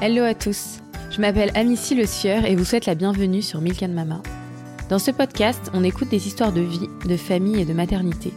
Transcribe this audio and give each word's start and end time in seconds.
Hello 0.00 0.22
à 0.22 0.32
tous, 0.32 0.78
je 1.10 1.20
m'appelle 1.20 1.50
Amicie 1.56 1.96
Le 1.96 2.06
Sieur 2.06 2.44
et 2.44 2.54
vous 2.54 2.64
souhaite 2.64 2.86
la 2.86 2.94
bienvenue 2.94 3.42
sur 3.42 3.60
Milk 3.60 3.82
and 3.82 3.88
Mama. 3.88 4.22
Dans 4.88 5.00
ce 5.00 5.10
podcast, 5.10 5.72
on 5.74 5.82
écoute 5.82 6.08
des 6.08 6.28
histoires 6.28 6.52
de 6.52 6.60
vie, 6.60 6.88
de 7.04 7.16
famille 7.16 7.60
et 7.60 7.64
de 7.64 7.72
maternité. 7.72 8.32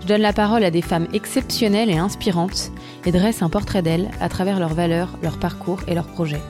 Je 0.00 0.08
donne 0.08 0.20
la 0.20 0.32
parole 0.32 0.64
à 0.64 0.72
des 0.72 0.82
femmes 0.82 1.06
exceptionnelles 1.12 1.90
et 1.90 1.96
inspirantes 1.96 2.72
et 3.04 3.12
dresse 3.12 3.42
un 3.42 3.48
portrait 3.48 3.82
d'elles 3.82 4.10
à 4.20 4.28
travers 4.28 4.58
leurs 4.58 4.74
valeurs, 4.74 5.16
leur 5.22 5.38
parcours 5.38 5.78
et 5.86 5.94
leurs 5.94 6.08
projets. 6.08 6.42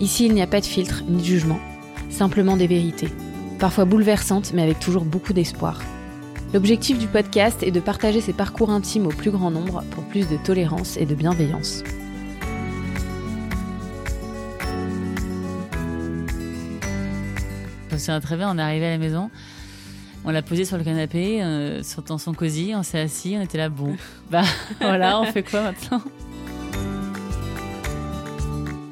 Ici, 0.00 0.24
il 0.24 0.32
n'y 0.32 0.40
a 0.40 0.46
pas 0.46 0.62
de 0.62 0.66
filtre 0.66 1.02
ni 1.06 1.20
de 1.20 1.26
jugement, 1.26 1.60
simplement 2.08 2.56
des 2.56 2.68
vérités, 2.68 3.10
parfois 3.58 3.84
bouleversantes 3.84 4.54
mais 4.54 4.62
avec 4.62 4.80
toujours 4.80 5.04
beaucoup 5.04 5.34
d'espoir. 5.34 5.82
L'objectif 6.54 6.98
du 6.98 7.08
podcast 7.08 7.62
est 7.62 7.70
de 7.70 7.80
partager 7.80 8.22
ces 8.22 8.32
parcours 8.32 8.70
intimes 8.70 9.06
au 9.06 9.10
plus 9.10 9.30
grand 9.30 9.50
nombre 9.50 9.84
pour 9.90 10.04
plus 10.04 10.30
de 10.30 10.38
tolérance 10.38 10.96
et 10.96 11.04
de 11.04 11.14
bienveillance. 11.14 11.84
Souviens 18.02 18.20
très 18.20 18.36
bien, 18.36 18.50
on 18.50 18.58
est 18.58 18.62
arrivé 18.62 18.86
à 18.86 18.90
la 18.90 18.98
maison, 18.98 19.30
on 20.24 20.30
l'a 20.30 20.42
posé 20.42 20.64
sur 20.64 20.76
le 20.78 20.84
canapé, 20.84 21.42
euh, 21.42 21.82
sur 21.82 22.02
dans 22.02 22.18
son 22.18 22.32
cosy, 22.34 22.72
on 22.76 22.82
s'est 22.82 23.00
assis, 23.00 23.34
on 23.38 23.42
était 23.42 23.58
là, 23.58 23.68
bon, 23.68 23.96
bah 24.30 24.42
voilà, 24.80 25.20
on 25.20 25.24
fait 25.24 25.42
quoi 25.42 25.62
maintenant? 25.62 26.02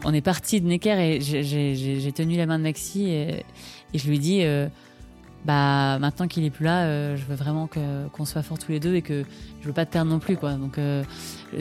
On 0.05 0.15
est 0.15 0.23
parti 0.23 0.61
de 0.61 0.67
Necker 0.67 0.99
et 0.99 1.21
j'ai- 1.21 2.13
tenu 2.13 2.37
la 2.37 2.47
main 2.47 2.59
de 2.59 2.65
Maxi 2.65 3.05
et, 3.11 3.45
et 3.93 3.99
je 3.99 4.09
lui 4.09 4.17
ai 4.17 4.19
dit, 4.19 4.41
euh, 4.43 4.67
bah 5.45 5.99
maintenant 6.01 6.27
qu'il 6.27 6.45
est 6.45 6.51
plus 6.51 6.65
là, 6.65 6.85
euh, 6.85 7.17
je 7.17 7.25
veux 7.27 7.35
vraiment 7.35 7.67
que- 7.67 8.09
qu'on 8.09 8.25
soit 8.25 8.43
forts 8.43 8.59
tous 8.59 8.73
les 8.73 8.81
deux 8.81 8.95
et 8.95 9.03
que 9.03 9.25
je 9.61 9.67
veux 9.67 9.73
pas 9.75 9.85
te 9.87 9.93
perdre 9.93 10.11
non 10.11 10.19
plus, 10.19 10.37
quoi. 10.37 10.55
Donc 10.55 10.79
euh, 10.79 11.05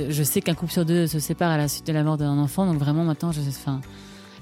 je 0.09 0.23
sais 0.23 0.41
qu'un 0.41 0.53
couple 0.53 0.71
sur 0.71 0.85
deux 0.85 1.05
se 1.05 1.19
sépare 1.19 1.51
à 1.51 1.57
la 1.57 1.67
suite 1.67 1.85
de 1.85 1.93
la 1.93 2.03
mort 2.03 2.17
d'un 2.17 2.37
enfant, 2.37 2.65
donc 2.65 2.77
vraiment 2.79 3.03
maintenant, 3.03 3.31
je, 3.33 3.41
enfin, 3.41 3.81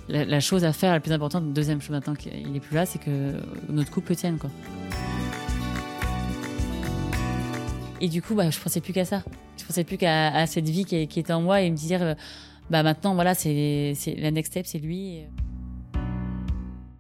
la, 0.10 0.26
la 0.26 0.40
chose 0.40 0.64
à 0.64 0.74
faire, 0.74 0.92
la 0.92 1.00
plus 1.00 1.12
importante, 1.12 1.54
deuxième 1.54 1.82
chose 1.82 1.92
maintenant 1.92 2.16
qu'il 2.16 2.56
est 2.56 2.60
plus 2.60 2.76
là, 2.76 2.86
c'est 2.86 3.00
que 3.00 3.34
notre 3.70 3.92
couple 3.92 4.16
tienne, 4.16 4.38
quoi. 4.38 4.50
Et 8.00 8.10
du 8.10 8.22
coup, 8.22 8.36
bah, 8.36 8.50
je 8.50 8.60
pensais 8.60 8.82
plus 8.82 8.94
qu'à 8.94 9.06
ça. 9.06 9.24
Je 9.58 9.66
pensais 9.66 9.84
plus 9.84 9.98
qu'à 9.98 10.30
à 10.30 10.46
cette 10.46 10.70
vie 10.70 10.86
qui, 10.86 11.08
qui 11.08 11.20
était 11.20 11.34
en 11.34 11.42
moi 11.42 11.62
et 11.62 11.70
me 11.70 11.76
dire, 11.76 12.02
euh, 12.02 12.14
bah 12.70 12.84
maintenant, 12.84 13.16
voilà, 13.16 13.34
c'est 13.34 13.96
la 14.18 14.32
next 14.32 14.52
step, 14.52 14.66
c'est 14.66 14.80
lui. 14.80 15.24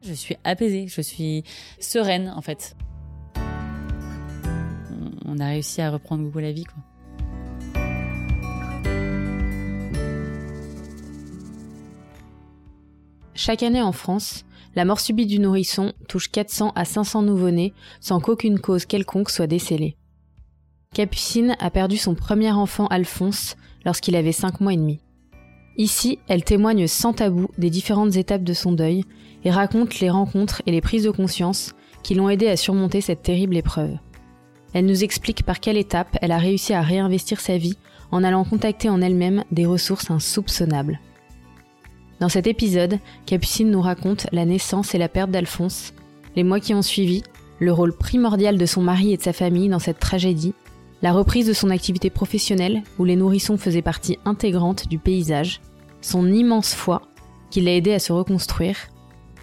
Je 0.01 0.13
suis 0.13 0.37
apaisée, 0.43 0.87
je 0.87 1.01
suis 1.01 1.43
sereine, 1.79 2.33
en 2.35 2.41
fait. 2.41 2.75
On, 5.25 5.39
a 5.39 5.47
réussi 5.47 5.81
à 5.81 5.91
reprendre 5.91 6.27
goût 6.29 6.39
la 6.39 6.51
vie, 6.51 6.63
quoi. 6.63 6.81
Chaque 13.39 13.61
année 13.61 13.83
en 13.83 13.91
France, 13.91 14.45
la 14.75 14.83
mort 14.83 14.99
subite 14.99 15.27
du 15.27 15.37
nourrisson 15.37 15.93
touche 16.07 16.31
400 16.31 16.71
à 16.73 16.85
500 16.85 17.21
nouveau-nés 17.21 17.75
sans 17.99 18.19
qu'aucune 18.19 18.57
cause 18.57 18.87
quelconque 18.87 19.29
soit 19.29 19.45
décelée. 19.45 19.95
Capucine 20.95 21.55
a 21.59 21.69
perdu 21.69 21.97
son 21.97 22.15
premier 22.15 22.51
enfant 22.51 22.87
Alphonse 22.87 23.55
lorsqu'il 23.85 24.15
avait 24.15 24.31
5 24.31 24.59
mois 24.59 24.73
et 24.73 24.77
demi. 24.77 25.01
Ici, 25.77 26.17
elle 26.27 26.43
témoigne 26.43 26.87
sans 26.87 27.13
tabou 27.13 27.47
des 27.59 27.69
différentes 27.69 28.15
étapes 28.15 28.43
de 28.43 28.53
son 28.53 28.71
deuil 28.71 29.03
et 29.43 29.51
raconte 29.51 29.99
les 29.99 30.09
rencontres 30.09 30.63
et 30.65 30.71
les 30.71 30.81
prises 30.81 31.03
de 31.03 31.11
conscience 31.11 31.75
qui 32.01 32.15
l'ont 32.15 32.29
aidée 32.29 32.49
à 32.49 32.57
surmonter 32.57 33.01
cette 33.01 33.21
terrible 33.21 33.55
épreuve. 33.55 33.99
Elle 34.73 34.87
nous 34.87 35.03
explique 35.03 35.43
par 35.43 35.59
quelle 35.59 35.77
étape 35.77 36.17
elle 36.23 36.31
a 36.31 36.39
réussi 36.39 36.73
à 36.73 36.81
réinvestir 36.81 37.39
sa 37.39 37.57
vie 37.57 37.77
en 38.09 38.23
allant 38.23 38.45
contacter 38.45 38.89
en 38.89 38.99
elle-même 38.99 39.43
des 39.51 39.67
ressources 39.67 40.09
insoupçonnables. 40.09 40.99
Dans 42.19 42.29
cet 42.29 42.47
épisode, 42.47 42.99
Capucine 43.25 43.69
nous 43.69 43.81
raconte 43.81 44.27
la 44.31 44.45
naissance 44.45 44.95
et 44.95 44.97
la 44.97 45.09
perte 45.09 45.31
d'Alphonse, 45.31 45.93
les 46.35 46.43
mois 46.43 46.59
qui 46.59 46.73
ont 46.73 46.81
suivi, 46.81 47.23
le 47.59 47.71
rôle 47.71 47.95
primordial 47.95 48.57
de 48.57 48.65
son 48.65 48.81
mari 48.81 49.13
et 49.13 49.17
de 49.17 49.21
sa 49.21 49.33
famille 49.33 49.69
dans 49.69 49.79
cette 49.79 49.99
tragédie, 49.99 50.53
la 51.01 51.13
reprise 51.13 51.47
de 51.47 51.53
son 51.53 51.69
activité 51.69 52.09
professionnelle 52.09 52.83
où 52.97 53.05
les 53.05 53.15
nourrissons 53.15 53.57
faisaient 53.57 53.83
partie 53.83 54.17
intégrante 54.25 54.87
du 54.87 54.97
paysage, 54.97 55.61
son 56.01 56.31
immense 56.31 56.73
foi 56.73 57.03
qui 57.51 57.61
l'a 57.61 57.75
aidé 57.75 57.93
à 57.93 57.99
se 57.99 58.11
reconstruire, 58.11 58.77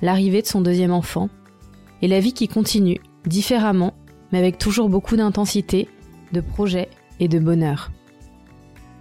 l'arrivée 0.03 0.43
de 0.43 0.47
son 0.47 0.61
deuxième 0.61 0.93
enfant, 0.93 1.29
et 2.03 2.09
la 2.09 2.21
vie 2.21 2.33
qui 2.33 2.49
continue, 2.49 3.01
différemment, 3.25 3.95
mais 4.31 4.39
avec 4.39 4.59
toujours 4.59 4.89
beaucoup 4.89 5.17
d'intensité, 5.17 5.89
de 6.33 6.41
projets 6.41 6.89
et 7.21 7.29
de 7.29 7.39
bonheur. 7.39 7.91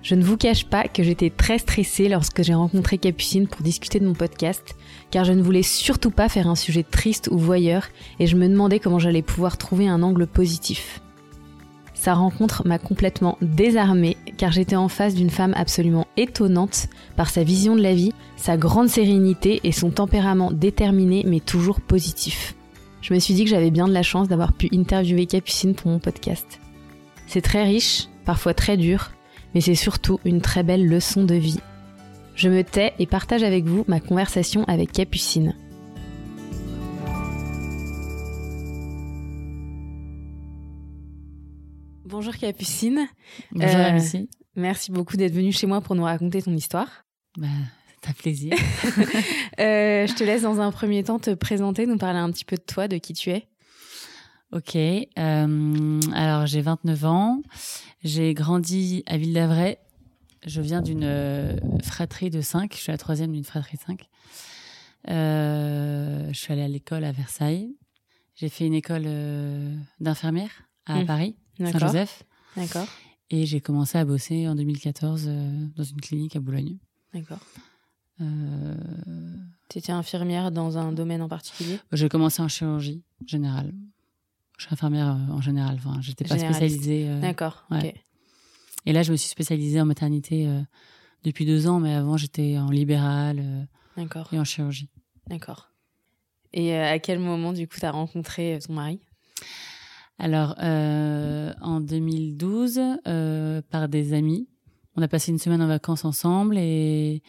Je 0.03 0.16
ne 0.16 0.24
vous 0.24 0.36
cache 0.36 0.66
pas 0.66 0.90
que 0.90 1.02
j'étais 1.02 1.30
très 1.30 1.58
stressée 1.58 2.09
lorsque 2.09 2.44
j'ai 2.44 2.53
rencontré 2.53 2.97
Capucine 2.97 3.47
pour 3.47 3.62
discuter 3.62 4.02
de 4.02 4.06
mon 4.06 4.14
podcast, 4.14 4.75
car 5.12 5.24
je 5.24 5.31
ne 5.31 5.41
voulais 5.41 5.64
surtout 5.64 6.12
pas 6.12 6.28
faire 6.28 6.50
un 6.50 6.56
sujet 6.56 6.84
triste 6.84 7.30
ou 7.31 7.38
voyeur, 7.38 7.88
et 8.19 8.28
je 8.28 8.36
me 8.36 8.50
demandais 8.50 8.80
comment 8.80 9.00
j'allais 9.00 9.22
pouvoir 9.22 9.58
trouver 9.58 9.88
un 9.88 10.03
angle 10.03 10.28
positif. 10.28 11.00
Sa 11.94 12.16
rencontre 12.16 12.68
m'a 12.68 12.80
complètement 12.80 13.38
désarmée, 13.41 14.18
car 14.36 14.52
j'étais 14.52 14.75
en 14.75 14.90
face 14.90 15.16
d'une 15.16 15.30
femme 15.30 15.53
absolument 15.56 16.06
étonnante 16.18 16.90
par 17.16 17.30
sa 17.30 17.44
vision 17.44 17.78
de 17.78 17.81
la 17.81 17.96
vie, 17.96 18.12
sa 18.35 18.58
grande 18.58 18.90
sérénité 18.90 19.62
et 19.64 19.72
son 19.72 19.90
tempérament 19.90 20.52
déterminé 20.52 21.24
mais 21.25 21.40
toujours 21.40 21.80
positif. 21.80 22.56
Je 23.02 23.14
me 23.14 23.20
suis 23.20 23.35
dit 23.35 23.46
que 23.46 23.50
j'avais 23.50 23.72
bien 23.72 23.88
de 23.88 23.94
la 23.94 24.03
chance 24.03 24.28
d'avoir 24.28 24.52
pu 24.52 24.68
interviewer 24.74 25.28
Capucine 25.28 25.75
pour 25.75 25.91
mon 25.91 26.00
podcast. 26.00 26.59
C'est 27.25 27.40
très 27.40 27.64
riche, 27.64 28.09
parfois 28.25 28.53
très 28.53 28.75
dur, 28.75 29.12
mais 29.53 29.62
c'est 29.62 29.75
surtout 29.75 30.19
une 30.25 30.41
très 30.41 30.64
belle 30.64 30.88
leçon 30.88 31.24
de 31.24 31.36
vie. 31.36 31.59
Je 32.36 32.50
me 32.50 32.64
tais 32.64 32.94
et 33.00 33.06
partage 33.06 33.44
avec 33.44 33.66
vous 33.66 33.86
ma 33.88 34.00
conversation 34.00 34.64
avec 34.66 34.91
Capucine. 34.91 35.53
Bonjour 42.06 42.36
Capucine, 42.36 43.08
Bonjour, 43.52 43.69
Euh, 43.80 43.90
Amici. 43.90 44.30
merci 44.56 44.91
beaucoup 44.91 45.18
d'être 45.18 45.34
venue 45.34 45.52
chez 45.52 45.68
moi 45.68 45.81
pour 45.81 45.96
nous 45.96 46.03
raconter 46.03 46.41
ton 46.41 46.53
histoire. 46.53 47.06
Bah, 47.38 47.47
c'est 48.02 48.09
un 48.09 48.14
plaisir. 48.14 48.53
Euh, 49.59 50.08
je 50.08 50.14
te 50.16 50.24
laisse 50.24 50.41
dans 50.41 50.59
un 50.62 50.72
premier 50.72 51.03
temps 51.03 51.20
te 51.20 51.31
présenter, 51.35 51.85
nous 51.85 51.97
parler 52.00 52.18
un 52.18 52.31
petit 52.31 52.44
peu 52.44 52.56
de 52.56 52.62
toi, 52.64 52.88
de 52.88 52.97
qui 52.97 53.14
tu 53.14 53.30
es. 53.30 53.47
Ok, 54.53 54.75
euh, 54.75 56.00
alors 56.14 56.46
j'ai 56.46 56.62
29 56.62 57.06
ans, 57.06 57.41
j'ai 58.03 58.36
grandi 58.36 59.02
à 59.08 59.18
Ville 59.18 59.34
d'Avray, 59.34 59.80
je 60.46 60.62
viens 60.62 60.81
d'une 60.84 61.03
euh, 61.03 61.58
fratrie 61.81 62.30
de 62.30 62.40
5, 62.40 62.72
je 62.75 62.78
suis 62.78 62.91
la 62.91 63.00
troisième 63.00 63.31
d'une 63.31 63.44
fratrie 63.46 63.78
de 63.78 63.81
5. 63.81 64.08
Euh, 65.09 66.28
je 66.31 66.38
suis 66.38 66.53
allée 66.53 66.62
à 66.62 66.68
l'école 66.68 67.03
à 67.03 67.12
Versailles, 67.12 67.75
j'ai 68.36 68.47
fait 68.47 68.68
une 68.68 68.75
école 68.75 69.03
euh, 69.08 69.75
d'infirmière 70.00 70.52
à 70.85 71.00
Mhm. 71.00 71.06
Paris. 71.08 71.35
Saint-Joseph, 71.58 72.24
D'accord. 72.56 72.88
et 73.31 73.46
j'ai 73.47 73.59
commencé 73.62 73.97
à 73.97 74.06
bosser 74.06 74.47
en 74.47 74.53
2014 74.56 75.25
euh, 75.28 75.66
dans 75.75 75.84
une 75.84 76.00
clinique 76.02 76.35
à 76.35 76.40
Boulogne. 76.40 76.78
D'accord. 77.14 77.40
Euh, 78.22 78.75
Tu 79.70 79.80
étais 79.80 79.91
infirmière 79.91 80.52
dans 80.52 80.78
un 80.78 80.91
domaine 80.91 81.24
en 81.24 81.28
particulier? 81.30 81.80
j'ai 81.91 82.08
commencé 82.09 82.41
en 82.44 82.47
chirurgie 82.47 83.03
générale. 83.25 83.74
Je 84.58 84.66
suis 84.66 84.74
infirmière 84.74 85.09
euh, 85.09 85.34
en 85.34 85.41
général, 85.41 85.75
enfin, 85.75 86.00
j'étais 86.02 86.25
pas 86.25 86.38
spécialisée. 86.38 87.06
euh, 87.09 87.19
D'accord. 87.19 87.66
ouais. 87.72 87.94
Et 88.86 88.94
là, 88.94 89.02
je 89.03 89.12
me 89.12 89.18
suis 89.18 89.30
spécialisée 89.30 89.80
en 89.81 89.86
maternité 89.86 90.47
euh, 90.47 90.62
depuis 91.24 91.46
deux 91.46 91.68
ans, 91.68 91.80
mais 91.80 91.94
avant, 91.94 92.18
j'étais 92.18 92.58
en 92.58 92.69
libéral 92.69 93.68
et 94.31 94.40
en 94.40 94.44
chirurgie. 94.44 94.90
D'accord. 95.28 95.69
Et 96.53 96.75
à 96.75 97.00
quel 97.00 97.19
moment, 97.19 97.53
du 97.53 97.68
coup, 97.68 97.80
tu 97.80 97.86
as 97.86 97.91
rencontré 97.91 98.59
ton 98.66 98.74
mari? 98.74 99.00
Alors, 100.19 100.56
euh, 100.62 101.53
en 101.62 101.80
2012, 101.80 102.80
euh, 103.08 103.61
par 103.70 103.90
des 103.90 104.14
amis, 104.14 104.47
on 104.96 105.02
a 105.02 105.08
passé 105.08 105.32
une 105.32 105.40
semaine 105.40 105.61
en 105.61 105.67
vacances 105.67 106.06
ensemble 106.06 106.58
et 106.58 107.23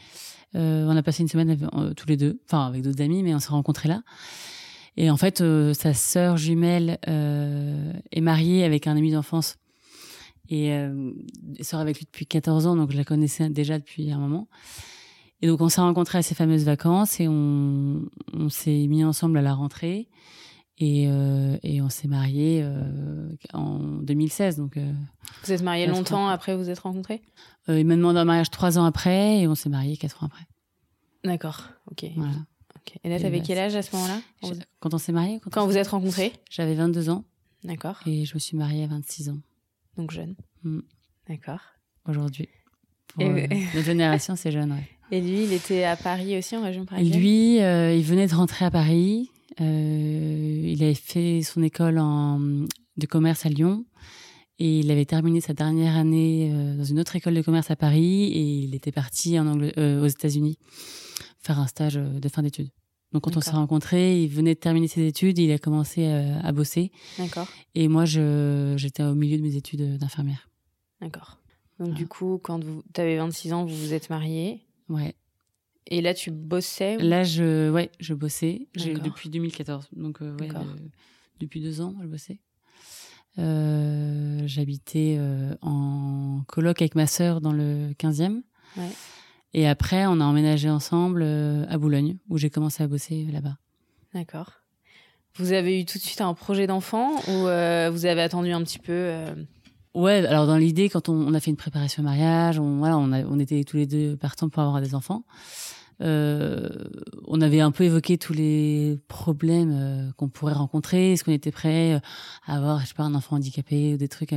euh, 0.54 0.86
on 0.86 0.96
a 0.96 1.02
passé 1.02 1.22
une 1.22 1.28
semaine 1.28 1.56
tous 1.96 2.06
les 2.06 2.16
deux, 2.16 2.40
enfin 2.46 2.66
avec 2.66 2.82
d'autres 2.82 3.00
amis, 3.02 3.22
mais 3.22 3.34
on 3.34 3.38
s'est 3.38 3.48
rencontrés 3.48 3.88
là. 3.88 4.02
Et 4.96 5.10
en 5.10 5.16
fait, 5.16 5.40
euh, 5.40 5.74
sa 5.74 5.92
sœur 5.94 6.36
jumelle 6.36 6.98
euh, 7.08 7.92
est 8.12 8.20
mariée 8.20 8.64
avec 8.64 8.86
un 8.86 8.96
ami 8.96 9.10
d'enfance 9.12 9.56
et 10.48 10.72
euh, 10.72 11.10
sort 11.62 11.80
avec 11.80 11.98
lui 11.98 12.04
depuis 12.04 12.26
14 12.26 12.66
ans, 12.66 12.76
donc 12.76 12.92
je 12.92 12.96
la 12.96 13.04
connaissais 13.04 13.48
déjà 13.50 13.78
depuis 13.78 14.12
un 14.12 14.18
moment. 14.18 14.48
Et 15.42 15.48
donc 15.48 15.60
on 15.60 15.68
s'est 15.68 15.80
rencontrés 15.80 16.18
à 16.18 16.22
ces 16.22 16.34
fameuses 16.34 16.64
vacances 16.64 17.18
et 17.20 17.28
on, 17.28 18.02
on 18.32 18.48
s'est 18.48 18.86
mis 18.86 19.04
ensemble 19.04 19.36
à 19.38 19.42
la 19.42 19.52
rentrée 19.54 20.08
et, 20.78 21.06
euh, 21.08 21.56
et 21.62 21.82
on 21.82 21.88
s'est 21.88 22.08
mariés 22.08 22.60
euh, 22.62 23.28
en 23.52 23.78
2016. 23.78 24.56
Donc 24.58 24.76
euh, 24.76 24.92
Vous 25.44 25.52
êtes 25.52 25.62
mariés 25.62 25.86
longtemps 25.86 26.26
ans. 26.26 26.28
après 26.28 26.56
vous 26.56 26.70
êtes 26.70 26.78
rencontrés? 26.78 27.22
Euh, 27.68 27.80
il 27.80 27.86
m'a 27.86 27.96
demandé 27.96 28.18
un 28.20 28.24
mariage 28.24 28.50
trois 28.50 28.78
ans 28.78 28.84
après 28.84 29.40
et 29.40 29.48
on 29.48 29.54
s'est 29.54 29.68
mariés 29.70 29.96
quatre 29.96 30.22
ans 30.22 30.26
après. 30.26 30.44
D'accord. 31.24 31.64
Ok. 31.90 32.04
Voilà. 32.16 32.34
Et 33.02 33.08
là, 33.08 33.18
t'avais 33.20 33.38
bah, 33.38 33.44
quel 33.46 33.58
âge 33.58 33.74
à 33.74 33.82
ce 33.82 33.94
moment-là 33.96 34.20
quand 34.80 34.94
on 34.94 34.98
s'est 34.98 35.12
mariés, 35.12 35.40
quand, 35.42 35.50
Quand 35.50 35.64
on 35.64 35.66
vous 35.66 35.76
êtes 35.76 35.88
rencontrés 35.88 36.32
j'avais 36.50 36.74
22 36.74 37.08
ans 37.10 37.24
D'accord. 37.64 37.98
et 38.06 38.24
je 38.24 38.34
me 38.34 38.38
suis 38.38 38.56
mariée 38.56 38.84
à 38.84 38.88
26 38.88 39.30
ans 39.30 39.38
Donc 39.96 40.10
jeune. 40.10 40.34
Mm. 40.62 40.80
D'accord. 41.28 41.60
aujourd'hui. 42.08 42.48
Pour 43.08 43.22
Et- 43.22 43.44
euh, 43.44 43.46
notre 43.74 43.86
génération, 43.86 44.36
c'est 44.36 44.50
jeune, 44.52 44.72
ouais. 44.72 44.88
Et 45.10 45.20
lui, 45.20 45.44
il 45.44 45.52
était 45.52 45.84
à 45.84 45.96
Paris 45.96 46.36
aussi, 46.36 46.56
en 46.56 46.62
région 46.62 46.84
parisienne 46.86 47.18
Lui, 47.20 47.56
il 47.58 48.02
venait 48.04 48.26
de 48.26 48.34
rentrer 48.34 48.64
à 48.64 48.70
Paris. 48.70 49.30
il 49.60 50.78
avait 50.82 50.94
fait 50.94 51.42
son 51.42 51.62
école 51.62 51.98
en, 51.98 52.38
de 52.40 53.06
commerce 53.06 53.46
à 53.46 53.48
Lyon. 53.48 53.84
Et 54.58 54.80
il 54.80 54.90
avait 54.90 55.04
terminé 55.04 55.40
sa 55.40 55.52
dernière 55.52 55.96
année 55.96 56.48
dans 56.76 56.84
une 56.84 57.00
autre 57.00 57.16
école 57.16 57.34
de 57.34 57.42
commerce 57.42 57.70
à 57.70 57.76
Paris 57.76 58.24
et 58.32 58.40
il 58.40 58.74
était 58.74 58.92
parti 58.92 59.38
en 59.38 59.46
aux 59.60 60.06
États-Unis 60.06 60.58
faire 61.44 61.58
un 61.58 61.66
stage 61.66 61.94
de 61.94 62.28
fin 62.28 62.42
d'études. 62.42 62.70
Donc 63.12 63.22
quand 63.22 63.36
on 63.36 63.40
s'est 63.40 63.52
rencontrés, 63.52 64.22
il 64.22 64.28
venait 64.28 64.54
de 64.54 64.58
terminer 64.58 64.88
ses 64.88 65.06
études, 65.06 65.38
il 65.38 65.52
a 65.52 65.58
commencé 65.58 66.06
à, 66.06 66.40
à 66.40 66.52
bosser. 66.52 66.90
D'accord. 67.18 67.46
Et 67.76 67.86
moi, 67.86 68.04
j'étais 68.04 69.04
au 69.04 69.14
milieu 69.14 69.36
de 69.36 69.42
mes 69.42 69.54
études 69.54 69.98
d'infirmière. 69.98 70.48
D'accord. 71.00 71.38
Donc 71.78 71.94
du 71.94 72.06
coup, 72.06 72.40
quand 72.42 72.62
vous 72.62 72.82
avais 72.96 73.16
26 73.16 73.52
ans, 73.52 73.64
vous 73.64 73.76
vous 73.76 73.94
êtes 73.94 74.10
mariée. 74.10 74.64
Ouais. 74.88 75.14
Et 75.86 76.00
là, 76.00 76.14
tu 76.14 76.30
bossais 76.30 76.96
Là, 76.96 77.24
je, 77.24 77.70
ouais, 77.70 77.90
je 78.00 78.14
bossais 78.14 78.68
depuis 78.74 79.28
2014. 79.28 79.88
Donc, 79.92 80.22
euh, 80.22 80.36
ouais, 80.38 80.48
depuis 81.40 81.60
deux 81.60 81.80
ans, 81.80 81.94
je 82.02 82.06
bossais. 82.06 82.38
Euh, 83.38 84.42
J'habitais 84.46 85.16
euh, 85.18 85.54
en 85.60 86.42
coloc 86.46 86.80
avec 86.80 86.94
ma 86.94 87.06
sœur 87.06 87.40
dans 87.40 87.52
le 87.52 87.92
15e. 87.98 88.42
Ouais. 88.76 88.88
Et 89.54 89.68
après, 89.68 90.04
on 90.06 90.20
a 90.20 90.24
emménagé 90.24 90.68
ensemble 90.68 91.22
euh, 91.24 91.64
à 91.68 91.78
Boulogne, 91.78 92.16
où 92.28 92.38
j'ai 92.38 92.50
commencé 92.50 92.82
à 92.82 92.88
bosser 92.88 93.26
là-bas. 93.32 93.56
D'accord. 94.12 94.50
Vous 95.36 95.52
avez 95.52 95.80
eu 95.80 95.84
tout 95.84 95.98
de 95.98 96.02
suite 96.02 96.20
un 96.20 96.34
projet 96.34 96.66
d'enfant 96.66 97.12
ou 97.28 97.46
euh, 97.46 97.88
vous 97.92 98.04
avez 98.04 98.22
attendu 98.22 98.52
un 98.52 98.62
petit 98.62 98.78
peu 98.78 98.92
euh 98.92 99.34
Ouais, 99.94 100.26
alors 100.26 100.48
dans 100.48 100.56
l'idée, 100.56 100.88
quand 100.88 101.08
on, 101.08 101.32
a 101.34 101.40
fait 101.40 101.52
une 101.52 101.56
préparation 101.56 102.02
au 102.02 102.04
mariage, 102.04 102.58
on, 102.58 102.78
voilà, 102.78 102.98
on, 102.98 103.12
on 103.12 103.38
était 103.38 103.62
tous 103.62 103.76
les 103.76 103.86
deux 103.86 104.16
partants 104.16 104.48
pour 104.48 104.60
avoir 104.60 104.80
des 104.80 104.96
enfants. 104.96 105.22
on 106.00 107.40
avait 107.40 107.60
un 107.60 107.70
peu 107.70 107.84
évoqué 107.84 108.18
tous 108.18 108.32
les 108.32 108.98
problèmes 109.06 110.12
qu'on 110.16 110.28
pourrait 110.28 110.54
rencontrer. 110.54 111.12
Est-ce 111.12 111.22
qu'on 111.22 111.30
était 111.30 111.52
prêt 111.52 112.00
à 112.44 112.56
avoir, 112.56 112.80
je 112.80 112.86
sais 112.86 112.94
pas, 112.94 113.04
un 113.04 113.14
enfant 113.14 113.36
handicapé 113.36 113.94
ou 113.94 113.96
des 113.96 114.08
trucs 114.08 114.34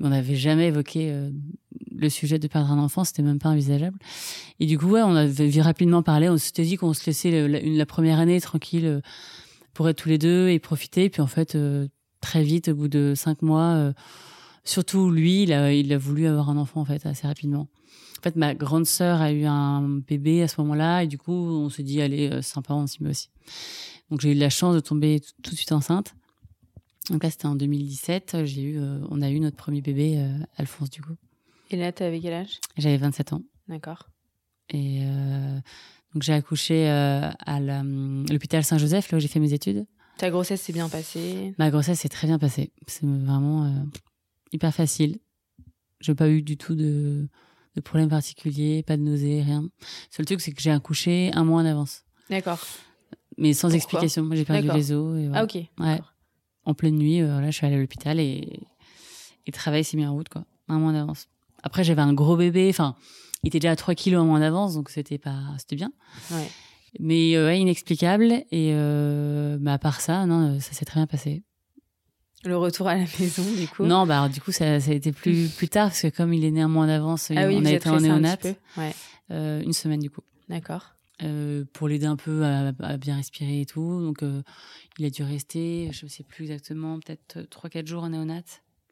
on 0.00 0.10
n'avait 0.10 0.36
jamais 0.36 0.68
évoqué 0.68 1.10
euh, 1.10 1.30
le 1.90 2.08
sujet 2.10 2.38
de 2.38 2.46
perdre 2.48 2.70
un 2.70 2.78
enfant, 2.78 3.04
c'était 3.04 3.22
même 3.22 3.38
pas 3.38 3.48
envisageable. 3.48 3.98
Et 4.60 4.66
du 4.66 4.78
coup, 4.78 4.88
ouais, 4.88 5.02
on 5.02 5.14
avait 5.14 5.62
rapidement 5.62 6.02
parler, 6.02 6.28
on 6.28 6.36
s'était 6.36 6.64
dit 6.64 6.76
qu'on 6.76 6.92
se 6.92 7.06
laissait 7.06 7.48
la, 7.48 7.86
première 7.86 8.18
année 8.18 8.40
tranquille 8.40 8.86
euh, 8.86 9.00
pour 9.72 9.88
être 9.88 10.02
tous 10.02 10.08
les 10.08 10.18
deux 10.18 10.48
et 10.48 10.58
profiter. 10.58 11.04
Et 11.04 11.10
puis 11.10 11.22
en 11.22 11.26
fait, 11.26 11.54
euh, 11.54 11.88
très 12.20 12.42
vite, 12.42 12.68
au 12.68 12.74
bout 12.74 12.88
de 12.88 13.14
cinq 13.16 13.42
mois, 13.42 13.92
surtout 14.64 15.10
lui, 15.10 15.44
il 15.44 15.52
a, 15.52 15.72
il 15.72 15.92
a 15.92 15.98
voulu 15.98 16.26
avoir 16.26 16.50
un 16.50 16.56
enfant 16.56 16.80
en 16.80 16.84
fait 16.84 17.04
assez 17.06 17.26
rapidement. 17.26 17.68
En 18.18 18.22
fait, 18.22 18.36
ma 18.36 18.54
grande 18.54 18.86
sœur 18.86 19.20
a 19.20 19.32
eu 19.32 19.44
un 19.44 19.82
bébé 19.82 20.42
à 20.42 20.48
ce 20.48 20.60
moment-là 20.62 21.04
et 21.04 21.06
du 21.06 21.18
coup, 21.18 21.32
on 21.32 21.68
se 21.68 21.82
dit 21.82 22.00
allez, 22.00 22.42
sympa, 22.42 22.74
on 22.74 22.86
s'y 22.86 23.02
met 23.02 23.10
aussi. 23.10 23.28
Donc 24.10 24.20
j'ai 24.20 24.32
eu 24.32 24.34
la 24.34 24.50
chance 24.50 24.74
de 24.74 24.80
tomber 24.80 25.20
tout 25.42 25.50
de 25.50 25.56
suite 25.56 25.72
enceinte. 25.72 26.14
Donc 27.10 27.22
là, 27.22 27.30
c'était 27.30 27.46
en 27.46 27.54
2017. 27.54 28.44
J'ai 28.44 28.62
eu, 28.62 28.78
euh, 28.78 28.98
on 29.10 29.22
a 29.22 29.30
eu 29.30 29.40
notre 29.40 29.56
premier 29.56 29.80
bébé, 29.80 30.16
euh, 30.18 30.38
Alphonse, 30.56 30.90
du 30.90 31.02
coup. 31.02 31.14
Et 31.70 31.76
là, 31.76 31.92
tu 31.92 32.02
avais 32.02 32.20
quel 32.20 32.32
âge? 32.32 32.60
J'avais 32.76 32.96
27 32.96 33.32
ans. 33.32 33.42
D'accord. 33.68 34.08
Et 34.70 35.00
euh, 35.02 35.60
donc, 36.14 36.22
j'ai 36.22 36.32
accouché 36.32 36.88
à 36.88 37.60
l'hôpital 37.60 38.64
Saint-Joseph, 38.64 39.10
là 39.10 39.18
où 39.18 39.20
j'ai 39.20 39.28
fait 39.28 39.40
mes 39.40 39.52
études. 39.52 39.86
Ta 40.18 40.30
grossesse 40.30 40.62
s'est 40.62 40.72
bien 40.72 40.88
passée? 40.88 41.54
Ma 41.58 41.70
grossesse 41.70 42.00
s'est 42.00 42.08
très 42.08 42.26
bien 42.26 42.38
passée. 42.38 42.72
C'est 42.86 43.06
vraiment 43.06 43.70
hyper 44.52 44.74
facile. 44.74 45.18
Je 46.00 46.10
n'ai 46.10 46.16
pas 46.16 46.28
eu 46.28 46.42
du 46.42 46.56
tout 46.56 46.74
de, 46.74 47.28
de 47.74 47.80
problème 47.80 48.08
particulier, 48.08 48.82
pas 48.82 48.96
de 48.96 49.02
nausées, 49.02 49.42
rien. 49.42 49.62
Le 49.62 49.68
seul 50.10 50.26
truc, 50.26 50.40
c'est 50.40 50.52
que 50.52 50.62
j'ai 50.62 50.70
accouché 50.70 51.30
un 51.34 51.44
mois 51.44 51.60
en 51.60 51.66
avance. 51.66 52.04
D'accord. 52.30 52.58
Mais 53.36 53.52
sans 53.52 53.74
explication. 53.74 54.28
J'ai 54.32 54.44
perdu 54.44 54.68
les 54.72 54.92
os. 54.92 55.18
Et 55.18 55.28
Ah, 55.32 55.44
ok. 55.44 55.54
Ouais 55.78 56.00
en 56.66 56.74
pleine 56.74 56.96
nuit, 56.96 57.22
euh, 57.22 57.40
là, 57.40 57.50
je 57.50 57.56
suis 57.56 57.66
allée 57.66 57.76
à 57.76 57.78
l'hôpital 57.78 58.20
et, 58.20 58.60
le 59.46 59.52
travail 59.52 59.84
s'est 59.84 59.96
mis 59.96 60.04
en 60.04 60.12
route, 60.12 60.28
quoi. 60.28 60.44
Un 60.66 60.80
mois 60.80 60.92
d'avance. 60.92 61.28
Après, 61.62 61.84
j'avais 61.84 62.02
un 62.02 62.12
gros 62.12 62.36
bébé, 62.36 62.66
enfin, 62.68 62.96
il 63.44 63.48
était 63.48 63.60
déjà 63.60 63.70
à 63.70 63.76
3 63.76 63.94
kilos 63.94 64.20
un 64.20 64.24
mois 64.24 64.40
d'avance, 64.40 64.74
donc 64.74 64.90
c'était 64.90 65.18
pas, 65.18 65.38
c'était 65.56 65.76
bien. 65.76 65.92
Ouais. 66.32 66.48
Mais 66.98 67.36
euh, 67.36 67.46
ouais, 67.46 67.60
inexplicable. 67.60 68.42
Et 68.50 68.72
euh, 68.72 69.64
à 69.64 69.78
part 69.78 70.00
ça, 70.00 70.26
non, 70.26 70.58
ça 70.58 70.72
s'est 70.72 70.84
très 70.84 70.98
bien 70.98 71.06
passé. 71.06 71.44
Le 72.44 72.56
retour 72.56 72.88
à 72.88 72.96
la 72.96 73.04
maison, 73.20 73.44
du 73.56 73.68
coup 73.68 73.84
Non, 73.84 74.04
bah, 74.04 74.28
du 74.28 74.40
coup, 74.40 74.50
ça, 74.50 74.80
ça, 74.80 74.90
a 74.90 74.94
été 74.94 75.12
plus, 75.12 75.48
plus 75.48 75.68
tard, 75.68 75.90
parce 75.90 76.02
que 76.02 76.08
comme 76.08 76.32
il 76.32 76.44
est 76.44 76.50
né 76.50 76.62
un 76.62 76.68
mois 76.68 76.86
d'avance, 76.86 77.30
ah 77.30 77.46
on 77.48 77.64
a 77.64 77.70
été 77.70 77.88
en 77.88 78.00
néonat. 78.00 78.36
Ouais. 78.76 78.94
Euh, 79.30 79.62
une 79.62 79.72
semaine, 79.72 80.00
du 80.00 80.10
coup. 80.10 80.22
D'accord. 80.48 80.95
Euh, 81.22 81.64
pour 81.72 81.88
l'aider 81.88 82.04
un 82.04 82.16
peu 82.16 82.44
à, 82.44 82.72
à, 82.80 82.96
bien 82.98 83.16
respirer 83.16 83.62
et 83.62 83.66
tout. 83.66 84.00
Donc, 84.02 84.22
euh, 84.22 84.42
il 84.98 85.06
a 85.06 85.10
dû 85.10 85.22
rester, 85.22 85.88
je 85.90 86.04
ne 86.04 86.10
sais 86.10 86.24
plus 86.24 86.44
exactement, 86.44 87.00
peut-être 87.00 87.40
3-4 87.48 87.86
jours 87.86 88.02
en 88.02 88.10
néonat. 88.10 88.42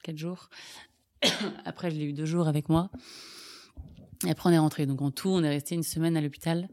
4 0.04 0.16
jours. 0.16 0.48
après, 1.66 1.90
je 1.90 1.96
l'ai 1.96 2.06
eu 2.06 2.12
deux 2.14 2.24
jours 2.24 2.48
avec 2.48 2.70
moi. 2.70 2.90
Et 4.26 4.30
après, 4.30 4.48
on 4.48 4.52
est 4.54 4.58
rentré. 4.58 4.86
Donc, 4.86 5.02
en 5.02 5.10
tout, 5.10 5.28
on 5.28 5.42
est 5.42 5.50
resté 5.50 5.74
une 5.74 5.82
semaine 5.82 6.16
à 6.16 6.22
l'hôpital. 6.22 6.68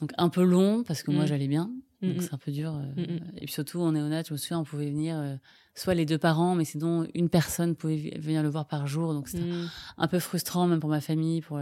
Donc, 0.00 0.12
un 0.18 0.28
peu 0.28 0.42
long, 0.42 0.84
parce 0.84 1.02
que 1.02 1.10
moi, 1.10 1.24
mm. 1.24 1.28
j'allais 1.28 1.48
bien. 1.48 1.70
Donc, 2.02 2.16
mm, 2.16 2.18
mm. 2.18 2.20
c'est 2.20 2.34
un 2.34 2.38
peu 2.38 2.52
dur. 2.52 2.74
Euh, 2.76 3.18
et 3.38 3.46
puis, 3.46 3.52
surtout, 3.52 3.80
en 3.80 3.92
néonat, 3.92 4.24
je 4.24 4.34
me 4.34 4.36
souviens, 4.36 4.58
on 4.58 4.64
pouvait 4.64 4.90
venir 4.90 5.38
soit 5.74 5.94
les 5.94 6.04
deux 6.04 6.18
parents, 6.18 6.54
mais 6.54 6.66
sinon, 6.66 7.08
une 7.14 7.30
personne 7.30 7.76
pouvait 7.76 8.18
venir 8.18 8.42
le 8.42 8.50
voir 8.50 8.68
par 8.68 8.86
jour. 8.86 9.14
Donc, 9.14 9.28
c'était 9.28 9.50
un 9.96 10.06
peu 10.06 10.18
frustrant, 10.18 10.66
même 10.66 10.80
pour 10.80 10.90
ma 10.90 11.00
famille, 11.00 11.40
pour 11.40 11.58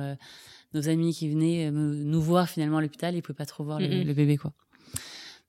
nos 0.74 0.88
amis 0.88 1.14
qui 1.14 1.28
venaient 1.28 1.66
euh, 1.66 1.70
nous 1.70 2.20
voir 2.20 2.48
finalement 2.48 2.78
à 2.78 2.80
l'hôpital, 2.80 3.14
ils 3.14 3.22
pouvaient 3.22 3.36
pas 3.36 3.46
trop 3.46 3.64
voir 3.64 3.80
le, 3.80 4.12
bébé 4.12 4.36
quoi. 4.36 4.52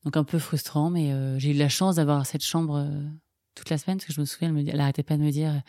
Donc 0.06 0.18
un 0.18 0.24
peu 0.24 0.40
frustrant, 0.40 0.90
mais 0.90 1.12
euh, 1.12 1.40
j'ai 1.40 1.52
eu 1.52 1.54
la 1.54 1.70
chance 1.70 1.96
d'avoir 1.96 2.26
cette 2.26 2.44
chambre 2.44 2.78
euh, 2.78 3.02
toute 3.56 3.70
la 3.70 3.78
semaine 3.78 3.98
parce 3.98 4.06
que 4.06 4.14
je 4.14 4.20
me 4.20 4.26
souviens, 4.26 4.50
elle, 4.50 4.54
me, 4.54 4.70
elle 4.70 4.80
arrêtait 4.80 5.04
pas 5.04 5.18
de 5.18 5.22
me 5.22 5.32
dire 5.32 5.62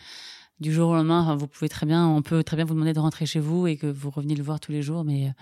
du 0.61 0.73
jour 0.73 0.91
au 0.91 0.95
lendemain, 0.95 1.37
vous 1.37 1.49
pouvez 1.49 1.69
très 1.69 1.87
bien, 1.87 2.07
on 2.07 2.23
peut 2.23 2.43
très 2.43 2.57
bien 2.57 2.65
vous 2.65 2.75
demander 2.75 2.93
de 2.93 3.01
rentrer 3.01 3.27
chez 3.27 3.41
vous 3.41 3.67
et 3.67 3.77
que 3.77 3.87
vous 3.87 4.11
reveniez 4.11 4.37
le 4.37 4.43
voir 4.43 4.61
tous 4.61 4.73
les 4.73 4.83
jours, 4.83 5.05
mais 5.05 5.33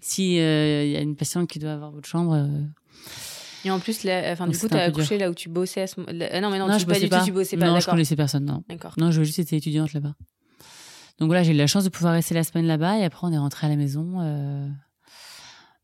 si 0.00 0.34
il 0.34 0.90
y 0.90 0.96
a 0.96 1.00
une 1.00 1.16
patiente 1.16 1.48
qui 1.48 1.58
doit 1.58 1.72
avoir 1.72 1.90
votre 1.90 2.06
chambre. 2.06 2.48
et 3.64 3.70
en 3.70 3.80
plus, 3.80 4.06
enfin, 4.06 4.46
du 4.46 4.58
coup, 4.58 4.68
tu 4.68 4.74
as 4.74 4.82
accouché 4.82 5.16
là 5.16 5.30
où 5.30 5.34
tu 5.34 5.48
bossais 5.48 5.82
à 5.82 5.86
ce 5.86 5.98
moment. 5.98 6.12
non, 6.12 6.50
mais 6.50 6.58
non, 6.58 6.70
tu, 6.70 6.80
je 6.80 6.86
pas 6.86 7.00
du 7.00 7.08
tout, 7.08 7.24
tu 7.24 7.32
bossais 7.32 7.56
pas. 7.56 7.66
Non, 7.66 7.80
je 7.80 7.86
connaissais 7.86 8.16
personne, 8.16 8.44
non. 8.44 8.62
D'accord. 8.68 8.92
Non, 8.98 9.10
je 9.10 9.22
juste 9.22 9.38
été 9.38 9.56
étudiante 9.56 9.94
là-bas. 9.94 10.14
Donc 11.18 11.26
voilà, 11.28 11.42
j'ai 11.42 11.52
eu 11.52 11.56
la 11.56 11.66
chance 11.66 11.84
de 11.84 11.88
pouvoir 11.88 12.12
rester 12.12 12.34
la 12.34 12.44
semaine 12.44 12.66
là-bas 12.66 12.98
et 12.98 13.04
après 13.04 13.26
on 13.26 13.32
est 13.32 13.38
rentré 13.38 13.66
à 13.66 13.70
la 13.70 13.76
maison. 13.76 14.20
Euh, 14.20 14.68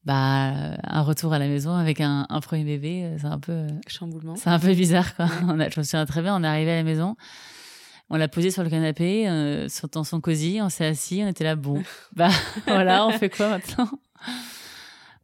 bah, 0.05 0.77
un 0.83 1.01
retour 1.03 1.33
à 1.33 1.39
la 1.39 1.49
maison 1.49 1.73
avec 1.73 2.01
un, 2.01 2.27
un 2.29 2.41
premier 2.41 2.65
bébé, 2.65 3.05
euh, 3.05 3.17
c'est 3.19 3.27
un 3.27 3.41
peu 3.41 3.53
euh, 3.53 3.69
chamboulement. 3.87 4.37
C'est 4.37 4.51
un 4.51 4.59
peu 4.59 4.75
bizarre 4.75 5.17
quoi. 5.17 5.29
On 5.49 5.59
a, 5.59 5.71
je 5.71 5.81
me 5.81 5.85
souviens 5.85 6.05
très 6.05 6.21
bien, 6.21 6.37
on 6.37 6.45
est 6.45 6.47
arrivé 6.47 6.73
à 6.73 6.77
la 6.77 6.83
maison, 6.83 7.17
on 8.11 8.17
l'a 8.17 8.29
posé 8.29 8.51
sur 8.51 8.63
le 8.63 8.69
canapé, 8.69 9.29
euh, 9.29 9.69
sur 9.71 9.89
dans 9.89 10.05
son 10.05 10.21
cosy, 10.21 10.61
on 10.61 10.69
s'est 10.69 10.85
assis, 10.85 11.23
on 11.25 11.29
était 11.29 11.45
là 11.45 11.57
bon. 11.57 11.83
bah 12.13 12.29
voilà, 12.67 13.07
on 13.07 13.13
fait 13.13 13.31
quoi 13.31 13.49
maintenant? 13.49 13.89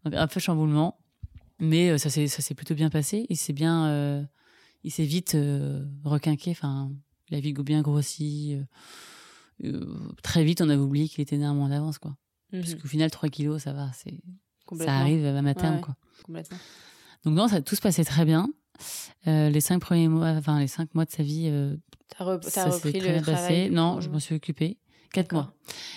Donc 0.05 0.15
un 0.15 0.27
peu 0.27 0.41
chamboulement, 0.41 0.99
mais 1.59 1.99
ça 1.99 2.09
s'est 2.09 2.27
ça 2.27 2.41
s'est 2.41 2.55
plutôt 2.55 2.75
bien 2.75 2.89
passé. 2.89 3.27
Il 3.29 3.37
s'est 3.37 3.53
bien, 3.53 4.27
il 4.83 4.91
s'est 4.91 5.05
vite 5.05 5.37
requinqué. 6.05 6.53
Enfin, 6.53 6.91
la 7.31 7.41
vie 7.41 7.53
bien 7.53 7.83
grossi 7.83 8.55
euh, 8.55 8.63
très 10.23 10.45
vite, 10.45 10.61
on 10.61 10.69
avait 10.69 10.81
oublié 10.81 11.09
qu'il 11.09 11.21
était 11.21 11.37
né 11.37 11.45
un 11.45 11.55
mois 11.55 11.69
d'avance, 11.69 11.99
quoi. 11.99 12.17
Parce 12.51 12.71
mhm. 12.71 12.81
qu'au 12.81 12.89
final, 12.89 13.11
3 13.11 13.29
kilos, 13.29 13.63
ça 13.63 13.73
va, 13.73 13.91
c'est, 13.95 14.21
ça 14.79 14.99
arrive 14.99 15.25
à 15.25 15.43
ma 15.43 15.55
terme, 15.55 15.81
quoi. 15.81 15.95
Complètement. 16.25 16.59
Donc 17.25 17.35
non, 17.35 17.49
ça, 17.49 17.61
tout 17.61 17.75
se 17.75 17.81
passait 17.81 18.05
très 18.05 18.25
bien. 18.25 18.49
Euh, 19.27 19.51
les 19.51 19.61
cinq 19.61 19.81
premiers 19.81 20.09
mois, 20.09 20.29
enfin 20.31 20.59
les 20.59 20.67
cinq 20.67 20.95
mois 20.95 21.05
de 21.05 21.11
sa 21.11 21.23
vie, 21.23 21.49
euh, 21.51 21.77
ça 22.43 22.71
s'est 22.71 22.93
très 22.93 23.13
bien 23.13 23.23
passé. 23.23 23.69
Non, 23.69 24.01
je 24.01 24.09
m'en 24.09 24.19
suis 24.19 24.35
occupée 24.35 24.79
quatre 25.13 25.33
mois. 25.33 25.53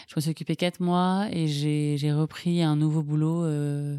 Je 0.08 0.16
me 0.16 0.22
suis 0.22 0.32
occupée 0.32 0.56
quatre 0.56 0.82
mois 0.82 1.28
et 1.32 1.48
j'ai, 1.48 2.12
repris 2.12 2.62
un 2.62 2.76
nouveau 2.76 3.02
boulot. 3.02 3.46
Euh, 3.46 3.98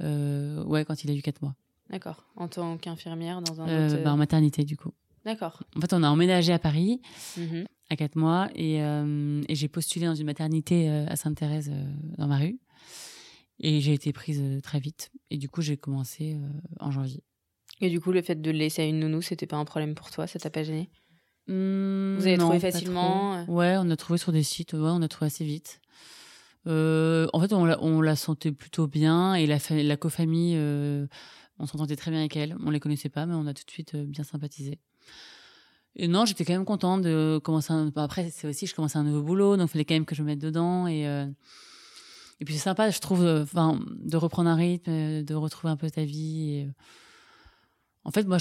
euh, 0.00 0.64
ouais, 0.64 0.84
quand 0.84 1.04
il 1.04 1.10
a 1.10 1.14
eu 1.14 1.22
quatre 1.22 1.42
mois. 1.42 1.54
D'accord. 1.90 2.24
En 2.36 2.48
tant 2.48 2.76
qu'infirmière 2.76 3.40
dans 3.40 3.60
un 3.60 3.86
autre... 3.86 4.02
bah, 4.02 4.12
en 4.12 4.16
maternité 4.16 4.64
du 4.64 4.76
coup. 4.76 4.92
D'accord. 5.24 5.62
En 5.76 5.80
fait, 5.80 5.92
on 5.92 6.02
a 6.02 6.08
emménagé 6.08 6.52
à 6.52 6.58
Paris. 6.58 7.00
Mhm 7.36 7.66
à 7.90 7.96
quatre 7.96 8.16
mois 8.16 8.48
et, 8.54 8.82
euh, 8.82 9.42
et 9.48 9.54
j'ai 9.54 9.68
postulé 9.68 10.06
dans 10.06 10.14
une 10.14 10.26
maternité 10.26 10.90
euh, 10.90 11.06
à 11.08 11.16
Sainte-Thérèse 11.16 11.70
euh, 11.72 11.84
dans 12.18 12.26
ma 12.26 12.36
rue. 12.38 12.58
Et 13.60 13.80
j'ai 13.80 13.92
été 13.94 14.12
prise 14.12 14.42
très 14.62 14.78
vite. 14.78 15.10
Et 15.30 15.36
du 15.36 15.48
coup 15.48 15.62
j'ai 15.62 15.76
commencé 15.76 16.36
en 16.78 16.90
janvier. 16.90 17.24
Et 17.80 17.90
du 17.90 18.00
coup 18.00 18.12
le 18.12 18.22
fait 18.22 18.40
de 18.40 18.50
le 18.50 18.58
laisser 18.58 18.82
à 18.82 18.84
une 18.84 19.00
nounou 19.00 19.20
c'était 19.22 19.46
pas 19.46 19.56
un 19.56 19.64
problème 19.64 19.94
pour 19.94 20.10
toi? 20.10 20.26
Ça 20.26 20.38
t'a 20.38 20.50
pas 20.50 20.62
gêné? 20.62 20.90
Mmh, 21.48 22.16
Vous 22.18 22.26
avez 22.26 22.38
trouvé 22.38 22.60
facilement 22.60 23.44
Ouais 23.46 23.76
on 23.78 23.90
a 23.90 23.96
trouvé 23.96 24.18
sur 24.18 24.30
des 24.32 24.42
sites 24.44 24.74
ouais 24.74 24.90
on 24.92 25.02
a 25.02 25.08
trouvé 25.08 25.26
assez 25.26 25.44
vite. 25.44 25.80
en 26.66 27.40
fait 27.40 27.52
on 27.52 27.64
la, 27.64 27.82
on 27.82 28.00
la 28.00 28.14
sentait 28.16 28.52
plutôt 28.52 28.86
bien 28.86 29.34
et 29.34 29.46
la, 29.46 29.58
la 29.70 29.96
cofamille 29.96 30.56
on 31.58 31.66
s'entendait 31.66 31.96
très 31.96 32.12
bien 32.12 32.20
avec 32.20 32.36
elle. 32.36 32.56
On 32.64 32.70
les 32.70 32.78
connaissait 32.80 33.08
pas 33.08 33.26
mais 33.26 33.34
on 33.34 33.46
a 33.46 33.54
tout 33.54 33.64
de 33.64 33.70
suite 33.70 33.96
bien 33.96 34.22
sympathisé. 34.22 34.78
Et 35.98 36.08
non, 36.08 36.24
j'étais 36.24 36.44
quand 36.44 36.52
même 36.52 36.64
contente 36.64 37.02
de 37.02 37.40
commencer. 37.42 37.72
Un... 37.72 37.92
Après, 37.96 38.30
c'est 38.30 38.48
aussi, 38.48 38.66
je 38.66 38.74
commençais 38.74 38.98
un 38.98 39.04
nouveau 39.04 39.22
boulot, 39.22 39.56
donc 39.56 39.68
il 39.68 39.72
fallait 39.72 39.84
quand 39.84 39.94
même 39.94 40.06
que 40.06 40.14
je 40.14 40.22
me 40.22 40.28
mette 40.28 40.38
dedans. 40.38 40.86
Et, 40.86 41.06
euh... 41.06 41.26
et 42.40 42.44
puis 42.44 42.54
c'est 42.54 42.60
sympa, 42.60 42.90
je 42.90 43.00
trouve, 43.00 43.26
enfin, 43.42 43.80
de 43.90 44.16
reprendre 44.16 44.48
un 44.48 44.54
rythme, 44.54 45.22
de 45.22 45.34
retrouver 45.34 45.72
un 45.72 45.76
peu 45.76 45.90
ta 45.90 46.04
vie. 46.04 46.66
En 48.04 48.10
fait, 48.10 48.26
moi, 48.26 48.38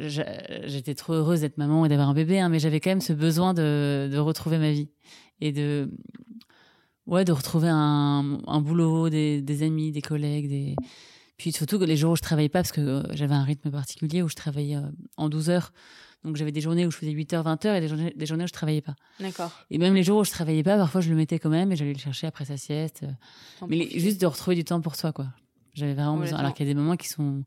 j'étais 0.00 0.94
trop 0.94 1.12
heureuse 1.12 1.42
d'être 1.42 1.58
maman 1.58 1.86
et 1.86 1.88
d'avoir 1.88 2.08
un 2.08 2.14
bébé, 2.14 2.40
hein, 2.40 2.48
mais 2.48 2.58
j'avais 2.58 2.80
quand 2.80 2.90
même 2.90 3.00
ce 3.00 3.12
besoin 3.12 3.54
de, 3.54 4.08
de, 4.10 4.18
retrouver 4.18 4.58
ma 4.58 4.72
vie 4.72 4.88
et 5.40 5.52
de, 5.52 5.90
ouais, 7.06 7.24
de 7.24 7.32
retrouver 7.32 7.68
un, 7.70 8.38
un 8.46 8.60
boulot, 8.60 9.08
des, 9.10 9.62
amis, 9.62 9.92
des 9.92 10.02
collègues, 10.02 10.48
des. 10.48 10.76
Puis 11.36 11.52
surtout 11.52 11.78
les 11.78 11.96
jours 11.96 12.12
où 12.12 12.16
je 12.16 12.22
travaillais 12.22 12.48
pas, 12.48 12.60
parce 12.60 12.72
que 12.72 12.80
euh, 12.80 13.02
j'avais 13.12 13.34
un 13.34 13.42
rythme 13.42 13.70
particulier 13.70 14.22
où 14.22 14.28
je 14.28 14.36
travaillais 14.36 14.76
euh, 14.76 14.88
en 15.16 15.28
12 15.28 15.50
heures. 15.50 15.72
Donc 16.24 16.36
j'avais 16.36 16.52
des 16.52 16.60
journées 16.60 16.86
où 16.86 16.90
je 16.90 16.96
faisais 16.96 17.12
8 17.12 17.34
heures, 17.34 17.42
20 17.42 17.64
heures 17.66 17.74
et 17.76 17.80
des 17.80 17.88
journées, 17.88 18.12
des 18.16 18.26
journées 18.26 18.44
où 18.44 18.48
je 18.48 18.52
travaillais 18.52 18.80
pas. 18.80 18.94
D'accord. 19.20 19.52
Et 19.70 19.78
même 19.78 19.94
les 19.94 20.02
jours 20.02 20.20
où 20.20 20.24
je 20.24 20.30
travaillais 20.30 20.62
pas, 20.62 20.76
parfois 20.76 21.00
je 21.00 21.10
le 21.10 21.16
mettais 21.16 21.38
quand 21.38 21.50
même 21.50 21.70
et 21.70 21.76
j'allais 21.76 21.92
le 21.92 21.98
chercher 21.98 22.26
après 22.26 22.46
sa 22.46 22.56
sieste. 22.56 23.04
mais 23.68 23.88
juste 23.90 24.20
de 24.20 24.26
retrouver 24.26 24.56
du 24.56 24.64
temps 24.64 24.80
pour 24.80 24.96
soi, 24.96 25.12
quoi. 25.12 25.26
J'avais 25.74 25.94
vraiment 25.94 26.16
besoin. 26.16 26.38
Alors 26.38 26.54
qu'il 26.54 26.66
y 26.66 26.70
a 26.70 26.72
des 26.72 26.78
moments 26.78 26.96
qui 26.96 27.08
sont 27.08 27.44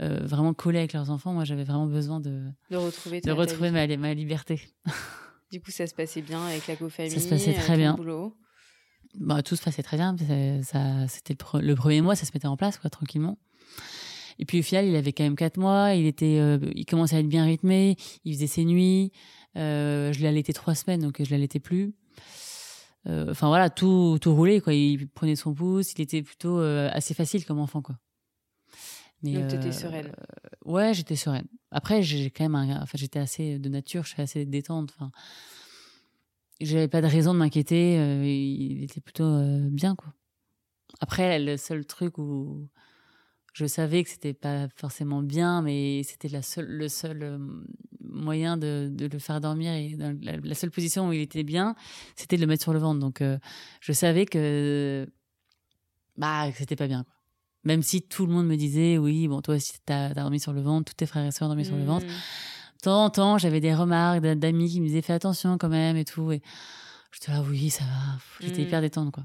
euh, 0.00 0.20
vraiment 0.22 0.54
collés 0.54 0.78
avec 0.78 0.92
leurs 0.92 1.10
enfants. 1.10 1.32
Moi, 1.32 1.44
j'avais 1.44 1.64
vraiment 1.64 1.86
besoin 1.86 2.20
de, 2.20 2.44
de 2.70 2.76
retrouver, 2.76 3.20
de 3.20 3.30
retrouver 3.30 3.70
ma, 3.70 3.86
ma, 3.96 4.14
liberté. 4.14 4.60
du 5.52 5.60
coup, 5.60 5.70
ça 5.70 5.86
se 5.86 5.94
passait 5.94 6.22
bien 6.22 6.44
avec 6.46 6.66
la 6.66 6.76
co-famille 6.76 7.10
Ça 7.10 7.20
se 7.20 7.28
passait 7.28 7.54
très 7.54 7.76
bien. 7.76 7.96
Bah, 9.14 9.42
tout 9.42 9.56
se 9.56 9.62
passait 9.62 9.82
très 9.82 9.96
bien. 9.96 10.16
Ça, 10.62 11.08
c'était 11.08 11.36
le, 11.60 11.74
premier 11.74 12.00
mois, 12.00 12.14
ça 12.14 12.26
se 12.26 12.30
mettait 12.32 12.46
en 12.46 12.56
place, 12.56 12.78
quoi, 12.78 12.90
tranquillement. 12.90 13.38
Et 14.38 14.44
puis 14.44 14.60
au 14.60 14.62
final, 14.62 14.86
il 14.86 14.96
avait 14.96 15.12
quand 15.12 15.24
même 15.24 15.36
quatre 15.36 15.56
mois. 15.56 15.94
Il 15.94 16.06
était, 16.06 16.38
euh, 16.38 16.58
il 16.74 16.86
commençait 16.86 17.16
à 17.16 17.20
être 17.20 17.28
bien 17.28 17.44
rythmé. 17.44 17.96
Il 18.24 18.34
faisait 18.34 18.46
ses 18.46 18.64
nuits. 18.64 19.12
Euh, 19.56 20.12
je 20.12 20.20
l'ai 20.20 20.28
allaité 20.28 20.52
trois 20.52 20.74
semaines, 20.74 21.00
donc 21.00 21.22
je 21.22 21.30
l'allaitais 21.30 21.60
plus. 21.60 21.94
Enfin 23.06 23.48
voilà, 23.48 23.70
tout, 23.70 24.18
tout 24.20 24.34
roulait 24.34 24.60
quoi. 24.60 24.74
Il 24.74 25.08
prenait 25.08 25.34
son 25.34 25.54
pouce. 25.54 25.94
Il 25.94 26.02
était 26.02 26.20
plutôt 26.20 26.58
assez 26.58 27.14
facile 27.14 27.46
comme 27.46 27.58
enfant 27.58 27.80
quoi. 27.80 27.96
Mais, 29.22 29.32
Donc, 29.32 29.52
étais 29.52 29.72
sereine. 29.72 30.06
Euh, 30.06 30.70
ouais, 30.70 30.94
j'étais 30.94 31.16
sereine. 31.16 31.46
Après, 31.70 32.02
j'ai 32.02 32.30
quand 32.30 32.44
même, 32.44 32.54
un, 32.54 32.82
enfin, 32.82 32.96
j'étais 32.96 33.18
assez 33.18 33.58
de 33.58 33.68
nature, 33.68 34.04
je 34.04 34.10
suis 34.10 34.22
assez 34.22 34.44
détente. 34.44 34.92
Enfin, 34.94 35.10
j'avais 36.60 36.88
pas 36.88 37.00
de 37.00 37.06
raison 37.06 37.34
de 37.34 37.38
m'inquiéter. 37.38 37.98
Euh, 37.98 38.24
il 38.24 38.84
était 38.84 39.00
plutôt 39.00 39.24
euh, 39.24 39.68
bien, 39.70 39.96
quoi. 39.96 40.14
Après, 41.00 41.38
le 41.38 41.56
seul 41.56 41.84
truc 41.84 42.18
où 42.18 42.68
je 43.58 43.66
savais 43.66 44.04
que 44.04 44.10
c'était 44.10 44.34
pas 44.34 44.68
forcément 44.76 45.20
bien, 45.20 45.62
mais 45.62 46.02
c'était 46.04 46.28
la 46.28 46.42
seule, 46.42 46.66
le 46.66 46.88
seul 46.88 47.40
moyen 48.00 48.56
de, 48.56 48.88
de, 48.90 49.06
le 49.06 49.18
faire 49.18 49.40
dormir 49.40 49.72
et 49.72 49.96
la, 49.98 50.54
seule 50.54 50.70
position 50.70 51.08
où 51.08 51.12
il 51.12 51.20
était 51.20 51.42
bien, 51.42 51.74
c'était 52.14 52.36
de 52.36 52.40
le 52.40 52.46
mettre 52.46 52.62
sur 52.62 52.72
le 52.72 52.78
ventre. 52.78 53.00
Donc, 53.00 53.22
je 53.80 53.92
savais 53.92 54.26
que 54.26 55.08
bah, 56.16 56.50
c'était 56.54 56.76
pas 56.76 56.86
bien, 56.86 57.02
quoi. 57.02 57.14
Même 57.64 57.82
si 57.82 58.02
tout 58.02 58.26
le 58.26 58.32
monde 58.32 58.46
me 58.46 58.56
disait, 58.56 58.98
oui, 58.98 59.26
bon, 59.26 59.42
toi 59.42 59.56
aussi, 59.56 59.72
t'as 59.84 60.06
as 60.06 60.14
dormi 60.14 60.38
sur 60.38 60.52
le 60.52 60.60
ventre, 60.60 60.92
tous 60.92 60.96
tes 60.96 61.06
frères 61.06 61.26
et 61.26 61.32
soeurs 61.32 61.48
ont 61.48 61.50
dormi 61.50 61.64
sur 61.64 61.76
le 61.76 61.84
ventre. 61.84 62.06
Mmh. 62.06 62.08
De 62.08 62.82
temps 62.82 63.04
en 63.04 63.10
temps, 63.10 63.38
j'avais 63.38 63.60
des 63.60 63.74
remarques 63.74 64.20
d'amis 64.20 64.70
qui 64.70 64.80
me 64.80 64.86
disaient, 64.86 65.02
fais 65.02 65.12
attention 65.12 65.58
quand 65.58 65.68
même 65.68 65.96
et 65.96 66.04
tout. 66.04 66.30
Et 66.30 66.40
j'étais 67.12 67.32
là, 67.32 67.42
oui, 67.42 67.68
ça 67.68 67.84
va. 67.84 68.18
J'étais 68.40 68.62
hyper 68.62 68.78
mmh. 68.78 68.82
détente, 68.82 69.12
quoi. 69.12 69.24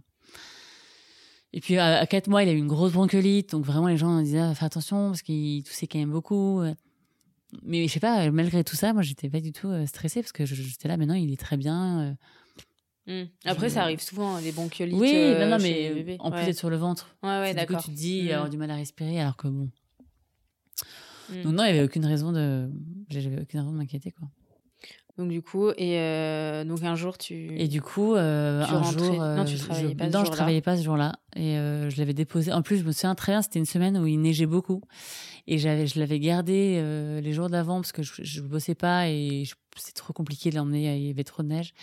Et 1.53 1.62
puis, 1.62 1.77
à, 1.77 2.05
quatre 2.07 2.27
mois, 2.27 2.43
il 2.43 2.50
a 2.50 2.51
eu 2.51 2.57
une 2.57 2.67
grosse 2.67 2.93
bronchiolite. 2.93 3.51
Donc, 3.51 3.63
vraiment, 3.63 3.88
les 3.88 3.98
gens 3.98 4.22
disaient, 4.22 4.39
ah, 4.39 4.55
fais 4.55 4.65
attention 4.65 5.10
parce 5.10 5.22
qu'il 5.22 5.63
toussait 5.63 5.88
quand 5.88 6.00
même 6.00 6.12
beaucoup. 6.12 6.63
Mais 7.62 7.88
je 7.88 7.93
sais 7.93 8.00
pas, 8.00 8.31
malgré 8.31 8.63
tout 8.63 8.75
ça, 8.75 8.93
moi, 8.93 9.03
j'étais 9.03 9.29
pas 9.29 9.39
du 9.39 9.51
tout 9.51 9.67
euh, 9.67 9.86
stressée 9.86 10.22
parce 10.22 10.31
que 10.31 10.45
j'étais 10.45 10.88
là, 10.88 10.98
maintenant, 10.98 11.13
il 11.13 11.31
est 11.31 11.39
très 11.39 11.57
bien. 11.57 12.15
Euh. 13.07 13.24
Mmh. 13.24 13.29
Après, 13.45 13.69
ça 13.69 13.83
arrive 13.83 14.01
souvent, 14.01 14.39
les 14.39 14.51
bronchiolites. 14.51 14.98
Oui, 14.98 15.13
non, 15.13 15.48
non, 15.48 15.57
euh, 15.62 16.03
mais 16.05 16.17
en 16.19 16.31
plus 16.31 16.45
d'être 16.45 16.57
sur 16.57 16.69
le 16.69 16.77
ventre. 16.77 17.15
Ouais, 17.22 17.39
ouais, 17.39 17.53
d'accord. 17.53 17.83
Tu 17.83 17.91
te 17.91 17.95
dis, 17.95 18.24
mmh. 18.24 18.31
avoir 18.31 18.50
du 18.50 18.57
mal 18.57 18.72
à 18.72 18.75
respirer, 18.75 19.19
alors 19.19 19.38
que 19.38 19.48
bon. 19.48 19.69
Mmh. 21.29 21.41
Donc, 21.43 21.53
non, 21.53 21.63
il 21.63 21.74
n'y 21.74 21.77
avait 21.77 21.83
aucune 21.83 22.05
raison 22.05 22.31
de. 22.31 22.69
J'avais 23.10 23.41
aucune 23.41 23.60
raison 23.60 23.72
de 23.72 23.77
m'inquiéter, 23.77 24.12
quoi. 24.12 24.27
Donc, 25.17 25.29
du 25.29 25.41
coup, 25.41 25.70
et 25.77 26.00
euh, 26.00 26.63
donc 26.63 26.84
un 26.84 26.96
jour, 26.96 27.17
tu. 27.17 27.55
Et 27.60 27.67
du 27.67 27.82
coup, 27.82 28.15
euh, 28.15 28.63
un 28.63 28.84
jour. 28.84 29.13
non, 29.13 29.46
tu 29.46 29.58
travaillais 29.58 29.89
je... 29.89 29.96
pas 29.96 30.05
ce 30.05 30.17
Non, 30.17 30.25
je 30.25 30.32
travaillais 30.32 30.62
pas 30.62 30.77
ce 30.77 30.84
jour-là. 30.84 31.13
Et 31.36 31.55
je 31.55 31.98
l'avais 31.98 32.13
déposé. 32.13 32.51
En 32.51 32.62
plus, 32.62 32.77
je 32.77 32.84
me 32.84 32.91
souviens 32.91 33.15
très 33.15 33.34
bien, 33.34 33.41
c'était 33.41 33.60
une 33.60 33.65
semaine 33.65 33.98
où 33.98 34.08
il 34.08 34.20
neigeait 34.20 34.46
beaucoup. 34.46 34.82
Et 35.46 35.58
j'avais, 35.58 35.88
je 35.88 36.00
l'avais 36.00 36.20
gardé 36.20 36.82
les 37.22 37.34
jours 37.34 37.50
d'avant 37.50 37.82
parce 37.82 37.91
que 37.91 38.01
je, 38.01 38.41
ne 38.41 38.48
bossais 38.48 38.75
pas 38.75 39.10
et 39.10 39.43
c'est 39.75 39.93
trop 39.93 40.13
compliqué 40.13 40.50
de 40.50 40.55
l'emmener, 40.55 40.96
il 40.98 41.08
y 41.08 41.10
avait 41.10 41.24
trop 41.24 41.43
de 41.43 41.48
neige. 41.48 41.74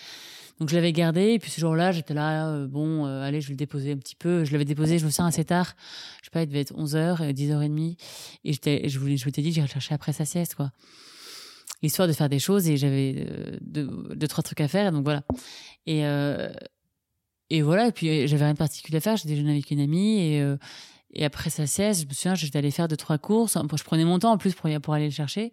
Donc 0.60 0.68
je 0.68 0.74
l'avais 0.74 0.92
gardé 0.92 1.32
et 1.32 1.38
puis 1.38 1.50
ce 1.50 1.58
jour-là, 1.58 1.90
j'étais 1.90 2.12
là, 2.12 2.48
euh, 2.48 2.66
bon, 2.66 3.06
euh, 3.06 3.22
allez, 3.22 3.40
je 3.40 3.48
vais 3.48 3.54
le 3.54 3.56
déposer 3.56 3.92
un 3.92 3.96
petit 3.96 4.14
peu. 4.14 4.44
Je 4.44 4.52
l'avais 4.52 4.66
déposé, 4.66 4.98
je 4.98 5.06
me 5.06 5.10
souviens 5.10 5.26
assez 5.26 5.44
tard. 5.44 5.74
Je 6.20 6.26
sais 6.26 6.30
pas, 6.30 6.42
il 6.42 6.48
devait 6.48 6.60
être 6.60 6.74
11h, 6.74 7.32
10h30 7.32 7.96
et 8.44 8.52
j'étais 8.52 8.86
je 8.86 8.98
voulais 8.98 9.16
je 9.16 9.24
m'étais 9.24 9.40
dit 9.40 9.52
j'irais 9.52 9.66
chercher 9.66 9.94
après 9.94 10.12
sa 10.12 10.26
sieste 10.26 10.54
quoi. 10.54 10.70
Histoire 11.82 12.08
de 12.08 12.12
faire 12.12 12.28
des 12.28 12.38
choses 12.38 12.68
et 12.68 12.76
j'avais 12.76 13.26
euh, 13.30 13.56
deux, 13.62 14.28
trois 14.28 14.42
trucs 14.42 14.60
à 14.60 14.68
faire 14.68 14.88
et 14.88 14.90
donc 14.90 15.04
voilà. 15.04 15.22
Et 15.86 16.02
et 17.52 17.62
voilà, 17.62 17.88
et 17.88 17.92
puis 17.92 18.28
j'avais 18.28 18.44
rien 18.44 18.52
de 18.52 18.58
particulier 18.58 18.98
à 18.98 19.00
faire, 19.00 19.16
j'ai 19.16 19.28
déjeuné 19.28 19.50
avec 19.50 19.70
une 19.70 19.80
amie 19.80 20.20
et 20.20 20.56
et 21.12 21.24
après 21.24 21.50
sa 21.50 21.66
sieste, 21.66 22.02
je 22.02 22.06
me 22.06 22.12
souviens, 22.12 22.34
j'étais 22.36 22.58
allée 22.58 22.70
faire 22.70 22.86
deux 22.86 22.96
trois 22.96 23.18
courses, 23.18 23.58
je 23.76 23.84
prenais 23.84 24.04
mon 24.04 24.18
temps 24.18 24.32
en 24.32 24.38
plus 24.38 24.54
pour 24.54 24.70
pour 24.80 24.94
aller 24.94 25.06
le 25.06 25.10
chercher. 25.10 25.52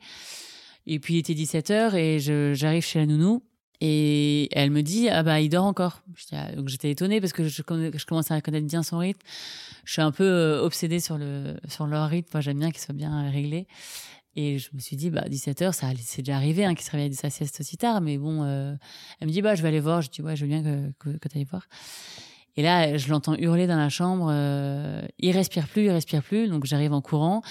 Et 0.86 1.00
puis 1.00 1.16
il 1.16 1.18
était 1.18 1.34
17h 1.34 1.96
et 1.96 2.56
j'arrive 2.56 2.84
chez 2.84 3.00
la 3.00 3.06
nounou 3.06 3.44
et 3.82 4.48
elle 4.58 4.72
me 4.72 4.82
dit 4.82 5.10
ah 5.10 5.22
bah 5.22 5.42
il 5.42 5.50
dort 5.50 5.66
encore. 5.66 6.02
Ah, 6.32 6.52
donc 6.54 6.70
j'étais 6.70 6.90
étonnée 6.90 7.20
parce 7.20 7.34
que 7.34 7.48
je, 7.48 7.62
je 7.62 8.06
commence 8.06 8.32
à 8.32 8.42
connaître 8.42 8.66
bien 8.66 8.84
son 8.84 9.00
rythme. 9.00 9.20
Je 9.84 9.94
suis 9.94 10.02
un 10.02 10.12
peu 10.12 10.24
euh, 10.24 10.62
obsédée 10.62 11.00
sur 11.00 11.18
le 11.18 11.58
sur 11.68 11.86
leur 11.88 12.10
rythme. 12.10 12.30
Moi 12.34 12.42
j'aime 12.42 12.60
bien 12.60 12.72
qu'il 12.72 12.82
soit 12.82 12.96
bien 12.96 13.30
réglé. 13.30 13.68
Et 14.38 14.60
je 14.60 14.70
me 14.74 14.79
suis 14.79 14.96
dit 14.96 15.10
bah 15.10 15.25
17 15.27 15.62
h 15.62 15.72
ça 15.74 15.88
c'est 16.00 16.22
déjà 16.22 16.38
arrivé 16.38 16.63
hein, 16.63 16.75
qu'il 16.75 16.86
se 16.86 16.91
réveille 16.91 17.10
de 17.10 17.15
sa 17.15 17.29
sieste 17.29 17.60
aussi 17.60 17.75
tard. 17.75 18.01
Mais 18.01 18.17
bon, 18.17 18.44
euh, 18.44 18.75
elle 19.20 19.27
me 19.27 19.34
dit 19.34 19.41
bah 19.41 19.56
je 19.56 19.63
vais 19.63 19.67
aller 19.67 19.79
voir. 19.79 20.01
Je 20.01 20.10
dis 20.10 20.22
ouais 20.22 20.36
je 20.36 20.46
veux 20.46 20.48
bien 20.48 20.63
que 20.63 21.17
que, 21.17 21.27
tu 21.27 21.38
ailles 21.38 21.44
voir. 21.44 21.67
Et 22.56 22.62
là, 22.62 22.98
je 22.98 23.10
l'entends 23.10 23.36
hurler 23.36 23.67
dans 23.67 23.77
la 23.77 23.89
chambre. 23.89 24.29
Euh, 24.32 25.01
il 25.20 25.32
respire 25.32 25.67
plus, 25.67 25.86
il 25.86 25.91
respire 25.91 26.24
plus. 26.24 26.48
Donc 26.48 26.65
j'arrive 26.65 26.94
en 26.94 27.01
courant 27.01 27.41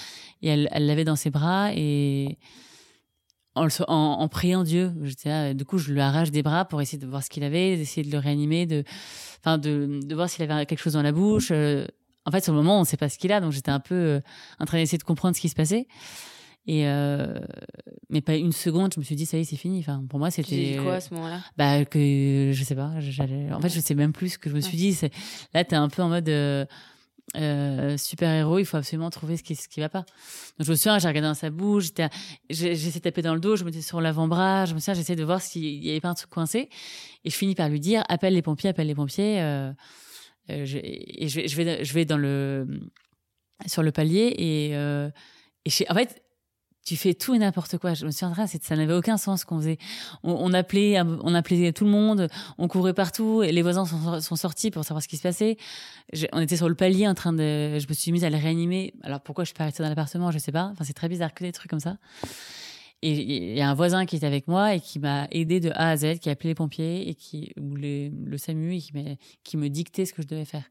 et 0.41 0.47
elle 0.47 0.85
l'avait 0.85 1.05
dans 1.05 1.15
ses 1.15 1.29
bras 1.29 1.71
et 1.73 2.37
en, 3.57 3.67
en, 3.87 4.27
priant 4.27 4.63
Dieu. 4.63 4.93
du 5.53 5.65
coup, 5.65 5.77
je 5.77 5.91
lui 5.91 5.99
arrache 5.99 6.31
des 6.31 6.43
bras 6.43 6.65
pour 6.65 6.81
essayer 6.81 6.97
de 6.97 7.07
voir 7.07 7.23
ce 7.23 7.29
qu'il 7.29 7.43
avait, 7.43 7.75
d'essayer 7.75 8.05
de 8.05 8.11
le 8.11 8.19
réanimer, 8.19 8.65
de, 8.65 8.83
enfin, 9.39 9.57
de, 9.57 9.99
de 10.03 10.15
voir 10.15 10.29
s'il 10.29 10.49
avait 10.49 10.65
quelque 10.65 10.79
chose 10.79 10.93
dans 10.93 11.01
la 11.01 11.11
bouche. 11.11 11.49
Euh, 11.51 11.85
en 12.25 12.31
fait, 12.31 12.43
sur 12.43 12.53
le 12.53 12.59
moment, 12.59 12.77
on 12.77 12.81
ne 12.81 12.85
sait 12.85 12.97
pas 12.97 13.09
ce 13.09 13.17
qu'il 13.17 13.31
a, 13.31 13.39
donc 13.39 13.51
j'étais 13.51 13.71
un 13.71 13.79
peu 13.79 13.95
euh, 13.95 14.19
en 14.59 14.65
train 14.65 14.77
d'essayer 14.77 14.97
de 14.97 15.03
comprendre 15.03 15.35
ce 15.35 15.41
qui 15.41 15.49
se 15.49 15.55
passait. 15.55 15.87
Et 16.67 16.85
euh, 16.87 17.39
mais 18.09 18.21
pas 18.21 18.35
une 18.35 18.51
seconde, 18.51 18.93
je 18.93 18.99
me 18.99 19.05
suis 19.05 19.15
dit 19.15 19.25
ça 19.25 19.37
y 19.37 19.41
est, 19.41 19.43
c'est 19.45 19.55
fini. 19.55 19.79
Enfin, 19.79 20.03
pour 20.09 20.19
moi, 20.19 20.31
c'était. 20.31 20.77
quoi 20.83 20.95
à 20.95 20.99
ce 21.01 21.13
moment-là? 21.13 21.41
Bah 21.57 21.85
que 21.85 22.51
je 22.53 22.63
sais 22.63 22.75
pas. 22.75 22.91
En 23.53 23.61
fait, 23.61 23.69
je 23.69 23.79
sais 23.79 23.95
même 23.95 24.13
plus 24.13 24.33
ce 24.33 24.37
que 24.37 24.49
je 24.49 24.55
me 24.55 24.61
suis 24.61 24.77
dit. 24.77 24.97
Là, 25.53 25.63
t'es 25.63 25.75
un 25.75 25.87
peu 25.89 26.01
en 26.01 26.09
mode. 26.09 26.67
Euh, 27.35 27.97
super 27.97 28.31
héros, 28.31 28.57
il 28.57 28.65
faut 28.65 28.77
absolument 28.77 29.09
trouver 29.09 29.35
ce 29.35 29.43
qui 29.43 29.55
ce 29.55 29.67
qui 29.67 29.81
va 29.81 29.89
pas. 29.89 30.05
Donc 30.57 30.65
je 30.65 30.71
me 30.71 30.75
souviens, 30.75 30.97
j'ai 30.97 31.09
regardé 31.09 31.27
dans 31.27 31.33
sa 31.33 31.49
bouche, 31.49 31.87
j'essayais 32.49 32.91
de 32.91 32.99
taper 32.99 33.21
dans 33.21 33.33
le 33.33 33.41
dos, 33.41 33.57
je 33.57 33.63
me 33.63 33.69
mettais 33.69 33.81
sur 33.81 33.99
l'avant-bras, 33.99 34.65
je 34.65 34.73
me 34.73 34.79
souviens, 34.79 34.93
j'essayais 34.93 35.17
de 35.17 35.25
voir 35.25 35.41
s'il 35.41 35.83
y 35.83 35.89
avait 35.89 35.99
pas 35.99 36.07
un 36.07 36.13
truc 36.13 36.29
coincé, 36.29 36.69
et 37.25 37.29
je 37.29 37.35
finis 37.35 37.53
par 37.53 37.67
lui 37.67 37.81
dire 37.81 38.03
appelle 38.07 38.33
les 38.33 38.41
pompiers, 38.41 38.69
appelle 38.69 38.87
les 38.87 38.95
pompiers. 38.95 39.41
Euh, 39.41 39.73
euh 40.49 40.65
je, 40.65 40.77
et 40.81 41.27
je, 41.27 41.45
je, 41.47 41.55
vais 41.57 41.83
je 41.83 41.93
vais 41.93 42.05
dans 42.05 42.17
le 42.17 42.65
sur 43.65 43.83
le 43.83 43.91
palier 43.91 44.33
et, 44.37 44.75
euh, 44.77 45.09
et 45.65 45.71
en 45.89 45.95
fait 45.95 46.23
tu 46.87 46.95
fais 46.95 47.13
tout 47.13 47.35
et 47.35 47.37
n'importe 47.37 47.77
quoi. 47.77 47.93
Je 47.93 48.05
me 48.05 48.11
souviens, 48.11 48.33
ça 48.47 48.75
n'avait 48.77 48.93
aucun 48.93 49.17
sens 49.17 49.43
qu'on 49.43 49.57
faisait. 49.57 49.77
On, 50.23 50.53
appelait, 50.53 51.01
on 51.01 51.35
appelait 51.35 51.73
tout 51.73 51.83
le 51.83 51.91
monde, 51.91 52.29
on 52.57 52.69
courait 52.69 52.93
partout, 52.93 53.43
et 53.43 53.51
les 53.51 53.61
voisins 53.61 53.83
sont, 53.85 54.35
sortis 54.37 54.71
pour 54.71 54.85
savoir 54.85 55.03
ce 55.03 55.09
qui 55.09 55.17
se 55.17 55.21
passait. 55.21 55.57
on 56.31 56.39
était 56.39 56.55
sur 56.55 56.69
le 56.69 56.75
palier 56.75 57.05
en 57.05 57.13
train 57.13 57.33
de, 57.33 57.77
je 57.77 57.87
me 57.89 57.93
suis 57.93 58.13
mise 58.13 58.23
à 58.23 58.29
les 58.29 58.37
réanimer. 58.37 58.93
Alors 59.03 59.19
pourquoi 59.19 59.43
je 59.43 59.47
suis 59.47 59.57
pas 59.57 59.65
restée 59.65 59.83
dans 59.83 59.89
l'appartement, 59.89 60.31
je 60.31 60.37
sais 60.37 60.53
pas. 60.53 60.69
Enfin, 60.71 60.85
c'est 60.85 60.93
très 60.93 61.09
bizarre 61.09 61.33
que 61.33 61.43
des 61.43 61.51
trucs 61.51 61.69
comme 61.69 61.81
ça. 61.81 61.97
Et 63.03 63.11
il 63.11 63.55
y 63.55 63.61
a 63.61 63.69
un 63.69 63.75
voisin 63.75 64.07
qui 64.07 64.15
était 64.15 64.25
avec 64.25 64.47
moi 64.47 64.73
et 64.73 64.79
qui 64.79 64.97
m'a 64.97 65.27
aidé 65.29 65.59
de 65.59 65.69
A 65.75 65.91
à 65.91 65.97
Z, 65.97 66.17
qui 66.19 66.29
a 66.29 66.31
appelé 66.31 66.49
les 66.49 66.55
pompiers 66.55 67.07
et 67.07 67.13
qui 67.13 67.53
ou 67.59 67.75
le 67.75 68.37
SAMU 68.37 68.73
et 68.73 68.79
qui, 68.79 68.91
qui 69.43 69.57
me 69.57 69.69
dictait 69.69 70.05
ce 70.05 70.13
que 70.13 70.23
je 70.23 70.27
devais 70.27 70.45
faire. 70.45 70.63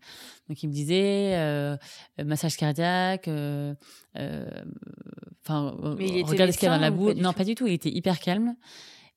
Donc 0.49 0.61
il 0.61 0.69
me 0.69 0.73
disait 0.73 1.37
euh, 1.37 1.77
massage 2.25 2.57
cardiaque, 2.57 3.29
euh, 3.29 3.75
euh, 4.19 4.51
enfin 5.45 5.77
euh, 5.85 5.95
regarde 6.25 6.51
ce 6.51 6.59
qu'il 6.59 6.69
y 6.69 6.71
a 6.71 6.75
dans 6.75 6.81
la 6.81 6.91
boue. 6.91 7.13
Non, 7.15 7.33
pas 7.33 7.45
du 7.45 7.55
tout. 7.55 7.69
Il 7.69 7.75
était 7.75 7.91
hyper 7.91 8.19
calme. 8.19 8.57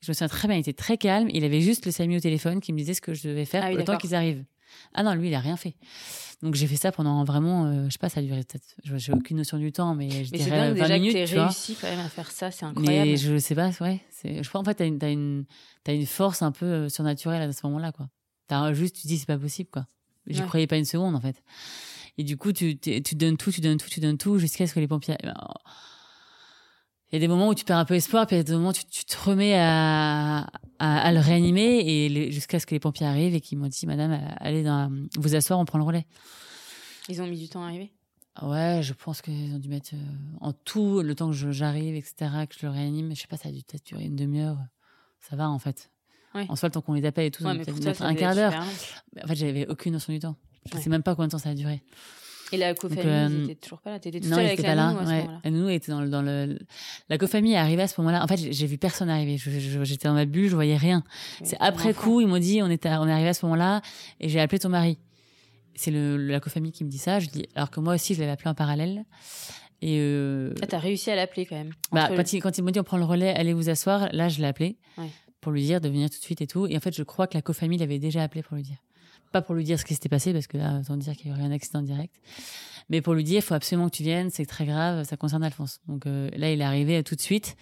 Je 0.01 0.11
me 0.11 0.13
souviens 0.13 0.27
très 0.27 0.47
bien. 0.47 0.57
Il 0.57 0.61
était 0.61 0.73
très 0.73 0.97
calme. 0.97 1.29
Il 1.33 1.43
avait 1.43 1.61
juste 1.61 1.87
le 1.87 1.91
SAMU 1.91 2.17
au 2.17 2.21
téléphone 2.21 2.61
qui 2.61 2.73
me 2.73 2.77
disait 2.77 2.93
ce 2.93 3.01
que 3.01 3.15
je 3.15 3.27
devais 3.27 3.45
faire 3.45 3.63
ah, 3.65 3.71
le 3.71 3.83
temps 3.83 3.97
qu'ils 3.97 4.13
arrivent. 4.13 4.45
Ah 4.93 5.03
non, 5.03 5.13
lui, 5.13 5.27
il 5.29 5.33
a 5.35 5.39
rien 5.39 5.57
fait. 5.57 5.75
Donc 6.41 6.55
j'ai 6.55 6.67
fait 6.67 6.77
ça 6.77 6.91
pendant 6.91 7.23
vraiment, 7.25 7.65
euh, 7.65 7.85
je 7.87 7.89
sais 7.91 7.97
pas, 7.99 8.07
ça 8.09 8.21
a 8.21 8.23
duré 8.23 8.43
peut-être, 8.43 8.63
j'ai 8.83 9.11
aucune 9.11 9.37
notion 9.37 9.57
du 9.57 9.71
temps, 9.73 9.93
mais 9.93 10.09
je 10.09 10.31
mais 10.31 10.37
dirais 10.37 10.71
20 10.71 10.73
déjà 10.73 10.97
minutes. 10.97 11.13
Que 11.13 11.25
tu 11.27 11.37
réussi 11.39 11.75
quand 11.79 11.87
même 11.89 11.99
à 11.99 12.07
faire 12.09 12.31
ça, 12.31 12.49
c'est 12.49 12.65
incroyable. 12.65 13.09
Mais 13.11 13.17
je 13.17 13.37
sais 13.37 13.55
pas, 13.55 13.71
ouais. 13.81 13.99
Je 14.23 14.47
crois 14.47 14.61
en 14.61 14.63
fait, 14.63 14.75
t'as 14.75 14.85
une, 14.85 15.03
as 15.03 15.09
une, 15.11 15.45
as 15.85 15.91
une 15.91 16.05
force 16.05 16.41
un 16.41 16.51
peu 16.53 16.65
euh, 16.65 16.89
surnaturelle 16.89 17.41
à 17.41 17.51
ce 17.51 17.59
moment-là, 17.67 17.91
quoi. 17.91 18.09
Juste, 18.73 18.95
tu 19.01 19.07
dis, 19.07 19.17
c'est 19.17 19.25
pas 19.27 19.37
possible, 19.37 19.69
quoi. 19.69 19.85
j'y 20.27 20.39
Ouais. 20.41 20.47
croyais 20.47 20.67
pas 20.67 20.77
une 20.77 20.85
seconde 20.85 21.15
en 21.15 21.21
fait. 21.21 21.43
Et 22.17 22.23
du 22.23 22.37
coup, 22.37 22.51
tu, 22.53 22.77
tu 22.79 23.15
donnes 23.15 23.37
tout, 23.37 23.51
tu 23.51 23.61
donnes 23.61 23.77
tout, 23.77 23.89
tu 23.89 23.99
donnes 23.99 24.17
tout, 24.17 24.39
jusqu'à 24.39 24.65
ce 24.65 24.73
que 24.73 24.79
les 24.79 24.87
pompiers. 24.87 25.15
Il 27.11 27.15
y 27.15 27.17
a 27.17 27.19
des 27.19 27.27
moments 27.27 27.47
où 27.49 27.55
tu 27.55 27.65
perds 27.65 27.77
un 27.77 27.85
peu 27.85 27.95
espoir, 27.95 28.27
puis 28.27 28.35
il 28.35 28.39
y 28.39 28.41
a 28.41 28.43
des 28.43 28.53
moments 28.53 28.69
où 28.69 28.73
tu, 28.73 28.85
tu 28.85 29.03
te 29.05 29.17
remets 29.17 29.55
à, 29.57 30.47
à, 30.77 30.99
à 31.01 31.11
le 31.11 31.19
réanimer, 31.19 31.79
et 31.85 32.31
jusqu'à 32.31 32.59
ce 32.59 32.65
que 32.67 32.75
les 32.75 32.79
pompiers 32.79 33.07
arrivent 33.07 33.33
et 33.35 33.41
qu'ils 33.41 33.57
m'ont 33.57 33.67
dit, 33.67 33.85
Madame, 33.87 34.19
allez 34.37 34.61
dans, 34.63 34.91
vous 35.17 35.35
asseoir, 35.35 35.59
on 35.59 35.65
prend 35.65 35.79
le 35.79 35.83
relais. 35.85 36.05
Ils 37.07 37.19
ont 37.21 37.27
mis 37.27 37.39
du 37.39 37.49
temps 37.49 37.63
à 37.63 37.67
arriver? 37.67 37.91
Ouais, 38.43 38.81
je 38.83 38.93
pense 38.93 39.21
qu'ils 39.23 39.53
ont 39.55 39.59
dû 39.59 39.67
mettre 39.69 39.89
euh, 39.95 39.97
en 40.39 40.53
tout 40.53 41.01
le 41.01 41.15
temps 41.15 41.31
que 41.31 41.51
j'arrive, 41.51 41.95
etc., 41.95 42.15
que 42.47 42.55
je 42.57 42.65
le 42.67 42.71
réanime. 42.71 43.13
Je 43.15 43.21
sais 43.21 43.27
pas, 43.27 43.37
ça 43.37 43.49
a 43.49 43.51
dû 43.51 43.63
peut-être 43.63 43.85
durer 43.87 44.03
une 44.05 44.15
demi-heure. 44.15 44.57
Ça 45.19 45.35
va, 45.35 45.49
en 45.49 45.59
fait. 45.59 45.89
Ouais. 46.35 46.45
En 46.47 46.55
soi, 46.55 46.69
le 46.69 46.73
temps 46.73 46.81
qu'on 46.81 46.93
les 46.93 47.05
appelle 47.05 47.25
et 47.25 47.31
tout, 47.31 47.41
ça 47.41 47.49
Ouais, 47.49 47.55
a 47.55 47.57
mais 47.57 47.65
peut-être 47.65 47.95
ça 47.97 48.05
un 48.05 48.13
quart 48.13 48.35
d'heure. 48.35 48.53
En 49.23 49.27
fait, 49.27 49.35
j'avais 49.35 49.67
aucune 49.67 49.93
notion 49.93 50.13
du 50.13 50.19
temps. 50.19 50.35
Je 50.71 50.77
Ouais. 50.77 50.83
sais 50.83 50.89
même 50.91 51.01
pas 51.03 51.15
combien 51.15 51.27
de 51.27 51.31
temps 51.31 51.37
ça 51.39 51.49
a 51.49 51.55
duré. 51.55 51.81
Et 52.51 52.57
la 52.57 52.73
cofamille, 52.73 53.05
euh, 53.05 53.27
ils 53.29 53.43
étaient 53.51 53.55
toujours 53.55 53.79
pas 53.81 53.91
là. 53.91 53.99
T'étais 53.99 54.19
toute 54.19 54.29
non, 54.29 54.35
seule 54.37 54.45
ils 54.45 54.47
avec 54.49 54.61
la 54.63 54.75
nounou 54.75 54.99
à 54.99 55.05
ce 55.05 55.09
ouais. 55.09 55.17
moment-là. 55.19 55.41
La 55.43 55.51
nounou 55.51 55.69
était 55.69 55.91
dans 55.91 56.01
le, 56.01 56.09
dans 56.09 56.21
le. 56.21 56.57
La 57.09 57.17
cofamille 57.17 57.53
est 57.53 57.57
arrivée 57.57 57.83
à 57.83 57.87
ce 57.87 57.99
moment-là. 58.01 58.23
En 58.23 58.27
fait, 58.27 58.37
j'ai 58.37 58.65
vu 58.67 58.77
personne 58.77 59.09
arriver. 59.09 59.37
J'étais 59.37 60.07
dans 60.07 60.13
ma 60.13 60.25
bulle, 60.25 60.49
je 60.49 60.55
voyais 60.55 60.77
rien. 60.77 61.03
C'est 61.43 61.57
après 61.59 61.93
coup, 61.93 62.21
ils 62.21 62.27
m'ont 62.27 62.39
dit, 62.39 62.61
on 62.63 62.69
est, 62.69 62.85
on 62.85 63.07
est 63.07 63.11
arrivé 63.11 63.29
à 63.29 63.33
ce 63.33 63.45
moment-là, 63.45 63.81
et 64.19 64.29
j'ai 64.29 64.39
appelé 64.39 64.59
ton 64.59 64.69
mari. 64.69 64.97
C'est 65.75 65.91
la 65.91 66.39
cofamille 66.39 66.71
qui 66.71 66.83
me 66.83 66.89
dit 66.89 66.97
ça. 66.97 67.19
Je 67.19 67.27
dis, 67.29 67.45
alors 67.55 67.69
que 67.71 67.79
moi 67.79 67.93
aussi, 67.95 68.13
je 68.15 68.19
l'avais 68.19 68.31
appelé 68.31 68.49
en 68.49 68.55
parallèle. 68.55 69.05
Et 69.81 69.97
euh, 69.99 70.53
Ah, 70.61 70.67
t'as 70.67 70.79
réussi 70.79 71.09
à 71.09 71.15
l'appeler 71.15 71.45
quand 71.45 71.55
même. 71.55 71.71
bah, 71.93 72.09
quand, 72.13 72.33
il, 72.33 72.41
quand 72.41 72.57
il 72.57 72.63
m'a 72.65 72.71
dit 72.71 72.79
on 72.81 72.83
prend 72.83 72.97
le 72.97 73.05
relais, 73.05 73.29
allez 73.33 73.53
vous 73.53 73.69
asseoir, 73.69 74.09
là 74.11 74.27
je 74.27 74.39
l'ai 74.41 74.47
appelé 74.47 74.75
Ouais. 74.97 75.07
pour 75.39 75.53
lui 75.53 75.61
dire 75.63 75.79
de 75.79 75.87
venir 75.87 76.09
tout 76.09 76.17
de 76.17 76.21
suite 76.23 76.41
et 76.41 76.47
tout. 76.47 76.67
Et 76.67 76.75
en 76.75 76.81
fait, 76.81 76.93
je 76.93 77.03
crois 77.03 77.27
que 77.27 77.35
la 77.37 77.41
cofamille 77.41 77.79
l'avait 77.79 77.97
déjà 77.97 78.21
appelé 78.23 78.43
pour 78.43 78.57
lui 78.57 78.63
dire. 78.63 78.75
Pas 79.31 79.41
pour 79.41 79.55
lui 79.55 79.63
dire 79.63 79.79
ce 79.79 79.85
qui 79.85 79.93
s'était 79.93 80.09
passé, 80.09 80.33
parce 80.33 80.47
que 80.47 80.57
là, 80.57 80.79
autant 80.79 80.97
dire 80.97 81.15
qu'il 81.15 81.29
y 81.29 81.33
aurait 81.33 81.43
un 81.43 81.51
accident 81.51 81.81
direct. 81.81 82.15
Mais 82.89 83.01
pour 83.01 83.13
lui 83.13 83.23
dire, 83.23 83.37
il 83.37 83.41
faut 83.43 83.53
absolument 83.53 83.87
que 83.89 83.95
tu 83.95 84.03
viennes, 84.03 84.29
c'est 84.31 84.45
très 84.47 84.65
grave, 84.65 85.03
ça 85.03 85.15
concerne 85.17 85.43
Alphonse. 85.43 85.79
Donc 85.87 86.07
euh, 86.07 86.29
là, 86.35 86.51
il 86.51 86.61
est 86.61 86.63
arrivé 86.63 86.97
euh, 86.97 87.03
tout 87.03 87.15
de 87.15 87.21
suite, 87.21 87.55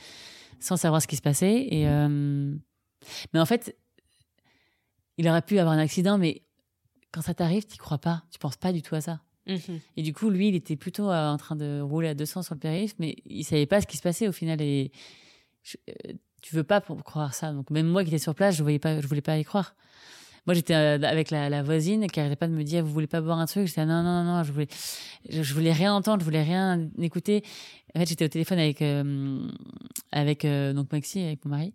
sans 0.60 0.78
savoir 0.78 1.02
ce 1.02 1.08
qui 1.08 1.18
se 1.18 1.22
passait. 1.22 1.68
Et, 1.70 1.88
euh, 1.88 2.54
Mais 3.34 3.40
en 3.40 3.46
fait, 3.46 3.76
il 5.18 5.28
aurait 5.28 5.42
pu 5.42 5.60
avoir 5.60 5.76
un 5.76 5.80
accident, 5.80 6.18
mais 6.18 6.44
quand 7.12 7.22
ça 7.22 7.34
t'arrive, 7.34 7.66
tu 7.66 7.78
crois 7.78 7.98
pas, 7.98 8.24
tu 8.32 8.40
penses 8.40 8.58
pas 8.58 8.72
du 8.72 8.82
tout 8.82 8.96
à 8.96 9.02
ça. 9.02 9.22
Mhm. 9.48 9.80
Et 9.96 10.02
du 10.04 10.14
coup, 10.14 10.30
lui, 10.30 10.50
il 10.50 10.56
était 10.56 10.76
plutôt 10.76 11.10
en 11.12 11.38
train 11.38 11.56
de 11.56 11.80
rouler 11.82 12.10
à 12.10 12.14
200 12.14 12.44
sur 12.44 12.54
le 12.56 12.60
périph', 12.60 12.96
mais 13.00 13.16
il 13.26 13.44
savait 13.44 13.66
pas 13.66 13.82
ce 13.82 13.88
qui 13.88 13.98
se 13.98 14.02
passait 14.04 14.28
au 14.28 14.32
final. 14.34 14.62
Et 14.62 14.92
je- 15.64 15.78
tu 16.42 16.56
veux 16.56 16.64
pas 16.64 16.82
pour 16.82 17.02
croire 17.04 17.34
ça. 17.34 17.52
Donc 17.52 17.70
même 17.72 17.88
moi 17.88 18.04
qui 18.04 18.10
étais 18.10 18.18
sur 18.20 18.36
place, 18.36 18.56
je 18.56 18.64
voyais 18.64 18.80
pas, 18.80 19.02
je 19.02 19.08
voulais 19.08 19.22
pas 19.22 19.38
y 19.38 19.44
croire. 19.44 19.76
Moi, 20.48 20.54
j'étais 20.54 20.74
euh, 20.74 20.98
avec 21.04 21.30
la, 21.30 21.50
la 21.50 21.62
voisine 21.62 22.08
qui 22.08 22.20
arrêtait 22.20 22.38
pas 22.38 22.48
de 22.48 22.54
me 22.54 22.64
dire, 22.64 22.84
vous 22.84 22.94
voulez 22.94 23.08
pas 23.08 23.20
boire 23.20 23.38
un 23.38 23.46
truc? 23.46 23.68
J'étais 23.68 23.82
ah, 23.82 23.86
non, 23.86 24.02
non, 24.02 24.24
non, 24.24 24.44
je 24.44 24.52
voulais, 24.54 24.68
je, 25.30 25.54
voulais 25.54 25.74
rien 25.74 25.94
entendre, 25.94 26.22
je 26.22 26.26
voulais 26.26 26.42
rien 26.42 26.90
écouter. 27.00 27.44
En 27.94 28.00
fait, 28.00 28.08
j'étais 28.08 28.26
au 28.26 28.30
téléphone 28.30 28.58
avec 28.58 28.82
euh, 28.82 29.46
avec 30.14 30.46
euh, 30.46 30.72
donc 30.72 30.92
Maxi, 30.94 31.22
avec 31.22 31.44
mon 31.44 31.52
mari, 31.52 31.74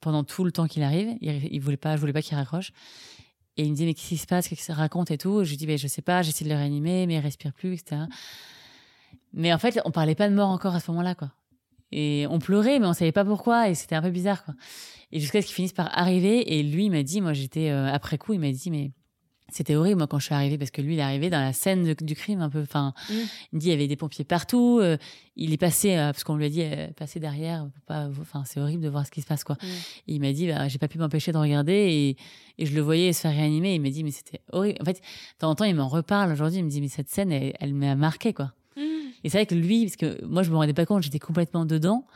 pendant 0.00 0.22
tout 0.22 0.44
le 0.44 0.52
temps 0.52 0.68
qu'il 0.68 0.84
arrive. 0.84 1.16
Il, 1.20 1.52
il 1.52 1.60
voulait 1.60 1.76
pas, 1.76 1.96
je 1.96 2.00
voulais 2.00 2.12
pas 2.12 2.22
qu'il 2.22 2.36
raccroche. 2.36 2.70
Et 3.56 3.64
il 3.64 3.70
me 3.70 3.76
dit, 3.76 3.86
mais 3.86 3.94
qu'est-ce 3.94 4.08
qui 4.08 4.16
se 4.16 4.26
passe? 4.26 4.48
Qu'est-ce 4.48 4.66
qu'il 4.66 4.74
raconte 4.74 5.10
et 5.10 5.18
tout? 5.18 5.44
Je 5.44 5.50
lui 5.50 5.56
dis, 5.56 5.66
mais 5.66 5.78
je 5.78 5.88
sais 5.88 6.02
pas, 6.02 6.22
j'essaie 6.22 6.44
de 6.44 6.50
le 6.50 6.56
réanimer, 6.56 7.06
mais 7.06 7.14
il 7.14 7.20
respire 7.20 7.52
plus, 7.52 7.74
etc. 7.74 8.02
Mais 9.32 9.52
en 9.52 9.58
fait, 9.58 9.80
on 9.84 9.90
parlait 9.90 10.14
pas 10.14 10.28
de 10.28 10.34
mort 10.34 10.50
encore 10.50 10.74
à 10.74 10.80
ce 10.80 10.90
moment-là, 10.92 11.14
quoi. 11.16 11.32
Et 11.96 12.26
on 12.28 12.40
pleurait, 12.40 12.80
mais 12.80 12.86
on 12.86 12.92
savait 12.92 13.12
pas 13.12 13.24
pourquoi, 13.24 13.68
et 13.68 13.74
c'était 13.74 13.94
un 13.94 14.02
peu 14.02 14.10
bizarre, 14.10 14.44
quoi. 14.44 14.54
Et 15.12 15.20
jusqu'à 15.20 15.40
ce 15.40 15.46
qu'il 15.46 15.54
finisse 15.54 15.72
par 15.72 15.96
arriver, 15.96 16.58
et 16.58 16.62
lui, 16.64 16.86
il 16.86 16.90
m'a 16.90 17.04
dit, 17.04 17.20
moi 17.20 17.32
j'étais, 17.34 17.70
euh, 17.70 17.86
après 17.92 18.18
coup, 18.18 18.32
il 18.32 18.40
m'a 18.40 18.50
dit, 18.50 18.68
mais 18.70 18.90
c'était 19.52 19.76
horrible, 19.76 19.98
moi, 19.98 20.06
quand 20.08 20.18
je 20.18 20.24
suis 20.24 20.34
arrivée, 20.34 20.58
parce 20.58 20.72
que 20.72 20.82
lui, 20.82 20.94
il 20.94 20.98
est 20.98 21.02
arrivé 21.02 21.30
dans 21.30 21.38
la 21.38 21.52
scène 21.52 21.84
de- 21.94 22.04
du 22.04 22.16
crime, 22.16 22.40
un 22.40 22.50
peu, 22.50 22.62
enfin, 22.62 22.94
Mm. 23.08 23.12
il 23.12 23.56
me 23.56 23.60
dit, 23.60 23.66
il 23.68 23.70
y 23.70 23.72
avait 23.74 23.86
des 23.86 23.94
pompiers 23.94 24.24
partout, 24.24 24.80
euh, 24.82 24.96
il 25.36 25.52
est 25.52 25.56
passé, 25.56 25.94
euh, 25.96 26.10
parce 26.10 26.24
qu'on 26.24 26.34
lui 26.34 26.46
a 26.46 26.48
dit, 26.48 26.62
euh, 26.62 26.88
passer 26.96 27.20
derrière, 27.20 27.68
enfin, 27.88 28.42
c'est 28.44 28.58
horrible 28.58 28.82
de 28.82 28.88
voir 28.88 29.06
ce 29.06 29.12
qui 29.12 29.20
se 29.20 29.26
passe, 29.28 29.44
quoi. 29.44 29.56
Mm. 29.62 29.66
Et 30.08 30.14
il 30.14 30.20
m'a 30.20 30.32
dit, 30.32 30.48
bah, 30.48 30.66
j'ai 30.66 30.78
pas 30.78 30.88
pu 30.88 30.98
m'empêcher 30.98 31.30
de 31.30 31.38
regarder 31.38 31.72
et, 31.74 32.16
et 32.58 32.66
je 32.66 32.74
le 32.74 32.80
voyais 32.80 33.12
se 33.12 33.20
faire 33.20 33.32
réanimer. 33.32 33.74
Il 33.76 33.80
m'a 33.82 33.90
dit, 33.90 34.02
mais 34.02 34.10
c'était 34.10 34.40
horrible. 34.50 34.78
En 34.80 34.84
fait, 34.84 34.94
de 34.94 35.38
temps 35.38 35.50
en 35.50 35.54
temps, 35.54 35.64
il 35.64 35.76
m'en 35.76 35.86
reparle 35.88 36.32
aujourd'hui. 36.32 36.58
Il 36.58 36.64
me 36.64 36.70
dit, 36.70 36.80
mais 36.80 36.88
cette 36.88 37.10
scène, 37.10 37.30
elle, 37.30 37.52
elle 37.60 37.74
m'a 37.74 37.94
marqué, 37.94 38.32
quoi. 38.32 38.52
Et 39.24 39.30
c'est 39.30 39.38
vrai 39.38 39.46
que 39.46 39.54
lui, 39.54 39.84
parce 39.86 39.96
que 39.96 40.24
moi, 40.24 40.42
je 40.42 40.50
me 40.50 40.56
rendais 40.56 40.74
pas 40.74 40.86
compte, 40.86 41.02
j'étais 41.02 41.18
complètement 41.18 41.64
dedans. 41.64 42.06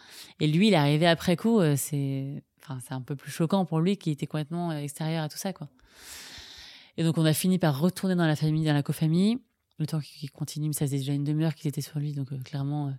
Et 0.40 0.46
lui, 0.46 0.68
il 0.68 0.74
est 0.74 0.76
arrivé 0.76 1.06
après 1.06 1.36
coup, 1.36 1.58
euh, 1.60 1.74
c'est, 1.76 2.42
enfin, 2.62 2.78
c'est 2.86 2.92
un 2.94 3.00
peu 3.00 3.16
plus 3.16 3.30
choquant 3.30 3.64
pour 3.64 3.80
lui 3.80 3.96
qui 3.96 4.10
était 4.10 4.26
complètement 4.26 4.70
euh, 4.70 4.76
extérieur 4.78 5.24
à 5.24 5.28
tout 5.28 5.38
ça, 5.38 5.52
quoi. 5.52 5.68
Et 6.96 7.04
donc, 7.04 7.16
on 7.18 7.24
a 7.24 7.32
fini 7.32 7.58
par 7.58 7.80
retourner 7.80 8.14
dans 8.14 8.26
la 8.26 8.36
famille, 8.36 8.64
dans 8.66 8.74
la 8.74 8.82
cofamille. 8.82 9.38
Le 9.78 9.86
temps 9.86 10.00
qu'il 10.00 10.30
continue, 10.32 10.66
mais 10.68 10.72
ça 10.74 10.84
faisait 10.86 10.98
déjà 10.98 11.12
une 11.12 11.22
demi-heure 11.24 11.54
qu'ils 11.54 11.68
étaient 11.68 11.80
sur 11.80 11.98
lui. 12.00 12.12
Donc, 12.12 12.32
euh, 12.32 12.38
clairement, 12.38 12.88
euh, 12.88 12.90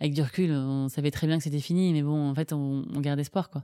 avec 0.00 0.14
du 0.14 0.22
recul, 0.22 0.50
on 0.52 0.88
savait 0.88 1.10
très 1.10 1.26
bien 1.26 1.36
que 1.36 1.44
c'était 1.44 1.60
fini. 1.60 1.92
Mais 1.92 2.02
bon, 2.02 2.30
en 2.30 2.34
fait, 2.34 2.52
on, 2.54 2.84
on 2.94 3.00
garde 3.00 3.20
espoir, 3.20 3.50
quoi. 3.50 3.62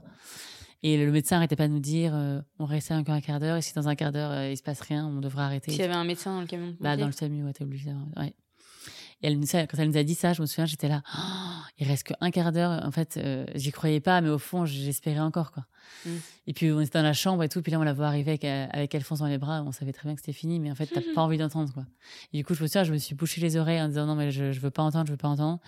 Et 0.83 1.03
le 1.03 1.11
médecin 1.11 1.37
arrêtait 1.37 1.55
pas 1.55 1.67
de 1.67 1.73
nous 1.73 1.79
dire, 1.79 2.13
euh, 2.15 2.39
on 2.59 2.65
restait 2.65 2.93
encore 2.95 3.13
un 3.15 3.21
quart 3.21 3.39
d'heure, 3.39 3.57
et 3.57 3.61
si 3.61 3.73
dans 3.73 3.87
un 3.87 3.95
quart 3.95 4.11
d'heure, 4.11 4.31
euh, 4.31 4.49
il 4.51 4.57
se 4.57 4.63
passe 4.63 4.81
rien, 4.81 5.05
on 5.05 5.19
devra 5.19 5.45
arrêter. 5.45 5.71
S'il 5.71 5.81
y 5.81 5.83
avait 5.83 5.93
un 5.93 6.03
médecin 6.03 6.33
dans 6.33 6.41
le 6.41 6.47
camion. 6.47 6.75
Bah, 6.79 6.95
dans 6.97 7.05
le 7.07 7.11
SAMU, 7.11 7.43
ouais, 7.43 7.53
t'es 7.53 7.63
obligé 7.63 7.85
d'avoir- 7.91 8.07
ouais. 8.17 8.33
Et 9.23 9.27
elle, 9.27 9.37
quand 9.39 9.77
elle 9.77 9.89
nous 9.89 9.97
a 9.97 10.03
dit 10.03 10.15
ça, 10.15 10.33
je 10.33 10.41
me 10.41 10.47
souviens, 10.47 10.65
j'étais 10.65 10.87
là, 10.87 11.03
Oh, 11.15 11.61
il 11.77 11.87
reste 11.87 12.03
qu'un 12.03 12.31
quart 12.31 12.51
d'heure. 12.51 12.83
En 12.83 12.91
fait, 12.91 13.17
euh, 13.17 13.45
j'y 13.55 13.71
croyais 13.71 13.99
pas, 13.99 14.19
mais 14.21 14.29
au 14.29 14.39
fond, 14.39 14.65
j'espérais 14.65 15.19
encore, 15.19 15.51
quoi. 15.51 15.65
Mm. 16.05 16.09
Et 16.47 16.53
puis, 16.53 16.71
on 16.71 16.79
était 16.81 16.97
dans 16.97 17.03
la 17.03 17.13
chambre 17.13 17.43
et 17.43 17.49
tout, 17.49 17.61
puis 17.61 17.71
là, 17.71 17.79
on 17.79 17.83
la 17.83 17.93
voit 17.93 18.07
arriver 18.07 18.31
avec, 18.31 18.43
euh, 18.45 18.67
avec 18.71 18.95
Alphonse 18.95 19.19
dans 19.19 19.27
les 19.27 19.37
bras, 19.37 19.63
on 19.63 19.71
savait 19.71 19.93
très 19.93 20.07
bien 20.07 20.15
que 20.15 20.21
c'était 20.21 20.33
fini, 20.33 20.59
mais 20.59 20.71
en 20.71 20.75
fait, 20.75 20.87
t'as 20.87 21.01
pas 21.15 21.21
envie 21.21 21.37
d'entendre, 21.37 21.71
quoi. 21.73 21.85
Et 22.33 22.37
du 22.37 22.43
coup, 22.45 22.53
je 22.55 22.63
me 22.63 22.67
souviens, 22.67 22.83
je 22.83 22.93
me 22.93 22.97
suis 22.97 23.13
bouché 23.15 23.41
les 23.41 23.57
oreilles 23.57 23.81
en 23.81 23.87
disant, 23.87 24.05
non, 24.07 24.15
mais 24.15 24.31
je, 24.31 24.51
je 24.51 24.59
veux 24.59 24.71
pas 24.71 24.81
entendre, 24.83 25.05
je 25.07 25.11
veux 25.11 25.17
pas 25.17 25.27
entendre. 25.27 25.59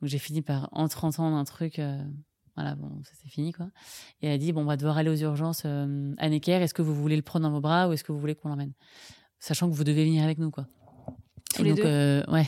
Donc, 0.00 0.10
j'ai 0.10 0.18
fini 0.18 0.42
par 0.42 0.68
entre-entendre 0.72 1.36
un 1.36 1.44
truc, 1.44 1.78
euh, 1.78 2.02
voilà, 2.54 2.74
bon, 2.74 3.02
ça 3.04 3.12
c'est 3.22 3.28
fini, 3.30 3.52
quoi. 3.52 3.68
Et 4.20 4.26
elle 4.26 4.32
a 4.34 4.38
dit, 4.38 4.52
bon, 4.52 4.62
on 4.62 4.66
va 4.66 4.76
devoir 4.76 4.98
aller 4.98 5.10
aux 5.10 5.16
urgences 5.16 5.62
euh, 5.64 6.12
à 6.18 6.28
Necker, 6.28 6.52
est-ce 6.62 6.74
que 6.74 6.82
vous 6.82 6.94
voulez 6.94 7.16
le 7.16 7.22
prendre 7.22 7.44
dans 7.44 7.52
vos 7.52 7.60
bras 7.60 7.88
ou 7.88 7.92
est-ce 7.92 8.04
que 8.04 8.12
vous 8.12 8.18
voulez 8.18 8.34
qu'on 8.34 8.48
l'emmène? 8.48 8.72
Sachant 9.40 9.70
que 9.70 9.74
vous 9.74 9.84
devez 9.84 10.04
venir 10.04 10.22
avec 10.24 10.38
nous, 10.38 10.50
quoi. 10.50 10.66
Tous 11.54 11.62
Et 11.62 11.64
les 11.64 11.70
donc, 11.70 11.78
deux? 11.78 11.86
euh, 11.86 12.24
ouais. 12.28 12.46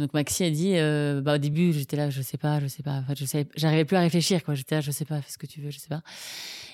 Donc 0.00 0.14
Maxi 0.14 0.44
a 0.44 0.50
dit, 0.50 0.78
euh, 0.78 1.20
bah 1.20 1.34
au 1.34 1.38
début 1.38 1.74
j'étais 1.74 1.96
là, 1.96 2.08
je 2.08 2.22
sais 2.22 2.38
pas, 2.38 2.58
je 2.58 2.66
sais 2.68 2.82
pas. 2.82 3.00
En 3.00 3.04
fait, 3.04 3.18
je 3.18 3.44
j'arrivais 3.54 3.84
plus 3.84 3.96
à 3.96 4.00
réfléchir 4.00 4.42
quoi. 4.42 4.54
J'étais 4.54 4.76
là, 4.76 4.80
je 4.80 4.90
sais 4.90 5.04
pas, 5.04 5.20
fais 5.20 5.30
ce 5.30 5.36
que 5.36 5.46
tu 5.46 5.60
veux, 5.60 5.70
je 5.70 5.78
sais 5.78 5.88
pas. 5.88 6.00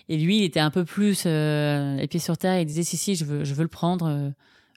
Et 0.09 0.17
lui, 0.17 0.39
il 0.39 0.45
était 0.45 0.61
un 0.61 0.71
peu 0.71 0.85
plus 0.85 1.25
euh, 1.27 1.97
les 1.97 2.07
pieds 2.07 2.21
sur 2.21 2.39
terre. 2.39 2.61
Il 2.61 2.67
disait 2.67 2.85
si 2.85 2.97
si, 2.97 3.17
je 3.17 3.25
veux, 3.25 3.43
je 3.45 3.53
veux 3.55 3.63
le 3.65 3.69
prendre, 3.69 4.07
euh, 4.07 4.31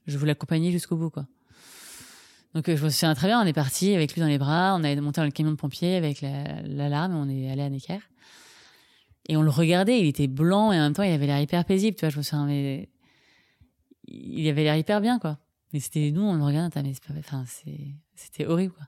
je 0.07 0.17
veux 0.17 0.25
l'accompagner 0.25 0.71
jusqu'au 0.71 0.95
bout 0.97 1.11
quoi. 1.11 1.27
Donc 2.55 2.65
je 2.75 2.83
me 2.83 2.89
souviens 2.89 3.13
très 3.13 3.27
bien, 3.27 3.39
on 3.39 3.45
est 3.45 3.53
parti 3.53 3.93
avec 3.93 4.15
lui 4.15 4.21
dans 4.21 4.27
les 4.27 4.39
bras, 4.39 4.75
on 4.75 4.83
est 4.83 4.95
monté 4.99 5.21
dans 5.21 5.25
le 5.25 5.31
camion 5.31 5.51
de 5.51 5.55
pompiers 5.57 5.95
avec 5.95 6.21
la- 6.21 6.63
l'alarme, 6.63 7.13
on 7.15 7.29
est 7.29 7.51
allé 7.51 7.61
à 7.61 7.69
Necker. 7.69 7.99
Et 9.27 9.37
on 9.37 9.43
le 9.43 9.51
regardait, 9.51 9.99
il 9.99 10.07
était 10.07 10.25
blanc 10.25 10.71
et 10.71 10.77
en 10.79 10.81
même 10.85 10.93
temps 10.93 11.03
il 11.03 11.11
avait 11.11 11.27
l'air 11.27 11.39
hyper 11.39 11.63
paisible, 11.65 11.95
tu 11.95 12.01
vois. 12.01 12.09
Je 12.09 12.17
me 12.17 12.23
souviens, 12.23 12.47
mais 12.47 12.89
il 14.07 14.49
avait 14.49 14.63
l'air 14.63 14.75
hyper 14.75 15.01
bien 15.01 15.19
quoi. 15.19 15.37
Mais 15.71 15.79
c'était 15.79 16.09
nous, 16.09 16.23
on 16.23 16.33
le 16.33 16.57
attends, 16.57 16.81
mais 16.81 16.93
c'est 16.95 17.03
pas, 17.03 17.13
enfin, 17.19 17.43
c'est, 17.47 17.77
c'était 18.19 18.45
horrible, 18.45 18.73
quoi. 18.73 18.85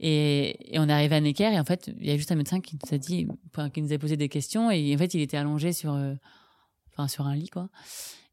Et, 0.00 0.74
et 0.74 0.78
on 0.78 0.88
est 0.88 0.92
arrivé 0.92 1.16
à 1.16 1.20
Necker, 1.20 1.52
et 1.52 1.58
en 1.58 1.64
fait, 1.64 1.90
il 1.98 2.06
y 2.06 2.10
a 2.10 2.16
juste 2.16 2.30
un 2.32 2.36
médecin 2.36 2.60
qui 2.60 2.76
nous 2.76 2.94
a 2.94 2.98
dit, 2.98 3.26
qui 3.72 3.82
nous 3.82 3.92
a 3.92 3.98
posé 3.98 4.16
des 4.16 4.28
questions, 4.28 4.70
et 4.70 4.94
en 4.94 4.98
fait, 4.98 5.14
il 5.14 5.20
était 5.20 5.36
allongé 5.36 5.72
sur, 5.72 5.94
euh, 5.94 6.14
enfin, 6.92 7.08
sur 7.08 7.26
un 7.26 7.34
lit, 7.34 7.48
quoi. 7.48 7.68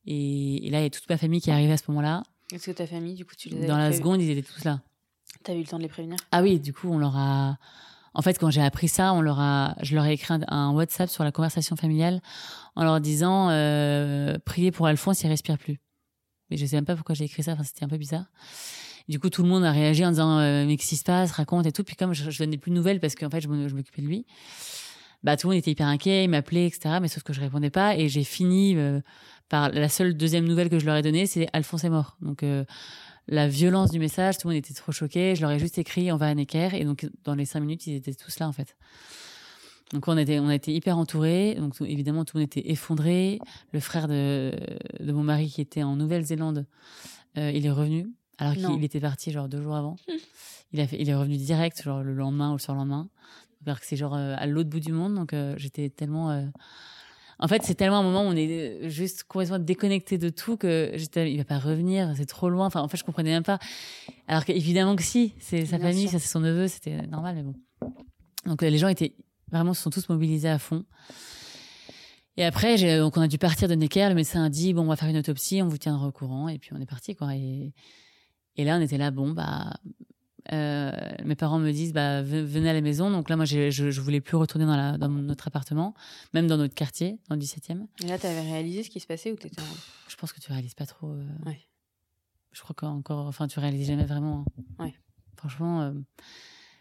Et, 0.06 0.68
et 0.68 0.70
là, 0.70 0.80
il 0.80 0.84
y 0.84 0.88
a 0.88 0.90
toute 0.90 1.10
ma 1.10 1.18
famille 1.18 1.42
qui 1.42 1.50
est 1.50 1.54
arrivée 1.54 1.74
à 1.74 1.78
ce 1.78 1.84
moment-là. 1.90 2.24
Est-ce 2.52 2.68
que 2.68 2.72
ta 2.72 2.86
famille, 2.86 3.16
du 3.16 3.26
coup, 3.26 3.36
tu 3.36 3.50
les 3.50 3.66
Dans 3.66 3.78
la 3.78 3.92
seconde, 3.92 4.22
ils 4.22 4.30
étaient 4.30 4.48
tous 4.48 4.64
là. 4.66 4.82
T'as 5.44 5.54
eu 5.54 5.60
le 5.60 5.66
temps 5.66 5.78
de 5.78 5.84
les 5.84 5.90
prévenir? 5.90 6.18
Ah 6.32 6.42
oui, 6.44 6.60
du 6.60 6.74
coup, 6.74 6.90
on 6.90 6.98
leur 6.98 7.16
a. 7.18 7.58
En 8.14 8.22
fait, 8.22 8.38
quand 8.40 8.50
j'ai 8.50 8.62
appris 8.62 8.88
ça, 8.88 9.14
on 9.14 9.22
leur 9.22 9.40
a, 9.40 9.76
je 9.82 9.96
leur 9.96 10.06
ai 10.06 10.14
écrit 10.14 10.34
un, 10.34 10.42
un 10.48 10.72
WhatsApp 10.72 11.10
sur 11.10 11.24
la 11.24 11.32
conversation 11.32 11.76
familiale 11.76 12.22
en 12.76 12.84
leur 12.84 13.02
disant 13.02 13.50
euh, 13.50 14.38
priez 14.46 14.72
pour 14.72 14.88
Alphonse, 14.88 15.22
il 15.24 15.28
respire 15.28 15.58
plus. 15.58 15.82
Mais 16.50 16.58
je 16.58 16.66
sais 16.66 16.78
même 16.78 16.86
pas 16.86 16.96
pourquoi 16.96 17.16
j'ai 17.16 17.26
écrit 17.26 17.44
ça. 17.44 17.54
Enfin, 17.54 17.64
c'était 17.64 17.84
un 17.84 17.90
peu 17.90 17.98
bizarre. 17.98 18.26
Du 19.08 19.20
coup, 19.20 19.30
tout 19.30 19.44
le 19.44 19.50
monde 19.50 19.64
a 19.64 19.72
réagi 19.72 20.04
en 20.06 20.10
disant 20.10 20.40
euh, 20.40 20.66
mais 20.66 20.78
qu'est-ce 20.78 20.90
qui 20.90 20.96
se 20.98 21.04
passe, 21.04 21.32
raconte 21.32 21.66
et 21.66 21.72
tout. 21.72 21.84
Puis 21.84 21.96
comme 21.96 22.14
je, 22.14 22.30
je 22.30 22.40
donnais 22.40 22.58
plus 22.58 22.72
de 22.72 22.76
nouvelles 22.76 23.00
parce 23.00 23.16
qu'en 23.16 23.30
fait, 23.30 23.42
je 23.42 23.48
m'occupais 23.48 24.02
de 24.02 24.08
lui. 24.08 24.26
Bah, 25.26 25.38
tout 25.38 25.48
le 25.48 25.54
monde 25.54 25.60
était 25.60 25.72
hyper 25.72 25.88
inquiet, 25.88 26.26
il 26.26 26.30
m'appelait, 26.30 26.68
etc. 26.68 27.00
Mais 27.02 27.08
sauf 27.08 27.24
que 27.24 27.34
je 27.34 27.42
répondais 27.42 27.72
pas 27.72 27.98
et 27.98 28.10
j'ai 28.10 28.24
fini 28.24 28.76
euh, 28.76 29.02
par 29.50 29.70
la 29.70 29.90
seule 29.90 30.16
deuxième 30.16 30.46
nouvelle 30.46 30.70
que 30.70 30.78
je 30.78 30.86
leur 30.86 30.96
ai 30.96 31.02
donnée, 31.02 31.26
c'est 31.26 31.48
Alphonse 31.52 31.84
est 31.84 31.90
mort. 31.90 32.16
Donc 32.22 32.44
euh, 32.44 32.64
la 33.28 33.48
violence 33.48 33.90
du 33.90 33.98
message, 33.98 34.38
tout 34.38 34.48
le 34.48 34.54
monde 34.54 34.60
était 34.60 34.76
trop 34.76 34.92
choqué. 34.92 35.36
Je 35.36 35.42
leur 35.42 35.50
ai 35.50 35.58
juste 35.58 35.80
écrit 35.80 36.12
on 36.12 36.18
va 36.18 36.28
à 36.28 36.36
Necker 36.36 36.70
et 36.74 36.86
donc 36.86 37.10
dans 37.24 37.34
les 37.34 37.46
cinq 37.46 37.62
minutes, 37.62 37.88
ils 37.88 37.96
étaient 37.96 38.14
tous 38.14 38.38
là 38.38 38.48
en 38.48 38.52
fait. 38.52 38.76
Donc 39.94 40.08
on 40.08 40.16
était, 40.16 40.38
on 40.38 40.48
a 40.48 40.54
été 40.54 40.72
hyper 40.72 40.96
entourés. 40.96 41.56
Donc 41.56 41.74
évidemment 41.82 42.24
tout 42.24 42.38
le 42.38 42.42
monde 42.42 42.50
était 42.56 42.70
effondré. 42.70 43.40
Le 43.72 43.80
frère 43.80 44.08
de, 44.08 44.52
de 45.00 45.12
mon 45.12 45.24
mari 45.24 45.50
qui 45.50 45.62
était 45.62 45.82
en 45.82 45.96
Nouvelle-Zélande, 45.96 46.68
euh, 47.40 47.52
il 47.52 47.66
est 47.66 47.72
revenu 47.72 48.08
alors 48.38 48.54
qu'il 48.54 48.84
était 48.84 49.00
parti 49.00 49.32
genre 49.32 49.48
deux 49.48 49.62
jours 49.62 49.76
avant. 49.76 49.96
Il 50.74 50.82
a 50.82 50.88
fait, 50.88 50.98
il 51.00 51.10
est 51.10 51.16
revenu 51.16 51.38
direct 51.38 51.82
genre 51.82 52.04
le 52.04 52.14
lendemain 52.14 52.50
ou 52.50 52.54
le 52.54 52.60
surlendemain. 52.60 53.08
Alors 53.66 53.80
que 53.80 53.86
c'est 53.86 53.96
genre 53.96 54.16
euh, 54.16 54.36
à 54.38 54.46
l'autre 54.46 54.70
bout 54.70 54.82
du 54.82 54.92
monde. 54.92 55.16
Donc 55.16 55.32
euh, 55.32 55.54
j'étais 55.58 55.90
tellement 55.90 56.32
euh, 56.32 56.46
en 57.40 57.48
fait, 57.48 57.64
c'est 57.64 57.76
tellement 57.76 58.00
un 58.00 58.04
moment 58.04 58.24
où 58.24 58.28
on 58.28 58.36
est 58.36 58.90
juste 58.90 59.24
complètement 59.24 59.60
déconnecté 59.60 60.18
de 60.18 60.30
tout 60.30 60.58
que 60.58 60.92
j'étais, 60.96 61.32
il 61.32 61.38
va 61.38 61.46
pas 61.46 61.60
revenir, 61.60 62.14
c'est 62.16 62.26
trop 62.26 62.50
loin. 62.50 62.66
Enfin, 62.66 62.82
en 62.82 62.88
fait, 62.88 62.98
je 62.98 63.04
comprenais 63.04 63.32
même 63.32 63.44
pas. 63.44 63.60
Alors 64.28 64.46
qu'évidemment 64.46 64.96
que 64.96 65.04
si, 65.04 65.34
c'est 65.40 65.66
sa 65.66 65.80
famille, 65.80 66.08
ça 66.08 66.20
c'est 66.20 66.30
son 66.30 66.40
neveu, 66.40 66.68
c'était 66.68 67.08
normal, 67.08 67.36
mais 67.36 67.44
bon. 67.44 67.56
Donc 68.46 68.62
les 68.62 68.78
gens 68.78 68.88
étaient 68.88 69.16
vraiment 69.52 69.74
se 69.74 69.82
sont 69.82 69.90
tous 69.90 70.10
mobilisés 70.10 70.50
à 70.50 70.60
fond. 70.60 70.84
Et 72.38 72.44
après, 72.44 73.00
donc 73.00 73.16
on 73.18 73.22
a 73.22 73.28
dû 73.28 73.38
partir 73.38 73.68
de 73.68 73.76
Necker. 73.76 74.10
Le 74.10 74.16
médecin 74.16 74.44
a 74.44 74.50
dit 74.50 74.74
bon, 74.74 74.82
on 74.82 74.88
va 74.88 74.96
faire 74.96 75.10
une 75.10 75.18
autopsie, 75.18 75.62
on 75.62 75.68
vous 75.68 75.78
tiendra 75.78 76.08
au 76.08 76.12
courant, 76.12 76.50
et 76.50 76.58
puis 76.58 76.72
on 76.74 76.82
est 76.82 76.86
parti 76.86 77.16
quoi. 77.16 77.36
Et, 77.36 77.74
et 78.58 78.64
là, 78.64 78.78
on 78.78 78.82
était 78.82 78.98
là, 78.98 79.12
bon 79.12 79.32
bah. 79.32 79.74
Euh, 80.54 80.92
mes 81.24 81.34
parents 81.36 81.58
me 81.58 81.72
disent 81.72 81.92
bah 81.92 82.22
venez 82.22 82.70
à 82.70 82.74
la 82.74 82.82
maison 82.82 83.10
donc 83.10 83.30
là 83.30 83.36
moi 83.36 83.46
je, 83.46 83.72
je 83.72 84.00
voulais 84.00 84.22
plus 84.22 84.38
retourner 84.38 84.68
dans, 84.68 84.78
la, 84.78 84.96
dans 84.96 85.10
notre 85.10 85.48
appartement 85.48 85.96
même 86.36 86.46
dans 86.46 86.58
notre 86.58 86.76
quartier 86.76 87.18
dans 87.30 87.36
le 87.36 87.42
17e 87.42 87.88
et 88.04 88.08
là 88.08 88.20
tu 88.20 88.28
avais 88.28 88.42
réalisé 88.42 88.84
ce 88.84 88.92
qui 88.92 89.00
se 89.00 89.08
passait 89.08 89.32
ou 89.32 89.38
t'étais 89.38 89.64
je 90.08 90.16
pense 90.18 90.32
que 90.34 90.40
tu 90.40 90.52
réalises 90.52 90.76
pas 90.76 90.86
trop 90.86 91.10
euh... 91.10 91.26
ouais. 91.48 91.60
je 92.52 92.62
crois 92.62 92.76
qu'encore 92.76 93.26
enfin 93.26 93.48
tu 93.48 93.60
réalises 93.60 93.88
jamais 93.88 94.06
vraiment 94.06 94.46
hein. 94.78 94.86
ouais. 94.86 94.94
franchement 95.36 95.82
euh, 95.82 95.94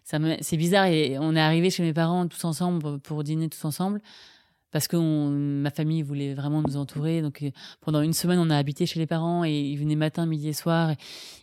ça 0.04 0.18
c'est 0.42 0.58
bizarre 0.58 0.84
et 0.84 1.16
on 1.18 1.34
est 1.34 1.40
arrivé 1.40 1.70
chez 1.70 1.82
mes 1.82 1.94
parents 1.94 2.28
tous 2.28 2.44
ensemble 2.44 3.00
pour 3.00 3.24
dîner 3.24 3.48
tous 3.48 3.64
ensemble 3.64 4.02
parce 4.74 4.88
que 4.88 4.96
ma 4.96 5.70
famille 5.70 6.02
voulait 6.02 6.34
vraiment 6.34 6.60
nous 6.60 6.76
entourer. 6.76 7.22
Donc 7.22 7.42
euh, 7.42 7.52
pendant 7.80 8.02
une 8.02 8.12
semaine, 8.12 8.40
on 8.40 8.50
a 8.50 8.56
habité 8.56 8.86
chez 8.86 8.98
les 8.98 9.06
parents 9.06 9.44
et 9.44 9.52
ils 9.52 9.76
venaient 9.76 9.94
matin, 9.94 10.26
midi 10.26 10.48
et 10.48 10.52
soir. 10.52 10.96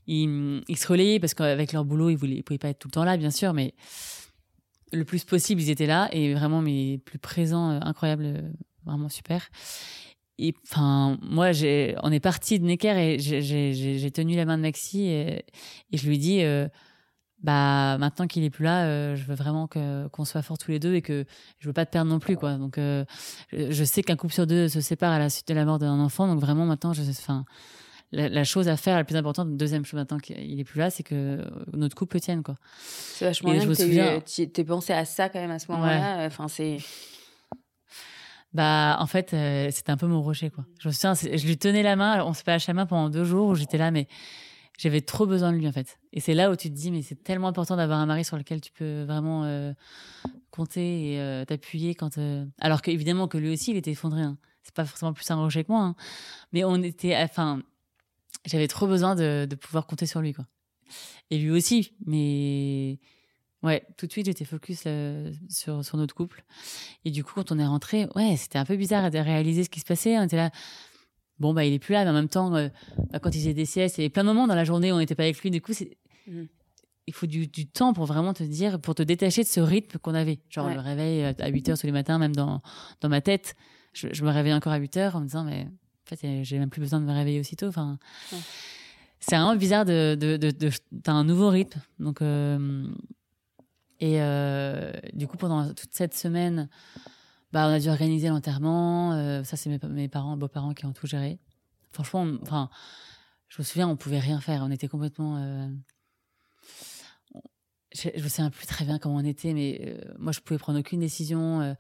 Ils, 0.06 0.62
se 0.76 0.86
relayaient 0.86 1.18
parce 1.18 1.34
qu'avec 1.34 1.72
leur 1.72 1.86
boulot, 1.86 2.10
ils 2.10 2.16
ne 2.16 2.42
pouvaient 2.42 2.58
pas 2.58 2.68
être 2.68 2.80
tout 2.80 2.90
le 2.90 2.92
temps 2.92 3.06
là, 3.06 3.16
bien 3.16 3.32
sûr, 3.32 3.54
mais 3.54 3.74
le 4.92 5.06
plus 5.06 5.24
possible, 5.24 5.62
ils 5.62 5.70
étaient 5.70 5.86
là 5.86 6.10
et 6.12 6.34
vraiment, 6.34 6.62
mais 6.62 6.98
plus 7.06 7.20
présents, 7.20 7.72
euh, 7.72 7.80
incroyable, 7.84 8.26
euh, 8.26 8.42
vraiment 8.86 9.08
super. 9.08 9.48
Et 10.38 10.54
enfin, 10.70 11.18
moi, 11.22 11.52
on 12.04 12.12
est 12.12 12.20
parti 12.20 12.60
de 12.60 12.66
Necker 12.66 12.98
et 12.98 13.18
j'ai 13.18 14.12
tenu 14.12 14.36
la 14.36 14.44
main 14.44 14.58
de 14.58 14.64
Maxi 14.64 15.08
et, 15.08 15.46
je 15.94 16.06
lui 16.06 16.18
dis 16.18 16.42
bah 17.44 17.98
maintenant 17.98 18.28
qu'il 18.28 18.44
est 18.44 18.50
plus 18.50 18.66
là, 18.66 18.86
euh, 18.86 19.16
je 19.16 19.24
veux 19.24 19.36
vraiment 19.36 19.68
que 19.68 20.08
qu'on 20.10 20.26
soit 20.26 20.42
forts 20.42 20.58
tous 20.58 20.72
les 20.72 20.80
deux 20.80 20.94
et 20.94 21.02
que 21.02 21.26
je 21.60 21.68
veux 21.68 21.74
pas 21.74 21.86
te 21.86 21.92
perdre 21.92 22.12
non 22.12 22.20
plus 22.20 22.38
quoi. 22.38 22.56
Donc 22.56 22.78
euh, 22.78 23.04
je 23.52 23.84
sais 23.84 24.04
qu'un 24.04 24.16
couple 24.16 24.34
sur 24.34 24.46
deux 24.46 24.68
se 24.68 24.82
sépare 24.82 25.12
à 25.12 25.20
la 25.20 25.30
suite 25.30 25.48
de 25.48 25.54
la 25.54 25.66
mort 25.66 25.80
d'un 25.80 26.00
enfant, 26.00 26.28
donc 26.28 26.40
vraiment 26.40 26.66
maintenant 26.66 26.94
je 26.94 27.02
enfin 27.02 27.46
la, 28.12 28.44
chose 28.44 28.68
à 28.68 28.76
faire 28.76 28.96
la 28.96 29.06
plus 29.06 29.16
importante, 29.16 29.56
deuxième 29.56 29.86
chose 29.86 29.98
maintenant 30.00 30.20
qu'il 30.20 30.60
est 30.60 30.64
plus 30.66 30.80
là, 30.80 30.90
c'est 30.90 31.04
que 31.04 31.44
notre 31.74 31.96
couple 31.96 32.20
tienne 32.20 32.44
quoi. 32.44 32.56
C'est 32.86 33.26
vachement 33.26 33.52
bien. 33.52 33.62
Je 33.62 34.44
t'es 34.44 34.64
pensé 34.64 34.94
à 34.94 35.06
ça 35.06 35.30
quand 35.30 35.40
même 35.40 35.52
à 35.52 35.60
ce 35.60 35.72
moment-là. 35.72 36.26
Enfin 36.28 36.48
c'est 36.48 36.78
bah 38.54 38.98
en 39.00 39.08
fait 39.08 39.34
euh, 39.34 39.70
c'était 39.72 39.92
un 39.92 39.98
peu 39.98 40.08
mon 40.08 40.22
rocher 40.22 40.50
quoi. 40.50 40.66
Je 40.80 40.90
me 40.90 40.94
souviens, 40.94 41.14
je 41.14 41.46
lui 41.46 41.58
tenais 41.58 41.84
la 41.84 41.96
main, 41.96 42.24
on 42.24 42.34
se 42.34 42.44
fait 42.44 42.68
la 42.68 42.74
main 42.74 42.86
pendant 42.86 43.10
deux 43.10 43.24
jours 43.24 43.48
où 43.48 43.56
j'étais 43.56 43.78
là 43.78 43.92
mais 43.92 44.08
j'avais 44.82 45.02
trop 45.02 45.28
besoin 45.28 45.52
de 45.52 45.58
lui 45.58 45.68
en 45.68 45.72
fait. 45.72 46.00
Et 46.12 46.20
c'est 46.20 46.34
là 46.34 46.50
où 46.50 46.56
tu 46.56 46.70
te 46.70 46.74
dis 46.74 46.90
mais 46.90 47.04
c'est 47.04 47.24
tellement 47.24 47.48
important 47.48 47.76
d'avoir 47.76 48.00
un 48.00 48.08
mari 48.08 48.26
sur 48.26 48.36
lequel 48.36 48.62
tu 48.62 48.72
peux 48.72 49.04
vraiment 49.04 49.44
euh, 49.44 49.74
compter 50.50 51.14
et 51.14 51.20
euh, 51.20 51.46
t'appuyer 51.46 51.94
quand. 51.94 52.18
Euh, 52.18 52.46
alors 52.60 52.82
qu'évidemment 52.82 53.28
que 53.28 53.38
lui 53.38 53.54
aussi 53.54 53.72
il 53.72 53.78
était 53.78 53.92
effondré. 53.92 54.24
Hein. 54.24 54.40
C'est 54.64 54.74
pas 54.74 54.86
forcément 54.86 55.14
plus 55.14 55.30
un 55.30 55.36
rocher 55.36 55.64
que 55.64 55.72
moi, 55.72 55.84
hein. 55.84 55.96
mais 56.52 56.64
on 56.64 56.82
était. 56.82 57.16
Enfin, 57.16 57.62
j'avais 58.46 58.68
trop 58.68 58.88
besoin 58.88 59.16
de, 59.16 59.48
pouvoir 59.60 59.86
compter 59.86 60.08
sur 60.08 60.20
lui 60.20 60.34
quoi. 60.34 60.48
Et 61.30 61.38
lui 61.38 61.52
aussi, 61.52 61.94
mais 62.08 62.98
ouais, 63.62 63.86
tout 63.98 64.08
de 64.08 64.12
suite 64.12 64.26
j'étais 64.26 64.46
focus 64.46 64.88
sur 65.48 65.86
sur 65.86 65.98
notre 65.98 66.16
couple. 66.16 66.44
Et 67.06 67.12
du 67.12 67.24
coup 67.24 67.34
quand 67.36 67.52
on 67.52 67.60
est 67.60 67.68
rentré, 67.68 68.08
ouais, 68.16 68.36
c'était 68.36 68.58
un 68.58 68.66
peu 68.66 68.78
bizarre 68.78 69.12
de 69.12 69.20
réaliser 69.20 69.64
ce 69.64 69.70
qui 69.70 69.80
se 69.80 69.86
passait. 69.86 70.18
On 70.18 70.24
était 70.24 70.38
là 70.38 70.50
bon 71.42 71.54
bah 71.54 71.66
il 71.66 71.74
est 71.74 71.80
plus 71.80 71.94
là 71.94 72.06
mais 72.06 72.12
en 72.12 72.14
même 72.14 72.30
temps 72.30 72.56
euh, 72.56 72.70
bah, 73.12 73.20
quand 73.20 73.36
il 73.36 73.40
faisait 73.40 73.54
des 73.54 73.66
siestes 73.66 74.00
avait 74.00 74.10
plein 74.10 74.24
de 74.24 74.28
moments 74.28 74.48
dans 74.48 74.56
la 74.56 74.64
journée 74.64 74.92
où 74.92 74.96
on 74.96 75.00
n'était 75.00 75.16
pas 75.16 75.24
avec 75.24 75.42
lui. 75.42 75.52
Du 75.52 75.60
coup 75.60 75.74
c'est 75.74 75.98
mm. 76.28 76.44
il 77.08 77.14
faut 77.14 77.26
du, 77.26 77.50
temps 77.68 77.94
pour 77.94 78.06
vraiment 78.06 78.34
te 78.34 78.44
dire 78.44 78.80
pour 78.80 78.96
te 78.96 79.04
détacher 79.04 79.44
de 79.44 79.48
ce 79.48 79.60
rythme 79.60 79.98
qu'on 79.98 80.14
avait. 80.14 80.40
Genre 80.50 80.70
le 80.70 80.80
réveil 80.80 81.24
euh, 81.24 81.34
à 81.40 81.50
8 81.50 81.70
heures 81.70 81.78
tous 81.78 81.88
les 81.88 81.92
matins 81.92 82.18
même 82.18 82.36
dans 82.36 82.62
dans 83.02 83.10
ma 83.10 83.20
tête. 83.20 83.56
Je, 83.94 84.24
me 84.24 84.30
réveillais 84.30 84.56
encore 84.56 84.72
à 84.72 84.78
8 84.78 84.98
heures 84.98 85.16
en 85.18 85.20
me 85.20 85.26
disant 85.26 85.44
mais 85.44 85.68
en 85.68 86.16
fait 86.16 86.44
j'ai 86.44 86.60
même 86.60 86.70
plus 86.70 86.82
besoin 86.82 87.02
de 87.02 87.06
me 87.06 87.12
réveiller 87.12 87.40
aussitôt. 87.40 87.68
Enfin 87.68 87.98
c'est 89.20 89.36
vraiment 89.36 89.56
bizarre 89.56 89.84
de 89.84 90.16
de, 90.16 90.38
de, 90.38 90.72
t'as 91.04 91.12
un 91.12 91.26
nouveau 91.26 91.50
rythme. 91.50 91.82
Donc 92.00 92.22
euh, 92.22 92.86
et 94.00 94.20
du 95.14 95.28
coup 95.28 95.38
pendant 95.38 95.74
toute 95.74 95.92
cette 95.92 96.14
semaine 96.14 96.70
bah, 97.52 97.68
on 97.68 97.74
a 97.74 97.80
dû 97.80 97.90
organiser 97.90 98.30
l'enterrement. 98.30 99.14
Euh, 99.14 99.44
ça, 99.44 99.58
c'est 99.58 99.70
mes, 99.70 99.80
mes 99.90 100.08
parents, 100.08 100.38
beaux-parents 100.38 100.74
qui 100.74 100.86
ont 100.86 100.94
tout 100.94 101.08
géré. 101.08 101.40
Franchement, 101.92 102.26
enfin, 102.42 102.70
je 103.50 103.62
me 103.62 103.66
souviens, 103.66 103.88
on 103.90 103.98
pouvait 103.98 104.20
rien 104.20 104.40
faire. 104.40 104.64
On 104.66 104.72
était 104.72 104.88
complètement. 104.88 105.38
Euh, 105.38 105.68
je, 107.94 108.08
ne 108.24 108.28
sais 108.30 108.50
plus 108.52 108.66
très 108.68 108.86
bien 108.86 109.00
comment 109.00 109.18
on 109.18 109.26
était, 109.26 109.54
mais 109.54 109.82
euh, 109.86 110.14
moi, 110.18 110.32
je 110.32 110.40
pouvais 110.40 110.58
prendre 110.58 110.80
aucune 110.80 111.02
décision. 111.02 111.76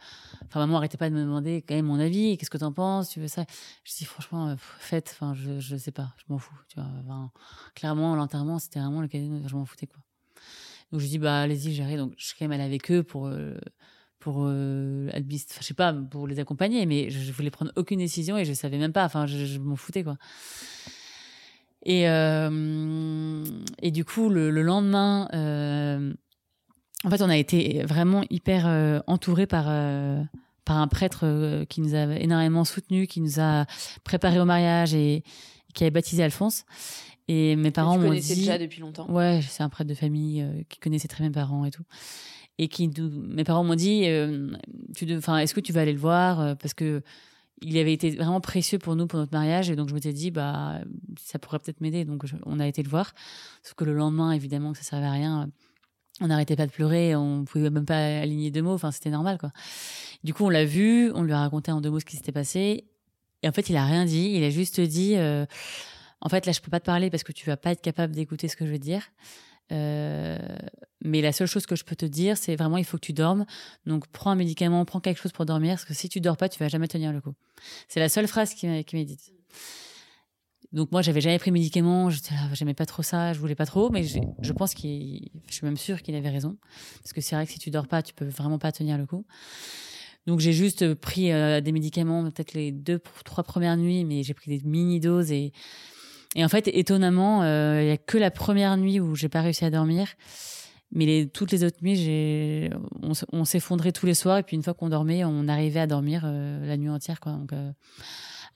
Enfin, 0.45 0.59
maman 0.59 0.77
arrêtait 0.77 0.97
pas 0.97 1.09
de 1.09 1.15
me 1.15 1.21
demander 1.21 1.61
quand 1.61 1.75
même 1.75 1.85
mon 1.85 1.99
avis. 1.99 2.37
Qu'est-ce 2.37 2.49
que 2.49 2.57
tu 2.57 2.65
en 2.65 2.73
penses 2.73 3.09
Tu 3.09 3.21
veux 3.21 3.29
ça 3.29 3.45
Je 3.85 3.95
dis 3.95 4.03
franchement, 4.03 4.53
faites. 4.57 5.15
Enfin, 5.15 5.33
je, 5.33 5.59
je 5.59 5.77
sais 5.77 5.91
pas. 5.91 6.13
Je 6.17 6.25
m'en 6.27 6.37
fous. 6.37 6.57
Tu 6.67 6.75
vois. 6.81 7.31
clairement, 7.75 8.15
l'enterrement, 8.17 8.59
c'était 8.59 8.79
vraiment 8.79 9.01
le 9.01 9.07
cas. 9.07 9.19
Je 9.19 9.55
m'en 9.55 9.65
foutais 9.65 9.87
quoi. 9.87 10.01
Donc 10.91 10.99
je 10.99 11.07
dis 11.07 11.19
bah 11.19 11.39
allez-y, 11.39 11.73
gérez. 11.73 11.95
Donc 11.95 12.13
je 12.17 12.25
suis 12.25 12.35
quand 12.37 12.43
même 12.43 12.51
allée 12.51 12.67
avec 12.67 12.91
eux 12.91 13.03
pour 13.03 13.31
pour 14.21 14.45
euh, 14.45 15.09
je 15.13 15.63
sais 15.63 15.73
pas 15.73 15.91
pour 15.93 16.27
les 16.27 16.39
accompagner 16.39 16.85
mais 16.85 17.09
je, 17.09 17.31
voulais 17.33 17.49
prendre 17.49 17.71
aucune 17.75 17.99
décision 17.99 18.37
et 18.37 18.45
je 18.45 18.53
savais 18.53 18.77
même 18.77 18.93
pas 18.93 19.03
enfin 19.03 19.25
je, 19.25 19.59
m'en 19.59 19.75
foutais 19.75 20.03
quoi. 20.03 20.15
Et 21.83 22.07
euh, 22.07 23.43
et 23.81 23.91
du 23.91 24.05
coup 24.05 24.29
le, 24.29 24.49
lendemain 24.61 25.27
euh, 25.33 26.13
en 27.03 27.09
fait 27.09 27.21
on 27.23 27.29
a 27.29 27.35
été 27.35 27.83
vraiment 27.83 28.23
hyper 28.29 28.67
euh, 28.67 28.99
entouré 29.07 29.47
par 29.47 29.65
par 30.63 30.77
un 30.77 30.87
prêtre 30.87 31.65
qui 31.67 31.81
nous 31.81 31.95
a 31.95 32.15
énormément 32.15 32.63
soutenu 32.63 33.07
qui 33.07 33.19
nous 33.19 33.39
a 33.39 33.65
préparé 34.03 34.39
au 34.39 34.45
mariage 34.45 34.93
et, 34.93 35.23
qui 35.73 35.83
avait 35.83 35.91
baptisé 35.91 36.21
Alphonse. 36.23 36.65
Et 37.27 37.55
mes 37.55 37.71
parents 37.71 37.97
m'ont 37.97 38.13
dit 38.13 38.35
déjà 38.35 38.57
depuis 38.59 38.81
longtemps. 38.81 39.09
Ouais 39.09 39.41
c'est 39.41 39.63
un 39.63 39.69
prêtre 39.69 39.89
de 39.89 39.95
famille 39.95 40.45
qui 40.69 40.79
connaissait 40.79 41.07
très 41.07 41.23
bien 41.23 41.29
mes 41.29 41.33
parents 41.33 41.65
et 41.65 41.71
tout 41.71 41.83
et 42.61 42.67
qui 42.67 42.91
mes 42.99 43.43
parents 43.43 43.63
m'ont 43.63 43.75
dit 43.75 44.03
euh, 44.05 44.51
est-ce 45.01 45.53
que 45.53 45.59
tu 45.59 45.73
vas 45.73 45.81
aller 45.81 45.93
le 45.93 45.99
voir 45.99 46.39
euh, 46.39 46.55
parce 46.55 46.75
que 46.75 47.01
il 47.63 47.75
avait 47.77 47.93
été 47.93 48.11
vraiment 48.11 48.39
précieux 48.39 48.77
pour 48.77 48.95
nous 48.95 49.07
pour 49.07 49.17
notre 49.17 49.33
mariage 49.33 49.71
et 49.71 49.75
donc 49.75 49.89
je 49.89 49.95
m'étais 49.95 50.13
dit 50.13 50.29
bah 50.29 50.79
ça 51.19 51.39
pourrait 51.39 51.57
peut-être 51.57 51.81
m'aider 51.81 52.05
donc 52.05 52.23
on 52.45 52.59
a 52.59 52.67
été 52.67 52.83
le 52.83 52.89
voir. 52.89 53.13
Sauf 53.63 53.73
que 53.73 53.83
le 53.83 53.93
lendemain 53.93 54.31
évidemment 54.31 54.73
que 54.73 54.77
ça 54.77 54.83
servait 54.83 55.07
à 55.07 55.11
rien 55.11 55.49
on 56.21 56.27
n'arrêtait 56.27 56.55
pas 56.55 56.67
de 56.67 56.71
pleurer 56.71 57.15
on 57.15 57.45
pouvait 57.45 57.71
même 57.71 57.85
pas 57.85 57.97
aligner 58.21 58.51
deux 58.51 58.61
mots 58.61 58.73
enfin 58.73 58.91
c'était 58.91 59.09
normal 59.09 59.39
quoi. 59.39 59.51
Du 60.23 60.35
coup 60.35 60.45
on 60.45 60.49
l'a 60.49 60.65
vu 60.65 61.11
on 61.15 61.23
lui 61.23 61.33
a 61.33 61.39
raconté 61.39 61.71
en 61.71 61.81
deux 61.81 61.89
mots 61.89 61.99
ce 61.99 62.05
qui 62.05 62.15
s'était 62.15 62.31
passé 62.31 62.85
et 63.41 63.49
en 63.49 63.51
fait 63.51 63.69
il 63.71 63.75
a 63.75 63.85
rien 63.85 64.05
dit 64.05 64.33
il 64.35 64.43
a 64.43 64.51
juste 64.51 64.79
dit 64.79 65.15
euh, 65.17 65.47
en 66.19 66.29
fait 66.29 66.45
là 66.45 66.51
je 66.51 66.61
peux 66.61 66.69
pas 66.69 66.79
te 66.79 66.85
parler 66.85 67.09
parce 67.09 67.23
que 67.23 67.31
tu 67.31 67.47
vas 67.47 67.57
pas 67.57 67.71
être 67.71 67.81
capable 67.81 68.13
d'écouter 68.13 68.47
ce 68.47 68.55
que 68.55 68.67
je 68.67 68.71
veux 68.71 68.79
dire 68.79 69.01
euh, 69.71 70.37
mais 71.03 71.21
la 71.21 71.31
seule 71.31 71.47
chose 71.47 71.65
que 71.65 71.75
je 71.75 71.83
peux 71.83 71.95
te 71.95 72.05
dire, 72.05 72.37
c'est 72.37 72.55
vraiment 72.55 72.77
il 72.77 72.85
faut 72.85 72.97
que 72.97 73.05
tu 73.05 73.13
dormes. 73.13 73.45
Donc 73.85 74.07
prends 74.07 74.31
un 74.31 74.35
médicament, 74.35 74.83
prends 74.85 74.99
quelque 74.99 75.21
chose 75.21 75.31
pour 75.31 75.45
dormir, 75.45 75.71
parce 75.71 75.85
que 75.85 75.93
si 75.93 76.09
tu 76.09 76.21
dors 76.21 76.37
pas, 76.37 76.49
tu 76.49 76.59
vas 76.59 76.67
jamais 76.67 76.87
tenir 76.87 77.11
le 77.11 77.21
coup. 77.21 77.33
C'est 77.87 77.99
la 77.99 78.09
seule 78.09 78.27
phrase 78.27 78.53
qui 78.53 78.67
m'est 78.67 79.05
dite. 79.05 79.33
Donc 80.71 80.91
moi, 80.91 81.01
j'avais 81.01 81.19
jamais 81.19 81.37
pris 81.37 81.51
de 81.51 81.53
médicament, 81.53 82.09
j'aimais 82.53 82.73
pas 82.73 82.85
trop 82.85 83.03
ça, 83.03 83.33
je 83.33 83.39
voulais 83.39 83.55
pas 83.55 83.65
trop, 83.65 83.89
mais 83.89 84.03
je 84.03 84.53
pense 84.53 84.73
qu'il, 84.73 85.29
je 85.49 85.53
suis 85.53 85.65
même 85.65 85.75
sûre 85.75 86.01
qu'il 86.01 86.15
avait 86.15 86.29
raison, 86.29 86.57
parce 87.01 87.11
que 87.11 87.19
c'est 87.19 87.35
vrai 87.35 87.45
que 87.45 87.51
si 87.51 87.59
tu 87.59 87.71
dors 87.71 87.87
pas, 87.87 88.01
tu 88.01 88.13
peux 88.13 88.25
vraiment 88.25 88.57
pas 88.57 88.71
tenir 88.71 88.97
le 88.97 89.05
coup. 89.05 89.25
Donc 90.27 90.39
j'ai 90.39 90.53
juste 90.53 90.93
pris 90.93 91.31
euh, 91.31 91.61
des 91.61 91.71
médicaments, 91.71 92.23
peut-être 92.23 92.53
les 92.53 92.71
deux, 92.71 92.99
trois 93.25 93.43
premières 93.43 93.75
nuits, 93.75 94.05
mais 94.05 94.23
j'ai 94.23 94.33
pris 94.33 94.59
des 94.59 94.65
mini 94.65 94.99
doses 94.99 95.31
et 95.31 95.51
et 96.35 96.45
en 96.45 96.49
fait, 96.49 96.69
étonnamment, 96.69 97.43
euh, 97.43 97.81
il 97.81 97.87
y 97.87 97.91
a 97.91 97.97
que 97.97 98.17
la 98.17 98.31
première 98.31 98.77
nuit 98.77 98.99
où 98.99 99.15
j'ai 99.15 99.29
pas 99.29 99.41
réussi 99.41 99.65
à 99.65 99.69
dormir. 99.69 100.07
Mais 100.93 101.27
toutes 101.33 101.51
les 101.51 101.63
autres 101.63 101.77
nuits, 101.81 102.69
on, 103.31 103.45
s'effondrait 103.45 103.93
tous 103.93 104.05
les 104.05 104.13
soirs. 104.13 104.39
Et 104.39 104.43
puis 104.43 104.55
une 104.57 104.63
fois 104.63 104.73
qu'on 104.73 104.89
dormait, 104.89 105.23
on 105.23 105.47
arrivait 105.47 105.79
à 105.79 105.87
dormir 105.87 106.23
euh, 106.25 106.65
la 106.65 106.75
nuit 106.75 106.89
entière. 106.89 107.19
Quoi. 107.21 107.33
Donc, 107.33 107.53
euh, 107.53 107.71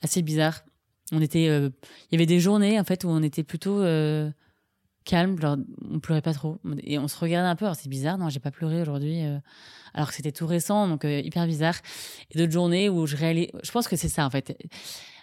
assez 0.02 0.22
bizarre. 0.22 0.64
On 1.12 1.22
était, 1.22 1.46
il 1.46 1.72
y 2.12 2.16
avait 2.16 2.26
des 2.26 2.40
journées 2.40 2.80
en 2.80 2.84
fait 2.84 3.04
où 3.04 3.10
on 3.10 3.22
était 3.22 3.44
plutôt 3.44 3.84
calme, 5.06 5.40
genre 5.40 5.58
on 5.92 6.00
pleurait 6.00 6.24
pas 6.24 6.34
trop. 6.34 6.58
Et 6.82 6.98
on 6.98 7.08
se 7.08 7.18
regardait 7.20 7.48
un 7.48 7.56
peu. 7.56 7.68
C'est 7.76 7.90
bizarre, 7.90 8.18
non, 8.18 8.30
j'ai 8.30 8.40
pas 8.40 8.50
pleuré 8.50 8.82
aujourd'hui. 8.82 9.22
alors 9.94 10.10
que 10.10 10.16
c'était 10.16 10.32
tout 10.32 10.48
récent, 10.48 10.88
donc 10.88 11.04
hyper 11.04 11.46
bizarre. 11.46 11.76
Et 12.32 12.40
d'autres 12.40 12.52
journées 12.52 12.90
où 12.90 13.06
je 13.06 13.16
réalisais, 13.16 13.52
je 13.62 13.72
pense 13.72 13.88
que 13.88 13.96
c'est 13.96 14.10
ça 14.10 14.26
en 14.26 14.32
fait 14.32 14.58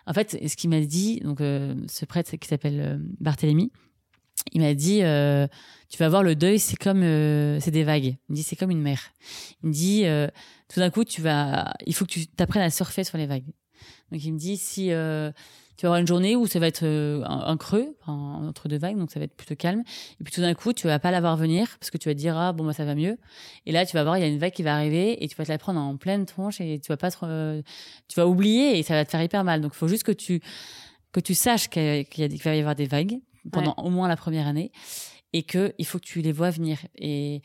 en 0.06 0.12
fait, 0.12 0.38
ce 0.48 0.56
qu'il 0.56 0.70
m'a 0.70 0.80
dit, 0.80 1.20
donc 1.20 1.40
euh, 1.40 1.74
ce 1.88 2.04
prêtre 2.04 2.36
qui 2.36 2.48
s'appelle 2.48 2.80
euh, 2.80 2.98
Barthélemy, 3.20 3.70
il 4.52 4.60
m'a 4.60 4.74
dit 4.74 4.98
tu 5.88 5.98
vas 5.98 6.08
voir 6.08 6.22
le 6.22 6.34
deuil 6.34 6.58
c'est 6.58 6.76
comme 6.76 7.02
c'est 7.60 7.70
des 7.70 7.84
vagues. 7.84 8.16
Il 8.28 8.32
me 8.32 8.34
dit 8.34 8.42
c'est 8.42 8.56
comme 8.56 8.70
une 8.70 8.82
mer. 8.82 9.12
Il 9.62 9.68
me 9.68 9.72
dit 9.72 10.04
tout 10.72 10.80
d'un 10.80 10.90
coup 10.90 11.04
tu 11.04 11.22
vas 11.22 11.72
il 11.86 11.94
faut 11.94 12.04
que 12.06 12.10
tu 12.10 12.26
t'apprennes 12.26 12.62
à 12.62 12.70
surfer 12.70 13.04
sur 13.04 13.18
les 13.18 13.26
vagues. 13.26 13.46
Donc 14.10 14.24
il 14.24 14.32
me 14.32 14.38
dit 14.38 14.56
si 14.56 14.90
tu 15.82 15.86
vas 15.86 15.94
avoir 15.94 16.00
une 16.00 16.06
journée 16.06 16.36
où 16.36 16.46
ça 16.46 16.60
va 16.60 16.68
être 16.68 16.84
euh, 16.84 17.24
un, 17.24 17.56
creux 17.56 17.96
entre 18.06 18.68
deux 18.68 18.78
vagues, 18.78 18.96
donc 18.96 19.10
ça 19.10 19.18
va 19.18 19.24
être 19.24 19.34
plutôt 19.34 19.56
calme. 19.56 19.82
Et 20.20 20.22
puis 20.22 20.32
tout 20.32 20.40
d'un 20.40 20.54
coup, 20.54 20.72
tu 20.72 20.86
vas 20.86 21.00
pas 21.00 21.10
la 21.10 21.20
voir 21.20 21.36
venir 21.36 21.76
parce 21.80 21.90
que 21.90 21.98
tu 21.98 22.08
vas 22.08 22.14
te 22.14 22.20
dire 22.20 22.36
ah 22.36 22.52
bon 22.52 22.64
bah 22.64 22.72
ça 22.72 22.84
va 22.84 22.94
mieux. 22.94 23.18
Et 23.66 23.72
là, 23.72 23.84
tu 23.84 23.96
vas 23.96 24.04
voir 24.04 24.16
il 24.16 24.20
y 24.20 24.22
a 24.22 24.28
une 24.28 24.38
vague 24.38 24.52
qui 24.52 24.62
va 24.62 24.76
arriver 24.76 25.24
et 25.24 25.26
tu 25.26 25.34
vas 25.34 25.44
te 25.44 25.50
la 25.50 25.58
prendre 25.58 25.80
en 25.80 25.96
pleine 25.96 26.24
tronche 26.24 26.60
et 26.60 26.78
tu 26.78 26.86
vas 26.86 26.96
pas 26.96 27.10
trop, 27.10 27.26
euh, 27.26 27.62
tu 28.06 28.14
vas 28.14 28.28
oublier 28.28 28.78
et 28.78 28.84
ça 28.84 28.94
va 28.94 29.04
te 29.04 29.10
faire 29.10 29.20
hyper 29.20 29.42
mal. 29.42 29.60
Donc 29.60 29.72
il 29.74 29.76
faut 29.76 29.88
juste 29.88 30.04
que 30.04 30.12
tu 30.12 30.40
que 31.10 31.18
tu 31.18 31.34
saches 31.34 31.68
qu'il 31.68 32.06
va 32.44 32.54
y 32.54 32.60
avoir 32.60 32.76
des 32.76 32.86
vagues 32.86 33.18
pendant 33.50 33.74
au 33.78 33.90
moins 33.90 34.06
la 34.06 34.16
première 34.16 34.46
année 34.46 34.70
et 35.32 35.42
que 35.42 35.74
il 35.78 35.84
faut 35.84 35.98
que 35.98 36.06
tu 36.06 36.20
les 36.20 36.30
vois 36.30 36.50
venir. 36.50 36.78
Et 36.96 37.42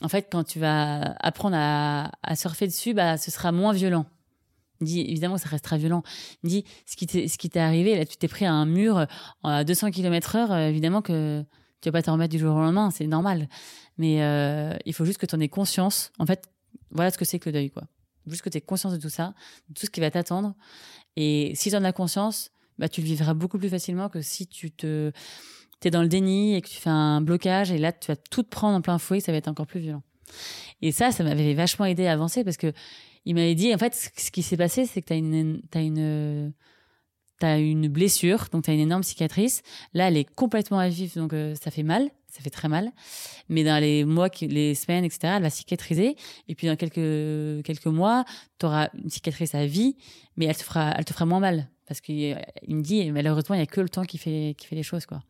en 0.00 0.08
fait, 0.08 0.28
quand 0.32 0.44
tu 0.44 0.60
vas 0.60 1.14
apprendre 1.20 1.58
à, 1.58 2.10
à 2.22 2.36
surfer 2.36 2.68
dessus, 2.68 2.94
bah 2.94 3.18
ce 3.18 3.30
sera 3.30 3.52
moins 3.52 3.74
violent 3.74 4.06
il 4.80 4.86
dit, 4.86 5.00
évidemment, 5.00 5.38
ça 5.38 5.48
restera 5.48 5.76
violent. 5.76 6.02
Il 6.42 6.50
dit, 6.50 6.64
ce 6.84 6.96
qui 6.96 7.06
t'est, 7.06 7.28
ce 7.28 7.38
qui 7.38 7.50
t'est 7.50 7.60
arrivé, 7.60 7.96
là, 7.96 8.04
tu 8.04 8.16
t'es 8.16 8.28
pris 8.28 8.44
à 8.44 8.52
un 8.52 8.66
mur 8.66 8.98
euh, 8.98 9.06
à 9.42 9.64
200 9.64 9.90
km 9.90 10.36
heure, 10.36 10.52
euh, 10.52 10.68
évidemment 10.68 11.02
que 11.02 11.44
tu 11.80 11.88
vas 11.88 11.92
pas 11.92 12.02
t'en 12.02 12.12
remettre 12.12 12.32
du 12.32 12.38
jour 12.38 12.54
au 12.54 12.60
lendemain, 12.60 12.90
c'est 12.90 13.06
normal. 13.06 13.48
Mais 13.98 14.22
euh, 14.22 14.74
il 14.84 14.92
faut 14.92 15.04
juste 15.04 15.18
que 15.18 15.26
tu 15.26 15.34
en 15.34 15.40
aies 15.40 15.48
conscience. 15.48 16.10
En 16.18 16.26
fait, 16.26 16.48
voilà 16.90 17.10
ce 17.10 17.18
que 17.18 17.24
c'est 17.24 17.38
que 17.38 17.48
le 17.48 17.52
deuil, 17.52 17.70
quoi. 17.70 17.84
Juste 18.26 18.42
que 18.42 18.48
tu 18.48 18.58
aies 18.58 18.62
conscience 18.62 18.92
de 18.92 18.98
tout 18.98 19.08
ça, 19.08 19.34
de 19.68 19.74
tout 19.74 19.86
ce 19.86 19.90
qui 19.90 20.00
va 20.00 20.10
t'attendre. 20.10 20.54
Et 21.16 21.52
si 21.54 21.70
tu 21.70 21.76
en 21.76 21.84
as 21.84 21.92
conscience, 21.92 22.50
bah, 22.78 22.88
tu 22.88 23.00
le 23.00 23.06
vivras 23.06 23.34
beaucoup 23.34 23.58
plus 23.58 23.68
facilement 23.68 24.08
que 24.08 24.20
si 24.20 24.46
tu 24.46 24.70
te, 24.70 25.12
t'es 25.80 25.90
dans 25.90 26.02
le 26.02 26.08
déni 26.08 26.56
et 26.56 26.62
que 26.62 26.68
tu 26.68 26.78
fais 26.78 26.90
un 26.90 27.20
blocage 27.20 27.70
et 27.70 27.78
là, 27.78 27.92
tu 27.92 28.08
vas 28.08 28.16
tout 28.16 28.42
te 28.42 28.48
prendre 28.48 28.76
en 28.76 28.80
plein 28.80 28.98
fouet, 28.98 29.20
ça 29.20 29.32
va 29.32 29.38
être 29.38 29.48
encore 29.48 29.66
plus 29.66 29.80
violent. 29.80 30.02
Et 30.82 30.92
ça, 30.92 31.12
ça 31.12 31.24
m'avait 31.24 31.54
vachement 31.54 31.86
aidé 31.86 32.06
à 32.06 32.12
avancer 32.12 32.44
parce 32.44 32.56
que 32.56 32.72
il 33.26 33.34
m'avait 33.34 33.56
dit, 33.56 33.74
en 33.74 33.78
fait, 33.78 34.12
ce 34.16 34.30
qui 34.30 34.42
s'est 34.42 34.56
passé, 34.56 34.86
c'est 34.86 35.02
que 35.02 35.08
tu 35.08 35.12
as 35.12 35.16
une, 35.16 35.60
as 35.74 35.80
une, 35.80 36.52
as 37.42 37.58
une 37.58 37.88
blessure, 37.88 38.46
donc 38.52 38.64
tu 38.64 38.70
as 38.70 38.74
une 38.74 38.80
énorme 38.80 39.02
cicatrice. 39.02 39.62
Là, 39.94 40.08
elle 40.08 40.16
est 40.16 40.24
complètement 40.24 40.78
à 40.78 40.88
vif, 40.88 41.16
donc 41.16 41.32
euh, 41.32 41.54
ça 41.60 41.72
fait 41.72 41.82
mal, 41.82 42.08
ça 42.28 42.40
fait 42.40 42.50
très 42.50 42.68
mal. 42.68 42.92
Mais 43.48 43.64
dans 43.64 43.80
les 43.80 44.04
mois, 44.04 44.28
les 44.40 44.76
semaines, 44.76 45.04
etc., 45.04 45.34
elle 45.36 45.42
va 45.42 45.50
cicatriser. 45.50 46.16
Et 46.48 46.54
puis 46.54 46.68
dans 46.68 46.76
quelques, 46.76 47.64
quelques 47.64 47.86
mois, 47.86 48.24
tu 48.60 48.66
auras 48.66 48.90
une 48.94 49.10
cicatrice 49.10 49.56
à 49.56 49.66
vie, 49.66 49.96
mais 50.36 50.46
elle 50.46 50.56
te 50.56 50.62
fera, 50.62 50.94
elle 50.96 51.04
te 51.04 51.12
fera 51.12 51.26
moins 51.26 51.40
mal. 51.40 51.68
Parce 51.88 52.00
qu'il 52.00 52.36
me 52.68 52.82
dit, 52.82 53.10
malheureusement, 53.10 53.56
il 53.56 53.58
n'y 53.58 53.64
a 53.64 53.66
que 53.66 53.80
le 53.80 53.88
temps 53.88 54.04
qui 54.04 54.18
fait, 54.18 54.54
qui 54.56 54.68
fait 54.68 54.76
les 54.76 54.82
choses, 54.84 55.04
quoi. 55.04 55.20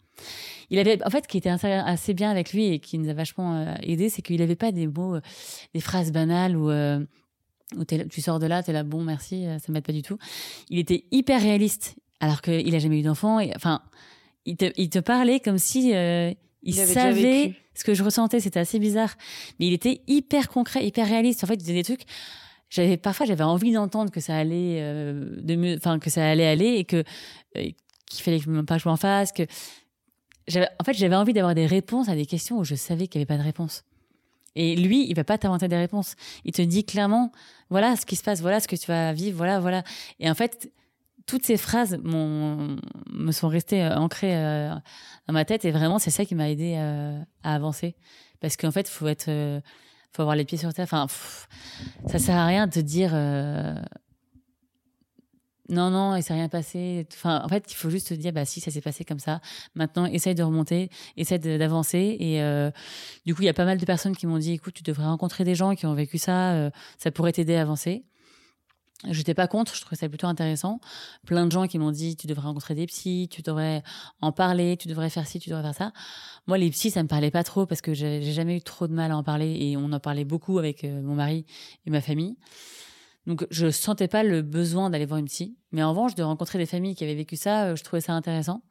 Il 0.71 0.79
avait, 0.79 1.03
en 1.05 1.11
fait, 1.11 1.27
qui 1.27 1.37
était 1.39 1.51
assez 1.51 2.15
bien 2.15 2.31
avec 2.31 2.53
lui 2.53 2.67
et 2.69 2.79
qui 2.79 2.99
nous 2.99 3.09
a 3.11 3.15
vachement 3.15 3.55
euh, 3.57 3.75
aidé, 3.83 4.09
c'est 4.09 4.23
qu'il 4.23 4.41
n'avait 4.41 4.57
pas 4.57 4.73
des 4.73 4.87
mots, 4.87 5.17
euh, 5.17 5.21
des 5.75 5.81
phrases 5.81 6.11
banales 6.11 6.57
ou 6.57 6.71
où 7.75 7.85
tu 7.85 8.21
sors 8.21 8.39
de 8.39 8.47
là, 8.47 8.63
tu 8.63 8.71
es 8.71 8.73
là, 8.73 8.85
bon, 8.85 9.03
merci, 9.03 9.47
euh, 9.47 9.59
ça 9.59 9.73
m'aide 9.73 9.85
pas 9.85 9.93
du 9.93 10.03
tout. 10.03 10.19
Il 10.69 10.79
était 10.79 11.05
hyper 11.11 11.41
réaliste, 11.41 11.97
alors 12.21 12.43
qu'il 12.43 12.75
a 12.75 12.79
jamais 12.79 13.01
eu 13.01 13.03
d'enfant. 13.03 13.41
Enfin, 13.57 13.83
il 14.45 14.57
te, 14.57 14.73
il 14.77 14.89
te 14.89 14.99
parlait 14.99 15.41
comme 15.41 15.59
si 15.59 15.95
euh, 15.95 16.33
il, 16.63 16.75
savait 16.75 17.55
ce 17.75 17.85
que 17.85 17.95
je 17.95 18.05
ressentais. 18.05 18.41
C'était 18.41 18.61
assez 18.61 18.79
bizarre, 18.79 19.17
mais 19.59 19.67
il 19.67 19.73
était 19.73 20.03
hyper 20.07 20.49
concret, 20.49 20.87
hyper 20.87 21.09
réaliste. 21.09 21.43
En 21.43 21.49
fait, 21.49 21.55
il 21.55 21.59
disait 21.59 21.75
des 21.75 21.85
trucs. 21.85 22.05
J'avais 22.69 22.97
parfois, 22.97 23.27
j'avais 23.27 23.45
envie 23.45 23.73
d'entendre 23.73 24.11
que 24.11 24.21
ça 24.21 24.37
allait 24.37 24.81
euh, 24.81 25.37
de 25.41 25.55
mieux, 25.57 25.77
enfin 25.77 25.99
que 25.99 26.11
ça 26.11 26.29
allait 26.29 26.47
aller 26.47 26.75
et 26.75 26.85
que 26.85 27.05
qu'il 27.55 28.23
fallait 28.23 28.41
que 28.41 28.61
pas 28.63 28.77
que 28.77 28.83
je 28.83 28.89
m'en 28.89 28.97
fasse. 28.97 29.33
Que 29.33 29.43
en 30.55 30.85
fait, 30.85 30.95
j'avais 30.95 31.17
envie 31.17 31.33
d'avoir 31.33 31.55
des 31.55 31.67
réponses 31.67 32.09
à 32.09 32.15
des 32.15 32.27
questions 32.27 32.59
où 32.59 32.65
je 32.65 32.77
savais 32.77 33.09
qu'il 33.09 33.19
n'y 33.19 33.23
avait 33.23 33.37
pas 33.37 33.39
de 33.39 33.47
réponse. 33.47 33.85
Et 34.57 34.75
lui, 34.75 35.09
il 35.09 35.15
va 35.15 35.23
pas 35.23 35.39
t'inventer 35.39 35.69
des 35.69 35.77
réponses. 35.77 36.17
Il 36.45 36.53
te 36.53 36.63
dit 36.63 36.85
clairement, 36.85 37.31
voilà 37.71 37.95
ce 37.95 38.07
qui 38.07 38.17
se 38.17 38.25
passe, 38.25 38.41
voilà 38.41 38.59
ce 38.59 38.67
que 38.67 38.75
tu 38.75 38.87
vas 38.87 39.13
vivre, 39.13 39.37
voilà, 39.37 39.61
voilà. 39.61 39.85
Et 40.19 40.29
en 40.29 40.35
fait, 40.35 40.73
toutes 41.27 41.45
ces 41.45 41.57
phrases 41.57 41.99
me 42.03 43.33
sont 43.33 43.49
restées 43.49 43.83
euh, 43.83 43.97
ancrées 43.97 44.37
euh, 44.37 44.75
dans 45.27 45.35
ma 45.35 45.45
tête 45.45 45.65
et 45.65 45.71
vraiment, 45.71 45.99
c'est 45.99 46.11
ça 46.11 46.25
qui 46.25 46.35
m'a 46.35 46.49
aidé 46.51 46.77
euh, 46.79 47.21
à 47.43 47.55
avancer. 47.55 47.97
Parce 48.41 48.57
qu'en 48.57 48.71
fait, 48.71 48.89
faut 48.89 49.09
être, 49.09 49.31
faut 50.13 50.23
avoir 50.23 50.37
les 50.37 50.45
pieds 50.45 50.59
sur 50.59 50.73
terre. 50.73 50.85
Enfin, 50.85 51.07
ça 52.07 52.19
sert 52.19 52.37
à 52.37 52.47
rien 52.47 52.67
de 52.67 52.73
te 52.73 52.81
dire, 52.81 53.13
non, 55.69 55.91
non, 55.91 56.15
il 56.15 56.23
s'est 56.23 56.35
rien 56.35 56.49
passé. 56.49 57.07
Enfin, 57.13 57.43
en 57.45 57.49
fait, 57.49 57.71
il 57.71 57.75
faut 57.75 57.91
juste 57.91 58.09
se 58.09 58.15
dire, 58.15 58.33
bah 58.33 58.45
si, 58.45 58.61
ça 58.61 58.71
s'est 58.71 58.81
passé 58.81 59.05
comme 59.05 59.19
ça. 59.19 59.41
Maintenant, 59.75 60.07
essaye 60.07 60.35
de 60.35 60.43
remonter, 60.43 60.91
essaye 61.17 61.39
d'avancer. 61.39 62.17
Et 62.21 62.43
euh, 62.43 62.71
du 63.25 63.35
coup, 63.35 63.43
il 63.43 63.47
y 63.47 63.49
a 63.49 63.55
pas 63.55 63.65
mal 63.65 63.79
de 63.79 63.85
personnes 63.85 64.17
qui 64.17 64.27
m'ont 64.27 64.39
dit, 64.39 64.53
écoute, 64.53 64.75
tu 64.75 64.83
devrais 64.83 65.07
rencontrer 65.07 65.45
des 65.45 65.55
gens 65.55 65.75
qui 65.75 65.87
ont 65.87 65.95
vécu 65.95 66.19
ça, 66.19 66.53
euh, 66.53 66.71
ça 66.99 67.11
pourrait 67.11 67.33
t'aider 67.33 67.57
à 67.57 67.63
avancer. 67.63 68.05
J'étais 69.11 69.35
pas 69.35 69.47
contre, 69.47 69.75
je 69.75 69.81
trouvais 69.83 69.97
ça 69.97 70.09
plutôt 70.09 70.27
intéressant. 70.27 70.81
Plein 71.27 71.47
de 71.47 71.53
gens 71.53 71.67
qui 71.67 71.79
m'ont 71.79 71.91
dit, 71.91 72.17
tu 72.17 72.27
devrais 72.27 72.47
rencontrer 72.47 72.75
des 72.75 72.87
psys, 72.87 73.29
tu 73.31 73.43
devrais 73.43 73.83
en 74.23 74.33
parler, 74.33 74.77
tu 74.79 74.89
devrais 74.89 75.11
faire 75.11 75.27
ci, 75.27 75.39
tu 75.39 75.51
devrais 75.51 75.65
faire 75.65 75.75
ça. 75.75 75.93
Moi, 76.47 76.57
les 76.57 76.71
psys, 76.71 76.91
ça 76.91 77.03
me 77.03 77.09
parlait 77.09 77.31
pas 77.31 77.45
trop 77.45 77.67
parce 77.67 77.83
que 77.83 77.93
j'ai 77.93 78.23
jamais 78.33 78.57
eu 78.57 78.63
trop 78.63 78.87
de 78.87 78.95
mal 78.95 79.11
à 79.11 79.17
en 79.17 79.23
parler 79.23 79.55
et 79.61 79.77
on 79.77 79.93
en 79.93 80.01
parlait 80.01 80.25
beaucoup 80.25 80.59
avec 80.59 80.85
euh, 80.85 81.03
mon 81.03 81.15
mari 81.15 81.45
et 81.85 81.91
ma 81.91 82.01
famille. 82.01 82.37
Donc, 83.27 83.47
je 83.51 83.71
sentais 83.71 84.09
pas 84.09 84.23
le 84.23 84.43
besoin 84.43 84.91
d'aller 84.91 85.07
voir 85.07 85.19
une 85.19 85.27
psy. 85.27 85.57
Mais 85.73 85.83
en 85.83 85.91
revanche, 85.91 86.15
de 86.15 86.23
rencontrer 86.23 86.59
des 86.59 86.67
familles 86.67 86.95
qui 86.95 87.05
avaient 87.05 87.15
vécu 87.15 87.37
ça, 87.37 87.67
euh, 87.67 87.77
je 87.77 87.83
trouvais 87.83 88.01
ça 88.01 88.13
intéressant. 88.13 88.63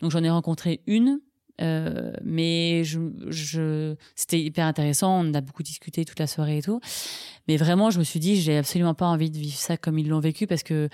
Donc, 0.00 0.10
j'en 0.10 0.22
ai 0.22 0.30
rencontré 0.30 0.82
une. 0.86 1.20
Euh, 1.60 2.12
mais 2.24 2.84
je, 2.84 3.00
je 3.28 3.94
c'était 4.14 4.40
hyper 4.40 4.64
intéressant. 4.64 5.20
On 5.20 5.34
a 5.34 5.40
beaucoup 5.40 5.62
discuté 5.62 6.04
toute 6.04 6.18
la 6.18 6.26
soirée 6.26 6.58
et 6.58 6.62
tout. 6.62 6.80
Mais 7.48 7.56
vraiment, 7.56 7.90
je 7.90 7.98
me 7.98 8.04
suis 8.04 8.20
dit, 8.20 8.36
j'ai 8.36 8.56
absolument 8.56 8.94
pas 8.94 9.06
envie 9.06 9.30
de 9.30 9.36
vivre 9.36 9.56
ça 9.56 9.76
comme 9.76 9.98
ils 9.98 10.08
l'ont 10.08 10.20
vécu 10.20 10.46
parce 10.46 10.62
que 10.62 10.88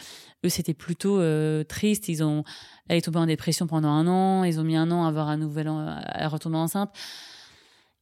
eux, 0.45 0.49
c'était 0.49 0.75
plutôt 0.75 1.21
euh, 1.21 1.63
triste. 1.65 2.09
Ils 2.09 2.25
ont, 2.25 2.43
elle 2.89 2.97
est 2.97 3.03
tombée 3.03 3.19
en 3.19 3.27
dépression 3.27 3.67
pendant 3.67 3.91
un 3.91 4.07
an. 4.09 4.43
Ils 4.45 4.59
ont 4.59 4.65
mis 4.65 4.77
un 4.77 4.91
an 4.91 5.05
à 5.05 5.09
avoir 5.09 5.29
un 5.29 5.37
nouvel 5.37 5.69
an, 5.69 5.87
à 5.87 6.29
retourner 6.29 6.57
enceinte. 6.57 6.91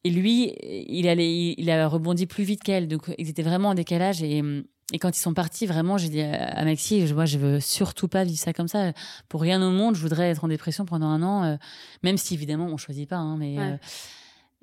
Et 0.04 0.11
lui, 0.11 0.54
il 0.62 1.09
allait, 1.09 1.54
il 1.57 1.70
a 1.70 1.88
rebondi 1.88 2.26
plus 2.26 2.44
vite 2.44 2.62
qu'elle. 2.62 2.88
Donc, 2.88 3.12
ils 3.18 3.28
étaient 3.28 3.42
vraiment 3.42 3.70
en 3.70 3.74
décalage 3.74 4.22
et 4.22 4.42
et 4.92 4.99
quand 4.99 5.16
ils 5.16 5.20
sont 5.20 5.33
partis, 5.33 5.66
vraiment, 5.66 5.97
j'ai 5.97 6.11
dit 6.11 6.20
à 6.20 6.62
Maxi, 6.64 7.11
moi, 7.14 7.25
je 7.25 7.38
veux 7.38 7.61
surtout 7.61 8.07
pas 8.07 8.25
vivre 8.25 8.38
ça 8.38 8.53
comme 8.53 8.68
ça. 8.68 8.92
Pour 9.29 9.40
rien 9.40 9.62
au 9.66 9.70
monde, 9.70 9.94
je 9.94 10.01
voudrais 10.03 10.31
être 10.31 10.44
en 10.44 10.49
dépression 10.49 10.85
pendant 10.85 11.07
un 11.07 11.23
an, 11.23 11.44
euh, 11.44 11.57
même 12.03 12.18
si 12.18 12.35
évidemment, 12.35 12.66
on 12.66 12.77
choisit 12.77 13.09
pas, 13.09 13.16
hein, 13.16 13.37
mais 13.38 13.59
euh, 13.59 13.77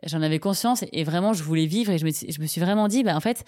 j'en 0.03 0.21
avais 0.21 0.37
conscience 0.37 0.83
et 0.91 1.03
vraiment, 1.03 1.33
je 1.33 1.41
voulais 1.41 1.65
vivre 1.65 1.91
et 1.91 1.97
je 1.97 2.05
me, 2.05 2.11
je 2.11 2.39
me 2.39 2.45
suis 2.45 2.61
vraiment 2.61 2.87
dit, 2.87 3.03
bah, 3.03 3.15
en 3.15 3.19
fait, 3.19 3.43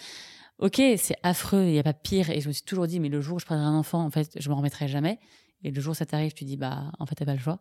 ok, 0.58 0.82
c'est 0.98 1.16
affreux, 1.22 1.64
il 1.66 1.74
n'y 1.74 1.80
a 1.80 1.84
pas 1.84 1.94
pire. 1.94 2.32
Et 2.32 2.42
je 2.42 2.48
me 2.48 2.54
suis 2.54 2.64
toujours 2.64 2.88
dit, 2.88 3.00
mais 3.00 3.10
le 3.10 3.22
jour 3.22 3.36
où 3.36 3.40
je 3.40 3.46
prendrai 3.46 3.66
un 3.66 3.76
enfant, 3.76 4.04
en 4.04 4.10
fait, 4.10 4.32
je 4.36 4.50
me 4.50 4.56
remettrai 4.56 4.88
jamais. 4.88 5.20
Et 5.64 5.70
le 5.70 5.80
jour 5.80 5.92
où 5.92 5.96
ça 5.96 6.08
t'arrive, 6.08 6.34
tu 6.34 6.44
dis, 6.44 6.58
bah, 6.58 6.92
en 6.98 7.06
fait, 7.06 7.16
t'as 7.16 7.26
pas 7.26 7.34
le 7.34 7.40
choix. 7.40 7.60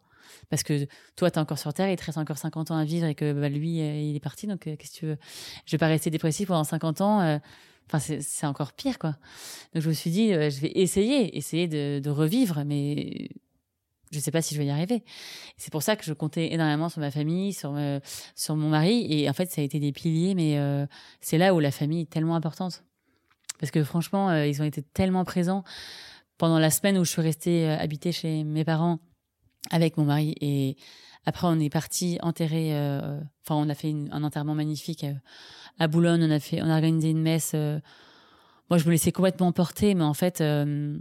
Parce 0.48 0.62
que 0.62 0.86
toi, 1.16 1.30
t'es 1.30 1.38
encore 1.38 1.58
sur 1.58 1.74
Terre, 1.74 1.90
il 1.90 1.96
te 1.96 2.04
reste 2.04 2.16
encore 2.16 2.38
50 2.38 2.70
ans 2.70 2.76
à 2.76 2.84
vivre 2.84 3.06
et 3.06 3.14
que 3.14 3.32
bah, 3.32 3.50
lui, 3.50 3.80
euh, 3.82 3.94
il 3.94 4.16
est 4.16 4.20
parti. 4.20 4.46
Donc, 4.46 4.60
qu'est-ce 4.60 4.92
que 4.92 4.98
tu 4.98 5.06
veux? 5.06 5.18
Je 5.66 5.72
vais 5.72 5.78
pas 5.78 5.88
rester 5.88 6.08
dépressif 6.08 6.48
pendant 6.48 6.64
50 6.64 7.00
ans. 7.02 7.40
Enfin, 7.86 7.98
c'est 8.20 8.46
encore 8.46 8.72
pire, 8.72 8.98
quoi. 8.98 9.16
Donc, 9.74 9.82
je 9.82 9.88
me 9.88 9.94
suis 9.94 10.10
dit, 10.10 10.32
euh, 10.32 10.50
je 10.50 10.60
vais 10.60 10.72
essayer, 10.74 11.36
essayer 11.36 11.68
de, 11.68 12.00
de 12.00 12.10
revivre, 12.10 12.64
mais 12.64 13.28
je 14.10 14.18
sais 14.18 14.30
pas 14.30 14.42
si 14.42 14.54
je 14.54 14.60
vais 14.60 14.66
y 14.66 14.70
arriver. 14.70 15.04
C'est 15.56 15.70
pour 15.70 15.82
ça 15.82 15.96
que 15.96 16.04
je 16.04 16.12
comptais 16.12 16.52
énormément 16.52 16.88
sur 16.88 17.00
ma 17.00 17.10
famille, 17.10 17.52
sur, 17.52 17.74
euh, 17.76 18.00
sur 18.34 18.56
mon 18.56 18.70
mari. 18.70 19.06
Et 19.10 19.28
en 19.28 19.32
fait, 19.32 19.50
ça 19.50 19.60
a 19.60 19.64
été 19.64 19.78
des 19.78 19.92
piliers, 19.92 20.34
mais 20.34 20.58
euh, 20.58 20.86
c'est 21.20 21.38
là 21.38 21.54
où 21.54 21.60
la 21.60 21.70
famille 21.70 22.02
est 22.02 22.10
tellement 22.10 22.36
importante. 22.36 22.84
Parce 23.58 23.70
que 23.70 23.84
franchement, 23.84 24.32
ils 24.42 24.60
ont 24.60 24.64
été 24.64 24.82
tellement 24.82 25.24
présents 25.24 25.62
pendant 26.36 26.58
la 26.58 26.70
semaine 26.70 26.98
où 26.98 27.04
je 27.04 27.10
suis 27.10 27.22
restée 27.22 27.68
habiter 27.68 28.10
chez 28.10 28.42
mes 28.42 28.64
parents 28.64 28.98
avec 29.70 29.96
mon 29.96 30.04
mari. 30.04 30.34
Et 30.40 30.76
après, 31.24 31.46
on 31.46 31.58
est 31.60 31.70
parti 31.70 32.18
enterrer. 32.22 32.72
Enfin, 33.44 33.54
on 33.54 33.68
a 33.68 33.74
fait 33.74 33.94
un 34.10 34.24
enterrement 34.24 34.54
magnifique 34.54 35.04
à 35.78 35.88
Boulogne, 35.88 36.22
on 36.24 36.30
a 36.30 36.40
fait, 36.40 36.62
on 36.62 36.70
a 36.70 36.74
organisé 36.74 37.10
une 37.10 37.22
messe. 37.22 37.52
Euh, 37.54 37.80
moi, 38.70 38.78
je 38.78 38.86
me 38.86 38.90
laissais 38.90 39.12
complètement 39.12 39.52
porter, 39.52 39.94
mais 39.94 40.04
en 40.04 40.14
fait, 40.14 40.40
euh, 40.40 40.98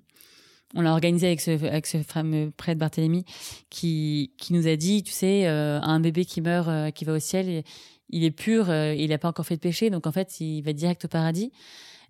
on 0.76 0.82
l'a 0.82 0.92
organisé 0.92 1.28
avec 1.28 1.42
ce, 1.42 1.52
avec 1.52 1.86
ce 1.86 2.02
fameux 2.04 2.52
prêtre 2.52 2.80
Barthélemy 2.80 3.26
qui, 3.70 4.34
qui 4.38 4.54
nous 4.54 4.68
a 4.68 4.76
dit, 4.76 5.04
tu 5.04 5.12
sais, 5.12 5.48
euh, 5.48 5.80
un 5.82 6.00
bébé 6.00 6.26
qui 6.26 6.42
meurt, 6.42 6.94
qui 6.94 7.06
va 7.06 7.14
au 7.14 7.20
ciel, 7.20 7.64
il 8.10 8.24
est 8.24 8.32
pur, 8.32 8.74
il 8.74 9.10
n'a 9.10 9.18
pas 9.18 9.30
encore 9.30 9.46
fait 9.46 9.56
de 9.56 9.62
péché, 9.62 9.90
donc 9.90 10.06
en 10.08 10.12
fait, 10.12 10.40
il 10.42 10.62
va 10.62 10.74
direct 10.74 11.06
au 11.06 11.08
paradis. 11.08 11.52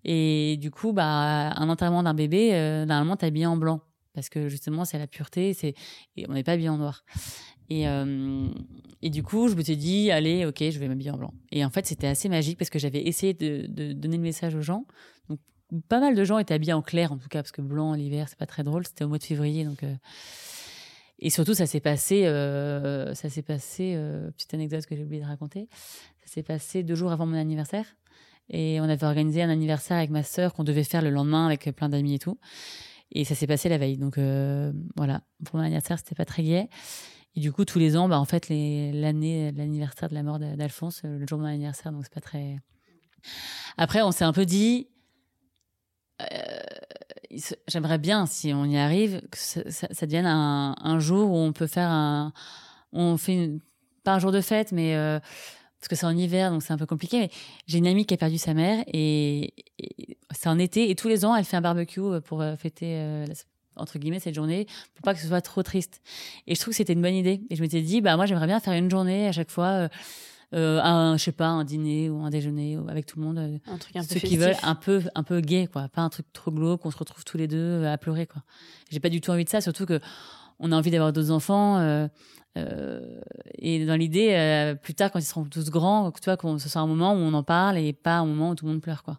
Et 0.03 0.57
du 0.59 0.71
coup, 0.71 0.93
bah, 0.93 1.51
un 1.51 1.69
enterrement 1.69 2.01
d'un 2.01 2.15
bébé, 2.15 2.51
normalement, 2.87 3.15
t'es 3.15 3.27
habillé 3.27 3.45
en 3.45 3.57
blanc 3.57 3.81
parce 4.13 4.29
que 4.29 4.49
justement, 4.49 4.83
c'est 4.83 4.97
la 4.97 5.07
pureté, 5.07 5.53
c'est 5.53 5.73
on 6.27 6.33
n'est 6.33 6.43
pas 6.43 6.53
habillé 6.53 6.69
en 6.69 6.77
noir. 6.77 7.05
Et, 7.71 7.87
euh, 7.87 8.49
et 9.01 9.09
du 9.09 9.23
coup, 9.23 9.47
je 9.47 9.55
me 9.55 9.63
suis 9.63 9.77
dit, 9.77 10.11
allez, 10.11 10.45
ok, 10.45 10.57
je 10.59 10.77
vais 10.77 10.89
m'habiller 10.89 11.11
en 11.11 11.17
blanc. 11.17 11.33
Et 11.53 11.63
en 11.63 11.69
fait, 11.69 11.85
c'était 11.85 12.07
assez 12.07 12.27
magique 12.27 12.57
parce 12.57 12.69
que 12.69 12.79
j'avais 12.79 13.07
essayé 13.07 13.33
de, 13.33 13.93
donner 13.93 14.17
le 14.17 14.23
message 14.23 14.55
aux 14.55 14.61
gens. 14.61 14.85
Donc, 15.29 15.39
pas 15.87 16.01
mal 16.01 16.13
de 16.13 16.23
gens 16.25 16.37
étaient 16.37 16.53
habillés 16.53 16.73
en 16.73 16.81
clair, 16.81 17.13
en 17.13 17.17
tout 17.17 17.29
cas, 17.29 17.41
parce 17.41 17.53
que 17.53 17.61
blanc, 17.61 17.93
l'hiver, 17.93 18.27
c'est 18.27 18.37
pas 18.37 18.45
très 18.45 18.63
drôle. 18.63 18.85
C'était 18.85 19.05
au 19.05 19.07
mois 19.07 19.19
de 19.19 19.23
février, 19.23 19.63
donc. 19.63 19.83
Euh... 19.83 19.95
et 21.19 21.29
surtout, 21.29 21.53
ça 21.53 21.65
s'est 21.65 21.79
passé, 21.79 22.23
ça 22.25 23.29
s'est 23.29 23.41
passé, 23.41 23.97
petite 24.35 24.53
anecdote 24.53 24.85
que 24.85 24.97
j'ai 24.97 25.03
oublié 25.03 25.21
de 25.21 25.27
raconter, 25.27 25.69
ça 26.25 26.33
s'est 26.33 26.43
passé 26.43 26.83
deux 26.83 26.95
jours 26.95 27.13
avant 27.13 27.25
mon 27.25 27.37
anniversaire. 27.37 27.85
Et 28.49 28.81
on 28.81 28.89
avait 28.89 29.05
organisé 29.05 29.43
un 29.43 29.49
anniversaire 29.49 29.95
avec 29.95 30.09
ma 30.09 30.23
sœur 30.23 30.53
qu'on 30.53 30.65
devait 30.65 30.83
faire 30.83 31.01
le 31.01 31.09
lendemain 31.09 31.45
avec 31.45 31.73
plein 31.73 31.87
d'amis 31.87 32.15
et 32.15 32.19
tout. 32.19 32.37
Et 33.13 33.23
ça 33.23 33.33
s'est 33.33 33.47
passé 33.47 33.69
la 33.69 33.77
veille. 33.77 33.97
Donc 33.97 34.19
voilà, 34.97 35.21
pour 35.45 35.55
mon 35.55 35.61
anniversaire, 35.61 35.99
c'était 35.99 36.15
pas 36.15 36.25
très 36.25 36.43
gai. 36.43 36.67
Et 37.35 37.39
du 37.39 37.51
coup, 37.51 37.65
tous 37.65 37.79
les 37.79 37.95
ans, 37.95 38.09
bah, 38.09 38.19
en 38.19 38.25
fait, 38.25 38.49
l'année, 38.49 39.51
l'anniversaire 39.53 40.09
de 40.09 40.13
la 40.13 40.23
mort 40.23 40.39
d'Alphonse, 40.39 41.01
le 41.03 41.25
jour 41.25 41.37
de 41.37 41.43
mon 41.43 41.49
anniversaire, 41.49 41.91
donc 41.91 42.03
c'est 42.03 42.13
pas 42.13 42.21
très. 42.21 42.59
Après, 43.77 44.01
on 44.01 44.11
s'est 44.11 44.25
un 44.25 44.33
peu 44.33 44.45
dit, 44.45 44.89
euh, 46.21 46.25
j'aimerais 47.67 47.97
bien, 47.97 48.25
si 48.25 48.53
on 48.53 48.65
y 48.65 48.77
arrive, 48.77 49.21
que 49.29 49.37
ça, 49.37 50.05
devienne 50.05 50.25
un, 50.25 50.99
jour 50.99 51.31
où 51.31 51.37
on 51.37 51.53
peut 51.53 51.67
faire 51.67 51.89
un. 51.89 52.33
On 52.91 53.15
fait 53.17 53.51
pas 54.03 54.15
un 54.15 54.19
jour 54.19 54.31
de 54.31 54.41
fête, 54.41 54.71
mais. 54.71 54.95
Euh, 54.95 55.19
parce 55.79 55.87
que 55.87 55.95
c'est 55.95 56.05
en 56.05 56.15
hiver, 56.15 56.51
donc 56.51 56.61
c'est 56.61 56.73
un 56.73 56.77
peu 56.77 56.85
compliqué. 56.85 57.31
J'ai 57.65 57.79
une 57.79 57.87
amie 57.87 58.05
qui 58.05 58.13
a 58.13 58.17
perdu 58.17 58.37
sa 58.37 58.53
mère 58.53 58.83
et, 58.85 59.55
c'est 60.29 60.47
en 60.47 60.59
été 60.59 60.91
et 60.91 60.95
tous 60.95 61.07
les 61.07 61.25
ans, 61.25 61.35
elle 61.35 61.43
fait 61.43 61.57
un 61.57 61.61
barbecue 61.61 62.21
pour 62.23 62.41
euh, 62.41 62.55
fêter 62.55 63.25
entre 63.75 63.99
guillemets 63.99 64.19
cette 64.19 64.35
journée 64.35 64.67
pour 64.93 65.03
pas 65.03 65.13
que 65.13 65.19
ce 65.19 65.27
soit 65.27 65.41
trop 65.41 65.63
triste. 65.63 66.01
Et 66.47 66.55
je 66.55 66.59
trouve 66.59 66.73
que 66.73 66.77
c'était 66.77 66.93
une 66.93 67.01
bonne 67.01 67.15
idée. 67.15 67.41
Et 67.49 67.55
je 67.55 67.61
m'étais 67.61 67.81
dit, 67.81 68.01
bah 68.01 68.15
moi 68.15 68.25
j'aimerais 68.25 68.47
bien 68.47 68.59
faire 68.59 68.73
une 68.73 68.89
journée 68.89 69.27
à 69.27 69.31
chaque 69.31 69.51
fois 69.51 69.89
euh, 70.53 70.81
un, 70.81 71.17
je 71.17 71.23
sais 71.23 71.31
pas, 71.31 71.47
un 71.47 71.63
dîner 71.63 72.09
ou 72.09 72.23
un 72.23 72.29
déjeuner 72.29 72.77
avec 72.89 73.05
tout 73.05 73.19
le 73.19 73.25
monde. 73.25 73.37
Euh, 73.37 73.57
un 73.67 73.77
truc 73.77 73.95
un 73.95 74.01
peu 74.01 74.07
Ceux 74.07 74.19
qui 74.19 74.37
veulent 74.37 74.57
un 74.63 74.75
peu, 74.75 75.01
un 75.15 75.23
peu 75.23 75.39
gay, 75.39 75.67
quoi. 75.71 75.87
Pas 75.87 76.01
un 76.01 76.09
truc 76.09 76.25
trop 76.33 76.51
glauque, 76.51 76.81
qu'on 76.81 76.91
se 76.91 76.97
retrouve 76.97 77.23
tous 77.23 77.37
les 77.37 77.47
deux 77.47 77.57
euh, 77.57 77.93
à 77.93 77.97
pleurer, 77.97 78.27
quoi. 78.27 78.43
J'ai 78.89 78.99
pas 78.99 79.09
du 79.09 79.21
tout 79.21 79.31
envie 79.31 79.45
de 79.45 79.49
ça, 79.49 79.61
surtout 79.61 79.85
que 79.85 79.99
on 80.59 80.71
a 80.71 80.75
envie 80.75 80.91
d'avoir 80.91 81.13
d'autres 81.13 81.31
enfants. 81.31 81.77
Euh, 81.77 82.07
euh, 82.57 83.21
et 83.57 83.85
dans 83.85 83.95
l'idée, 83.95 84.75
plus 84.83 84.93
tard, 84.93 85.09
quand 85.11 85.19
ils 85.19 85.25
seront 85.25 85.45
tous 85.45 85.69
grands, 85.69 86.11
tu 86.11 86.25
vois, 86.25 86.37
que 86.37 86.57
ce 86.57 86.69
soit 86.69 86.81
un 86.81 86.87
moment 86.87 87.13
où 87.13 87.17
on 87.17 87.33
en 87.33 87.43
parle 87.43 87.77
et 87.77 87.93
pas 87.93 88.17
un 88.17 88.25
moment 88.25 88.51
où 88.51 88.55
tout 88.55 88.65
le 88.65 88.73
monde 88.73 88.81
pleure, 88.81 89.03
quoi. 89.03 89.17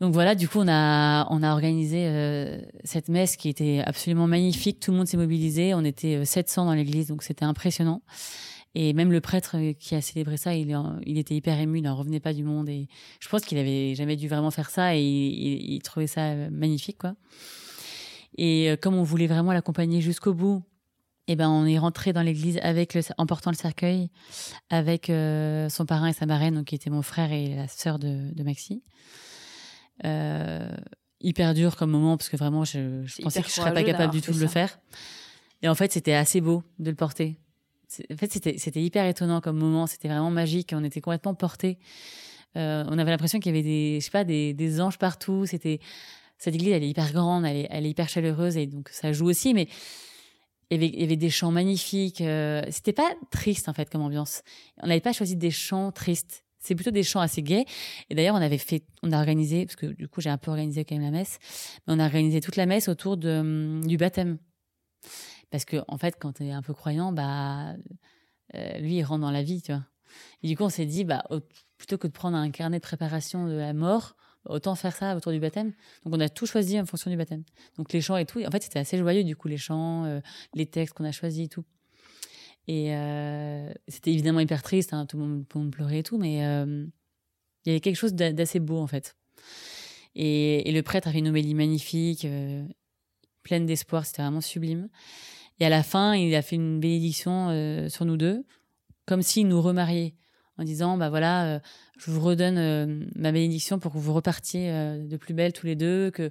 Donc 0.00 0.12
voilà, 0.14 0.34
du 0.34 0.48
coup, 0.48 0.60
on 0.60 0.68
a, 0.68 1.26
on 1.30 1.42
a 1.42 1.52
organisé 1.52 2.06
euh, 2.06 2.60
cette 2.84 3.08
messe 3.08 3.36
qui 3.36 3.48
était 3.48 3.82
absolument 3.84 4.28
magnifique. 4.28 4.78
Tout 4.78 4.92
le 4.92 4.98
monde 4.98 5.08
s'est 5.08 5.16
mobilisé. 5.16 5.74
On 5.74 5.84
était 5.84 6.24
700 6.24 6.66
dans 6.66 6.74
l'église, 6.74 7.08
donc 7.08 7.22
c'était 7.22 7.44
impressionnant. 7.44 8.02
Et 8.74 8.92
même 8.92 9.10
le 9.10 9.20
prêtre 9.20 9.56
qui 9.80 9.94
a 9.94 10.00
célébré 10.00 10.36
ça, 10.36 10.54
il, 10.54 10.76
il 11.04 11.18
était 11.18 11.34
hyper 11.34 11.58
ému, 11.58 11.78
il 11.78 11.82
n'en 11.82 11.96
revenait 11.96 12.20
pas 12.20 12.32
du 12.32 12.44
monde. 12.44 12.68
Et 12.68 12.86
je 13.18 13.28
pense 13.28 13.42
qu'il 13.42 13.58
avait 13.58 13.94
jamais 13.96 14.14
dû 14.14 14.28
vraiment 14.28 14.50
faire 14.52 14.70
ça 14.70 14.94
et 14.94 15.02
il, 15.02 15.80
trouvait 15.82 16.06
ça 16.06 16.34
magnifique, 16.50 16.98
quoi. 16.98 17.14
Et 18.36 18.70
euh, 18.70 18.76
comme 18.76 18.94
on 18.94 19.02
voulait 19.02 19.26
vraiment 19.26 19.52
l'accompagner 19.52 20.00
jusqu'au 20.00 20.32
bout, 20.32 20.62
eh 21.26 21.34
ben 21.34 21.48
on 21.48 21.66
est 21.66 21.78
rentré 21.78 22.12
dans 22.12 22.22
l'église 22.22 22.58
avec 22.62 22.94
le, 22.94 23.00
en 23.18 23.26
portant 23.26 23.50
le 23.50 23.56
cercueil 23.56 24.10
avec 24.70 25.10
euh, 25.10 25.68
son 25.68 25.84
parrain 25.84 26.08
et 26.08 26.12
sa 26.12 26.26
marraine, 26.26 26.54
donc 26.54 26.66
qui 26.66 26.74
étaient 26.74 26.90
mon 26.90 27.02
frère 27.02 27.32
et 27.32 27.56
la 27.56 27.68
sœur 27.68 27.98
de, 27.98 28.32
de 28.32 28.42
Maxi. 28.44 28.82
Euh, 30.04 30.70
hyper 31.20 31.54
dur 31.54 31.76
comme 31.76 31.90
moment 31.90 32.16
parce 32.16 32.28
que 32.28 32.36
vraiment 32.36 32.64
je, 32.64 33.02
je 33.04 33.22
pensais 33.22 33.42
que 33.42 33.48
je 33.48 33.54
serais 33.54 33.74
pas 33.74 33.82
capable 33.82 34.12
du 34.12 34.22
tout 34.22 34.32
de 34.32 34.40
le 34.40 34.46
faire. 34.46 34.78
Et 35.62 35.68
en 35.68 35.74
fait, 35.74 35.92
c'était 35.92 36.14
assez 36.14 36.40
beau 36.40 36.62
de 36.78 36.90
le 36.90 36.96
porter 36.96 37.40
en 38.10 38.16
fait, 38.16 38.32
c'était 38.32 38.82
hyper 38.82 39.06
étonnant 39.06 39.40
comme 39.40 39.58
moment. 39.58 39.86
C'était 39.86 40.08
vraiment 40.08 40.30
magique. 40.30 40.72
On 40.74 40.84
était 40.84 41.00
complètement 41.00 41.34
portés. 41.34 41.78
Euh, 42.56 42.84
on 42.88 42.98
avait 42.98 43.10
l'impression 43.10 43.40
qu'il 43.40 43.54
y 43.54 43.58
avait 43.58 43.66
des, 43.66 43.98
je 44.00 44.04
sais 44.04 44.10
pas, 44.10 44.24
des, 44.24 44.54
des 44.54 44.80
anges 44.80 44.98
partout. 44.98 45.46
C'était 45.46 45.80
cette 46.38 46.54
église, 46.54 46.72
elle 46.72 46.84
est 46.84 46.88
hyper 46.88 47.12
grande, 47.12 47.44
elle 47.44 47.56
est, 47.56 47.66
elle 47.70 47.86
est, 47.86 47.90
hyper 47.90 48.08
chaleureuse 48.08 48.56
et 48.56 48.66
donc 48.66 48.88
ça 48.90 49.12
joue 49.12 49.26
aussi. 49.26 49.54
Mais 49.54 49.68
il 50.70 50.74
y 50.74 50.84
avait, 50.84 50.94
il 50.94 51.00
y 51.00 51.04
avait 51.04 51.16
des 51.16 51.30
chants 51.30 51.50
magnifiques. 51.50 52.20
Euh, 52.20 52.62
c'était 52.70 52.92
pas 52.92 53.10
triste 53.30 53.68
en 53.68 53.74
fait 53.74 53.90
comme 53.90 54.02
ambiance. 54.02 54.42
On 54.82 54.86
n'avait 54.86 55.00
pas 55.00 55.12
choisi 55.12 55.36
des 55.36 55.50
chants 55.50 55.92
tristes. 55.92 56.44
C'est 56.68 56.74
plutôt 56.74 56.90
des 56.90 57.02
chants 57.02 57.20
assez 57.20 57.42
gais. 57.42 57.64
Et 58.10 58.14
d'ailleurs, 58.14 58.34
on 58.34 58.42
avait 58.42 58.58
fait, 58.58 58.84
on 59.02 59.10
a 59.10 59.18
organisé, 59.18 59.64
parce 59.64 59.76
que 59.76 59.86
du 59.86 60.06
coup, 60.06 60.20
j'ai 60.20 60.28
un 60.28 60.36
peu 60.36 60.50
organisé 60.50 60.84
quand 60.84 60.96
même 60.96 61.04
la 61.04 61.10
messe, 61.10 61.38
mais 61.86 61.94
on 61.94 61.98
a 61.98 62.04
organisé 62.04 62.42
toute 62.42 62.56
la 62.56 62.66
messe 62.66 62.88
autour 62.88 63.16
de, 63.16 63.80
du 63.86 63.96
baptême. 63.96 64.36
Parce 65.50 65.64
que, 65.64 65.78
en 65.88 65.96
fait, 65.96 66.16
quand 66.20 66.34
tu 66.34 66.44
es 66.44 66.52
un 66.52 66.60
peu 66.60 66.74
croyant, 66.74 67.10
bah, 67.10 67.72
euh, 68.54 68.78
lui, 68.80 68.96
il 68.96 69.02
rentre 69.02 69.22
dans 69.22 69.30
la 69.30 69.42
vie, 69.42 69.62
tu 69.62 69.72
vois. 69.72 69.82
Et 70.42 70.48
du 70.48 70.58
coup, 70.58 70.64
on 70.64 70.68
s'est 70.68 70.84
dit, 70.84 71.04
bah, 71.04 71.24
plutôt 71.78 71.96
que 71.96 72.06
de 72.06 72.12
prendre 72.12 72.36
un 72.36 72.50
carnet 72.50 72.76
de 72.76 72.82
préparation 72.82 73.46
de 73.46 73.54
la 73.54 73.72
mort, 73.72 74.14
autant 74.44 74.74
faire 74.74 74.94
ça 74.94 75.16
autour 75.16 75.32
du 75.32 75.40
baptême. 75.40 75.72
Donc, 76.04 76.14
on 76.14 76.20
a 76.20 76.28
tout 76.28 76.44
choisi 76.44 76.78
en 76.78 76.84
fonction 76.84 77.10
du 77.10 77.16
baptême. 77.16 77.44
Donc, 77.78 77.94
les 77.94 78.02
chants 78.02 78.18
et 78.18 78.26
tout. 78.26 78.44
En 78.44 78.50
fait, 78.50 78.62
c'était 78.62 78.78
assez 78.78 78.98
joyeux, 78.98 79.24
du 79.24 79.36
coup, 79.36 79.48
les 79.48 79.56
chants, 79.56 80.04
euh, 80.04 80.20
les 80.52 80.66
textes 80.66 80.94
qu'on 80.94 81.04
a 81.04 81.12
choisis 81.12 81.46
et 81.46 81.48
tout. 81.48 81.64
Et 82.68 82.94
euh, 82.94 83.72
c'était 83.88 84.12
évidemment 84.12 84.40
hyper 84.40 84.62
triste, 84.62 84.92
hein, 84.92 85.06
tout, 85.06 85.18
le 85.18 85.24
monde, 85.24 85.70
pleurait 85.72 85.98
et 85.98 86.02
tout, 86.02 86.18
mais 86.18 86.34
il 86.34 86.90
y 87.66 87.70
avait 87.70 87.80
quelque 87.80 87.96
chose 87.96 88.14
d'assez 88.14 88.60
beau, 88.60 88.78
en 88.78 88.86
fait. 88.86 89.16
Et, 90.14 90.70
le 90.70 90.82
prêtre 90.82 91.08
avait 91.08 91.18
une 91.18 91.28
homélie 91.28 91.54
magnifique, 91.54 92.26
pleine 93.42 93.66
d'espoir, 93.66 94.04
c'était 94.04 94.22
vraiment 94.22 94.40
sublime. 94.42 94.88
Et 95.60 95.66
à 95.66 95.68
la 95.68 95.82
fin, 95.82 96.14
il 96.14 96.34
a 96.34 96.42
fait 96.42 96.56
une 96.56 96.80
bénédiction 96.80 97.48
euh, 97.50 97.88
sur 97.88 98.04
nous 98.04 98.16
deux, 98.16 98.44
comme 99.06 99.22
s'il 99.22 99.48
nous 99.48 99.60
remariait, 99.60 100.14
en 100.56 100.64
disant 100.64 100.96
bah 100.96 101.08
voilà, 101.08 101.46
euh, 101.46 101.60
je 101.98 102.10
vous 102.10 102.20
redonne 102.20 102.58
euh, 102.58 103.06
ma 103.16 103.32
bénédiction 103.32 103.78
pour 103.78 103.92
que 103.92 103.98
vous 103.98 104.12
repartiez 104.12 104.70
de 104.70 105.16
plus 105.16 105.34
belle 105.34 105.52
tous 105.52 105.66
les 105.66 105.76
deux, 105.76 106.10
que 106.10 106.30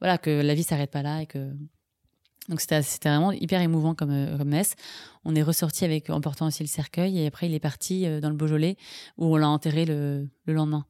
voilà 0.00 0.18
que 0.18 0.30
la 0.30 0.54
vie 0.54 0.62
s'arrête 0.62 0.90
pas 0.90 1.02
là 1.02 1.22
et 1.22 1.26
que 1.26 1.52
donc 2.48 2.60
c'était 2.60 2.80
vraiment 3.08 3.32
hyper 3.32 3.60
émouvant 3.60 3.94
comme, 3.94 4.36
comme 4.36 4.48
messe. 4.48 4.74
On 5.24 5.34
est 5.34 5.42
ressorti 5.42 5.84
avec 5.84 6.10
en 6.10 6.20
portant 6.20 6.46
aussi 6.46 6.62
le 6.62 6.68
cercueil 6.68 7.18
et 7.18 7.26
après 7.26 7.46
il 7.48 7.54
est 7.54 7.60
parti 7.60 8.06
dans 8.20 8.28
le 8.28 8.36
Beaujolais 8.36 8.76
où 9.16 9.26
on 9.26 9.36
l'a 9.36 9.48
enterré 9.48 9.84
le, 9.84 10.28
le 10.44 10.52
lendemain. 10.52 10.84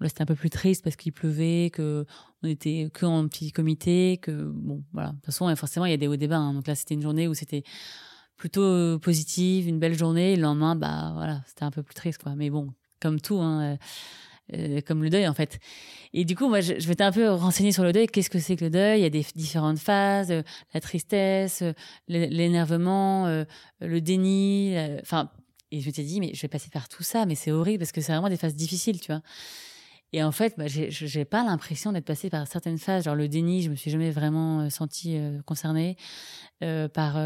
Là, 0.00 0.08
c'était 0.08 0.22
un 0.22 0.26
peu 0.26 0.34
plus 0.34 0.50
triste 0.50 0.82
parce 0.82 0.96
qu'il 0.96 1.12
pleuvait, 1.12 1.70
que 1.70 2.06
on 2.42 2.48
était 2.48 2.88
que 2.92 3.26
petit 3.26 3.52
comité, 3.52 4.18
que 4.20 4.30
bon, 4.32 4.82
voilà. 4.92 5.10
De 5.10 5.16
toute 5.16 5.26
façon, 5.26 5.54
forcément, 5.56 5.84
il 5.84 5.90
y 5.90 5.94
a 5.94 5.98
des 5.98 6.08
hauts 6.08 6.16
débats. 6.16 6.38
Hein. 6.38 6.54
Donc 6.54 6.66
là, 6.66 6.74
c'était 6.74 6.94
une 6.94 7.02
journée 7.02 7.28
où 7.28 7.34
c'était 7.34 7.62
plutôt 8.36 8.62
euh, 8.62 8.98
positive, 8.98 9.68
une 9.68 9.78
belle 9.78 9.96
journée. 9.96 10.36
Le 10.36 10.42
lendemain, 10.42 10.74
bah 10.74 11.12
voilà, 11.14 11.42
c'était 11.46 11.64
un 11.64 11.70
peu 11.70 11.82
plus 11.82 11.94
triste, 11.94 12.22
quoi. 12.22 12.34
Mais 12.34 12.48
bon, 12.48 12.72
comme 12.98 13.20
tout, 13.20 13.38
hein, 13.38 13.76
euh, 14.54 14.78
euh, 14.78 14.80
comme 14.80 15.02
le 15.02 15.10
deuil, 15.10 15.26
en 15.28 15.34
fait. 15.34 15.58
Et 16.12 16.24
du 16.24 16.36
coup, 16.36 16.48
moi, 16.48 16.60
je, 16.60 16.78
je 16.78 16.88
m'étais 16.88 17.04
un 17.04 17.12
peu 17.12 17.30
renseignée 17.30 17.72
sur 17.72 17.84
le 17.84 17.92
deuil. 17.92 18.06
Qu'est-ce 18.06 18.30
que 18.30 18.38
c'est 18.38 18.56
que 18.56 18.64
le 18.64 18.70
deuil? 18.70 19.00
Il 19.00 19.02
y 19.02 19.06
a 19.06 19.10
des 19.10 19.24
différentes 19.34 19.78
phases 19.78 20.32
la 20.74 20.80
tristesse, 20.80 21.62
l'énervement, 22.08 23.44
le 23.80 24.00
déni. 24.00 24.76
Enfin, 25.00 25.30
et 25.70 25.80
je 25.80 25.86
m'étais 25.86 26.02
dit, 26.02 26.20
mais 26.20 26.32
je 26.34 26.42
vais 26.42 26.48
passer 26.48 26.70
par 26.70 26.88
tout 26.88 27.02
ça, 27.02 27.26
mais 27.26 27.34
c'est 27.34 27.52
horrible 27.52 27.78
parce 27.78 27.92
que 27.92 28.00
c'est 28.00 28.12
vraiment 28.12 28.28
des 28.28 28.36
phases 28.36 28.54
difficiles, 28.54 29.00
tu 29.00 29.12
vois. 29.12 29.22
Et 30.12 30.22
en 30.24 30.32
fait, 30.32 30.54
bah, 30.58 30.64
j'ai 30.66 31.24
pas 31.24 31.44
l'impression 31.44 31.92
d'être 31.92 32.04
passée 32.04 32.30
par 32.30 32.46
certaines 32.48 32.78
phases, 32.78 33.04
genre 33.04 33.14
le 33.14 33.28
déni, 33.28 33.62
je 33.62 33.70
me 33.70 33.76
suis 33.76 33.90
jamais 33.90 34.10
vraiment 34.10 34.62
euh, 34.62 34.70
sentie 34.70 35.16
euh, 35.16 35.40
concernée 35.42 35.96
euh, 36.62 36.88
par. 36.88 37.16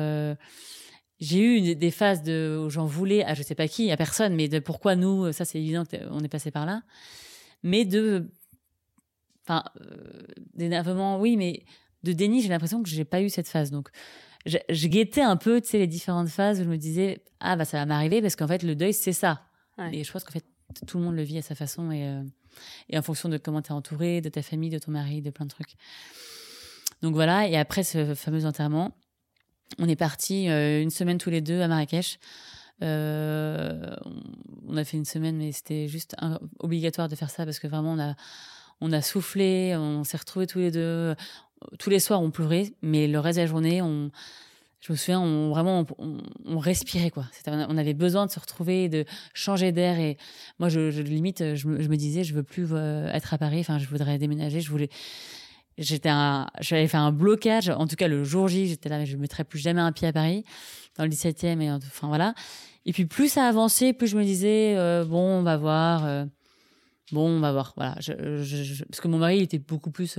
Euh, 1.25 1.29
j'ai 1.29 1.41
eu 1.41 1.75
des 1.75 1.91
phases 1.91 2.23
de 2.23 2.63
où 2.65 2.71
j'en 2.71 2.87
voulais 2.87 3.25
à 3.25 3.35
je 3.35 3.43
sais 3.43 3.55
pas 3.55 3.69
qui, 3.69 3.91
à 3.91 3.97
personne, 3.97 4.35
mais 4.35 4.49
de 4.49 4.59
pourquoi 4.59 4.97
nous, 4.97 5.33
ça 5.33 5.45
c'est 5.45 5.59
évident 5.59 5.85
qu'on 5.85 6.21
est 6.21 6.29
passé 6.29 6.51
par 6.51 6.67
là. 6.67 6.83
Mais 7.63 7.85
de, 7.85 8.31
enfin, 9.45 9.65
d'énervement, 10.55 11.19
oui, 11.19 11.37
mais 11.37 11.65
de 12.03 12.13
déni, 12.13 12.43
j'ai 12.43 12.49
l'impression 12.49 12.83
que 12.83 12.89
j'ai 12.89 13.05
pas 13.05 13.23
eu 13.23 13.31
cette 13.31 13.49
phase. 13.49 13.71
Donc, 13.71 13.89
je, 14.45 14.59
je, 14.69 14.89
guettais 14.89 15.23
un 15.23 15.37
peu, 15.37 15.63
tu 15.63 15.69
sais, 15.71 15.79
les 15.79 15.87
différentes 15.87 16.29
phases 16.29 16.61
où 16.61 16.65
je 16.65 16.69
me 16.69 16.77
disais, 16.77 17.25
ah 17.41 17.57
bah 17.57 17.65
ça 17.65 17.79
va 17.79 17.87
m'arriver 17.87 18.21
parce 18.21 18.37
qu'en 18.37 18.47
fait 18.47 18.63
le 18.63 18.75
deuil 18.75 18.93
c'est 18.93 19.15
ça. 19.15 19.43
Et 19.93 20.05
je 20.05 20.13
pense 20.13 20.23
qu'en 20.25 20.33
fait 20.33 20.45
tout 20.87 20.99
le 20.99 21.05
monde 21.05 21.17
le 21.17 21.23
vit 21.23 21.39
à 21.39 21.43
sa 21.43 21.55
façon 21.55 21.91
et 21.91 22.23
et 22.89 22.99
en 22.99 23.03
fonction 23.03 23.29
de 23.29 23.39
comment 23.39 23.63
tu 23.63 23.69
es 23.69 23.73
entouré, 23.73 24.21
de 24.21 24.29
ta 24.29 24.43
famille, 24.43 24.71
de 24.71 24.79
ton 24.79 24.93
mari, 24.93 25.23
de 25.23 25.31
plein 25.31 25.47
de 25.47 25.51
trucs. 25.51 25.75
Donc 27.03 27.15
voilà, 27.15 27.49
et 27.49 27.57
après 27.57 27.83
ce 27.83 28.15
fameux 28.15 28.47
enterrement, 28.47 28.97
on 29.79 29.89
est 29.89 29.97
parti 29.97 30.49
euh, 30.49 30.83
une 30.83 30.91
semaine 30.91 31.19
tous 31.19 31.31
les 31.31 31.41
deux 31.41 31.61
à 31.61 31.69
Marrakech. 31.69 32.19
Euh, 32.83 33.95
on 34.67 34.77
a 34.77 34.85
fait 34.85 34.97
une 34.97 35.05
semaine, 35.05 35.37
mais 35.37 35.53
c'était 35.53 35.89
juste 35.89 36.17
obligatoire 36.59 37.09
de 37.09 37.15
faire 37.15 37.31
ça 37.31 37.45
parce 37.45 37.59
que 37.59 37.67
vraiment 37.67 37.93
on 37.93 38.01
a, 38.01 38.15
on 38.81 38.93
a 38.93 39.01
soufflé, 39.01 39.75
on 39.77 40.05
s'est 40.05 40.17
retrouvés 40.17 40.47
tous 40.47 40.59
les 40.59 40.71
deux. 40.71 41.15
Tous 41.79 41.89
les 41.89 42.01
soirs, 42.01 42.21
on 42.21 42.31
pleurait, 42.31 42.75
mais 42.83 43.07
le 43.07 43.19
reste 43.19 43.39
de 43.39 43.43
la 43.43 43.47
journée, 43.47 43.81
on, 43.81 44.11
je 44.87 44.93
me 44.93 44.99
souviens, 44.99 45.21
on, 45.21 45.49
vraiment, 45.49 45.87
on, 46.45 46.59
respirait, 46.59 47.09
quoi. 47.11 47.25
On 47.47 47.79
avait 47.79 47.95
besoin 47.95 48.27
de 48.27 48.31
se 48.31 48.39
retrouver, 48.39 48.91
de 48.91 49.07
changer 49.33 49.73
d'air. 49.73 49.99
Et 49.99 50.19
moi, 50.59 50.69
je, 50.69 51.01
limite, 51.01 51.55
je 51.55 51.69
me, 51.69 51.97
disais, 51.97 52.23
je 52.23 52.35
veux 52.35 52.43
plus 52.43 52.67
euh, 52.73 53.11
être 53.11 53.33
à 53.33 53.39
Paris. 53.39 53.61
Enfin, 53.61 53.79
je 53.79 53.89
voudrais 53.89 54.19
déménager. 54.19 54.61
Je 54.61 54.69
voulais. 54.71 54.91
J'étais 55.79 56.09
un, 56.09 56.49
j'avais 56.61 56.87
fait 56.87 56.97
un 56.97 57.11
blocage. 57.13 57.69
En 57.69 57.87
tout 57.87 57.97
cas, 57.97 58.07
le 58.09 58.23
jour 58.25 58.49
J, 58.49 58.67
j'étais 58.69 58.89
là, 58.89 59.05
je 59.05 59.17
ne 59.17 59.21
mettrais 59.21 59.45
plus 59.45 59.59
jamais 59.59 59.81
un 59.81 59.91
pied 59.93 60.07
à 60.09 60.13
Paris, 60.13 60.45
dans 60.97 61.05
le 61.05 61.11
17e. 61.11 61.61
Et 61.61 61.71
enfin, 61.71 62.09
voilà. 62.09 62.35
Et 62.87 62.93
puis, 62.93 63.07
plus 63.07 63.29
ça 63.29 63.47
avançait, 63.49 63.93
plus 63.93 64.07
je 64.07 64.17
me 64.17 64.23
disais, 64.25 64.75
euh, 64.77 65.05
bon, 65.05 65.39
on 65.41 65.43
va 65.43 65.57
voir. 65.57 66.05
Euh, 66.07 66.25
bon, 67.13 67.29
on 67.29 67.41
va 67.41 67.51
voir. 67.53 67.73
Voilà. 67.77 67.95
parce 67.97 69.01
que 69.01 69.09
mon 69.09 69.19
mari, 69.19 69.39
il 69.39 69.43
était 69.43 69.59
beaucoup 69.59 69.91
plus 69.91 70.19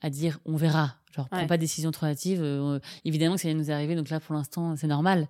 à 0.00 0.10
dire 0.10 0.38
on 0.44 0.54
verra. 0.56 0.94
Genre, 1.16 1.28
prends 1.28 1.38
Ouais. 1.40 1.46
pas 1.48 1.56
de 1.56 1.62
décision 1.62 1.90
trop 1.90 2.06
hâtive. 2.06 2.40
euh, 2.42 2.78
évidemment 3.04 3.34
que 3.34 3.40
ça 3.40 3.48
vient 3.48 3.56
nous 3.56 3.70
arriver, 3.72 3.96
donc 3.96 4.10
là, 4.10 4.20
pour 4.20 4.34
l'instant, 4.34 4.76
c'est 4.76 4.86
normal. 4.86 5.26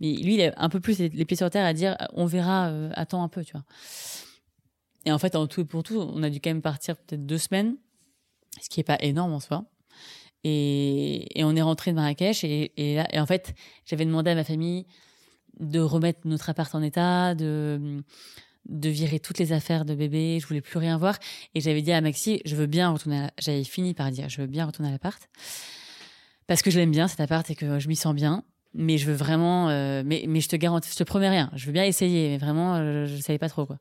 Mais 0.00 0.12
lui, 0.14 0.34
il 0.34 0.42
a 0.42 0.52
un 0.56 0.68
peu 0.68 0.80
plus 0.80 0.98
les, 0.98 1.08
les 1.08 1.24
pieds 1.24 1.36
sur 1.36 1.48
terre 1.48 1.64
à 1.64 1.72
dire 1.72 1.96
on 2.14 2.26
verra, 2.26 2.68
euh, 2.68 2.90
attends 2.94 3.22
un 3.22 3.28
peu, 3.28 3.44
tu 3.44 3.52
vois. 3.52 3.64
Et 5.06 5.12
en 5.12 5.18
fait, 5.18 5.36
en 5.36 5.46
tout 5.46 5.62
et 5.62 5.64
pour 5.64 5.82
tout, 5.82 5.98
on 5.98 6.22
a 6.22 6.28
dû 6.28 6.40
quand 6.40 6.50
même 6.50 6.60
partir 6.60 6.96
peut-être 6.96 7.24
deux 7.24 7.38
semaines, 7.38 7.76
ce 8.60 8.68
qui 8.68 8.80
est 8.80 8.84
pas 8.84 8.98
énorme 9.00 9.32
en 9.32 9.40
soi. 9.40 9.64
Et, 10.44 11.28
on 11.36 11.54
est 11.54 11.62
rentré 11.62 11.90
de 11.90 11.96
Marrakech 11.96 12.44
et, 12.44 13.02
en 13.14 13.26
fait, 13.26 13.54
j'avais 13.84 14.04
demandé 14.04 14.30
à 14.30 14.34
ma 14.34 14.44
famille 14.44 14.86
de 15.58 15.80
remettre 15.80 16.20
notre 16.24 16.48
appart 16.48 16.74
en 16.74 16.82
état, 16.82 17.34
de 17.34 18.02
de 18.66 18.88
virer 18.88 19.20
toutes 19.20 19.38
les 19.38 19.52
affaires 19.52 19.84
de 19.84 19.94
bébé, 19.94 20.38
je 20.40 20.46
voulais 20.46 20.60
plus 20.60 20.78
rien 20.78 20.96
voir. 20.98 21.18
Et 21.54 21.60
j'avais 21.60 21.82
dit 21.82 21.92
à 21.92 22.00
Maxi, 22.00 22.42
je 22.44 22.54
veux 22.54 22.66
bien 22.66 22.90
retourner 22.90 23.28
j'avais 23.38 23.64
fini 23.64 23.94
par 23.94 24.10
dire 24.10 24.28
je 24.28 24.40
veux 24.40 24.46
bien 24.46 24.66
retourner 24.66 24.90
à 24.90 24.92
l'appart. 24.92 25.28
Parce 26.46 26.62
que 26.62 26.70
je 26.70 26.78
l'aime 26.78 26.90
bien 26.90 27.08
cet 27.08 27.20
appart 27.20 27.48
et 27.50 27.54
que 27.54 27.78
je 27.78 27.88
m'y 27.88 27.96
sens 27.96 28.14
bien, 28.14 28.44
mais 28.74 28.98
je 28.98 29.06
veux 29.06 29.14
vraiment 29.14 29.68
euh, 29.70 30.02
mais 30.04 30.24
mais 30.28 30.40
je 30.40 30.48
te 30.48 30.56
garantis, 30.56 30.90
je 30.92 30.96
te 30.96 31.04
promets 31.04 31.28
rien, 31.28 31.50
je 31.54 31.66
veux 31.66 31.72
bien 31.72 31.84
essayer 31.84 32.28
mais 32.28 32.38
vraiment 32.38 32.76
euh, 32.76 33.06
je, 33.06 33.16
je 33.16 33.22
savais 33.22 33.38
pas 33.38 33.48
trop 33.48 33.66
quoi. 33.66 33.78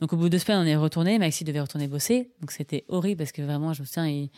Donc 0.00 0.12
au 0.12 0.16
bout 0.16 0.24
de 0.24 0.28
deux 0.30 0.38
semaines, 0.38 0.58
on 0.60 0.66
est 0.66 0.76
retourné. 0.76 1.18
Maxi 1.18 1.44
devait 1.44 1.60
retourner 1.60 1.86
bosser, 1.88 2.32
donc 2.40 2.50
c'était 2.50 2.84
horrible 2.88 3.18
parce 3.18 3.32
que 3.32 3.42
vraiment, 3.42 3.72
je 3.72 3.82
me 3.82 3.86
souviens, 3.86 4.06
il- 4.08 4.30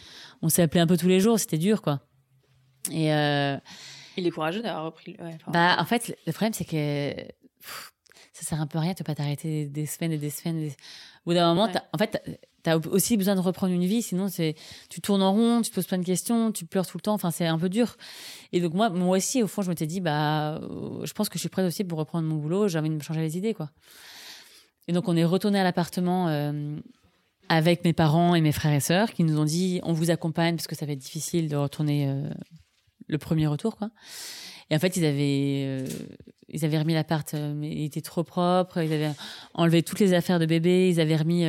on 0.42 0.48
s'est 0.48 0.62
appelé 0.62 0.80
un 0.80 0.86
peu 0.86 0.96
tous 0.96 1.08
les 1.08 1.20
jours, 1.20 1.38
c'était 1.40 1.58
dur, 1.58 1.80
quoi. 1.82 2.00
Et 2.92 3.12
euh, 3.12 3.56
Il 4.16 4.26
est 4.26 4.30
courageux 4.30 4.62
d'avoir 4.62 4.84
repris. 4.84 5.16
le- 5.18 5.24
ouais, 5.24 5.32
enfin, 5.34 5.50
bah, 5.50 5.76
en 5.78 5.84
fait, 5.84 6.16
le 6.26 6.32
problème, 6.32 6.52
c'est 6.52 6.64
que 6.64 7.14
pff, 7.14 7.92
ça 8.32 8.42
sert 8.42 8.60
un 8.60 8.66
peu 8.66 8.78
à 8.78 8.82
rien, 8.82 8.94
peux 8.94 9.02
pas 9.04 9.14
t'arrêter 9.14 9.66
des, 9.66 9.86
semaines 9.86 10.12
et 10.12 10.18
des 10.18 10.30
semaines. 10.30 10.60
des- 10.60 10.70
Au 11.24 11.30
bout 11.30 11.34
d'un 11.34 11.48
moment, 11.48 11.64
Ouais. 11.66 11.72
t'as- 11.72 11.84
en 11.92 11.98
fait, 11.98 12.22
tu 12.62 12.70
as 12.70 12.76
aussi 12.76 13.16
besoin 13.16 13.34
de 13.34 13.40
reprendre 13.40 13.72
une 13.72 13.84
vie, 13.84 14.02
sinon 14.02 14.28
c'est 14.28 14.54
tu 14.90 15.00
tournes 15.00 15.22
en 15.22 15.32
rond, 15.32 15.62
tu 15.62 15.70
te 15.70 15.74
poses 15.74 15.86
plein 15.86 15.98
de 15.98 16.04
questions, 16.04 16.52
tu 16.52 16.66
pleures 16.66 16.86
tout 16.86 16.98
le 16.98 17.02
temps, 17.02 17.14
enfin, 17.14 17.30
c'est 17.32 17.46
un 17.46 17.58
peu 17.58 17.68
dur. 17.68 17.96
Et 18.52 18.60
donc, 18.60 18.74
moi, 18.74 18.90
moi 18.90 19.16
aussi, 19.16 19.42
au 19.42 19.48
fond, 19.48 19.62
je 19.62 19.68
m'étais 19.70 19.86
dit, 19.86 20.00
bah, 20.00 20.56
euh, 20.62 21.04
je 21.04 21.12
pense 21.14 21.28
que 21.28 21.34
je 21.38 21.40
suis 21.40 21.48
prête 21.48 21.66
aussi 21.66 21.82
pour 21.82 21.98
reprendre 21.98 22.28
mon 22.28 22.36
boulot, 22.36 22.68
j'ai 22.68 22.78
envie 22.78 22.90
de 22.90 22.94
me 22.94 23.00
changer 23.00 23.20
les 23.22 23.36
idées, 23.36 23.54
quoi. 23.54 23.70
Et 24.88 24.92
donc, 24.92 25.08
on 25.08 25.16
est 25.16 25.24
retourné 25.24 25.58
à 25.58 25.64
l'appartement 25.64 26.28
euh, 26.28 26.76
avec 27.48 27.84
mes 27.84 27.92
parents 27.92 28.34
et 28.34 28.40
mes 28.40 28.52
frères 28.52 28.72
et 28.72 28.80
sœurs 28.80 29.12
qui 29.12 29.24
nous 29.24 29.38
ont 29.38 29.44
dit, 29.44 29.80
on 29.82 29.92
vous 29.92 30.10
accompagne 30.10 30.56
parce 30.56 30.66
que 30.66 30.76
ça 30.76 30.86
va 30.86 30.92
être 30.92 30.98
difficile 30.98 31.48
de 31.48 31.56
retourner 31.56 32.08
euh, 32.08 32.28
le 33.08 33.18
premier 33.18 33.46
retour, 33.46 33.76
quoi. 33.76 33.90
Et 34.70 34.74
en 34.74 34.78
fait, 34.78 34.96
ils 34.96 35.04
avaient, 35.04 35.64
euh, 35.66 35.86
ils 36.48 36.64
avaient 36.64 36.78
remis 36.78 36.94
l'appart, 36.94 37.34
mais 37.34 37.70
il 37.70 37.84
était 37.84 38.00
trop 38.00 38.24
propre. 38.24 38.78
Ils 38.78 38.92
avaient 38.92 39.12
enlevé 39.54 39.82
toutes 39.82 40.00
les 40.00 40.12
affaires 40.12 40.40
de 40.40 40.46
bébé. 40.46 40.88
Ils 40.88 41.00
avaient 41.00 41.16
remis 41.16 41.46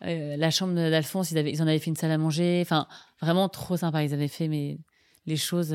la 0.00 0.50
chambre 0.52 0.74
d'Alphonse. 0.74 1.32
Ils, 1.32 1.60
en 1.60 1.66
avaient 1.66 1.80
fait 1.80 1.90
une 1.90 1.96
salle 1.96 2.12
à 2.12 2.18
manger. 2.18 2.60
Enfin, 2.62 2.86
vraiment 3.20 3.48
trop 3.48 3.76
sympa. 3.76 4.04
Ils 4.04 4.14
avaient 4.14 4.28
fait 4.28 4.46
mais, 4.46 4.78
les 5.26 5.36
choses. 5.36 5.72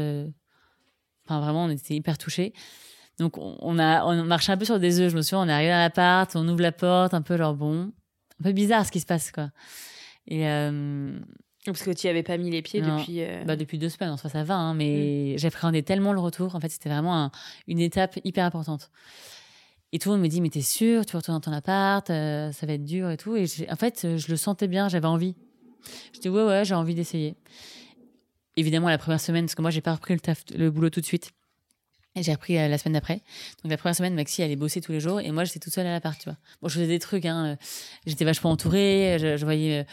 Enfin, 1.26 1.42
vraiment, 1.42 1.66
on 1.66 1.70
était 1.70 1.94
hyper 1.94 2.18
touchés. 2.18 2.54
Donc, 3.22 3.38
on, 3.38 3.78
a, 3.78 4.04
on 4.04 4.24
marchait 4.24 4.52
un 4.52 4.58
peu 4.58 4.66
sur 4.66 4.80
des 4.80 5.00
œufs. 5.00 5.12
Je 5.12 5.16
me 5.16 5.22
souviens, 5.22 5.42
on 5.46 5.48
est 5.48 5.54
arrivé 5.54 5.72
à 5.72 5.78
l'appart, 5.80 6.36
on 6.36 6.48
ouvre 6.48 6.62
la 6.62 6.72
porte, 6.72 7.14
un 7.14 7.22
peu 7.22 7.38
genre 7.38 7.54
bon, 7.54 7.92
un 8.40 8.44
peu 8.44 8.52
bizarre 8.52 8.84
ce 8.84 8.92
qui 8.92 9.00
se 9.00 9.06
passe, 9.06 9.32
quoi. 9.32 9.52
Et 10.28 10.48
euh, 10.50 11.20
Parce 11.66 11.84
que 11.84 11.92
tu 11.92 12.08
y 12.08 12.10
avais 12.10 12.24
pas 12.24 12.38
mis 12.38 12.50
les 12.50 12.64
pieds 12.64 12.82
Non. 12.82 12.98
depuis. 12.98 13.22
euh, 13.22 13.44
bah, 13.46 13.56
depuis 13.56 13.78
deux 13.78 13.90
semaines, 13.90 14.10
en 14.12 14.18
soi, 14.18 14.30
ça 14.32 14.44
va, 14.44 14.56
hein, 14.56 14.74
mais 14.74 15.38
j'appréhendais 15.38 15.84
tellement 15.84 16.14
le 16.14 16.20
retour. 16.20 16.56
En 16.56 16.60
fait, 16.60 16.70
c'était 16.70 16.90
vraiment 16.90 17.16
un- 17.26 17.32
une 17.68 17.80
étape 17.80 18.18
hyper 18.24 18.44
importante. 18.44 18.90
Et 19.94 20.00
tout 20.00 20.10
le 20.10 20.16
monde 20.16 20.24
me 20.24 20.28
dit, 20.28 20.42
mais 20.42 20.50
t'es 20.50 20.62
sûr, 20.62 21.06
tu 21.06 21.16
retournes 21.16 21.38
dans 21.38 21.42
ton 21.42 21.54
appart, 21.54 22.10
euh, 22.10 22.52
ça 22.54 22.66
va 22.66 22.74
être 22.74 22.84
dur 22.86 23.10
et 23.12 23.18
tout. 23.18 23.36
Et 23.36 23.46
en 23.70 23.76
fait, 23.76 24.18
je 24.18 24.28
le 24.32 24.36
sentais 24.38 24.68
bien, 24.68 24.90
j'avais 24.90 25.06
envie. 25.08 25.36
Je 26.16 26.20
dis, 26.22 26.30
ouais, 26.30 26.44
ouais, 26.44 26.66
j'ai 26.66 26.74
envie 26.76 26.96
d'essayer. 26.96 27.36
Évidemment, 28.58 28.90
la 28.90 28.98
première 28.98 29.20
semaine, 29.22 29.46
parce 29.46 29.56
que 29.56 29.62
moi, 29.62 29.70
j'ai 29.72 29.82
pas 29.82 29.94
repris 29.94 30.14
le, 30.16 30.20
taf, 30.20 30.44
le 30.56 30.72
boulot 30.72 30.90
tout 30.90 31.02
de 31.02 31.06
suite. 31.06 31.32
Et 32.16 32.24
j'ai 32.24 32.34
repris 32.34 32.58
euh, 32.58 32.68
la 32.68 32.78
semaine 32.78 32.94
d'après. 32.94 33.22
Donc 33.64 33.72
la 33.72 33.78
première 33.78 33.96
semaine, 33.96 34.14
Maxi 34.16 34.44
allait 34.44 34.58
bosser 34.58 34.82
tous 34.82 34.92
les 34.92 35.00
jours 35.00 35.22
et 35.22 35.32
moi 35.32 35.46
j'étais 35.46 35.60
toute 35.60 35.74
seule 35.74 35.88
à 35.88 35.92
l'appart, 35.92 36.18
tu 36.20 36.26
vois. 36.26 36.38
Bon, 36.62 36.68
je 36.68 36.74
faisais 36.76 36.88
des 36.88 37.00
trucs, 37.00 37.26
hein. 37.26 37.46
euh, 37.46 37.56
J'étais 38.06 38.26
vachement 38.26 38.52
entourée, 38.52 39.18
je, 39.20 39.38
je 39.38 39.46
voyais 39.46 39.80
euh, 39.80 39.84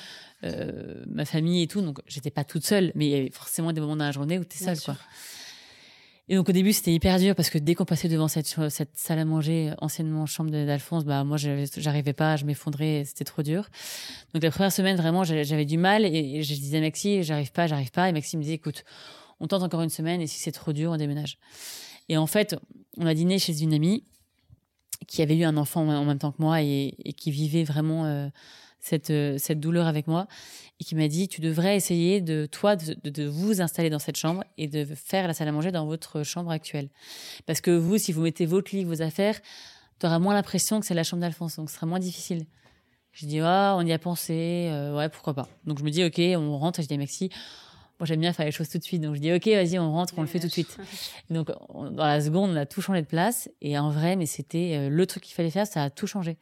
euh, 0.48 1.04
ma 1.06 1.24
famille 1.24 1.62
et 1.62 1.68
tout, 1.68 1.80
donc 1.80 2.00
j'étais 2.08 2.30
pas 2.32 2.42
toute 2.44 2.64
seule, 2.66 2.90
mais 2.96 3.06
il 3.06 3.10
y 3.10 3.14
avait 3.14 3.30
forcément 3.30 3.72
des 3.72 3.80
moments 3.80 3.94
dans 3.96 4.04
la 4.04 4.10
journée 4.12 4.36
où 4.38 4.44
t'es 4.44 4.58
Bien 4.58 4.68
seule, 4.68 4.76
sûr. 4.76 4.94
quoi. 4.94 5.02
Et 6.30 6.34
donc 6.34 6.48
au 6.48 6.52
début 6.52 6.72
c'était 6.74 6.92
hyper 6.92 7.18
dur 7.18 7.34
parce 7.34 7.48
que 7.50 7.56
dès 7.56 7.74
qu'on 7.74 7.86
passait 7.86 8.08
devant 8.08 8.28
cette, 8.28 8.46
salle 8.94 9.18
à 9.18 9.24
manger, 9.24 9.72
anciennement 9.78 10.26
chambre 10.26 10.50
d'Alphonse, 10.50 11.04
bah 11.06 11.24
moi 11.24 11.38
j'arrivais 11.38 12.12
pas, 12.12 12.36
je 12.36 12.44
m'effondrais, 12.44 13.04
c'était 13.06 13.24
trop 13.24 13.42
dur. 13.42 13.68
Donc 14.34 14.42
la 14.42 14.50
première 14.50 14.72
semaine 14.72 14.96
vraiment 14.96 15.24
j'avais 15.24 15.64
du 15.64 15.78
mal 15.78 16.04
et, 16.04 16.08
et 16.36 16.42
je 16.42 16.54
disais 16.54 16.78
à 16.78 16.80
Maxi 16.82 17.22
j'arrive 17.22 17.50
pas, 17.52 17.66
j'arrive 17.66 17.92
pas 17.92 18.08
et 18.10 18.12
Maxi 18.12 18.36
me 18.36 18.42
disait 18.42 18.56
écoute 18.56 18.84
on 19.40 19.46
tente 19.46 19.62
encore 19.62 19.80
une 19.82 19.88
semaine 19.88 20.20
et 20.20 20.26
si 20.26 20.38
c'est 20.38 20.52
trop 20.52 20.74
dur 20.74 20.90
on 20.90 20.96
déménage. 20.98 21.38
Et 22.08 22.16
en 22.16 22.26
fait 22.26 22.56
on 22.96 23.06
a 23.06 23.14
dîné 23.14 23.38
chez 23.38 23.62
une 23.62 23.72
amie 23.74 24.04
qui 25.06 25.22
avait 25.22 25.36
eu 25.36 25.44
un 25.44 25.56
enfant 25.56 25.86
en 25.88 26.04
même 26.04 26.18
temps 26.18 26.32
que 26.32 26.42
moi 26.42 26.60
et, 26.62 26.96
qui 27.16 27.30
vivait 27.30 27.62
vraiment 27.64 28.04
euh, 28.06 28.28
cette, 28.80 29.10
euh, 29.10 29.36
cette 29.38 29.60
douleur 29.60 29.86
avec 29.86 30.06
moi 30.08 30.26
et 30.80 30.84
qui 30.84 30.94
m'a 30.96 31.06
dit 31.08 31.28
tu 31.28 31.40
devrais 31.40 31.76
essayer 31.76 32.20
de 32.20 32.46
toi 32.46 32.74
de, 32.76 32.94
de- 33.04 33.10
de 33.10 33.24
vous 33.24 33.60
installer 33.60 33.90
dans 33.90 33.98
cette 34.00 34.16
chambre 34.16 34.42
et 34.56 34.66
de 34.68 34.84
faire 34.84 35.26
la 35.28 35.34
salle 35.34 35.48
à 35.48 35.52
manger 35.52 35.70
dans 35.70 35.86
votre 35.86 36.22
chambre 36.24 36.50
actuelle. 36.50 36.88
Parce 37.46 37.60
que 37.60 37.70
vous 37.70 37.98
si 37.98 38.12
vous 38.12 38.22
mettez 38.22 38.46
votre 38.46 38.74
lit 38.74 38.84
vos 38.84 39.00
affaires 39.02 39.40
tu 40.00 40.06
auras 40.06 40.18
moins 40.18 40.34
l'impression 40.34 40.78
que 40.80 40.86
c'est 40.86 40.94
la 40.94 41.04
chambre 41.04 41.20
d'Alphonse 41.22 41.56
donc 41.56 41.70
ce 41.70 41.76
sera 41.76 41.86
moins 41.86 41.98
difficile. 42.00 42.46
Je 43.12 43.26
dis 43.26 43.40
ah 43.40 43.74
on 43.78 43.86
y 43.86 43.92
a 43.92 43.98
pensé 43.98 44.68
euh, 44.70 44.96
ouais 44.96 45.08
pourquoi 45.08 45.34
pas. 45.34 45.48
Donc 45.64 45.78
je 45.78 45.84
me 45.84 45.90
dis 45.90 46.04
ok 46.04 46.20
on 46.36 46.58
rentre 46.58 46.80
et 46.80 46.82
je 46.82 46.88
dis 46.88 46.94
à 46.94 46.98
Maxi 46.98 47.30
moi 47.98 48.06
j'aime 48.06 48.20
bien 48.20 48.32
faire 48.32 48.46
les 48.46 48.52
choses 48.52 48.68
tout 48.68 48.78
de 48.78 48.84
suite 48.84 49.02
donc 49.02 49.14
je 49.16 49.20
dis 49.20 49.32
ok 49.32 49.46
vas-y 49.46 49.78
on 49.78 49.90
rentre 49.92 50.14
on 50.16 50.22
le 50.22 50.26
fait 50.28 50.38
tout 50.40 50.46
de 50.46 50.52
suite 50.52 50.76
donc, 51.30 51.50
on- 51.68 51.90
dans 51.90 52.06
la 52.06 52.20
seconde, 52.20 52.50
on 52.50 52.56
a 52.56 52.66
tout 52.66 52.80
changé 52.80 53.02
de 53.02 53.06
place. 53.06 53.48
Et 53.60 53.78
en 53.78 53.90
vrai, 53.90 54.16
mais 54.16 54.26
c'était 54.26 54.74
euh, 54.76 54.88
le 54.88 55.06
truc 55.06 55.22
qu'il 55.24 55.34
fallait 55.34 55.50
faire, 55.50 55.66
ça 55.66 55.82
a 55.84 55.90
tout 55.90 56.06
changé. 56.06 56.38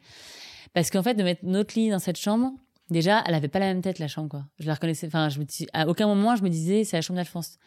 Parce 0.73 0.89
qu'en 0.91 1.01
fait, 1.03 1.15
de 1.15 1.23
mettre 1.23 1.41
notre 1.45 1.77
lit 1.77 1.89
dans 1.89 1.99
cette 1.99 2.17
chambre, 2.17 2.51
déjà, 2.89 3.23
elle 3.25 3.33
avait 3.33 3.47
pas 3.47 3.59
la 3.59 3.65
même 3.67 3.81
tête, 3.81 3.99
la 3.99 4.07
chambre, 4.07 4.29
quoi. 4.29 4.45
Je 4.59 4.67
la 4.67 4.75
reconnaissais, 4.75 5.07
enfin, 5.07 5.29
je 5.29 5.39
me 5.39 5.45
dis, 5.45 5.67
à 5.73 5.87
aucun 5.87 6.07
moment, 6.07 6.35
je 6.35 6.43
me 6.43 6.49
disais, 6.49 6.83
c'est 6.83 6.95
la 6.97 7.01
chambre 7.01 7.17
d'Alphonse. 7.17 7.57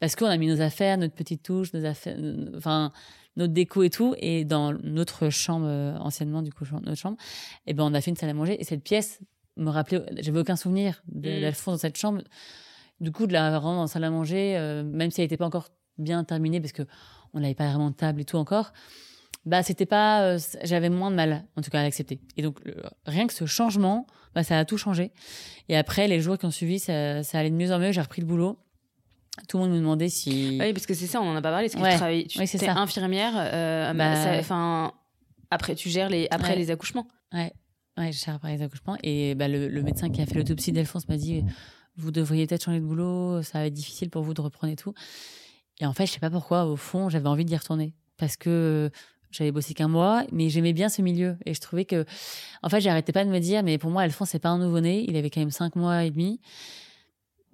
Parce 0.00 0.16
qu'on 0.16 0.26
a 0.26 0.36
mis 0.36 0.48
nos 0.48 0.60
affaires, 0.60 0.98
notre 0.98 1.14
petite 1.14 1.42
touche, 1.42 1.72
nos 1.72 1.84
affaires, 1.84 2.16
enfin, 2.56 2.92
notre 3.36 3.52
déco 3.52 3.82
et 3.82 3.90
tout. 3.90 4.14
Et 4.18 4.44
dans 4.44 4.72
notre 4.82 5.30
chambre, 5.30 5.66
euh, 5.68 5.96
anciennement, 5.98 6.42
du 6.42 6.52
coup, 6.52 6.64
notre 6.82 6.96
chambre, 6.98 7.16
et 7.66 7.72
ben, 7.74 7.84
on 7.84 7.94
a 7.94 8.00
fait 8.00 8.10
une 8.10 8.16
salle 8.16 8.30
à 8.30 8.34
manger. 8.34 8.60
Et 8.60 8.64
cette 8.64 8.82
pièce 8.82 9.20
me 9.56 9.70
rappelait, 9.70 10.02
j'avais 10.20 10.40
aucun 10.40 10.56
souvenir 10.56 11.02
d'Alphonse 11.06 11.74
dans 11.74 11.78
cette 11.78 11.96
chambre. 11.96 12.22
Du 13.00 13.10
coup, 13.12 13.26
de 13.26 13.32
la 13.32 13.58
rendre 13.58 13.80
en 13.80 13.86
salle 13.86 14.04
à 14.04 14.10
manger, 14.10 14.56
euh, 14.56 14.84
même 14.84 15.10
si 15.10 15.20
elle 15.20 15.24
n'était 15.24 15.36
pas 15.36 15.46
encore 15.46 15.68
bien 15.98 16.22
terminée, 16.24 16.60
parce 16.60 16.72
que 16.72 16.82
on 17.34 17.40
n'avait 17.40 17.54
pas 17.54 17.66
vraiment 17.68 17.90
de 17.90 17.94
table 17.96 18.20
et 18.20 18.24
tout 18.24 18.36
encore, 18.36 18.72
bah 19.44 19.62
c'était 19.64 19.86
pas, 19.86 20.22
euh, 20.22 20.38
j'avais 20.62 20.88
moins 20.88 21.10
de 21.10 21.16
mal, 21.16 21.44
en 21.56 21.62
tout 21.62 21.70
cas, 21.70 21.80
à 21.80 21.82
l'accepter. 21.82 22.20
Et 22.36 22.42
donc 22.42 22.58
le- 22.64 22.76
rien 23.06 23.26
que 23.26 23.32
ce 23.34 23.44
changement, 23.46 24.06
bah 24.34 24.44
ça 24.44 24.58
a 24.58 24.64
tout 24.64 24.76
changé. 24.78 25.10
Et 25.68 25.76
après, 25.76 26.06
les 26.06 26.20
jours 26.20 26.38
qui 26.38 26.44
ont 26.46 26.50
suivi, 26.52 26.78
ça, 26.78 27.22
ça 27.24 27.38
allait 27.40 27.50
de 27.50 27.56
mieux 27.56 27.72
en 27.72 27.78
mieux. 27.80 27.90
J'ai 27.92 28.00
repris 28.00 28.20
le 28.20 28.26
boulot. 28.28 28.58
Tout 29.48 29.56
le 29.56 29.64
monde 29.64 29.72
me 29.72 29.78
demandait 29.78 30.08
si. 30.10 30.58
Oui, 30.60 30.72
parce 30.72 30.86
que 30.86 30.94
c'est 30.94 31.06
ça, 31.06 31.20
on 31.20 31.24
en 31.26 31.34
a 31.34 31.42
pas 31.42 31.50
parlé. 31.50 31.68
Parce 31.68 31.76
que 31.76 31.82
Ouais. 31.82 31.90
tu 31.92 31.96
travailles, 31.96 32.26
tu 32.26 32.38
Oui, 32.38 32.44
es 32.44 32.46
ça. 32.46 32.72
infirmière. 32.78 33.32
euh, 33.36 33.92
Bah, 33.94 34.38
Enfin, 34.38 34.92
après, 35.50 35.74
tu 35.74 35.88
gères 35.88 36.10
les, 36.10 36.28
après 36.30 36.50
Ouais. 36.50 36.56
les 36.56 36.70
accouchements. 36.70 37.08
Ouais, 37.32 37.52
ouais, 37.98 38.12
je 38.12 38.18
cherche 38.18 38.36
après 38.36 38.54
les 38.56 38.62
accouchements. 38.62 38.96
Et 39.02 39.34
bah, 39.34 39.48
le, 39.48 39.68
le 39.68 39.82
médecin 39.82 40.10
qui 40.10 40.20
a 40.20 40.26
fait 40.26 40.34
l'autopsie 40.34 40.70
d'Alphonse 40.70 41.08
m'a 41.08 41.16
dit 41.16 41.44
Vous 41.96 42.10
devriez 42.10 42.46
peut-être 42.46 42.64
changer 42.64 42.80
de 42.80 42.84
boulot, 42.86 43.42
ça 43.42 43.58
va 43.60 43.66
être 43.66 43.74
difficile 43.74 44.08
pour 44.10 44.22
vous 44.22 44.34
de 44.34 44.40
reprendre 44.40 44.72
et 44.72 44.76
tout. 44.76 44.94
Et 45.80 45.86
en 45.86 45.92
fait, 45.92 46.06
je 46.06 46.12
sais 46.12 46.20
pas 46.20 46.30
pourquoi, 46.30 46.66
au 46.66 46.76
fond, 46.76 47.08
j'avais 47.08 47.28
envie 47.28 47.44
d'y 47.44 47.56
retourner. 47.56 47.94
Parce 48.16 48.36
que 48.36 48.90
j'avais 49.30 49.50
bossé 49.52 49.74
qu'un 49.74 49.88
mois, 49.88 50.24
mais 50.32 50.48
j'aimais 50.48 50.72
bien 50.72 50.88
ce 50.88 51.02
milieu. 51.02 51.36
Et 51.46 51.54
je 51.54 51.60
trouvais 51.60 51.84
que. 51.84 52.04
En 52.62 52.68
fait, 52.68 52.80
j'arrêtais 52.80 53.12
pas 53.12 53.24
de 53.24 53.30
me 53.30 53.38
dire 53.40 53.62
Mais 53.62 53.78
pour 53.78 53.90
moi, 53.90 54.02
Alphonse, 54.02 54.30
c'est 54.30 54.38
pas 54.38 54.50
un 54.50 54.58
nouveau-né. 54.58 55.04
Il 55.08 55.16
avait 55.16 55.30
quand 55.30 55.40
même 55.40 55.50
cinq 55.50 55.76
mois 55.76 56.04
et 56.04 56.10
demi. 56.10 56.40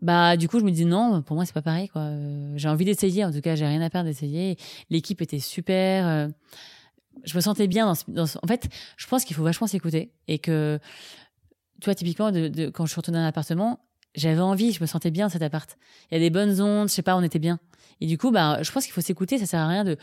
Bah, 0.01 0.37
du 0.37 0.49
coup, 0.49 0.61
je 0.61 0.65
me 0.65 0.71
dis 0.71 0.85
non, 0.85 1.23
pour 1.23 1.35
moi, 1.35 1.45
c'est 1.45 1.53
pas 1.53 1.63
pareil, 1.63 1.89
quoi. 1.89 2.03
Euh, 2.03 2.53
J'ai 2.57 2.69
envie 2.69 2.85
d'essayer. 2.85 3.25
En 3.25 3.33
tout 3.33 3.41
cas, 3.41 3.57
j'ai 3.57 3.67
rien 3.67 3.81
à 3.81 3.91
perdre 3.91 4.09
d'essayer. 4.09 4.57
L'équipe 4.91 5.21
était 5.21 5.41
super. 5.41 6.07
euh, 6.07 6.29
je 7.25 7.35
me 7.35 7.41
sentais 7.41 7.67
bien 7.67 7.87
dans, 7.87 7.95
ce- 7.97 8.05
dans 8.09 8.27
ce- 8.27 8.39
En 8.43 8.47
fait, 8.47 8.69
je 8.97 9.07
pense 9.09 9.25
qu'il 9.25 9.35
faut 9.35 9.43
vachement 9.43 9.67
s'écouter 9.67 10.13
et 10.29 10.39
que, 10.39 10.79
tu 11.81 11.87
vois, 11.87 11.97
typiquement, 11.97 12.31
de, 12.31 12.47
de- 12.47 12.69
quand 12.69 12.87
je 12.87 12.93
suis 12.93 13.01
retournée 13.01 13.19
dans 13.19 13.25
l'appartement, 13.25 13.81
j'avais 14.15 14.41
envie, 14.41 14.73
je 14.73 14.81
me 14.81 14.87
sentais 14.87 15.11
bien 15.11 15.29
cet 15.29 15.43
appart. 15.43 15.77
Il 16.11 16.15
y 16.15 16.17
a 16.17 16.21
des 16.21 16.31
bonnes 16.31 16.61
ondes, 16.61 16.89
je 16.89 16.95
sais 16.95 17.03
pas, 17.03 17.17
on 17.17 17.23
était 17.23 17.39
bien. 17.39 17.59
Et 18.01 18.07
du 18.07 18.19
coup, 18.19 18.31
bah, 18.31 18.63
je 18.63 18.71
pense 18.71 18.85
qu'il 18.85 18.93
faut 18.93 19.01
s'écouter, 19.01 19.39
ça 19.39 19.47
sert 19.47 19.61
à 19.61 19.69
rien 19.69 19.85
de, 19.85 19.97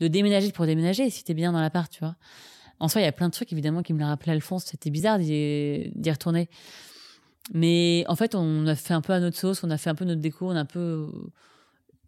de 0.00 0.08
déménager 0.08 0.52
pour 0.52 0.66
déménager 0.66 1.10
si 1.10 1.24
t'es 1.24 1.34
bien 1.34 1.52
dans 1.52 1.60
l'appart, 1.60 1.90
tu 1.90 2.00
vois. 2.00 2.16
En 2.78 2.88
soi, 2.88 3.00
il 3.00 3.04
y 3.04 3.08
a 3.08 3.12
plein 3.12 3.28
de 3.28 3.32
trucs, 3.32 3.52
évidemment, 3.52 3.82
qui 3.82 3.94
me 3.94 4.00
l'a 4.00 4.08
rappelé 4.08 4.32
Alphonse, 4.32 4.64
c'était 4.66 4.90
bizarre 4.90 5.18
d'y 5.18 6.10
retourner. 6.10 6.48
Mais 7.54 8.04
en 8.08 8.16
fait, 8.16 8.34
on 8.34 8.66
a 8.66 8.74
fait 8.74 8.94
un 8.94 9.00
peu 9.00 9.12
à 9.12 9.20
notre 9.20 9.36
sauce, 9.36 9.62
on 9.64 9.70
a 9.70 9.78
fait 9.78 9.88
un 9.88 9.94
peu 9.94 10.04
notre 10.04 10.20
déco, 10.20 10.50
on 10.50 10.56
a 10.56 10.60
un 10.60 10.64
peu. 10.64 11.08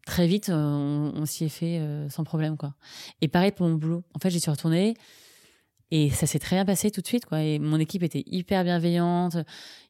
Très 0.05 0.27
vite, 0.27 0.49
euh, 0.49 0.55
on, 0.55 1.13
on 1.17 1.27
s'y 1.27 1.45
est 1.45 1.51
fait 1.51 1.79
euh, 1.79 2.09
sans 2.09 2.25
problème, 2.25 2.57
quoi. 2.57 2.75
Et 3.21 3.29
pareil 3.29 3.53
pour 3.53 3.69
mon 3.69 3.75
boulot. 3.75 4.05
En 4.15 4.19
fait, 4.19 4.31
j'y 4.31 4.41
suis 4.41 4.51
retournée 4.51 4.95
et 5.91 6.11
ça 6.11 6.27
s'est 6.27 6.39
très 6.39 6.57
bien 6.57 6.65
passé 6.65 6.91
tout 6.91 7.01
de 7.01 7.07
suite, 7.07 7.27
quoi. 7.27 7.43
Et 7.43 7.59
mon 7.59 7.79
équipe 7.79 8.03
était 8.03 8.25
hyper 8.27 8.65
bienveillante, 8.65 9.37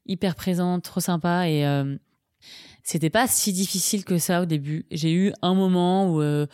hyper 0.07 0.35
présente, 0.35 0.85
trop 0.85 1.01
sympa. 1.01 1.49
Et, 1.49 1.67
euh, 1.67 1.97
C'était 2.83 3.11
pas 3.11 3.27
si 3.27 3.53
difficile 3.53 4.05
que 4.05 4.19
ça 4.19 4.43
au 4.43 4.47
début. 4.47 4.87
J'ai 4.91 5.13
eu 5.13 5.33
un 5.43 5.55
moment 5.55 6.11
où, 6.11 6.23
euh, 6.23 6.47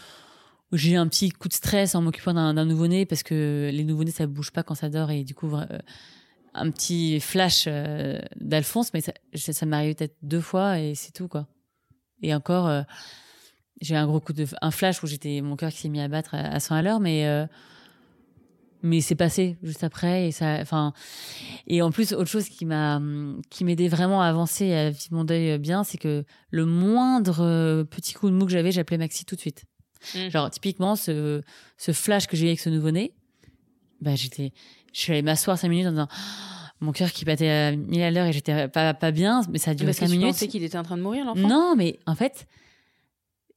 où 0.72 0.76
j'ai 0.76 0.92
eu 0.92 0.97
un 0.97 1.07
petit 1.07 1.30
coup 1.30 1.49
de 1.49 1.53
stress 1.53 1.95
en 1.95 2.03
m'occupant 2.03 2.34
d'un 2.34 2.64
nouveau-né 2.64 3.07
parce 3.07 3.22
que 3.22 3.70
les 3.72 3.84
nouveau-nés 3.84 4.11
ça 4.11 4.26
bouge 4.26 4.51
pas 4.51 4.64
quand 4.64 4.74
ça 4.74 4.88
dort 4.88 5.11
et 5.12 5.22
du 5.22 5.34
coup 5.34 5.55
euh, 5.55 5.66
un 6.55 6.70
petit 6.70 7.20
flash 7.20 7.66
euh, 7.68 8.18
d'Alphonse, 8.40 8.92
mais 8.92 9.01
ça, 9.01 9.12
ça 9.34 9.66
m'est 9.66 9.76
arrivé 9.76 9.95
peut-être 9.95 10.16
deux 10.22 10.40
fois 10.40 10.80
et 10.80 10.95
c'est 10.97 11.12
tout 11.12 11.28
quoi. 11.28 11.47
Et 12.22 12.34
encore, 12.34 12.66
euh, 12.66 12.82
j'ai 13.80 13.95
un 13.95 14.07
gros 14.07 14.18
coup 14.18 14.32
de 14.32 14.47
un 14.62 14.70
flash 14.72 15.03
où 15.03 15.07
j'étais 15.07 15.40
mon 15.42 15.55
cœur 15.57 15.70
qui 15.70 15.78
s'est 15.78 15.88
mis 15.88 16.01
à 16.01 16.09
battre 16.09 16.34
à, 16.34 16.38
à 16.38 16.59
100 16.59 16.74
à 16.74 16.82
l'heure, 16.82 17.01
mais 17.01 17.47
mais 18.87 19.01
c'est 19.01 19.14
passé 19.16 19.57
juste 19.62 19.82
après 19.82 20.28
et 20.28 20.30
ça 20.30 20.59
enfin 20.61 20.93
et 21.66 21.82
en 21.82 21.91
plus 21.91 22.12
autre 22.12 22.30
chose 22.30 22.49
qui 22.49 22.66
m'a 22.66 23.01
qui 23.51 23.64
m'aidait 23.64 23.89
vraiment 23.89 24.20
à 24.22 24.26
avancer 24.26 24.66
et 24.66 24.76
à 24.76 24.91
vivre 24.91 25.09
mon 25.12 25.24
deuil 25.24 25.59
bien 25.59 25.82
c'est 25.82 25.99
que 25.99 26.24
le 26.51 26.66
moindre 26.66 27.41
euh, 27.43 27.82
petit 27.85 28.12
coup 28.12 28.28
de 28.30 28.35
mou 28.35 28.45
que 28.45 28.53
j'avais 28.53 28.70
j'appelais 28.72 28.99
Maxi 28.99 29.24
tout 29.24 29.35
de 29.35 29.41
suite 29.41 29.64
Mm. 30.14 30.28
genre 30.28 30.51
typiquement 30.51 30.97
ce 30.97 31.41
ce 31.78 31.93
flash 31.93 32.26
que 32.26 32.37
j'ai 32.37 32.45
eu 32.45 32.49
avec 32.49 32.61
ce 32.61 32.68
nouveau 32.68 32.91
né 32.91 33.14
bah 34.03 34.14
j'étais 34.16 34.53
je 34.93 35.01
suis 35.01 35.12
allée 35.12 35.22
m'asseoir 35.22 35.57
cinq 35.59 35.68
minutes 35.70 35.87
en 35.87 35.93
disant 35.93 36.09
mon 36.80 36.93
cœur 36.93 37.11
qui 37.11 37.24
battait 37.24 37.49
à 37.49 37.72
1000 37.74 38.03
à 38.03 38.11
l'heure 38.11 38.26
et 38.26 38.32
j'étais 38.35 38.68
pas 38.68 38.93
pas 38.93 39.12
bien 39.12 39.41
mais 39.51 39.59
ça 39.59 39.70
a 39.70 39.74
duré 39.74 39.87
Parce 39.87 40.01
que 40.01 40.05
cinq 40.05 40.11
tu 40.12 40.18
minutes 40.18 40.35
pensais 40.35 40.49
qu'il 40.49 40.62
était 40.62 40.76
en 40.76 40.82
train 40.82 40.99
de 40.99 41.03
mourir, 41.03 41.24
l'enfant? 41.24 41.49
Non, 41.49 41.74
mais 41.74 41.99
en 42.05 42.14
fait, 42.14 42.47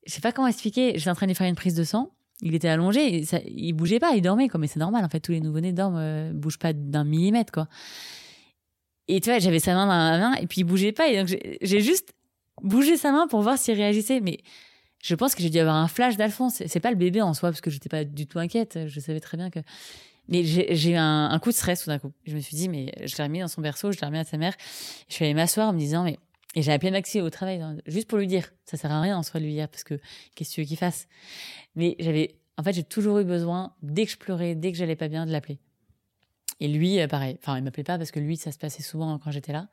je 0.05 0.13
sais 0.13 0.21
pas 0.21 0.31
comment 0.31 0.47
expliquer. 0.47 0.93
J'étais 0.97 1.09
en 1.09 1.15
train 1.15 1.25
de 1.25 1.31
lui 1.31 1.35
faire 1.35 1.47
une 1.47 1.55
prise 1.55 1.75
de 1.75 1.83
sang. 1.83 2.11
Il 2.41 2.53
était 2.53 2.67
allongé, 2.67 3.15
et 3.15 3.25
ça, 3.25 3.39
il 3.45 3.73
bougeait 3.73 3.99
pas, 3.99 4.11
il 4.15 4.21
dormait, 4.21 4.47
quoi. 4.47 4.59
Mais 4.59 4.67
c'est 4.67 4.79
normal, 4.79 5.03
en 5.03 5.09
fait, 5.09 5.19
tous 5.19 5.31
les 5.31 5.41
nouveau-nés 5.41 5.73
dorment, 5.73 5.97
euh, 5.97 6.31
bougent 6.33 6.59
pas 6.59 6.73
d'un 6.73 7.03
millimètre, 7.03 7.51
quoi. 7.51 7.67
Et 9.07 9.21
tu 9.21 9.29
vois, 9.29 9.39
j'avais 9.39 9.59
sa 9.59 9.73
main 9.73 9.87
dans 9.87 9.93
ma 9.93 10.17
main, 10.17 10.33
et 10.35 10.47
puis 10.47 10.61
il 10.61 10.63
bougeait 10.63 10.91
pas, 10.91 11.07
et 11.07 11.17
donc 11.17 11.27
j'ai 11.61 11.81
juste 11.81 12.13
bougé 12.61 12.97
sa 12.97 13.11
main 13.11 13.27
pour 13.27 13.41
voir 13.41 13.57
s'il 13.57 13.75
réagissait. 13.75 14.19
Mais 14.19 14.39
je 15.01 15.15
pense 15.15 15.33
que 15.33 15.41
j'ai 15.41 15.49
dû 15.49 15.59
avoir 15.59 15.75
un 15.75 15.87
flash 15.87 16.17
d'Alphonse. 16.17 16.61
C'est 16.65 16.79
pas 16.79 16.91
le 16.91 16.97
bébé 16.97 17.21
en 17.21 17.33
soi, 17.33 17.49
parce 17.49 17.61
que 17.61 17.69
j'étais 17.69 17.89
pas 17.89 18.03
du 18.03 18.27
tout 18.27 18.39
inquiète. 18.39 18.79
Je 18.87 18.99
savais 18.99 19.19
très 19.19 19.37
bien 19.37 19.49
que. 19.49 19.59
Mais 20.29 20.43
j'ai 20.43 20.91
eu 20.91 20.95
un, 20.95 21.39
coup 21.39 21.51
de 21.51 21.55
stress 21.55 21.83
tout 21.83 21.89
d'un 21.89 21.99
coup. 21.99 22.11
Je 22.25 22.35
me 22.35 22.41
suis 22.41 22.57
dit, 22.57 22.67
mais 22.67 22.91
je 23.05 23.15
l'ai 23.15 23.23
remis 23.23 23.39
dans 23.39 23.47
son 23.47 23.61
berceau, 23.61 23.93
je 23.93 23.99
l'ai 24.01 24.07
remis 24.07 24.17
à 24.17 24.25
sa 24.25 24.35
mère. 24.37 24.53
Je 25.07 25.13
suis 25.13 25.23
allée 25.23 25.33
m'asseoir 25.33 25.69
en 25.69 25.73
me 25.73 25.79
disant, 25.79 26.03
mais 26.03 26.19
et 26.57 26.63
j'ai 26.63 26.71
appelé 26.71 26.91
Maxi 26.91 27.21
au 27.21 27.29
travail, 27.29 27.63
juste 27.85 28.07
pour 28.07 28.17
lui 28.17 28.25
dire. 28.25 28.49
Ça 28.65 28.77
sert 28.77 28.91
à 28.91 28.99
rien 28.99 29.15
en 29.15 29.21
soi 29.21 29.39
de 29.39 29.45
lui 29.45 29.53
dire, 29.53 29.69
parce 29.69 29.83
que 29.83 29.99
qu'est-ce 30.35 30.49
que 30.49 30.55
tu 30.55 30.61
veux 30.61 30.67
qu'il 30.67 30.77
fasse? 30.77 31.07
Mais 31.77 31.95
j'avais, 31.99 32.35
en 32.57 32.63
fait, 32.63 32.73
j'ai 32.73 32.83
toujours 32.83 33.19
eu 33.19 33.23
besoin, 33.23 33.73
dès 33.81 34.05
que 34.05 34.11
je 34.11 34.17
pleurais, 34.17 34.53
dès 34.55 34.71
que 34.73 34.77
j'allais 34.77 34.95
pas 34.97 35.07
bien, 35.07 35.25
de 35.25 35.31
l'appeler. 35.31 35.59
Et 36.59 36.67
lui, 36.67 36.99
euh, 36.99 37.07
pareil. 37.07 37.37
Enfin, 37.39 37.55
il 37.57 37.63
m'appelait 37.63 37.83
pas 37.85 37.97
parce 37.97 38.11
que 38.11 38.19
lui, 38.19 38.35
ça 38.35 38.51
se 38.51 38.57
passait 38.57 38.81
souvent 38.83 39.17
quand 39.19 39.31
j'étais 39.31 39.53
là. 39.53 39.69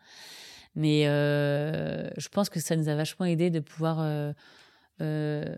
Mais 0.76 1.06
euh, 1.06 2.08
je 2.16 2.28
pense 2.28 2.50
que 2.50 2.60
ça 2.60 2.76
nous 2.76 2.88
a 2.88 2.94
vachement 2.94 3.24
aidé 3.26 3.48
de 3.50 3.60
pouvoir 3.60 3.98
euh, 4.00 4.32
euh, 5.00 5.56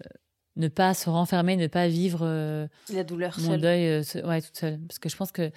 ne 0.57 0.69
pas 0.69 0.95
se 0.95 1.11
renfermer, 1.11 1.57
ne 1.57 1.67
pas 1.67 1.89
vivre 1.89 2.69
La 2.91 3.03
douleur 3.05 3.39
mon 3.41 3.51
seule. 3.53 3.61
deuil 3.61 4.05
se- 4.05 4.19
ouais, 4.25 4.41
toute 4.41 4.57
seule. 4.57 4.79
Parce 4.87 4.99
que 4.99 5.09
je 5.09 5.17
pense 5.17 5.33
que 5.33 5.51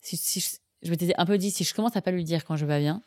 si, 0.00 0.16
si 0.16 0.40
je, 0.40 0.48
je 0.82 0.90
m'étais 0.90 1.14
un 1.16 1.26
peu 1.26 1.38
dit, 1.38 1.50
si 1.50 1.62
je 1.64 1.74
commence 1.74 1.96
à 1.96 2.02
pas 2.02 2.10
lui 2.10 2.24
dire 2.24 2.44
quand 2.44 2.56
je 2.56 2.64
vais 2.66 2.72
pas 2.74 2.80
bien, 2.80 3.02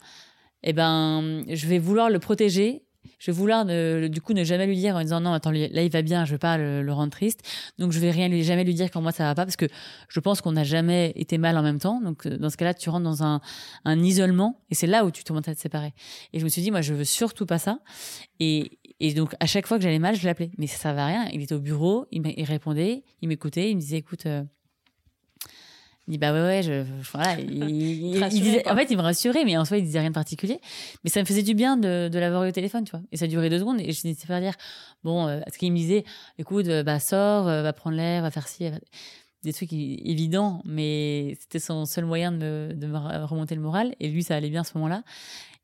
eh 0.63 0.71
ben, 0.73 1.43
je 1.49 1.67
vais 1.67 1.79
vouloir 1.79 2.09
le 2.09 2.19
protéger. 2.19 2.83
Je 3.19 3.31
vais 3.31 3.37
vouloir 3.37 3.65
du 3.65 4.21
coup 4.21 4.33
ne 4.33 4.43
jamais 4.43 4.67
lui 4.67 4.75
dire 4.75 4.95
en 4.95 5.01
disant 5.01 5.19
non 5.19 5.33
attends 5.33 5.51
là 5.51 5.83
il 5.83 5.91
va 5.91 6.01
bien 6.01 6.25
je 6.25 6.33
veux 6.33 6.37
pas 6.37 6.57
le, 6.57 6.91
rendre 6.91 7.11
triste. 7.11 7.41
Donc 7.77 7.91
je 7.91 7.99
vais 7.99 8.11
rien 8.11 8.27
lui 8.27 8.43
jamais 8.43 8.63
lui 8.63 8.73
dire 8.73 8.89
quand 8.91 9.01
moi 9.01 9.11
ça 9.11 9.23
va 9.23 9.35
pas 9.35 9.45
parce 9.45 9.55
que 9.55 9.67
je 10.09 10.19
pense 10.19 10.41
qu'on 10.41 10.53
n'a 10.53 10.63
jamais 10.63 11.13
été 11.15 11.37
mal 11.37 11.57
en 11.57 11.63
même 11.63 11.79
temps. 11.79 12.01
Donc 12.01 12.25
euh, 12.25 12.37
dans 12.37 12.49
ce 12.49 12.57
cas-là 12.57 12.73
tu 12.73 12.89
rentres 12.89 13.03
dans 13.03 13.23
un, 13.23 13.41
un 13.85 13.99
isolement 14.03 14.61
et 14.69 14.75
c'est 14.75 14.87
là 14.87 15.05
où 15.05 15.11
tu 15.11 15.23
commences 15.23 15.47
à 15.47 15.55
te 15.55 15.59
séparer. 15.59 15.93
Et 16.33 16.39
je 16.39 16.43
me 16.43 16.49
suis 16.49 16.61
dit 16.61 16.71
moi 16.71 16.81
je 16.81 16.93
veux 16.93 17.05
surtout 17.05 17.45
pas 17.45 17.59
ça. 17.59 17.79
Et, 18.39 18.79
et 18.99 19.13
donc 19.13 19.35
à 19.39 19.45
chaque 19.45 19.67
fois 19.67 19.77
que 19.77 19.83
j'allais 19.83 19.99
mal 19.99 20.15
je 20.15 20.25
l'appelais. 20.25 20.51
Mais 20.57 20.67
ça 20.67 20.89
à 20.89 21.05
rien. 21.05 21.29
Il 21.33 21.41
était 21.41 21.55
au 21.55 21.59
bureau 21.59 22.07
il, 22.11 22.21
il 22.37 22.45
répondait 22.45 23.03
il 23.21 23.27
m'écoutait 23.27 23.71
il 23.71 23.75
me 23.75 23.81
disait 23.81 23.97
écoute 23.97 24.25
euh, 24.25 24.43
il 26.07 26.11
dit 26.11 26.17
bah 26.17 26.31
ouais 26.31 26.41
ouais 26.41 26.63
je, 26.63 26.83
je- 26.85 27.11
voilà 27.11 27.39
il, 27.39 28.27
disait- 28.29 28.67
en 28.69 28.75
fait 28.75 28.87
il 28.89 28.95
me 28.97 29.01
rassurait 29.01 29.43
mais 29.45 29.57
en 29.57 29.65
soi 29.65 29.77
il 29.77 29.83
disait 29.83 29.99
rien 29.99 30.09
de 30.09 30.13
particulier. 30.15 30.59
Mais 31.03 31.09
ça 31.09 31.19
me 31.19 31.25
faisait 31.25 31.43
du 31.43 31.53
bien 31.53 31.75
de, 31.77 32.07
de 32.11 32.19
l'avoir 32.19 32.43
eu 32.45 32.49
au 32.49 32.51
téléphone 32.51 32.83
tu 32.85 32.91
vois. 32.91 33.01
Et 33.11 33.17
ça 33.17 33.27
durait 33.27 33.49
deux 33.49 33.59
secondes 33.59 33.79
et 33.81 33.91
je 33.91 34.07
n'hésitais 34.07 34.27
pas 34.27 34.37
à 34.37 34.41
dire 34.41 34.53
bon 35.03 35.27
euh, 35.27 35.39
parce 35.45 35.57
qu'il 35.57 35.71
me 35.71 35.77
disait 35.77 36.03
écoute 36.37 36.67
euh, 36.67 36.83
bah 36.83 36.99
sors 36.99 37.47
euh, 37.47 37.61
va 37.61 37.73
prendre 37.73 37.97
l'air 37.97 38.21
va 38.21 38.31
faire 38.31 38.47
ci 38.47 38.69
va- 38.69 38.77
des 39.43 39.53
trucs 39.53 39.71
évidents 39.73 40.61
mais 40.65 41.37
c'était 41.39 41.59
son 41.59 41.85
seul 41.85 42.05
moyen 42.05 42.31
de 42.31 42.37
me, 42.37 42.73
de 42.73 42.87
me 42.87 42.97
remonter 43.25 43.55
le 43.55 43.61
moral. 43.61 43.93
Et 43.99 44.07
lui 44.09 44.23
ça 44.23 44.35
allait 44.35 44.49
bien 44.49 44.61
à 44.61 44.63
ce 44.63 44.71
moment-là. 44.77 45.03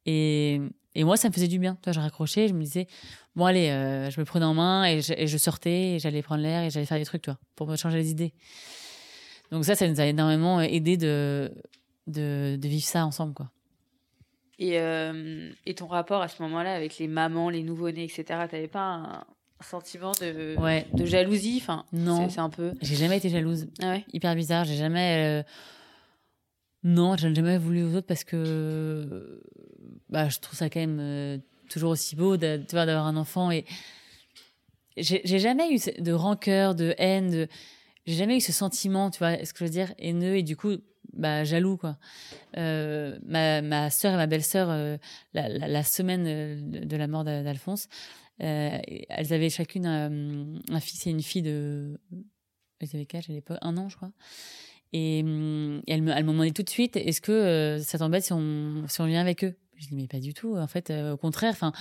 Et, 0.05 0.59
et 0.95 1.03
moi 1.05 1.15
ça 1.17 1.29
me 1.29 1.33
faisait 1.33 1.47
du 1.47 1.59
bien. 1.59 1.75
Tu 1.75 1.85
vois 1.85 1.93
je 1.93 1.99
raccrochais 1.99 2.47
je 2.49 2.53
me 2.53 2.61
disais 2.63 2.87
bon 3.35 3.45
allez 3.45 3.69
euh, 3.69 4.09
je 4.09 4.19
me 4.19 4.25
prenais 4.25 4.45
en 4.45 4.53
main 4.53 4.83
et 4.85 5.01
je, 5.01 5.13
et 5.15 5.27
je 5.27 5.37
sortais 5.37 5.95
et 5.95 5.99
j'allais 5.99 6.21
prendre 6.21 6.43
l'air 6.43 6.63
et 6.63 6.69
j'allais 6.69 6.85
faire 6.85 6.99
des 6.99 7.05
trucs 7.05 7.21
tu 7.23 7.29
vois 7.31 7.39
pour 7.55 7.67
me 7.67 7.75
changer 7.77 7.97
les 7.97 8.11
idées 8.11 8.33
donc 9.53 9.63
ça 9.65 9.75
ça 9.75 9.87
nous 9.87 10.01
a 10.01 10.05
énormément 10.05 10.59
aidé 10.61 10.97
de 10.97 11.51
de, 12.07 12.57
de 12.59 12.67
vivre 12.67 12.83
ça 12.83 13.05
ensemble 13.05 13.33
quoi 13.33 13.49
Et, 14.59 14.77
euh, 14.79 15.49
et 15.65 15.73
ton 15.75 15.87
rapport 15.87 16.21
à 16.21 16.27
ce 16.27 16.41
moment-là 16.43 16.73
avec 16.75 16.97
les 16.97 17.07
mamans, 17.07 17.49
les 17.49 17.63
nouveau-nés, 17.63 18.03
etc., 18.03 18.23
t'avais 18.51 18.67
pas 18.67 18.81
un 18.81 19.23
sentiment 19.63 20.11
de, 20.19 20.55
Ouais. 20.59 20.85
de 20.93 21.05
jalousie? 21.05 21.59
Enfin, 21.61 21.85
Non. 21.93 22.27
C'est 22.29 22.39
un 22.41 22.49
peu. 22.49 22.73
j'ai 22.81 22.95
jamais 22.97 23.17
été 23.17 23.29
jalouse 23.29 23.67
Ah 23.81 23.91
ouais? 23.91 24.05
Hyper 24.11 24.35
bizarre. 24.35 24.65
J'ai 24.65 24.75
jamais. 24.75 25.41
euh, 25.41 25.43
Non, 26.83 27.15
je 27.15 27.27
n'ai 27.29 27.35
jamais 27.35 27.57
voulu 27.57 27.83
aux 27.83 27.95
autres 27.95 28.07
parce 28.07 28.25
que 28.25 29.41
bah, 30.09 30.27
je 30.27 30.39
trouve 30.39 30.57
ça 30.57 30.69
quand 30.69 30.81
même 30.81 30.99
euh, 30.99 31.37
toujours 31.69 31.91
aussi 31.91 32.17
beau 32.17 32.35
d'avoir 32.35 33.07
un 33.07 33.15
enfant. 33.15 33.49
Et 33.51 33.63
j'ai 34.97 35.39
jamais 35.39 35.73
eu 35.73 35.79
de 36.01 36.11
rancœur, 36.11 36.75
de 36.75 36.93
haine. 36.97 37.31
De... 37.31 37.47
J'ai 38.05 38.15
jamais 38.15 38.37
eu 38.37 38.41
ce 38.41 38.51
sentiment, 38.51 39.09
tu 39.09 39.19
vois, 39.19 39.33
est-ce 39.33 39.53
que 39.53 39.59
je 39.59 39.63
veux 39.65 39.69
dire, 39.69 39.93
haineux 39.97 40.35
et 40.35 40.43
du 40.43 40.57
coup, 40.57 40.73
bah, 41.13 41.43
jaloux, 41.43 41.77
quoi. 41.77 41.97
Euh, 42.57 43.17
ma, 43.25 43.61
ma 43.61 43.89
sœur 43.89 44.13
et 44.13 44.17
ma 44.17 44.27
belle-sœur, 44.27 44.69
euh, 44.69 44.97
la, 45.33 45.47
la, 45.49 45.67
la 45.67 45.83
semaine 45.83 46.25
euh, 46.27 46.85
de 46.85 46.97
la 46.97 47.07
mort 47.07 47.23
d'Al- 47.23 47.43
d'Alphonse, 47.43 47.87
euh, 48.41 48.77
elles 49.09 49.33
avaient 49.33 49.49
chacune 49.49 49.85
un, 49.85 50.59
un 50.69 50.79
fils 50.79 51.07
et 51.07 51.11
une 51.11 51.21
fille 51.21 51.43
de. 51.43 51.99
Elles 52.79 52.89
avaient 52.93 53.05
quel 53.05 53.21
à 53.29 53.31
l'époque? 53.31 53.59
Un 53.61 53.77
an, 53.77 53.87
je 53.89 53.95
crois. 53.95 54.11
Et, 54.91 55.19
et 55.19 55.23
elles 55.87 56.01
m'ont 56.03 56.33
demandé 56.33 56.51
tout 56.51 56.63
de 56.63 56.69
suite 56.69 56.97
est-ce 56.97 57.21
que 57.21 57.31
euh, 57.31 57.79
ça 57.79 57.97
t'embête 57.97 58.23
si 58.23 58.33
on, 58.33 58.85
si 58.87 59.01
on 59.01 59.05
vient 59.05 59.21
avec 59.21 59.43
eux? 59.43 59.55
Je 59.77 59.87
dis 59.87 59.95
mais 59.95 60.07
pas 60.07 60.19
du 60.19 60.33
tout. 60.33 60.55
En 60.57 60.67
fait, 60.67 60.89
euh, 60.89 61.13
au 61.13 61.17
contraire. 61.17 61.51
Enfin, 61.51 61.71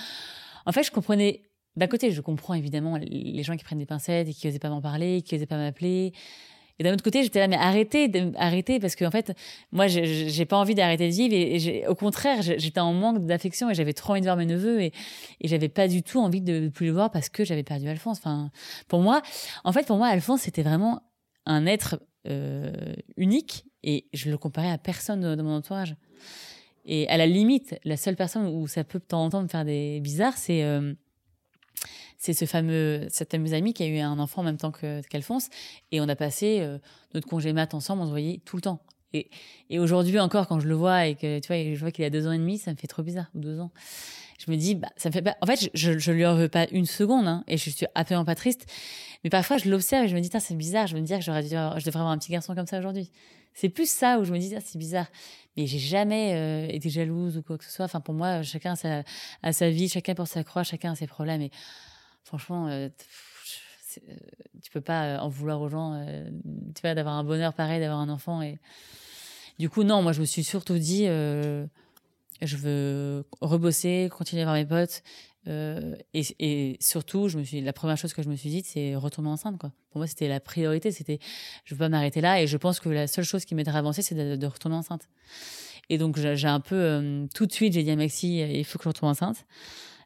en 0.66 0.72
fait, 0.72 0.82
je 0.82 0.90
comprenais. 0.90 1.42
D'un 1.76 1.86
côté, 1.86 2.10
je 2.10 2.20
comprends 2.20 2.54
évidemment 2.54 2.98
les 2.98 3.42
gens 3.42 3.56
qui 3.56 3.64
prennent 3.64 3.78
des 3.78 3.86
pincettes 3.86 4.28
et 4.28 4.34
qui 4.34 4.46
osaient 4.48 4.58
pas 4.58 4.68
m'en 4.68 4.82
parler, 4.82 5.22
qui 5.22 5.34
osaient 5.34 5.46
pas 5.46 5.56
m'appeler. 5.56 6.12
Et 6.78 6.84
d'un 6.84 6.92
autre 6.94 7.04
côté, 7.04 7.22
j'étais 7.22 7.38
là, 7.38 7.48
mais 7.48 7.56
arrêtez, 7.56 8.10
arrêtez, 8.36 8.80
parce 8.80 8.96
qu'en 8.96 9.10
fait, 9.10 9.32
moi, 9.72 9.86
j'ai 9.86 10.44
pas 10.46 10.56
envie 10.56 10.74
d'arrêter 10.74 11.08
de 11.08 11.14
vivre. 11.14 11.34
Et, 11.34 11.56
et 11.56 11.86
au 11.86 11.94
contraire, 11.94 12.42
j'étais 12.42 12.80
en 12.80 12.92
manque 12.92 13.24
d'affection 13.24 13.70
et 13.70 13.74
j'avais 13.74 13.92
trop 13.92 14.12
envie 14.12 14.20
de 14.20 14.26
voir 14.26 14.36
mes 14.36 14.46
neveux 14.46 14.80
et, 14.80 14.92
et 15.40 15.48
j'avais 15.48 15.68
pas 15.68 15.88
du 15.88 16.02
tout 16.02 16.20
envie 16.20 16.40
de, 16.40 16.60
de 16.60 16.68
plus 16.68 16.86
le 16.86 16.92
voir 16.92 17.10
parce 17.10 17.28
que 17.28 17.44
j'avais 17.44 17.62
perdu 17.62 17.88
Alphonse. 17.88 18.18
Enfin, 18.18 18.50
pour 18.88 19.00
moi, 19.00 19.22
en 19.64 19.72
fait, 19.72 19.86
pour 19.86 19.96
moi, 19.96 20.08
Alphonse, 20.08 20.42
c'était 20.42 20.62
vraiment 20.62 21.02
un 21.46 21.66
être 21.66 22.02
euh, 22.28 22.72
unique 23.16 23.64
et 23.82 24.06
je 24.12 24.30
le 24.30 24.38
comparais 24.38 24.70
à 24.70 24.78
personne 24.78 25.36
de 25.36 25.42
mon 25.42 25.56
entourage. 25.56 25.96
Et 26.84 27.08
à 27.08 27.16
la 27.16 27.26
limite, 27.26 27.78
la 27.84 27.96
seule 27.96 28.16
personne 28.16 28.46
où 28.46 28.66
ça 28.66 28.82
peut 28.82 28.98
de 28.98 29.04
temps 29.04 29.24
en 29.24 29.30
temps 29.30 29.42
me 29.42 29.48
faire 29.48 29.64
des 29.64 30.00
bizarres, 30.00 30.36
c'est 30.36 30.64
euh, 30.64 30.94
c'est 32.22 32.34
ce 32.34 32.44
fameux 32.44 33.06
cette 33.10 33.32
fameuse 33.32 33.52
amie 33.52 33.74
qui 33.74 33.82
a 33.82 33.86
eu 33.88 33.98
un 33.98 34.20
enfant 34.20 34.42
en 34.42 34.44
même 34.44 34.56
temps 34.56 34.70
qu'Alphonse 34.70 35.48
et 35.90 36.00
on 36.00 36.08
a 36.08 36.14
passé 36.14 36.60
euh, 36.60 36.78
notre 37.14 37.26
congé 37.26 37.52
mat 37.52 37.74
ensemble, 37.74 38.02
on 38.02 38.06
se 38.06 38.10
voyait 38.10 38.40
tout 38.44 38.54
le 38.54 38.62
temps. 38.62 38.80
Et, 39.12 39.28
et 39.70 39.80
aujourd'hui 39.80 40.20
encore, 40.20 40.46
quand 40.46 40.60
je 40.60 40.68
le 40.68 40.74
vois 40.74 41.06
et 41.06 41.16
que 41.16 41.40
tu 41.40 41.48
vois, 41.48 41.74
je 41.74 41.80
vois 41.80 41.90
qu'il 41.90 42.04
a 42.04 42.10
deux 42.10 42.28
ans 42.28 42.32
et 42.32 42.38
demi, 42.38 42.58
ça 42.58 42.70
me 42.70 42.76
fait 42.76 42.86
trop 42.86 43.02
bizarre 43.02 43.26
ou 43.34 43.40
deux 43.40 43.58
ans. 43.58 43.72
Je 44.38 44.50
me 44.52 44.56
dis, 44.56 44.76
bah, 44.76 44.88
ça 44.96 45.08
me 45.08 45.12
fait 45.12 45.20
pas. 45.20 45.36
En 45.40 45.46
fait, 45.46 45.68
je, 45.74 45.98
je 45.98 46.12
lui 46.12 46.24
en 46.24 46.36
veux 46.36 46.48
pas 46.48 46.66
une 46.70 46.86
seconde, 46.86 47.26
hein, 47.26 47.44
et 47.48 47.56
je 47.56 47.70
suis 47.70 47.86
absolument 47.94 48.24
pas 48.24 48.36
triste. 48.36 48.66
Mais 49.24 49.30
parfois, 49.30 49.58
je 49.58 49.68
l'observe 49.68 50.04
et 50.04 50.08
je 50.08 50.14
me 50.14 50.20
dis, 50.20 50.30
c'est 50.32 50.54
bizarre. 50.54 50.86
Je 50.86 50.96
me 50.96 51.00
dis 51.00 51.12
que 51.12 51.20
j'aurais 51.20 51.42
dû, 51.42 51.50
je 51.50 51.84
devrais 51.84 52.00
avoir 52.00 52.08
un 52.08 52.18
petit 52.18 52.32
garçon 52.32 52.54
comme 52.54 52.66
ça 52.66 52.78
aujourd'hui. 52.78 53.10
C'est 53.54 53.68
plus 53.68 53.90
ça 53.90 54.18
où 54.20 54.24
je 54.24 54.32
me 54.32 54.38
dis, 54.38 54.54
c'est 54.64 54.78
bizarre. 54.78 55.06
Mais 55.56 55.66
j'ai 55.66 55.78
jamais 55.78 56.34
euh, 56.34 56.72
été 56.72 56.88
jalouse 56.88 57.36
ou 57.36 57.42
quoi 57.42 57.58
que 57.58 57.64
ce 57.64 57.70
soit. 57.70 57.84
Enfin, 57.84 58.00
pour 58.00 58.14
moi, 58.14 58.42
chacun 58.42 58.72
a 58.72 58.76
sa, 58.76 59.52
sa 59.52 59.70
vie, 59.70 59.88
chacun 59.88 60.14
pour 60.14 60.26
sa 60.28 60.44
croix, 60.44 60.62
chacun 60.62 60.92
a 60.92 60.96
ses 60.96 61.06
problèmes. 61.06 61.42
Et 61.42 61.50
franchement, 62.24 62.68
euh, 62.68 62.88
euh, 63.98 64.14
tu 64.62 64.70
peux 64.70 64.80
pas 64.80 65.04
euh, 65.04 65.18
en 65.18 65.28
vouloir 65.28 65.60
aux 65.60 65.68
gens, 65.68 65.94
euh, 65.94 66.30
d'avoir 66.82 67.14
un 67.14 67.24
bonheur 67.24 67.52
pareil, 67.54 67.80
d'avoir 67.80 68.00
un 68.00 68.08
enfant. 68.08 68.42
Et 68.42 68.58
du 69.58 69.68
coup, 69.68 69.82
non, 69.82 70.02
moi, 70.02 70.12
je 70.12 70.20
me 70.20 70.26
suis 70.26 70.44
surtout 70.44 70.78
dit, 70.78 71.06
je 71.06 72.56
veux 72.56 73.24
rebosser, 73.40 74.08
continuer 74.10 74.42
à 74.42 74.46
voir 74.46 74.56
mes 74.56 74.66
potes. 74.66 75.02
et, 75.46 76.76
surtout, 76.80 77.28
je 77.28 77.38
me 77.38 77.44
suis, 77.44 77.60
la 77.60 77.72
première 77.72 77.96
chose 77.96 78.12
que 78.12 78.22
je 78.22 78.28
me 78.28 78.36
suis 78.36 78.50
dit, 78.50 78.62
c'est 78.64 78.94
retomber 78.94 79.28
enceinte. 79.28 79.58
Pour 79.58 79.72
moi, 79.94 80.06
c'était 80.06 80.28
la 80.28 80.40
priorité. 80.40 80.90
C'était, 80.90 81.18
je 81.64 81.74
veux 81.74 81.78
pas 81.78 81.88
m'arrêter 81.88 82.20
là. 82.20 82.42
Et 82.42 82.46
je 82.46 82.56
pense 82.56 82.80
que 82.80 82.88
la 82.88 83.06
seule 83.06 83.24
chose 83.24 83.44
qui 83.44 83.54
m'aiderait 83.54 83.76
à 83.76 83.80
avancer, 83.80 84.02
c'est 84.02 84.14
de, 84.14 84.36
de 84.36 84.46
retourner 84.46 84.76
enceinte. 84.76 85.08
Et 85.88 85.98
donc, 85.98 86.16
j'ai 86.18 86.48
un 86.48 86.60
peu, 86.60 87.26
tout 87.34 87.46
de 87.46 87.52
suite, 87.52 87.74
j'ai 87.74 87.82
dit 87.82 87.90
à 87.90 87.96
Maxi, 87.96 88.38
il 88.38 88.64
faut 88.64 88.78
que 88.78 88.84
je 88.84 88.88
retourne 88.88 89.10
enceinte. 89.10 89.44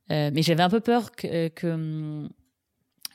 Mais 0.09 0.42
j'avais 0.42 0.62
un 0.62 0.70
peu 0.70 0.80
peur 0.80 1.12
que, 1.12 1.48
que, 1.48 2.28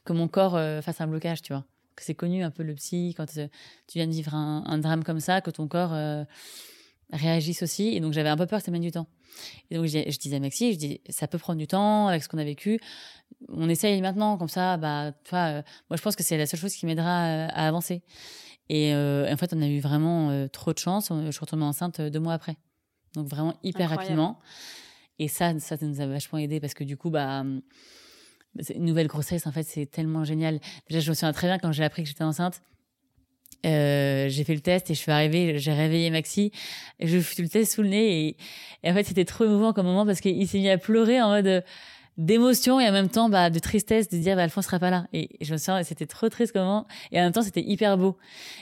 que 0.06 0.14
mon 0.14 0.28
corps 0.28 0.60
fasse 0.84 1.02
un 1.02 1.08
blocage, 1.08 1.42
tu 1.42 1.54
vois. 1.54 1.66
Que 1.96 2.04
c'est 2.04 2.16
connu 2.16 2.44
un 2.44 2.52
peu 2.52 2.64
le 2.64 2.74
psy 2.76 3.14
quand 3.16 3.26
tu 3.28 3.50
viens 3.96 4.08
de 4.08 4.12
vivre 4.12 4.34
un, 4.34 4.64
un, 4.66 4.78
drame 4.78 5.04
comme 5.04 5.20
ça, 5.20 5.42
que 5.42 5.52
ton 5.52 5.68
corps 5.68 5.94
réagisse 7.12 7.64
aussi. 7.64 7.90
Et 7.90 8.00
donc, 8.00 8.14
j'avais 8.14 8.30
un 8.30 8.38
peu 8.38 8.46
peur 8.46 8.60
que 8.60 8.66
ça 8.66 8.72
mène 8.72 8.82
du 8.82 8.92
temps. 8.92 9.08
Et 9.70 9.76
donc, 9.76 9.86
je, 9.86 10.00
je 10.08 10.18
disais 10.18 10.36
à 10.36 10.40
Maxi, 10.40 10.74
je 10.74 10.78
dis, 10.78 11.02
ça 11.10 11.28
peut 11.28 11.38
prendre 11.38 11.60
du 11.60 11.68
temps 11.68 12.08
avec 12.08 12.24
ce 12.24 12.30
qu'on 12.30 12.38
a 12.38 12.44
vécu. 12.44 12.80
On 13.50 13.70
essaye 13.70 14.02
maintenant, 14.02 14.38
comme 14.38 14.50
ça, 14.50 14.78
bah, 14.78 15.14
tu 15.24 15.32
vois, 15.32 15.48
euh, 15.48 15.62
moi, 15.90 15.98
je 15.98 16.02
pense 16.02 16.16
que 16.16 16.24
c'est 16.24 16.38
la 16.38 16.46
seule 16.46 16.60
chose 16.60 16.74
qui 16.74 16.86
m'aidera 16.86 17.26
euh, 17.26 17.48
à, 17.50 17.68
avancer. 17.68 18.04
Et 18.70 18.94
euh, 18.94 19.32
en 19.32 19.38
fait, 19.38 19.54
on 19.54 19.62
a 19.62 19.68
eu 19.68 19.80
vraiment 19.80 20.48
trop 20.50 20.74
de 20.74 20.80
chance. 20.80 21.12
Je 21.26 21.32
suis 21.32 21.40
retournée 21.40 21.66
enceinte 21.66 22.00
deux 22.00 22.20
mois 22.20 22.34
après. 22.34 22.58
Donc, 23.16 23.28
vraiment 23.28 23.56
hyper 23.64 23.90
rapidement. 23.90 24.40
Et 25.22 25.28
ça, 25.28 25.58
ça 25.60 25.78
nous 25.80 26.02
a 26.02 26.08
vachement 26.08 26.40
aidé 26.40 26.60
parce 26.60 26.74
que 26.74 26.84
du 26.84 26.98
coup, 26.98 27.12
bah, 27.12 27.44
une 27.44 28.86
nouvelle 28.86 29.06
grossesse, 29.06 29.46
en 29.46 29.52
fait, 29.52 29.62
c'est 29.62 29.86
tellement 29.86 30.24
génial. 30.24 30.60
Déjà, 30.90 31.00
je 31.00 31.12
me 31.12 31.14
souviens 31.14 31.32
très 31.32 31.48
bien 31.48 31.60
quand 31.60 31.72
j'ai 31.72 31.84
appris 31.84 32.02
que 32.02 32.10
j'étais 32.10 32.24
enceinte 32.24 32.64
euh, 33.64 34.28
j'ai 34.28 34.44
fait 34.44 34.56
le 34.56 34.62
test 34.62 34.90
et 34.90 34.96
je 34.96 35.00
suis 35.00 35.12
arrivée, 35.12 35.60
j'ai 35.60 35.74
réveillé 35.74 36.10
Maxi, 36.10 36.52
et 37.00 37.06
je 37.06 37.20
fais 37.20 37.44
le 37.44 37.48
test 37.48 37.74
sous 37.74 37.84
le 37.84 37.90
nez 37.90 38.36
et, 38.84 38.90
en 38.90 38.94
fait 38.96 39.04
c'était 39.04 39.24
trop 39.24 39.46
émouvant 39.46 39.72
comme 39.72 39.86
moment 39.86 40.04
parce 40.04 40.20
qu'il 40.20 40.48
s'est 40.48 40.58
mis 40.58 40.70
à 40.70 40.80
pleurer 40.80 41.22
en 41.22 41.30
mode 41.30 41.64
d'émotion 42.18 42.80
et 42.80 42.88
en 42.88 42.92
même 42.92 43.10
temps 43.10 43.30
bah, 43.30 43.50
de 43.50 43.60
tristesse 43.60 44.10
de 44.10 44.18
dire 44.18 44.36
bah, 44.36 44.44
Alphonse 44.44 44.66
sera 44.66 44.80
pas 44.80 44.90
là. 44.90 45.08
Et, 45.14 45.30
je 45.42 45.54
me 45.54 45.58
souviens 45.58 45.82
c'était 45.84 46.06
trop 46.06 46.30
triste 46.30 46.54
comme 46.54 46.64
moment. 46.64 46.88
Et 47.12 47.20
en 47.20 47.24
même 47.24 47.32
temps 47.32 47.42
c'était 47.42 47.62
hyper 47.62 47.98
beau. 47.98 48.18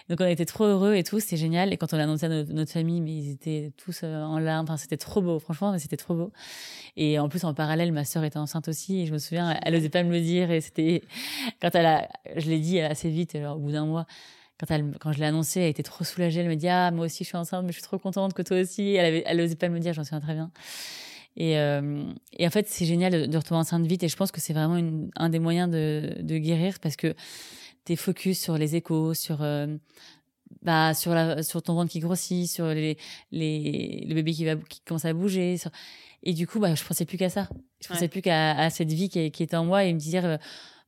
Donc 0.09 0.21
on 0.21 0.25
était 0.25 0.45
trop 0.45 0.65
heureux 0.65 0.95
et 0.95 1.03
tout 1.03 1.19
c'était 1.19 1.37
génial. 1.37 1.73
Et 1.73 1.77
quand 1.77 1.93
on 1.93 1.97
l'a 1.97 2.03
annoncé 2.03 2.25
à 2.25 2.29
notre, 2.29 2.71
famille 2.71 3.01
mais 3.01 3.11
ils 3.11 3.31
étaient 3.31 3.71
tous 3.77 4.01
euh, 4.03 4.21
en 4.21 4.39
larmes. 4.39 4.65
Enfin, 4.65 4.77
c'était 4.77 4.97
trop 4.97 5.21
beau 5.21 5.39
franchement 5.39 5.71
mais 5.71 5.79
c'était 5.79 5.97
trop 5.97 6.15
beau. 6.15 6.31
Et 6.95 7.19
en 7.19 7.29
plus 7.29 7.43
en 7.43 7.53
parallèle 7.53 7.91
ma 7.91 8.05
sœur 8.05 8.23
était 8.23 8.37
enceinte 8.37 8.67
aussi. 8.67 9.01
Et 9.01 9.05
je 9.05 9.13
me 9.13 9.17
souviens 9.17 9.57
elle 9.63 9.75
osait 9.75 9.89
pas 9.89 10.03
me 10.03 10.11
le 10.11 10.21
dire. 10.21 10.51
Et 10.51 10.61
c'était 10.61 11.03
quand 11.61 11.73
elle 11.73 11.85
a 11.85 12.07
je 12.35 12.49
l'ai 12.49 12.59
dit 12.59 12.79
assez 12.79 13.09
vite 13.09 13.35
alors, 13.35 13.57
au 13.57 13.59
bout 13.59 13.71
d'un 13.71 13.85
mois 13.85 14.05
quand, 14.59 14.71
elle, 14.71 14.91
quand 14.99 15.13
je 15.13 15.19
l'ai 15.19 15.25
annoncé, 15.25 15.61
elle 15.61 15.69
était 15.69 15.83
trop 15.83 16.03
soulagée. 16.03 16.41
Elle 16.41 16.49
me 16.49 16.55
dit 16.55 16.67
Ah, 16.67 16.91
moi 16.91 17.05
aussi, 17.05 17.23
je 17.23 17.29
suis 17.29 17.37
enceinte, 17.37 17.63
mais 17.63 17.71
je 17.71 17.77
suis 17.77 17.83
trop 17.83 17.97
contente 17.97 18.33
que 18.33 18.41
toi 18.41 18.59
aussi. 18.59 18.93
Elle, 18.93 19.05
avait, 19.05 19.23
elle 19.25 19.55
pas 19.55 19.69
me 19.69 19.79
dire, 19.79 19.93
j'en 19.93 20.03
souviens 20.03 20.19
très 20.19 20.33
bien. 20.33 20.51
Et, 21.39 21.57
euh, 21.57 22.03
et 22.37 22.45
en 22.45 22.49
fait, 22.49 22.67
c'est 22.67 22.85
génial 22.85 23.13
de, 23.13 23.25
de, 23.25 23.37
retomber 23.37 23.59
enceinte 23.59 23.87
vite. 23.87 24.03
Et 24.03 24.09
je 24.09 24.15
pense 24.17 24.31
que 24.31 24.41
c'est 24.41 24.53
vraiment 24.53 24.75
une, 24.75 25.09
un 25.15 25.29
des 25.29 25.39
moyens 25.39 25.71
de, 25.71 26.17
de 26.19 26.37
guérir 26.37 26.79
parce 26.81 26.97
que 26.97 27.15
tu 27.85 27.93
es 27.93 27.95
focus 27.95 28.39
sur 28.39 28.57
les 28.57 28.75
échos, 28.75 29.13
sur, 29.13 29.41
euh, 29.41 29.77
bah, 30.61 30.93
sur, 30.93 31.13
la, 31.15 31.41
sur 31.41 31.63
ton 31.63 31.75
ventre 31.75 31.91
qui 31.91 32.01
grossit, 32.01 32.47
sur 32.49 32.67
les, 32.67 32.97
les, 33.31 34.05
le 34.07 34.13
bébé 34.15 34.33
qui, 34.33 34.43
va, 34.43 34.57
qui 34.57 34.81
commence 34.81 35.05
à 35.05 35.13
bouger. 35.13 35.55
Et 36.23 36.33
du 36.33 36.45
coup, 36.45 36.59
bah, 36.59 36.75
je 36.75 36.83
pensais 36.83 37.05
plus 37.05 37.17
qu'à 37.17 37.29
ça. 37.29 37.47
Je 37.81 37.87
pensais 37.87 38.09
plus 38.09 38.21
qu'à 38.21 38.51
à 38.51 38.69
cette 38.69 38.91
vie 38.91 39.07
qui, 39.07 39.31
qui, 39.31 39.41
était 39.41 39.55
en 39.55 39.65
moi 39.65 39.85
et 39.85 39.93
me 39.93 39.99
dire. 39.99 40.37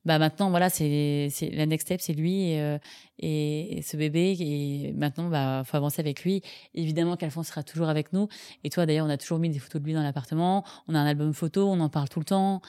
Bah 0.04 0.18
maintenant 0.18 0.50
voilà 0.50 0.68
c'est 0.68 1.28
c'est 1.30 1.50
la 1.50 1.64
next 1.64 1.86
step 1.86 2.00
c'est 2.00 2.12
lui 2.12 2.50
et, 2.50 2.60
euh, 2.60 2.78
et, 3.20 3.82
ce 3.82 3.96
bébé 3.96 4.36
et 4.40 4.92
maintenant 4.94 5.28
bah 5.28 5.62
faut 5.64 5.76
avancer 5.76 6.00
avec 6.00 6.24
lui. 6.24 6.42
Évidemment 6.74 7.16
qu'Alphonse 7.16 7.48
sera 7.48 7.62
toujours 7.62 7.88
avec 7.88 8.12
nous. 8.12 8.28
Et 8.64 8.70
toi 8.70 8.84
d'ailleurs 8.84 9.06
on 9.06 9.10
a 9.10 9.16
toujours 9.16 9.38
mis 9.38 9.48
des 9.48 9.60
photos 9.60 9.80
de 9.80 9.86
lui 9.86 9.94
dans 9.94 10.02
l'appartement. 10.02 10.64
On 10.88 10.94
a 10.94 10.98
un 10.98 11.06
album 11.06 11.32
photo 11.32 11.68
on 11.68 11.78
en 11.80 11.88
parle 11.88 12.08
tout 12.08 12.18
le 12.18 12.24
temps. 12.24 12.62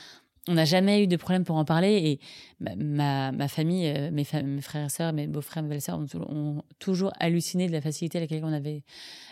On 0.49 0.55
n'a 0.55 0.65
jamais 0.65 1.01
eu 1.01 1.07
de 1.07 1.15
problème 1.15 1.45
pour 1.45 1.55
en 1.55 1.63
parler. 1.63 2.19
Et 2.59 2.75
ma, 2.75 3.31
ma, 3.31 3.47
famille, 3.47 3.87
euh, 3.87 4.11
mes, 4.11 4.25
frères 4.25 4.85
et 4.85 4.89
sœurs, 4.89 5.13
mes 5.13 5.25
beaux-frères, 5.25 5.63
mes 5.63 5.69
belles-sœurs 5.69 5.97
ont, 5.97 6.63
toujours 6.79 7.13
halluciné 7.19 7.67
de 7.67 7.71
la 7.71 7.79
facilité 7.79 8.17
avec 8.17 8.29
laquelle 8.29 8.45
on 8.45 8.51
avait, 8.51 8.83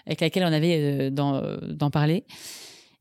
avec 0.06 0.22
laquelle 0.22 0.44
on 0.44 0.54
avait 0.54 1.10
euh, 1.10 1.10
d'en 1.10 1.92
parler. 1.92 2.24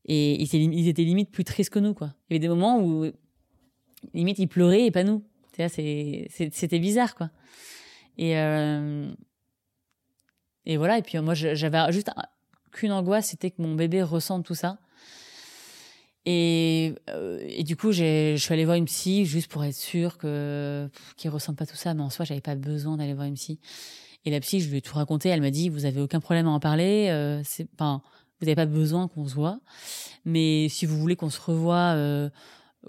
Et 0.05 0.41
ils, 0.41 0.53
ils 0.53 0.89
étaient 0.89 1.03
limite 1.03 1.31
plus 1.31 1.45
tristes 1.45 1.69
que 1.69 1.79
nous, 1.79 1.93
quoi. 1.93 2.13
Il 2.29 2.33
y 2.33 2.35
avait 2.35 2.39
des 2.39 2.49
moments 2.49 2.81
où 2.81 3.05
limite, 4.13 4.39
il 4.39 4.47
pleurait 4.47 4.85
et 4.85 4.91
pas 4.91 5.03
nous. 5.03 5.23
C'était 5.57 6.79
bizarre, 6.79 7.15
quoi. 7.15 7.29
Et, 8.17 8.37
euh, 8.37 9.11
et 10.65 10.77
voilà. 10.77 10.97
Et 10.97 11.01
puis, 11.01 11.17
moi, 11.19 11.33
j'avais 11.33 11.91
juste 11.91 12.09
qu'une 12.71 12.91
angoisse, 12.91 13.27
c'était 13.27 13.51
que 13.51 13.61
mon 13.61 13.75
bébé 13.75 14.03
ressente 14.03 14.45
tout 14.45 14.55
ça. 14.55 14.79
Et, 16.25 16.93
euh, 17.09 17.43
et 17.47 17.63
du 17.63 17.75
coup, 17.75 17.91
je 17.91 18.35
suis 18.37 18.53
allée 18.53 18.65
voir 18.65 18.77
une 18.77 18.85
psy 18.85 19.25
juste 19.25 19.51
pour 19.51 19.63
être 19.63 19.75
sûre 19.75 20.17
que 20.19 20.87
qu'il 21.17 21.31
ressente 21.31 21.57
pas 21.57 21.65
tout 21.65 21.75
ça. 21.75 21.93
Mais 21.93 22.01
en 22.01 22.09
soi, 22.09 22.25
j'avais 22.25 22.41
pas 22.41 22.55
besoin 22.55 22.97
d'aller 22.97 23.13
voir 23.13 23.27
une 23.27 23.33
psy. 23.33 23.59
Et 24.25 24.29
la 24.29 24.39
psy, 24.39 24.61
je 24.61 24.69
lui 24.69 24.77
ai 24.77 24.81
tout 24.81 24.95
raconté. 24.95 25.29
Elle 25.29 25.41
m'a 25.41 25.49
dit, 25.49 25.69
vous 25.69 25.85
avez 25.85 25.99
aucun 25.99 26.19
problème 26.19 26.47
à 26.47 26.51
en 26.51 26.59
parler. 26.59 27.09
Euh, 27.09 27.41
c'est, 27.43 27.67
vous 27.79 28.45
n'avez 28.45 28.55
pas 28.55 28.67
besoin 28.67 29.07
qu'on 29.07 29.27
se 29.27 29.33
voit. 29.33 29.59
Mais 30.25 30.69
si 30.69 30.85
vous 30.85 30.97
voulez 30.97 31.15
qu'on 31.15 31.31
se 31.31 31.41
revoie 31.41 31.95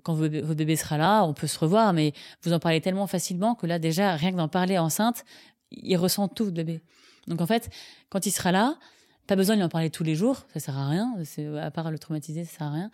quand 0.02 0.14
votre 0.14 0.54
bébé 0.54 0.76
sera 0.76 0.96
là, 0.96 1.24
on 1.24 1.34
peut 1.34 1.46
se 1.46 1.58
revoir, 1.58 1.92
mais 1.92 2.12
vous 2.42 2.52
en 2.52 2.58
parlez 2.58 2.80
tellement 2.80 3.06
facilement 3.06 3.54
que 3.54 3.66
là, 3.66 3.78
déjà, 3.78 4.14
rien 4.14 4.32
que 4.32 4.36
d'en 4.36 4.48
parler 4.48 4.78
enceinte, 4.78 5.24
il 5.70 5.96
ressent 5.96 6.28
tout, 6.28 6.44
le 6.44 6.50
bébé. 6.50 6.80
Donc 7.26 7.40
en 7.40 7.46
fait, 7.46 7.70
quand 8.08 8.26
il 8.26 8.30
sera 8.30 8.52
là, 8.52 8.78
pas 9.26 9.36
besoin 9.36 9.54
de 9.54 9.60
lui 9.60 9.64
en 9.64 9.68
parler 9.68 9.90
tous 9.90 10.02
les 10.02 10.14
jours, 10.14 10.46
ça 10.52 10.60
sert 10.60 10.76
à 10.76 10.88
rien, 10.88 11.14
à 11.60 11.70
part 11.70 11.90
le 11.90 11.98
traumatiser, 11.98 12.44
ça 12.44 12.58
sert 12.58 12.66
à 12.66 12.72
rien. 12.72 12.90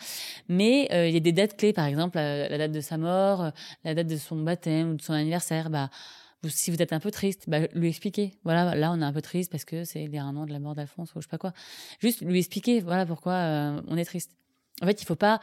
Mais 0.48 0.88
euh, 0.92 1.08
il 1.08 1.14
y 1.14 1.16
a 1.16 1.20
des 1.20 1.32
dates 1.32 1.56
clés, 1.56 1.72
par 1.72 1.86
exemple, 1.86 2.18
la, 2.18 2.58
date 2.58 2.72
de 2.72 2.80
sa 2.80 2.98
mort, 2.98 3.50
la 3.84 3.94
date 3.94 4.06
de 4.08 4.16
son 4.16 4.36
baptême 4.42 4.90
ou 4.90 4.94
de 4.96 5.02
son 5.02 5.14
anniversaire, 5.14 5.70
bah, 5.70 5.88
si 6.46 6.70
vous 6.70 6.80
êtes 6.80 6.92
un 6.92 7.00
peu 7.00 7.10
triste, 7.10 7.44
bah, 7.48 7.60
lui 7.74 7.88
expliquer. 7.88 8.34
Voilà, 8.44 8.74
là, 8.74 8.92
on 8.92 9.00
est 9.00 9.04
un 9.04 9.12
peu 9.12 9.22
triste 9.22 9.50
parce 9.50 9.64
que 9.64 9.84
c'est 9.84 10.00
les 10.00 10.08
de 10.08 10.52
la 10.52 10.58
mort 10.58 10.74
d'Alphonse 10.74 11.14
ou 11.14 11.20
je 11.20 11.26
sais 11.26 11.30
pas 11.30 11.38
quoi. 11.38 11.52
Juste 12.00 12.20
lui 12.20 12.38
expliquer, 12.38 12.80
voilà 12.80 13.06
pourquoi 13.06 13.32
euh, 13.32 13.80
on 13.88 13.96
est 13.96 14.04
triste. 14.04 14.32
En 14.82 14.86
fait, 14.86 15.02
il 15.02 15.06
faut 15.06 15.16
pas 15.16 15.36
euh, 15.36 15.38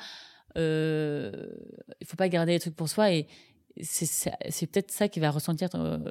il 0.56 2.08
faut 2.08 2.18
pas 2.18 2.30
garder 2.30 2.54
les 2.54 2.60
trucs 2.60 2.76
pour 2.76 2.90
soi 2.90 3.12
et 3.12 3.28
c'est 3.82 4.68
peut-être 4.68 4.92
ça 4.92 5.10
qui 5.10 5.20
va 5.20 5.32
ressentir 5.32 5.70
ton, 5.70 6.02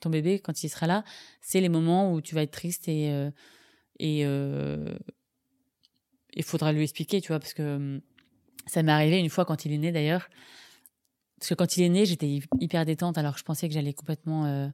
ton, 0.00 0.10
bébé 0.10 0.38
quand 0.38 0.62
il 0.62 0.68
sera 0.68 0.86
là. 0.86 1.04
C'est 1.40 1.60
les 1.60 1.68
moments 1.68 2.12
où 2.12 2.20
tu 2.20 2.34
vas 2.34 2.42
être 2.42 2.52
triste 2.52 2.88
et 2.88 3.10
euh, 3.10 3.30
euh, 4.00 4.94
il 6.32 6.42
faudra 6.44 6.72
lui 6.72 6.82
expliquer, 6.82 7.20
tu 7.20 7.28
vois, 7.28 7.40
parce 7.40 7.54
que 7.54 8.00
ça 8.66 8.82
m'est 8.82 8.92
arrivé 8.92 9.18
une 9.18 9.30
fois 9.30 9.44
quand 9.44 9.64
il 9.64 9.72
est 9.72 9.78
né 9.78 9.92
d'ailleurs. 9.92 10.28
Parce 11.38 11.48
que 11.48 11.54
quand 11.54 11.76
il 11.76 11.82
est 11.82 11.88
né, 11.88 12.06
j'étais 12.06 12.40
hyper 12.60 12.84
détente 12.84 13.18
alors 13.18 13.34
que 13.34 13.40
je 13.40 13.44
pensais 13.44 13.66
que 13.66 13.74
j'allais 13.74 13.94
complètement 13.94 14.44
euh, 14.44 14.68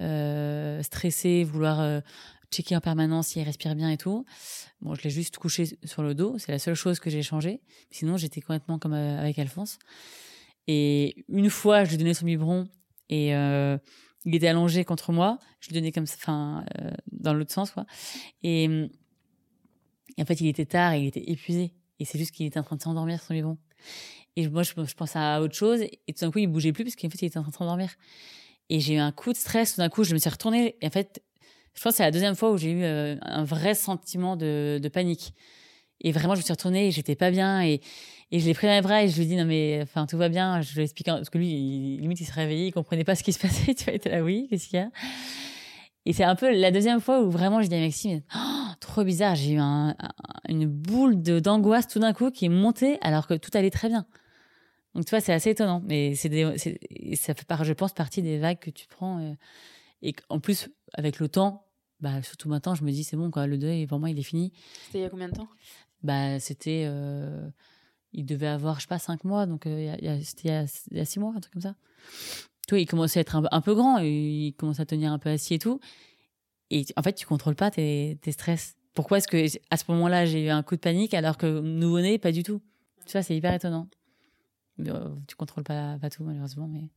euh, 0.00 0.82
stresser, 0.82 1.44
vouloir 1.44 2.02
checker 2.50 2.76
en 2.76 2.80
permanence 2.80 3.28
s'il 3.28 3.42
respire 3.42 3.74
bien 3.74 3.90
et 3.90 3.96
tout. 3.96 4.24
Bon, 4.80 4.94
je 4.94 5.02
l'ai 5.02 5.10
juste 5.10 5.36
couché 5.38 5.78
sur 5.84 6.02
le 6.02 6.14
dos, 6.14 6.38
c'est 6.38 6.52
la 6.52 6.58
seule 6.58 6.74
chose 6.74 7.00
que 7.00 7.10
j'ai 7.10 7.22
changé. 7.22 7.60
Sinon, 7.90 8.16
j'étais 8.16 8.40
complètement 8.40 8.78
comme 8.78 8.94
euh, 8.94 9.18
avec 9.18 9.38
Alphonse. 9.38 9.78
Et 10.66 11.24
une 11.28 11.50
fois, 11.50 11.84
je 11.84 11.90
lui 11.90 11.98
donnais 11.98 12.14
son 12.14 12.26
biberon 12.26 12.68
et 13.08 13.34
euh, 13.34 13.78
il 14.24 14.34
était 14.34 14.48
allongé 14.48 14.84
contre 14.84 15.12
moi. 15.12 15.38
Je 15.60 15.68
lui 15.68 15.74
donnais 15.74 15.92
comme 15.92 16.06
ça, 16.06 16.16
enfin, 16.18 16.64
euh, 16.80 16.90
dans 17.12 17.34
l'autre 17.34 17.52
sens, 17.52 17.70
quoi. 17.70 17.86
Et, 18.42 18.64
et, 18.64 20.22
en 20.22 20.24
fait, 20.24 20.40
il 20.40 20.48
était 20.48 20.66
tard 20.66 20.92
et 20.92 21.00
il 21.00 21.06
était 21.06 21.30
épuisé. 21.30 21.72
Et 21.98 22.04
c'est 22.04 22.18
juste 22.18 22.32
qu'il 22.32 22.46
était 22.46 22.58
en 22.58 22.64
train 22.64 22.76
de 22.76 22.82
s'endormir 22.82 23.22
son 23.22 23.34
biberon. 23.34 23.58
Et 24.34 24.48
moi, 24.48 24.62
je, 24.62 24.72
je, 24.76 24.94
pensais 24.94 25.18
à 25.18 25.40
autre 25.40 25.54
chose. 25.54 25.80
Et 25.82 26.12
tout 26.12 26.24
d'un 26.24 26.30
coup, 26.30 26.38
il 26.38 26.46
bougeait 26.46 26.72
plus 26.72 26.84
parce 26.84 26.96
qu'en 26.96 27.08
fait, 27.08 27.22
il 27.22 27.26
était 27.26 27.38
en 27.38 27.42
train 27.42 27.50
de 27.50 27.56
s'endormir. 27.56 27.94
Et 28.68 28.80
j'ai 28.80 28.94
eu 28.94 28.98
un 28.98 29.12
coup 29.12 29.32
de 29.32 29.38
stress. 29.38 29.74
Tout 29.74 29.80
d'un 29.80 29.88
coup, 29.88 30.04
je 30.04 30.12
me 30.12 30.18
suis 30.18 30.28
retournée. 30.28 30.76
Et 30.80 30.86
en 30.86 30.90
fait, 30.90 31.22
je 31.76 31.82
pense 31.82 31.92
que 31.92 31.96
c'est 31.98 32.02
la 32.02 32.10
deuxième 32.10 32.34
fois 32.34 32.50
où 32.52 32.56
j'ai 32.56 32.70
eu 32.70 32.82
euh, 32.82 33.16
un 33.22 33.44
vrai 33.44 33.74
sentiment 33.74 34.36
de, 34.36 34.80
panique. 34.92 35.34
Et 36.00 36.10
vraiment, 36.10 36.34
je 36.34 36.40
me 36.40 36.44
suis 36.44 36.52
retournée 36.52 36.88
et 36.88 36.90
j'étais 36.90 37.16
pas 37.16 37.30
bien. 37.30 37.62
Et, 37.62 37.80
je 38.32 38.44
l'ai 38.44 38.54
pris 38.54 38.66
dans 38.66 38.72
les 38.72 38.80
bras 38.80 39.04
et 39.04 39.08
je 39.08 39.16
lui 39.16 39.22
ai 39.22 39.26
dit, 39.26 39.36
non, 39.36 39.44
mais 39.44 39.80
enfin, 39.82 40.06
tout 40.06 40.16
va 40.16 40.28
bien. 40.28 40.60
Je 40.62 40.74
lui 40.74 40.80
ai 40.80 40.84
expliqué, 40.84 41.10
parce 41.10 41.30
que 41.30 41.38
lui, 41.38 41.48
il, 41.48 42.00
limite, 42.00 42.20
il 42.20 42.24
se 42.24 42.32
réveillait, 42.32 42.68
il 42.68 42.72
comprenait 42.72 43.04
pas 43.04 43.14
ce 43.14 43.22
qui 43.22 43.32
se 43.32 43.38
passait. 43.38 43.74
Tu 43.74 43.84
vois, 43.84 43.92
il 43.92 43.96
était 43.96 44.10
là, 44.10 44.24
oui, 44.24 44.46
qu'est-ce 44.50 44.68
qu'il 44.68 44.78
y 44.78 44.82
a? 44.82 44.90
Et 46.06 46.12
c'est 46.12 46.24
un 46.24 46.34
peu 46.34 46.52
la 46.52 46.70
deuxième 46.70 47.00
fois 47.00 47.22
où 47.22 47.30
vraiment, 47.30 47.60
je 47.62 47.68
dis 47.68 47.74
à 47.74 47.80
Maxime, 47.80 48.22
oh, 48.34 48.68
trop 48.80 49.04
bizarre, 49.04 49.34
j'ai 49.34 49.52
eu 49.52 49.58
un, 49.58 49.96
une 50.48 50.66
boule 50.66 51.20
d'angoisse 51.20 51.88
tout 51.88 51.98
d'un 51.98 52.12
coup 52.12 52.30
qui 52.30 52.46
est 52.46 52.50
montée 52.50 52.98
alors 53.00 53.26
que 53.26 53.34
tout 53.34 53.50
allait 53.54 53.70
très 53.70 53.88
bien. 53.88 54.06
Donc, 54.94 55.04
tu 55.04 55.10
vois, 55.10 55.20
c'est 55.20 55.32
assez 55.34 55.50
étonnant. 55.50 55.82
Mais 55.84 56.14
c'est 56.14 56.30
ça 57.16 57.34
fait, 57.34 57.64
je 57.64 57.72
pense, 57.74 57.92
partie 57.92 58.22
des 58.22 58.38
vagues 58.38 58.58
que 58.58 58.70
tu 58.70 58.86
prends. 58.86 59.18
Euh, 59.18 59.34
et 60.02 60.14
en 60.28 60.40
plus, 60.40 60.70
avec 60.94 61.18
le 61.18 61.28
temps, 61.28 61.65
bah, 62.00 62.22
surtout 62.22 62.48
maintenant, 62.48 62.74
je 62.74 62.84
me 62.84 62.90
dis, 62.90 63.04
c'est 63.04 63.16
bon, 63.16 63.30
quoi, 63.30 63.46
le 63.46 63.58
deuil, 63.58 63.86
pour 63.86 63.98
moi, 63.98 64.10
il 64.10 64.18
est 64.18 64.24
fini. 64.24 64.52
C'était 64.86 64.98
il 64.98 65.02
y 65.02 65.04
a 65.04 65.10
combien 65.10 65.28
de 65.28 65.34
temps? 65.34 65.48
Bah, 66.02 66.38
C'était. 66.40 66.84
Euh, 66.86 67.48
il 68.12 68.24
devait 68.24 68.46
avoir, 68.46 68.76
je 68.76 68.82
sais 68.82 68.88
pas, 68.88 68.98
cinq 68.98 69.24
mois, 69.24 69.46
donc 69.46 69.66
euh, 69.66 69.94
c'était 70.22 70.48
il, 70.48 70.96
y 70.96 71.00
a 71.00 71.04
six 71.04 71.18
mois, 71.20 71.34
un 71.36 71.40
truc 71.40 71.52
comme 71.52 71.62
ça. 71.62 71.74
Tu 72.66 72.74
vois, 72.74 72.80
il 72.80 72.86
commençait 72.86 73.20
à 73.20 73.22
être 73.22 73.36
un, 73.36 73.60
peu 73.60 73.74
grand, 73.74 73.98
il 73.98 74.54
commençait 74.58 74.82
à 74.82 74.86
tenir 74.86 75.12
un 75.12 75.18
peu 75.18 75.28
assis 75.28 75.54
et 75.54 75.58
tout. 75.58 75.80
Et 76.70 76.84
en 76.96 77.02
fait, 77.02 77.12
tu 77.12 77.26
contrôles 77.26 77.54
pas 77.54 77.70
tes, 77.70 78.18
tes 78.22 78.32
stress. 78.32 78.76
Pourquoi 78.94 79.18
est-ce 79.18 79.28
que 79.28 79.46
à 79.70 79.76
ce 79.76 79.84
moment-là, 79.88 80.24
j'ai 80.24 80.46
eu 80.46 80.48
un 80.48 80.62
coup 80.62 80.74
de 80.74 80.80
panique 80.80 81.14
alors 81.14 81.36
que 81.36 81.60
nouveau-né, 81.60 82.18
pas 82.18 82.32
du 82.32 82.42
tout? 82.42 82.60
Tu 83.04 83.12
vois, 83.12 83.22
c'est 83.22 83.36
hyper 83.36 83.52
étonnant. 83.52 83.88
Euh, 84.80 85.14
tu 85.28 85.36
contrôles 85.36 85.64
pas, 85.64 85.98
pas 86.00 86.10
tout, 86.10 86.24
malheureusement. 86.24 86.66
Mais... 86.66 86.88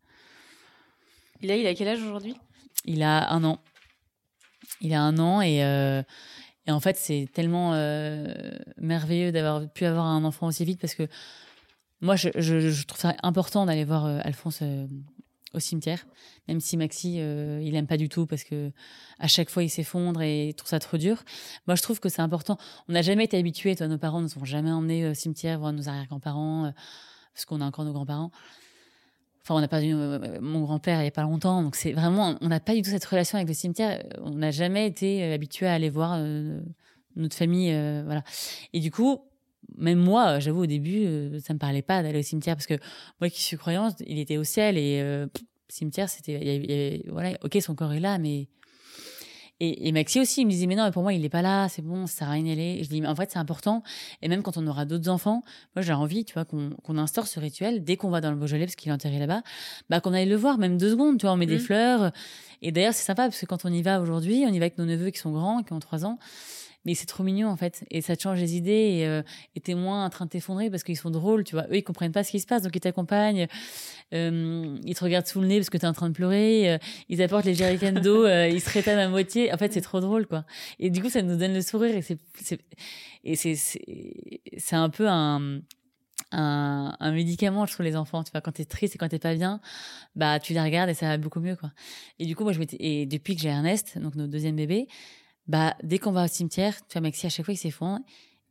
Il 1.42 1.52
a, 1.52 1.58
il 1.58 1.68
a 1.68 1.76
quel 1.76 1.90
âge 1.90 2.02
aujourd'hui? 2.02 2.36
Il 2.86 3.04
a 3.04 3.32
un 3.32 3.44
an. 3.44 3.62
Il 4.82 4.94
a 4.94 5.02
un 5.02 5.18
an 5.18 5.42
et, 5.42 5.64
euh, 5.64 6.04
et 6.68 6.72
en 6.72 6.80
fait, 6.80 6.98
c'est 6.98 7.28
tellement 7.34 7.74
euh, 7.74 8.34
merveilleux 8.78 9.32
d'avoir 9.32 9.70
pu 9.72 9.86
avoir 9.86 10.06
un 10.06 10.24
enfant 10.24 10.48
aussi 10.48 10.66
vite 10.66 10.80
parce 10.80 10.96
que 10.96 11.08
moi, 12.02 12.16
je, 12.16 12.86
trouve 12.86 13.00
ça 13.00 13.16
important 13.24 13.66
d'aller 13.66 13.84
voir 13.84 14.06
Alphonse 14.06 14.64
au 15.54 15.60
cimetière, 15.60 16.06
même 16.48 16.62
si 16.62 16.78
Maxi, 16.78 17.16
il 17.16 17.76
aime 17.76 17.88
pas 17.88 17.98
du 17.98 18.08
tout 18.08 18.26
parce 18.26 18.46
que 18.46 18.72
à 19.20 19.28
chaque 19.28 19.50
fois 19.50 19.64
il 19.64 19.70
s'effondre 19.70 20.22
et 20.22 20.50
il 20.50 20.54
trouve 20.54 20.70
ça 20.70 20.80
trop 20.80 20.96
dur. 20.96 21.24
Moi, 21.68 21.76
je 21.76 21.82
trouve 21.82 22.00
que 22.00 22.08
c'est 22.08 22.22
important. 22.22 22.58
On 22.88 22.94
n'a 22.94 23.02
jamais 23.02 23.26
été 23.26 23.38
habitués, 23.38 23.76
toi, 23.76 23.90
nos 23.90 23.98
parents 23.98 24.20
ne 24.22 24.28
nous 24.28 24.38
ont 24.38 24.46
jamais 24.46 24.72
emmenés 24.72 25.10
au 25.10 25.14
cimetière 25.14 25.60
voir 25.60 25.74
nos 25.74 25.90
arrière-grands-parents 25.90 26.72
parce 27.34 27.44
qu'on 27.44 27.60
a 27.60 27.66
encore 27.66 27.84
nos 27.84 27.92
grands-parents. 27.94 28.32
Enfin, 29.50 29.64
on 29.64 29.68
pas 29.68 29.80
vu 29.80 29.96
euh, 29.96 30.40
mon 30.42 30.62
grand-père 30.62 31.00
il 31.00 31.04
n'y 31.04 31.08
a 31.08 31.12
pas 31.12 31.24
longtemps, 31.24 31.64
donc 31.64 31.76
c'est 31.76 31.92
vraiment, 31.92 32.38
on 32.42 32.50
n'a 32.50 32.60
pas 32.60 32.76
du 32.76 32.84
tout 32.84 32.92
cette 32.92 33.06
relation 33.06 33.38
avec 33.38 33.48
le 33.48 33.56
cimetière. 33.56 34.04
On 34.22 34.36
n'a 34.36 34.52
jamais 34.52 34.86
été 34.86 35.24
euh, 35.24 35.34
habitué 35.34 35.66
à 35.66 35.74
aller 35.74 35.90
voir 35.90 36.18
euh, 36.18 36.60
notre 37.16 37.36
famille, 37.36 37.72
voilà. 38.06 38.24
Et 38.74 38.80
du 38.80 38.92
coup, 38.92 39.20
même 39.76 39.98
moi, 39.98 40.40
j'avoue 40.40 40.62
au 40.62 40.66
début, 40.68 41.40
ça 41.40 41.54
me 41.54 41.60
parlait 41.60 41.82
pas 41.82 42.04
d'aller 42.04 42.20
au 42.20 42.24
cimetière 42.24 42.56
parce 42.56 42.68
que 42.68 42.76
moi 43.20 43.30
qui 43.30 43.42
suis 43.42 43.58
croyante, 43.58 43.96
il 44.06 44.20
était 44.20 44.38
au 44.38 44.44
ciel 44.44 44.78
et 44.78 45.02
le 45.02 45.30
cimetière, 45.68 46.10
c'était, 46.10 47.04
voilà, 47.08 47.32
ok, 47.44 47.58
son 47.60 47.74
corps 47.74 47.94
est 47.94 48.00
là, 48.00 48.20
mais 48.20 48.48
et, 49.62 49.92
Maxi 49.92 50.22
aussi, 50.22 50.42
il 50.42 50.46
me 50.46 50.52
disait, 50.52 50.68
mais 50.68 50.76
non, 50.76 50.86
mais 50.86 50.92
pour 50.92 51.04
moi, 51.04 51.12
il 51.12 51.22
n'est 51.22 51.30
pas 51.30 51.42
là, 51.42 51.68
c'est 51.68 51.82
bon, 51.82 52.08
ça 52.08 52.20
sert 52.20 52.30
à 52.30 52.32
rien 52.32 52.44
d'y 52.44 52.52
aller. 52.52 52.84
Je 52.84 52.90
dis, 52.90 53.02
mais 53.02 53.08
en 53.10 53.16
fait, 53.16 53.32
c'est 53.32 53.40
important. 53.40 53.84
Et 54.22 54.30
même 54.30 54.42
quand 54.42 54.56
on 54.56 54.66
aura 54.68 54.86
d'autres 54.86 55.10
enfants, 55.10 55.44
moi, 55.76 55.84
j'ai 55.84 55.92
envie, 55.92 56.24
tu 56.24 56.34
vois, 56.34 56.46
qu'on 56.46 56.98
instaure 56.98 57.28
ce 57.28 57.42
rituel 57.42 57.84
dès 57.84 57.98
qu'on 57.98 58.10
va 58.10 58.22
dans 58.22 58.32
le 58.32 58.38
Beaujolais, 58.38 58.66
parce 58.66 58.76
qu'il 58.76 58.90
est 58.90 58.94
enterré 58.94 59.20
là-bas, 59.20 59.42
bah, 59.90 60.00
qu'on 60.00 60.14
aille 60.14 60.30
le 60.30 60.38
voir, 60.38 60.60
même 60.60 60.78
deux 60.78 60.92
secondes, 60.92 61.18
tu 61.18 61.26
vois, 61.26 61.34
on 61.34 61.38
met 61.38 61.46
des 61.46 61.58
mmh. 61.58 61.60
fleurs. 61.60 62.12
Et 62.62 62.72
d'ailleurs, 62.72 62.94
c'est 62.94 63.04
sympa, 63.04 63.24
parce 63.24 63.40
que 63.40 63.46
quand 63.46 63.66
on 63.66 63.74
y 63.74 63.82
va 63.82 64.00
aujourd'hui, 64.00 64.46
on 64.48 64.54
y 64.54 64.60
va 64.60 64.66
avec 64.66 64.78
nos 64.78 64.86
neveux 64.86 65.10
qui 65.10 65.20
sont 65.20 65.32
grands, 65.32 65.62
qui 65.62 65.74
ont 65.74 65.80
trois 65.80 66.06
ans 66.06 66.20
mais 66.86 66.96
c'est 66.96 67.06
trop 67.06 67.24
mignon 67.24 67.50
en 67.50 67.58
fait. 67.58 67.84
Et 67.92 68.02
ça 68.02 68.16
te 68.16 68.22
change 68.22 68.40
les 68.40 68.56
idées 68.56 68.72
et 69.00 69.08
euh, 69.08 69.22
t'es 69.64 69.76
moins 69.76 70.06
en 70.06 70.10
train 70.10 70.26
de 70.26 70.30
t'effondrer 70.30 70.70
parce 70.70 70.84
qu'ils 70.84 70.98
sont 70.98 71.12
drôles 71.12 71.44
tu 71.44 71.56
vois. 71.56 71.66
Eux 71.70 71.78
ils 71.78 71.84
comprennent 71.84 72.12
pas 72.12 72.24
ce 72.24 72.32
qui 72.32 72.40
se 72.40 72.48
passe 72.48 72.64
donc 72.64 72.76
ils 72.76 72.80
t'accompagnent. 72.80 73.48
Euh, 74.14 74.78
ils 74.84 74.96
te 74.96 75.04
regardent 75.04 75.28
sous 75.28 75.42
le 75.42 75.48
nez 75.48 75.58
parce 75.58 75.70
que 75.70 75.78
t'es 75.78 75.88
en 75.88 75.94
train 75.94 76.10
de 76.10 76.14
pleurer. 76.14 76.72
Euh, 76.72 76.78
ils 77.10 77.22
apportent 77.22 77.46
les 77.46 77.56
jerrycans 77.56 78.02
d'eau 78.02 78.26
euh, 78.26 78.48
ils 78.48 78.62
se 78.62 78.70
rétament 78.70 79.00
à 79.00 79.10
moitié. 79.10 79.54
En 79.54 79.58
fait 79.58 79.74
c'est 79.74 79.82
trop 79.82 80.00
drôle 80.00 80.26
quoi. 80.26 80.46
Et 80.80 80.90
du 80.90 81.02
coup 81.02 81.10
ça 81.10 81.22
nous 81.22 81.36
donne 81.36 81.54
le 81.54 81.62
sourire 81.62 81.96
et 81.96 82.02
c'est 82.02 82.18
et 83.24 83.36
c'est 83.36 83.56
c'est 83.56 84.76
un 84.76 84.90
peu 84.90 85.08
un 85.08 85.60
un, 86.32 87.12
médicament 87.12 87.66
je 87.66 87.74
trouve 87.74 87.86
les 87.86 87.96
enfants 87.96 88.24
tu 88.24 88.32
vois. 88.32 88.42
Quand 88.42 88.52
t'es 88.54 88.66
triste 88.66 88.96
et 88.96 88.98
quand 88.98 89.10
t'es 89.10 89.20
pas 89.20 89.36
bien 89.36 89.60
bah 90.16 90.40
tu 90.40 90.54
les 90.54 90.62
regardes 90.62 90.90
et 90.90 90.94
ça 90.94 91.08
va 91.08 91.18
beaucoup 91.18 91.40
mieux 91.40 91.56
quoi. 91.56 91.72
Et 92.20 92.26
du 92.26 92.36
coup 92.36 92.44
moi 92.44 92.54
je 92.54 92.60
m'étais 92.60 92.78
et 92.80 93.06
depuis 93.06 93.36
que 93.36 93.42
j'ai 93.42 93.50
Ernest 93.50 93.98
donc 93.98 94.16
notre 94.16 94.32
deuxième 94.32 94.56
bébé 94.56 94.88
bah, 95.50 95.76
dès 95.82 95.98
qu'on 95.98 96.12
va 96.12 96.26
au 96.26 96.28
cimetière, 96.28 96.76
tu 96.88 96.94
vois, 96.94 97.02
Maxi, 97.02 97.26
à 97.26 97.30
chaque 97.30 97.44
fois, 97.44 97.54
il 97.54 97.58
s'effondre. 97.58 98.00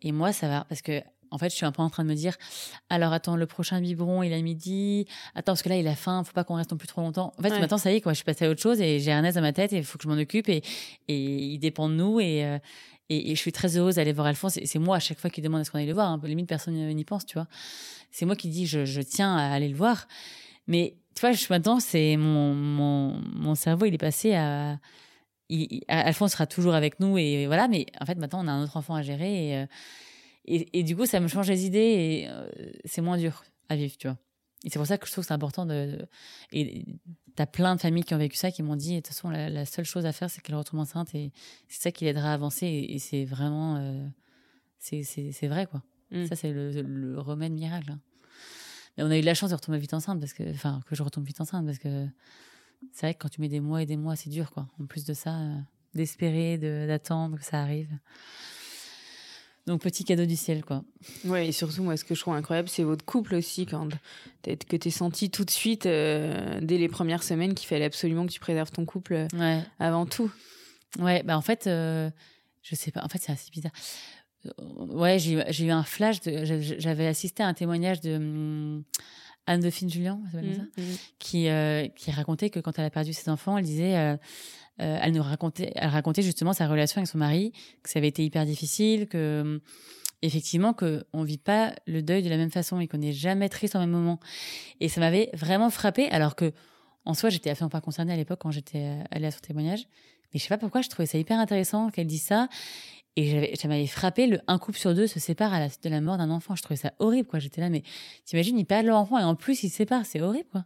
Et 0.02 0.10
moi, 0.10 0.32
ça 0.32 0.48
va. 0.48 0.66
Parce 0.68 0.82
que, 0.82 1.00
en 1.30 1.38
fait, 1.38 1.48
je 1.50 1.54
suis 1.54 1.64
un 1.64 1.70
peu 1.70 1.80
en 1.80 1.90
train 1.90 2.02
de 2.02 2.08
me 2.08 2.14
dire, 2.14 2.34
alors 2.90 3.12
attends, 3.12 3.36
le 3.36 3.46
prochain 3.46 3.80
biberon, 3.80 4.24
il 4.24 4.32
a 4.32 4.40
midi. 4.42 5.06
Attends, 5.36 5.52
parce 5.52 5.62
que 5.62 5.68
là, 5.68 5.76
il 5.76 5.86
a 5.86 5.94
faim, 5.94 6.24
faut 6.24 6.32
pas 6.32 6.42
qu'on 6.42 6.56
reste 6.56 6.72
non 6.72 6.76
plus 6.76 6.88
trop 6.88 7.00
longtemps. 7.00 7.32
En 7.38 7.42
fait, 7.42 7.50
maintenant, 7.50 7.78
ça 7.78 7.92
y 7.92 7.96
est, 7.96 8.00
quoi, 8.00 8.14
je 8.14 8.16
suis 8.16 8.24
passée 8.24 8.46
à 8.46 8.50
autre 8.50 8.60
chose 8.60 8.80
et 8.80 8.98
j'ai 8.98 9.12
Ernest 9.12 9.36
dans 9.36 9.42
ma 9.42 9.52
tête 9.52 9.72
et 9.72 9.76
il 9.76 9.84
faut 9.84 9.96
que 9.96 10.04
je 10.04 10.08
m'en 10.08 10.20
occupe 10.20 10.48
et, 10.48 10.62
et 11.06 11.16
il 11.16 11.58
dépend 11.58 11.88
de 11.88 11.94
nous 11.94 12.18
et, 12.18 12.44
euh, 12.44 12.58
et, 13.10 13.34
je 13.34 13.40
suis 13.40 13.52
très 13.52 13.76
heureuse 13.76 13.94
d'aller 13.94 14.12
voir 14.12 14.26
Alphonse. 14.26 14.58
C'est 14.64 14.78
moi, 14.80 14.96
à 14.96 15.00
chaque 15.00 15.20
fois, 15.20 15.30
qui 15.30 15.40
demande 15.40 15.60
à 15.60 15.64
ce 15.64 15.70
qu'on 15.70 15.78
aille 15.78 15.86
le 15.86 15.94
voir. 15.94 16.08
Hein. 16.10 16.20
Limite, 16.24 16.48
personne 16.48 16.74
n'y 16.74 17.04
pense, 17.04 17.24
tu 17.26 17.34
vois. 17.34 17.46
C'est 18.10 18.26
moi 18.26 18.34
qui 18.34 18.48
dis, 18.48 18.66
je, 18.66 18.84
je 18.84 19.00
tiens 19.02 19.36
à 19.36 19.52
aller 19.52 19.68
le 19.68 19.76
voir. 19.76 20.08
Mais, 20.66 20.96
tu 21.14 21.20
vois, 21.20 21.32
je, 21.32 21.46
maintenant, 21.48 21.78
c'est 21.78 22.16
mon, 22.16 22.54
mon, 22.54 23.20
mon 23.34 23.54
cerveau, 23.54 23.86
il 23.86 23.94
est 23.94 23.98
passé 23.98 24.34
à, 24.34 24.78
Alphonse 25.88 26.32
sera 26.32 26.46
toujours 26.46 26.74
avec 26.74 27.00
nous 27.00 27.16
et 27.18 27.46
voilà, 27.46 27.68
mais 27.68 27.86
en 28.00 28.06
fait 28.06 28.16
maintenant 28.16 28.44
on 28.44 28.48
a 28.48 28.52
un 28.52 28.64
autre 28.64 28.76
enfant 28.76 28.94
à 28.94 29.02
gérer 29.02 29.48
et, 29.48 29.56
euh, 29.56 29.66
et, 30.46 30.82
du 30.82 30.94
coup 30.94 31.06
ça 31.06 31.20
me 31.20 31.28
change 31.28 31.48
les 31.48 31.64
idées 31.64 31.78
et 31.78 32.28
euh, 32.28 32.48
c'est 32.84 33.00
moins 33.00 33.16
dur 33.16 33.44
à 33.68 33.76
vivre, 33.76 33.96
tu 33.98 34.08
vois. 34.08 34.18
Et 34.64 34.70
c'est 34.70 34.78
pour 34.78 34.86
ça 34.86 34.98
que 34.98 35.06
je 35.06 35.12
trouve 35.12 35.22
que 35.24 35.28
c'est 35.28 35.34
important 35.34 35.66
de, 35.66 36.06
Et 36.52 36.84
t'as 37.36 37.46
plein 37.46 37.76
de 37.76 37.80
familles 37.80 38.02
qui 38.02 38.14
ont 38.14 38.18
vécu 38.18 38.36
ça, 38.36 38.50
qui 38.50 38.62
m'ont 38.62 38.76
dit, 38.76 38.96
de 38.96 38.96
toute 38.96 39.08
façon, 39.08 39.30
la, 39.30 39.64
seule 39.66 39.84
chose 39.84 40.04
à 40.04 40.12
faire, 40.12 40.28
c'est 40.28 40.40
qu'elle 40.42 40.56
retombe 40.56 40.80
enceinte 40.80 41.14
et 41.14 41.32
c'est 41.68 41.82
ça 41.82 41.92
qui 41.92 42.04
l'aidera 42.04 42.30
à 42.30 42.34
avancer. 42.34 42.66
Et, 42.66 42.98
c'est 42.98 43.24
vraiment. 43.24 43.76
Euh, 43.76 44.06
c'est 44.80 45.46
vrai, 45.46 45.66
quoi. 45.66 45.82
Mm. 46.10 46.26
Ça, 46.26 46.34
c'est 46.34 46.50
le, 46.50 47.20
remède 47.20 47.52
miracle. 47.52 47.92
Hein. 47.92 48.00
Mais 48.96 49.04
on 49.04 49.10
a 49.10 49.16
eu 49.16 49.20
de 49.20 49.26
la 49.26 49.34
chance 49.34 49.50
de 49.50 49.54
retomber 49.54 49.78
vite 49.78 49.94
enceinte, 49.94 50.18
parce 50.18 50.32
que. 50.32 50.50
Enfin, 50.50 50.80
que 50.86 50.96
je 50.96 51.04
retombe 51.04 51.24
vite 51.24 51.40
enceinte, 51.40 51.64
parce 51.64 51.78
que 51.78 52.08
c'est 52.92 53.06
vrai 53.06 53.14
que 53.14 53.20
quand 53.20 53.28
tu 53.28 53.40
mets 53.40 53.48
des 53.48 53.60
mois 53.60 53.82
et 53.82 53.86
des 53.86 53.96
mois, 53.96 54.16
c'est 54.16 54.30
dur, 54.30 54.50
quoi. 54.50 54.66
En 54.80 54.86
plus 54.86 55.04
de 55.04 55.14
ça, 55.14 55.34
euh, 55.34 55.56
d'espérer, 55.94 56.58
d'attendre 56.58 57.38
que 57.38 57.44
ça 57.44 57.60
arrive. 57.60 57.90
Donc, 59.66 59.82
petit 59.82 60.04
cadeau 60.04 60.24
du 60.24 60.36
ciel, 60.36 60.64
quoi. 60.64 60.82
Ouais, 61.24 61.48
et 61.48 61.52
surtout, 61.52 61.82
moi, 61.82 61.96
ce 61.96 62.04
que 62.04 62.14
je 62.14 62.20
trouve 62.20 62.34
incroyable, 62.34 62.68
c'est 62.68 62.84
votre 62.84 63.04
couple 63.04 63.34
aussi, 63.34 63.66
quand 63.66 63.88
que 64.42 64.76
tu 64.76 64.90
senti 64.90 65.30
tout 65.30 65.44
de 65.44 65.50
suite, 65.50 65.84
euh, 65.84 66.58
dès 66.62 66.78
les 66.78 66.88
premières 66.88 67.22
semaines, 67.22 67.54
qu'il 67.54 67.68
fallait 67.68 67.84
absolument 67.84 68.26
que 68.26 68.32
tu 68.32 68.40
préserves 68.40 68.70
ton 68.70 68.86
couple 68.86 69.26
euh, 69.34 69.60
avant 69.78 70.06
tout. 70.06 70.30
Ouais, 70.98 71.22
bah 71.22 71.36
en 71.36 71.42
fait, 71.42 71.64
je 71.66 72.74
sais 72.74 72.90
pas, 72.90 73.04
en 73.04 73.08
fait, 73.08 73.18
c'est 73.20 73.32
assez 73.32 73.50
bizarre. 73.50 73.72
Ouais, 74.78 75.18
j'ai 75.18 75.64
eu 75.64 75.70
un 75.70 75.82
flash, 75.82 76.18
j'avais 76.24 77.06
assisté 77.06 77.42
à 77.42 77.48
un 77.48 77.54
témoignage 77.54 78.00
de. 78.00 78.16
Hum, 78.16 78.84
Anne-Dauphine 79.48 79.90
Julien, 79.90 80.20
mmh, 80.32 80.38
mmh. 80.38 80.82
qui, 81.18 81.48
euh, 81.48 81.88
qui 81.88 82.10
racontait 82.10 82.50
que 82.50 82.60
quand 82.60 82.78
elle 82.78 82.84
a 82.84 82.90
perdu 82.90 83.12
ses 83.12 83.30
enfants, 83.30 83.56
elle 83.56 83.64
disait, 83.64 83.96
euh, 83.96 84.16
euh, 84.80 84.98
elle 85.02 85.12
nous 85.12 85.22
racontait, 85.22 85.72
elle 85.74 85.88
racontait 85.88 86.22
justement 86.22 86.52
sa 86.52 86.68
relation 86.68 86.98
avec 86.98 87.08
son 87.08 87.18
mari, 87.18 87.52
que 87.82 87.90
ça 87.90 87.98
avait 87.98 88.08
été 88.08 88.24
hyper 88.24 88.44
difficile, 88.44 89.08
que 89.08 89.60
effectivement 90.20 90.74
que 90.74 91.04
on 91.12 91.22
vit 91.22 91.38
pas 91.38 91.74
le 91.86 92.02
deuil 92.02 92.22
de 92.22 92.28
la 92.28 92.36
même 92.36 92.50
façon 92.50 92.78
et 92.78 92.88
qu'on 92.88 92.98
n'est 92.98 93.12
jamais 93.12 93.48
triste 93.48 93.74
en 93.74 93.80
même 93.80 93.90
moment. 93.90 94.20
Et 94.80 94.88
ça 94.88 95.00
m'avait 95.00 95.30
vraiment 95.32 95.70
frappé, 95.70 96.08
alors 96.10 96.36
que 96.36 96.52
en 97.04 97.14
soi 97.14 97.30
j'étais 97.30 97.50
absolument 97.50 97.70
pas 97.70 97.80
concernée 97.80 98.12
à 98.12 98.16
l'époque 98.16 98.40
quand 98.42 98.50
j'étais 98.50 98.98
allée 99.10 99.26
à 99.26 99.30
son 99.30 99.40
témoignage. 99.40 99.88
Mais 100.32 100.38
je 100.38 100.44
sais 100.44 100.50
pas 100.50 100.58
pourquoi, 100.58 100.82
je 100.82 100.90
trouvais 100.90 101.06
ça 101.06 101.16
hyper 101.16 101.38
intéressant 101.38 101.88
qu'elle 101.90 102.06
dise 102.06 102.22
ça. 102.22 102.48
Et 103.18 103.56
ça 103.56 103.66
m'avait 103.66 103.88
frappé, 103.88 104.28
le 104.28 104.40
un 104.46 104.58
couple 104.58 104.78
sur 104.78 104.94
deux 104.94 105.08
se 105.08 105.18
sépare 105.18 105.52
à 105.52 105.58
la 105.58 105.68
suite 105.68 105.82
de 105.82 105.88
la 105.88 106.00
mort 106.00 106.18
d'un 106.18 106.30
enfant. 106.30 106.54
Je 106.54 106.62
trouvais 106.62 106.78
ça 106.78 106.92
horrible, 107.00 107.26
quoi. 107.26 107.40
J'étais 107.40 107.60
là, 107.60 107.68
mais 107.68 107.82
t'imagines, 108.24 108.56
ils 108.56 108.64
perdent 108.64 108.86
leur 108.86 108.96
enfant 108.96 109.18
et 109.18 109.24
en 109.24 109.34
plus 109.34 109.64
ils 109.64 109.70
se 109.70 109.76
séparent, 109.78 110.06
c'est 110.06 110.20
horrible, 110.20 110.48
quoi. 110.52 110.64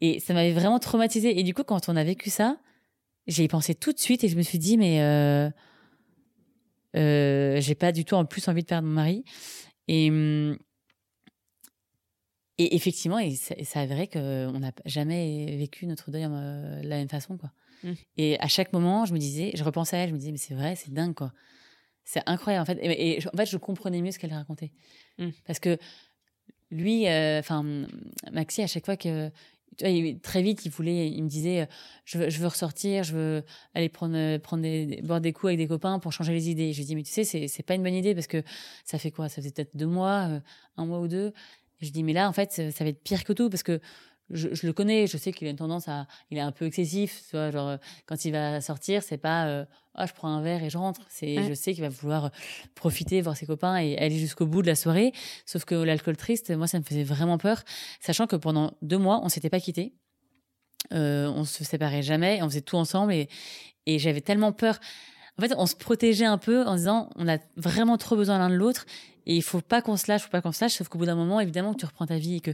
Et 0.00 0.18
ça 0.18 0.34
m'avait 0.34 0.50
vraiment 0.50 0.80
traumatisé. 0.80 1.38
Et 1.38 1.44
du 1.44 1.54
coup, 1.54 1.62
quand 1.62 1.88
on 1.88 1.94
a 1.94 2.02
vécu 2.02 2.28
ça, 2.28 2.58
j'ai 3.28 3.46
pensé 3.46 3.76
tout 3.76 3.92
de 3.92 4.00
suite 4.00 4.24
et 4.24 4.28
je 4.28 4.36
me 4.36 4.42
suis 4.42 4.58
dit, 4.58 4.78
mais 4.78 5.00
euh, 5.00 5.48
euh, 6.96 7.60
j'ai 7.60 7.76
pas 7.76 7.92
du 7.92 8.04
tout 8.04 8.16
en 8.16 8.24
plus 8.24 8.48
envie 8.48 8.62
de 8.62 8.66
perdre 8.66 8.88
mon 8.88 8.94
mari. 8.94 9.24
Et, 9.86 10.06
et 12.58 12.74
effectivement, 12.74 13.20
et 13.20 13.36
ça, 13.36 13.86
vrai 13.86 14.08
qu'on 14.08 14.58
n'a 14.58 14.72
jamais 14.86 15.54
vécu 15.56 15.86
notre 15.86 16.10
deuil 16.10 16.26
euh, 16.28 16.82
de 16.82 16.88
la 16.88 16.96
même 16.96 17.08
façon, 17.08 17.36
quoi. 17.38 17.52
Mmh. 17.84 17.92
Et 18.16 18.40
à 18.40 18.48
chaque 18.48 18.72
moment, 18.72 19.06
je 19.06 19.14
me 19.14 19.18
disais, 19.18 19.52
je 19.54 19.62
repensais 19.62 19.96
à 19.96 20.00
elle, 20.00 20.08
je 20.08 20.14
me 20.14 20.18
disais, 20.18 20.32
mais 20.32 20.38
c'est 20.38 20.54
vrai, 20.54 20.74
c'est 20.74 20.92
dingue, 20.92 21.14
quoi. 21.14 21.32
C'est 22.10 22.22
incroyable 22.26 22.62
en 22.62 22.66
fait. 22.66 22.80
Et, 22.82 23.20
en 23.32 23.36
fait, 23.36 23.46
je 23.46 23.56
comprenais 23.56 24.02
mieux 24.02 24.10
ce 24.10 24.18
qu'elle 24.18 24.32
racontait. 24.32 24.72
Mmh. 25.18 25.28
Parce 25.46 25.60
que 25.60 25.78
lui, 26.72 27.06
euh, 27.06 27.38
enfin, 27.38 27.64
Maxi, 28.32 28.62
à 28.62 28.66
chaque 28.66 28.84
fois 28.84 28.96
que. 28.96 29.30
très 30.22 30.42
vite, 30.42 30.64
il 30.64 30.72
voulait, 30.72 31.08
il 31.08 31.22
me 31.22 31.28
disait, 31.28 31.68
je 32.04 32.18
veux, 32.18 32.28
je 32.28 32.40
veux 32.40 32.48
ressortir, 32.48 33.04
je 33.04 33.12
veux 33.14 33.44
aller 33.74 33.88
prendre, 33.88 34.38
prendre 34.38 34.64
des, 34.64 35.00
boire 35.04 35.20
des 35.20 35.32
coups 35.32 35.50
avec 35.50 35.58
des 35.58 35.68
copains 35.68 36.00
pour 36.00 36.12
changer 36.12 36.32
les 36.32 36.50
idées. 36.50 36.72
Je 36.72 36.78
lui 36.78 36.84
dis, 36.84 36.96
mais 36.96 37.04
tu 37.04 37.12
sais, 37.12 37.22
c'est, 37.22 37.46
c'est 37.46 37.62
pas 37.62 37.76
une 37.76 37.84
bonne 37.84 37.94
idée 37.94 38.12
parce 38.12 38.26
que 38.26 38.42
ça 38.84 38.98
fait 38.98 39.12
quoi? 39.12 39.28
Ça 39.28 39.36
faisait 39.36 39.52
peut-être 39.52 39.76
deux 39.76 39.86
mois, 39.86 40.26
euh, 40.30 40.40
un 40.76 40.86
mois 40.86 40.98
ou 40.98 41.06
deux. 41.06 41.32
je 41.80 41.90
dis, 41.90 42.02
mais 42.02 42.12
là, 42.12 42.28
en 42.28 42.32
fait, 42.32 42.50
ça 42.50 42.82
va 42.82 42.90
être 42.90 43.04
pire 43.04 43.22
que 43.22 43.32
tout 43.32 43.48
parce 43.48 43.62
que 43.62 43.80
je, 44.30 44.54
je, 44.54 44.66
le 44.66 44.72
connais, 44.72 45.06
je 45.06 45.16
sais 45.16 45.32
qu'il 45.32 45.46
a 45.46 45.50
une 45.50 45.56
tendance 45.56 45.88
à, 45.88 46.06
il 46.30 46.38
est 46.38 46.42
un 46.42 46.52
peu 46.52 46.66
excessif, 46.66 47.22
tu 47.28 47.36
vois, 47.36 47.50
genre 47.50 47.78
quand 48.06 48.24
il 48.24 48.32
va 48.32 48.60
sortir, 48.60 49.02
c'est 49.02 49.18
pas, 49.18 49.46
euh, 49.46 49.64
oh, 49.98 50.02
je 50.06 50.12
prends 50.12 50.28
un 50.28 50.42
verre 50.42 50.62
et 50.62 50.70
je 50.70 50.78
rentre. 50.78 51.02
C'est, 51.08 51.42
je 51.48 51.54
sais 51.54 51.74
qu'il 51.74 51.82
va 51.82 51.88
vouloir 51.88 52.30
profiter, 52.74 53.20
voir 53.20 53.36
ses 53.36 53.46
copains 53.46 53.76
et 53.78 53.98
aller 53.98 54.18
jusqu'au 54.18 54.46
bout 54.46 54.62
de 54.62 54.66
la 54.66 54.74
soirée. 54.74 55.12
Sauf 55.46 55.64
que 55.64 55.74
l'alcool 55.74 56.16
triste, 56.16 56.50
moi, 56.50 56.66
ça 56.66 56.78
me 56.78 56.84
faisait 56.84 57.04
vraiment 57.04 57.38
peur, 57.38 57.62
sachant 58.00 58.26
que 58.26 58.36
pendant 58.36 58.72
deux 58.82 58.98
mois, 58.98 59.20
on 59.22 59.28
s'était 59.28 59.50
pas 59.50 59.60
quittés, 59.60 59.94
euh, 60.92 61.28
on 61.28 61.44
se 61.44 61.64
séparait 61.64 62.02
jamais, 62.02 62.42
on 62.42 62.48
faisait 62.48 62.62
tout 62.62 62.76
ensemble 62.76 63.12
et, 63.12 63.28
et 63.86 63.98
j'avais 63.98 64.20
tellement 64.20 64.52
peur. 64.52 64.78
En 65.40 65.48
fait, 65.48 65.54
on 65.56 65.64
se 65.64 65.74
protégeait 65.74 66.26
un 66.26 66.36
peu 66.36 66.66
en 66.66 66.76
disant, 66.76 67.08
on 67.16 67.26
a 67.26 67.38
vraiment 67.56 67.96
trop 67.96 68.14
besoin 68.14 68.38
l'un 68.38 68.50
de 68.50 68.56
l'autre 68.56 68.84
et 69.24 69.36
il 69.36 69.42
faut 69.42 69.62
pas 69.62 69.80
qu'on 69.80 69.96
se 69.96 70.06
lâche, 70.06 70.22
faut 70.22 70.28
pas 70.28 70.42
qu'on 70.42 70.52
se 70.52 70.62
lâche, 70.62 70.74
sauf 70.74 70.88
qu'au 70.88 70.98
bout 70.98 71.06
d'un 71.06 71.14
moment, 71.14 71.40
évidemment, 71.40 71.72
que 71.72 71.78
tu 71.78 71.86
reprends 71.86 72.06
ta 72.06 72.18
vie 72.18 72.36
et 72.36 72.40
que 72.40 72.50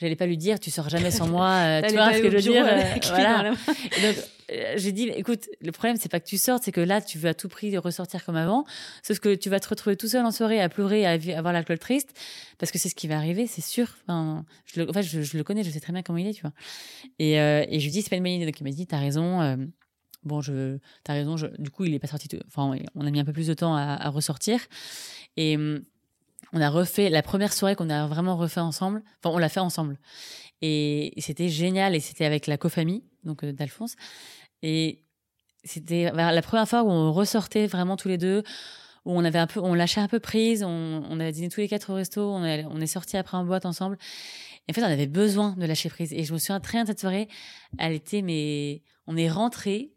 j'allais 0.00 0.16
pas 0.16 0.24
lui 0.24 0.38
dire, 0.38 0.58
tu 0.58 0.70
sors 0.70 0.88
jamais 0.88 1.10
sans 1.10 1.28
moi, 1.28 1.50
euh, 1.50 1.82
tu 1.86 1.92
vois 1.92 2.14
ce 2.14 2.22
que 2.22 2.30
je 2.30 2.36
veux 2.36 2.40
dire. 2.42 2.66
Euh, 2.66 2.80
voilà. 3.08 3.50
donc, 3.50 4.16
euh, 4.52 4.74
j'ai 4.76 4.92
dit, 4.92 5.10
écoute, 5.10 5.50
le 5.60 5.70
problème, 5.70 5.96
c'est 5.98 6.10
pas 6.10 6.18
que 6.18 6.26
tu 6.26 6.38
sortes, 6.38 6.62
c'est 6.62 6.72
que 6.72 6.80
là, 6.80 7.02
tu 7.02 7.18
veux 7.18 7.28
à 7.28 7.34
tout 7.34 7.50
prix 7.50 7.76
ressortir 7.76 8.24
comme 8.24 8.36
avant, 8.36 8.64
sauf 9.02 9.18
que 9.18 9.34
tu 9.34 9.50
vas 9.50 9.60
te 9.60 9.68
retrouver 9.68 9.96
tout 9.96 10.08
seul 10.08 10.24
en 10.24 10.30
soirée 10.30 10.62
à 10.62 10.70
pleurer, 10.70 11.04
à 11.04 11.18
avoir 11.36 11.52
l'alcool 11.52 11.78
triste, 11.78 12.18
parce 12.56 12.72
que 12.72 12.78
c'est 12.78 12.88
ce 12.88 12.94
qui 12.94 13.06
va 13.06 13.16
arriver, 13.16 13.46
c'est 13.46 13.60
sûr. 13.60 13.88
Enfin, 14.06 14.46
je 14.64 14.80
le, 14.80 14.88
en 14.88 14.92
fait, 14.94 15.02
je, 15.02 15.36
le 15.36 15.44
connais, 15.44 15.62
je 15.62 15.70
sais 15.70 15.80
très 15.80 15.92
bien 15.92 16.02
comment 16.02 16.18
il 16.18 16.28
est, 16.28 16.34
tu 16.34 16.42
vois. 16.42 16.52
Et, 17.18 17.34
et 17.34 17.80
je 17.80 17.84
lui 17.84 17.90
dis, 17.90 18.00
c'est 18.00 18.10
pas 18.10 18.16
une 18.16 18.22
bonne 18.22 18.32
idée. 18.32 18.46
Donc 18.46 18.58
il 18.58 18.64
m'a 18.64 18.70
dit, 18.70 18.86
t'as 18.86 18.98
raison. 18.98 19.68
Bon, 20.24 20.40
je, 20.40 20.78
t'as 21.04 21.14
raison. 21.14 21.36
Du 21.58 21.70
coup, 21.70 21.84
il 21.84 21.94
est 21.94 21.98
pas 21.98 22.08
sorti. 22.08 22.28
Enfin, 22.46 22.76
on 22.94 23.06
a 23.06 23.10
mis 23.10 23.20
un 23.20 23.24
peu 23.24 23.32
plus 23.32 23.46
de 23.46 23.54
temps 23.54 23.74
à, 23.76 24.08
ressortir. 24.10 24.60
Et 25.36 25.56
hum, 25.56 25.82
on 26.52 26.60
a 26.60 26.68
refait 26.68 27.10
la 27.10 27.22
première 27.22 27.52
soirée 27.52 27.76
qu'on 27.76 27.90
a 27.90 28.06
vraiment 28.06 28.36
refait 28.36 28.60
ensemble. 28.60 29.02
Enfin, 29.22 29.34
on 29.34 29.38
l'a 29.38 29.48
fait 29.48 29.60
ensemble. 29.60 29.98
Et 30.62 31.12
c'était 31.18 31.48
génial. 31.48 31.94
Et 31.94 32.00
c'était 32.00 32.24
avec 32.24 32.46
la 32.46 32.56
cofamille, 32.56 33.02
donc 33.24 33.44
euh, 33.44 33.52
d'Alphonse. 33.52 33.96
Et 34.62 35.04
c'était 35.64 36.10
la 36.12 36.42
première 36.42 36.68
fois 36.68 36.82
où 36.82 36.90
on 36.90 37.12
ressortait 37.12 37.66
vraiment 37.66 37.96
tous 37.96 38.08
les 38.08 38.18
deux, 38.18 38.42
où 39.04 39.12
on 39.12 39.24
avait 39.24 39.38
un 39.38 39.46
peu, 39.46 39.60
on 39.60 39.74
lâchait 39.74 40.00
un 40.00 40.08
peu 40.08 40.20
prise. 40.20 40.62
On, 40.64 41.02
on 41.08 41.20
avait 41.20 41.32
dîné 41.32 41.48
tous 41.48 41.60
les 41.60 41.68
quatre 41.68 41.90
au 41.90 41.94
resto. 41.94 42.22
On, 42.22 42.42
on 42.42 42.80
est 42.80 42.86
sortis 42.86 43.16
après 43.16 43.36
en 43.36 43.44
boîte 43.44 43.66
ensemble. 43.66 43.98
Et 44.68 44.72
en 44.72 44.74
fait, 44.74 44.82
on 44.82 44.92
avait 44.92 45.06
besoin 45.06 45.54
de 45.56 45.66
lâcher 45.66 45.88
prise. 45.88 46.12
Et 46.12 46.24
je 46.24 46.32
me 46.32 46.38
souviens 46.38 46.60
très 46.60 46.78
bien 46.78 46.86
cette 46.86 47.00
soirée. 47.00 47.28
Elle 47.78 47.92
était, 47.92 48.22
mais 48.22 48.82
on 49.06 49.16
est 49.16 49.30
rentré. 49.30 49.92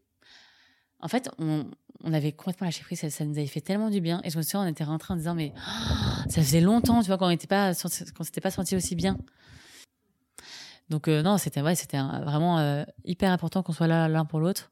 En 1.03 1.09
fait, 1.09 1.29
on, 1.37 1.65
avait 2.13 2.31
complètement 2.31 2.65
lâché 2.65 2.81
prise, 2.83 3.07
ça, 3.07 3.25
nous 3.25 3.37
avait 3.37 3.45
fait 3.45 3.59
tellement 3.59 3.89
du 3.89 3.99
bien. 3.99 4.21
Et 4.23 4.29
je 4.29 4.37
me 4.37 4.41
souviens, 4.41 4.61
on 4.61 4.67
était 4.67 4.85
rentré 4.85 5.13
en 5.13 5.17
disant, 5.17 5.35
mais 5.35 5.53
ça 6.29 6.41
faisait 6.41 6.61
longtemps, 6.61 7.01
tu 7.01 7.07
vois, 7.07 7.17
qu'on 7.17 7.27
n'était 7.27 7.47
pas, 7.47 7.73
s'était 7.73 8.41
pas 8.41 8.51
senti 8.51 8.75
aussi 8.75 8.95
bien. 8.95 9.17
Donc 10.89 11.07
euh, 11.07 11.21
non, 11.21 11.37
c'était 11.37 11.61
ouais, 11.61 11.75
c'était 11.75 11.97
vraiment 11.97 12.59
euh, 12.59 12.83
hyper 13.03 13.31
important 13.31 13.63
qu'on 13.63 13.73
soit 13.73 13.87
là 13.87 14.07
l'un 14.07 14.25
pour 14.25 14.39
l'autre. 14.39 14.71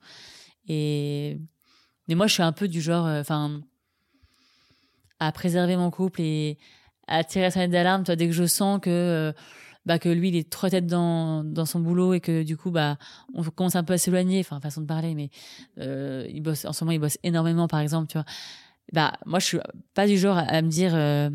Et 0.68 1.38
mais 2.08 2.16
moi, 2.16 2.28
je 2.28 2.34
suis 2.34 2.44
un 2.44 2.52
peu 2.52 2.68
du 2.68 2.82
genre, 2.82 3.08
euh, 3.08 3.24
à 5.20 5.32
préserver 5.32 5.76
mon 5.76 5.92
couple 5.92 6.22
et 6.22 6.58
à 7.08 7.24
tirer 7.24 7.46
la 7.46 7.52
sonnette 7.52 7.72
d'alarme. 7.72 8.04
Toi, 8.04 8.16
dès 8.16 8.28
que 8.28 8.34
je 8.34 8.46
sens 8.46 8.80
que 8.82 9.34
bah, 9.86 10.00
que 10.00 10.10
lui 10.10 10.30
il 10.30 10.36
est 10.36 10.50
trop 10.50 10.70
tête 10.70 10.86
dans, 10.86 11.44
dans 11.44 11.66
son 11.66 11.80
boulot 11.80 12.14
et 12.14 12.20
que 12.20 12.44
du 12.44 12.58
coup 12.58 12.72
bah 12.72 12.98
on 13.34 13.44
commence 13.44 13.76
un 13.76 13.84
peu 13.84 13.94
à 13.94 13.98
s'éloigner 13.98 14.40
enfin 14.40 14.60
façon 14.60 14.82
de 14.82 14.86
parler 14.86 15.16
mais 15.16 15.30
euh, 15.80 16.26
il 16.30 16.42
bosse 16.42 16.66
en 16.66 16.74
ce 16.74 16.84
moment 16.84 16.92
il 16.92 17.00
bosse 17.00 17.18
énormément 17.24 17.68
par 17.68 17.80
exemple 17.80 18.08
tu 18.08 18.18
vois. 18.18 18.26
Bah 18.94 19.14
moi 19.26 19.40
je 19.40 19.46
suis 19.46 19.60
pas 19.94 20.06
du 20.06 20.18
genre 20.18 20.38
à, 20.38 20.62
me 20.62 20.68
dire 20.68 20.94
euh, 20.94 21.30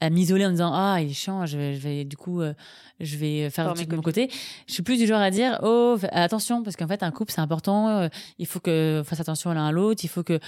à 0.00 0.10
m'isoler 0.10 0.46
en 0.46 0.50
disant 0.50 0.72
ah 0.74 1.00
il 1.00 1.10
est 1.10 1.14
chiant 1.14 1.46
je 1.46 1.58
vais, 1.58 1.74
je 1.74 1.80
vais 1.80 2.04
du 2.04 2.16
coup 2.16 2.40
euh, 2.40 2.54
je 2.98 3.16
vais 3.16 3.50
faire 3.50 3.72
de 3.74 3.96
mon 3.96 4.02
côté. 4.02 4.30
Je 4.66 4.72
suis 4.72 4.82
plus 4.82 4.98
du 4.98 5.06
genre 5.06 5.20
à 5.20 5.30
dire 5.30 5.60
oh 5.62 5.96
attention 6.10 6.62
parce 6.62 6.76
qu'en 6.76 6.88
fait 6.88 7.02
un 7.02 7.10
couple 7.12 7.32
c'est 7.32 7.40
important 7.40 8.08
il 8.38 8.46
faut 8.46 8.60
que 8.60 9.02
fasse 9.04 9.20
attention 9.20 9.52
l'un 9.52 9.68
à 9.68 9.72
l'autre 9.72 10.02
il 10.04 10.08
faut 10.08 10.24
que 10.24 10.40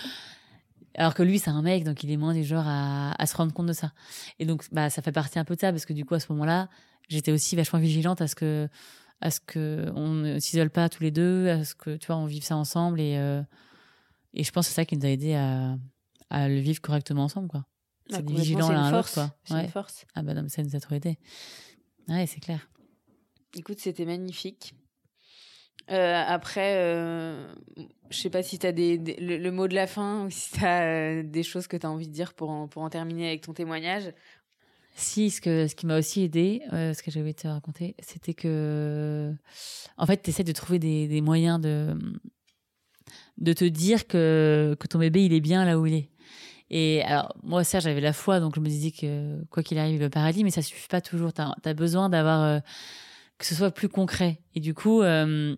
alors 0.94 1.14
que 1.14 1.22
lui, 1.22 1.38
c'est 1.38 1.48
un 1.48 1.62
mec, 1.62 1.84
donc 1.84 2.04
il 2.04 2.10
est 2.10 2.18
moins 2.18 2.34
du 2.34 2.44
genre 2.44 2.64
à, 2.66 3.12
à, 3.18 3.26
se 3.26 3.34
rendre 3.34 3.54
compte 3.54 3.64
de 3.64 3.72
ça. 3.72 3.92
Et 4.38 4.44
donc, 4.44 4.64
bah, 4.72 4.90
ça 4.90 5.00
fait 5.00 5.10
partie 5.10 5.38
un 5.38 5.44
peu 5.44 5.54
de 5.54 5.60
ça, 5.60 5.70
parce 5.70 5.86
que 5.86 5.94
du 5.94 6.04
coup, 6.04 6.12
à 6.14 6.20
ce 6.20 6.30
moment-là, 6.32 6.68
j'étais 7.08 7.32
aussi 7.32 7.56
vachement 7.56 7.78
vigilante 7.78 8.20
à 8.20 8.28
ce 8.28 8.34
que 8.34 8.68
à 9.20 9.30
ce 9.30 9.40
que 9.40 9.90
on 9.94 10.08
ne 10.08 10.38
s'isole 10.38 10.70
pas 10.70 10.88
tous 10.88 11.02
les 11.02 11.10
deux, 11.10 11.48
à 11.48 11.64
ce 11.64 11.74
que 11.74 11.96
tu 11.96 12.06
vois 12.06 12.16
on 12.16 12.26
vive 12.26 12.42
ça 12.42 12.56
ensemble 12.56 13.00
et 13.00 13.16
euh, 13.16 13.42
et 14.34 14.44
je 14.44 14.50
pense 14.50 14.66
que 14.66 14.70
c'est 14.70 14.76
ça 14.76 14.84
qui 14.84 14.96
nous 14.96 15.06
a 15.06 15.10
aidé 15.10 15.34
à, 15.34 15.76
à 16.30 16.48
le 16.48 16.58
vivre 16.58 16.80
correctement 16.80 17.24
ensemble 17.24 17.48
quoi. 17.48 17.66
Ah, 18.10 18.16
c'est 18.16 18.30
vigilant 18.30 18.70
l'un 18.70 18.84
à 18.84 18.90
l'autre 18.90 19.12
quoi. 19.12 19.34
C'est 19.44 19.54
une 19.54 19.68
force. 19.68 20.04
Ah 20.14 20.22
bah 20.22 20.34
non, 20.34 20.42
mais 20.42 20.48
ça 20.48 20.62
nous 20.62 20.74
a 20.74 20.80
trop 20.80 20.94
aidé. 20.94 21.18
Ouais, 22.08 22.26
c'est 22.26 22.40
clair. 22.40 22.68
Écoute, 23.54 23.78
c'était 23.78 24.04
magnifique. 24.04 24.74
Euh, 25.90 26.22
après, 26.26 26.76
euh, 26.76 27.52
je 28.10 28.16
sais 28.16 28.30
pas 28.30 28.42
si 28.42 28.58
tu 28.58 28.66
as 28.66 28.72
des, 28.72 28.96
le, 28.98 29.50
mot 29.50 29.68
de 29.68 29.74
la 29.74 29.86
fin 29.86 30.26
ou 30.26 30.30
si 30.30 30.52
tu 30.52 30.64
as 30.64 30.82
euh, 30.82 31.22
des 31.22 31.42
choses 31.42 31.66
que 31.66 31.76
tu 31.76 31.86
as 31.86 31.90
envie 31.90 32.08
de 32.08 32.12
dire 32.12 32.34
pour 32.34 32.50
en, 32.50 32.68
pour 32.68 32.82
en 32.82 32.90
terminer 32.90 33.28
avec 33.28 33.42
ton 33.42 33.52
témoignage. 33.52 34.12
Si, 34.94 35.30
ce, 35.30 35.40
que, 35.40 35.66
ce 35.66 35.74
qui 35.74 35.86
m'a 35.86 35.98
aussi 35.98 36.22
aidé, 36.22 36.62
euh, 36.72 36.92
ce 36.92 37.02
que 37.02 37.10
j'avais 37.10 37.32
te 37.32 37.48
raconter, 37.48 37.96
c'était 38.00 38.34
que, 38.34 39.32
en 39.96 40.06
fait, 40.06 40.22
tu 40.22 40.30
essaies 40.30 40.44
de 40.44 40.52
trouver 40.52 40.78
des, 40.78 41.08
des, 41.08 41.22
moyens 41.22 41.58
de, 41.60 41.96
de 43.38 43.52
te 43.54 43.64
dire 43.64 44.06
que, 44.06 44.76
que 44.78 44.86
ton 44.86 44.98
bébé, 44.98 45.24
il 45.24 45.32
est 45.32 45.40
bien 45.40 45.64
là 45.64 45.78
où 45.78 45.86
il 45.86 45.94
est. 45.94 46.08
Et 46.68 47.02
alors, 47.02 47.34
moi, 47.42 47.64
Serge, 47.64 47.84
j'avais 47.84 48.00
la 48.00 48.12
foi, 48.12 48.38
donc 48.38 48.54
je 48.54 48.60
me 48.60 48.66
disais 48.66 48.90
que 48.90 49.42
quoi 49.50 49.62
qu'il 49.62 49.78
arrive, 49.78 50.00
le 50.00 50.10
paradis, 50.10 50.44
mais 50.44 50.50
ça 50.50 50.60
suffit 50.60 50.88
pas 50.88 51.00
toujours. 51.00 51.32
Tu 51.32 51.40
as, 51.40 51.74
besoin 51.74 52.10
d'avoir, 52.10 52.42
euh, 52.42 52.60
que 53.38 53.46
ce 53.46 53.54
soit 53.54 53.70
plus 53.70 53.88
concret. 53.88 54.40
Et 54.54 54.60
du 54.60 54.74
coup, 54.74 55.00
euh, 55.00 55.56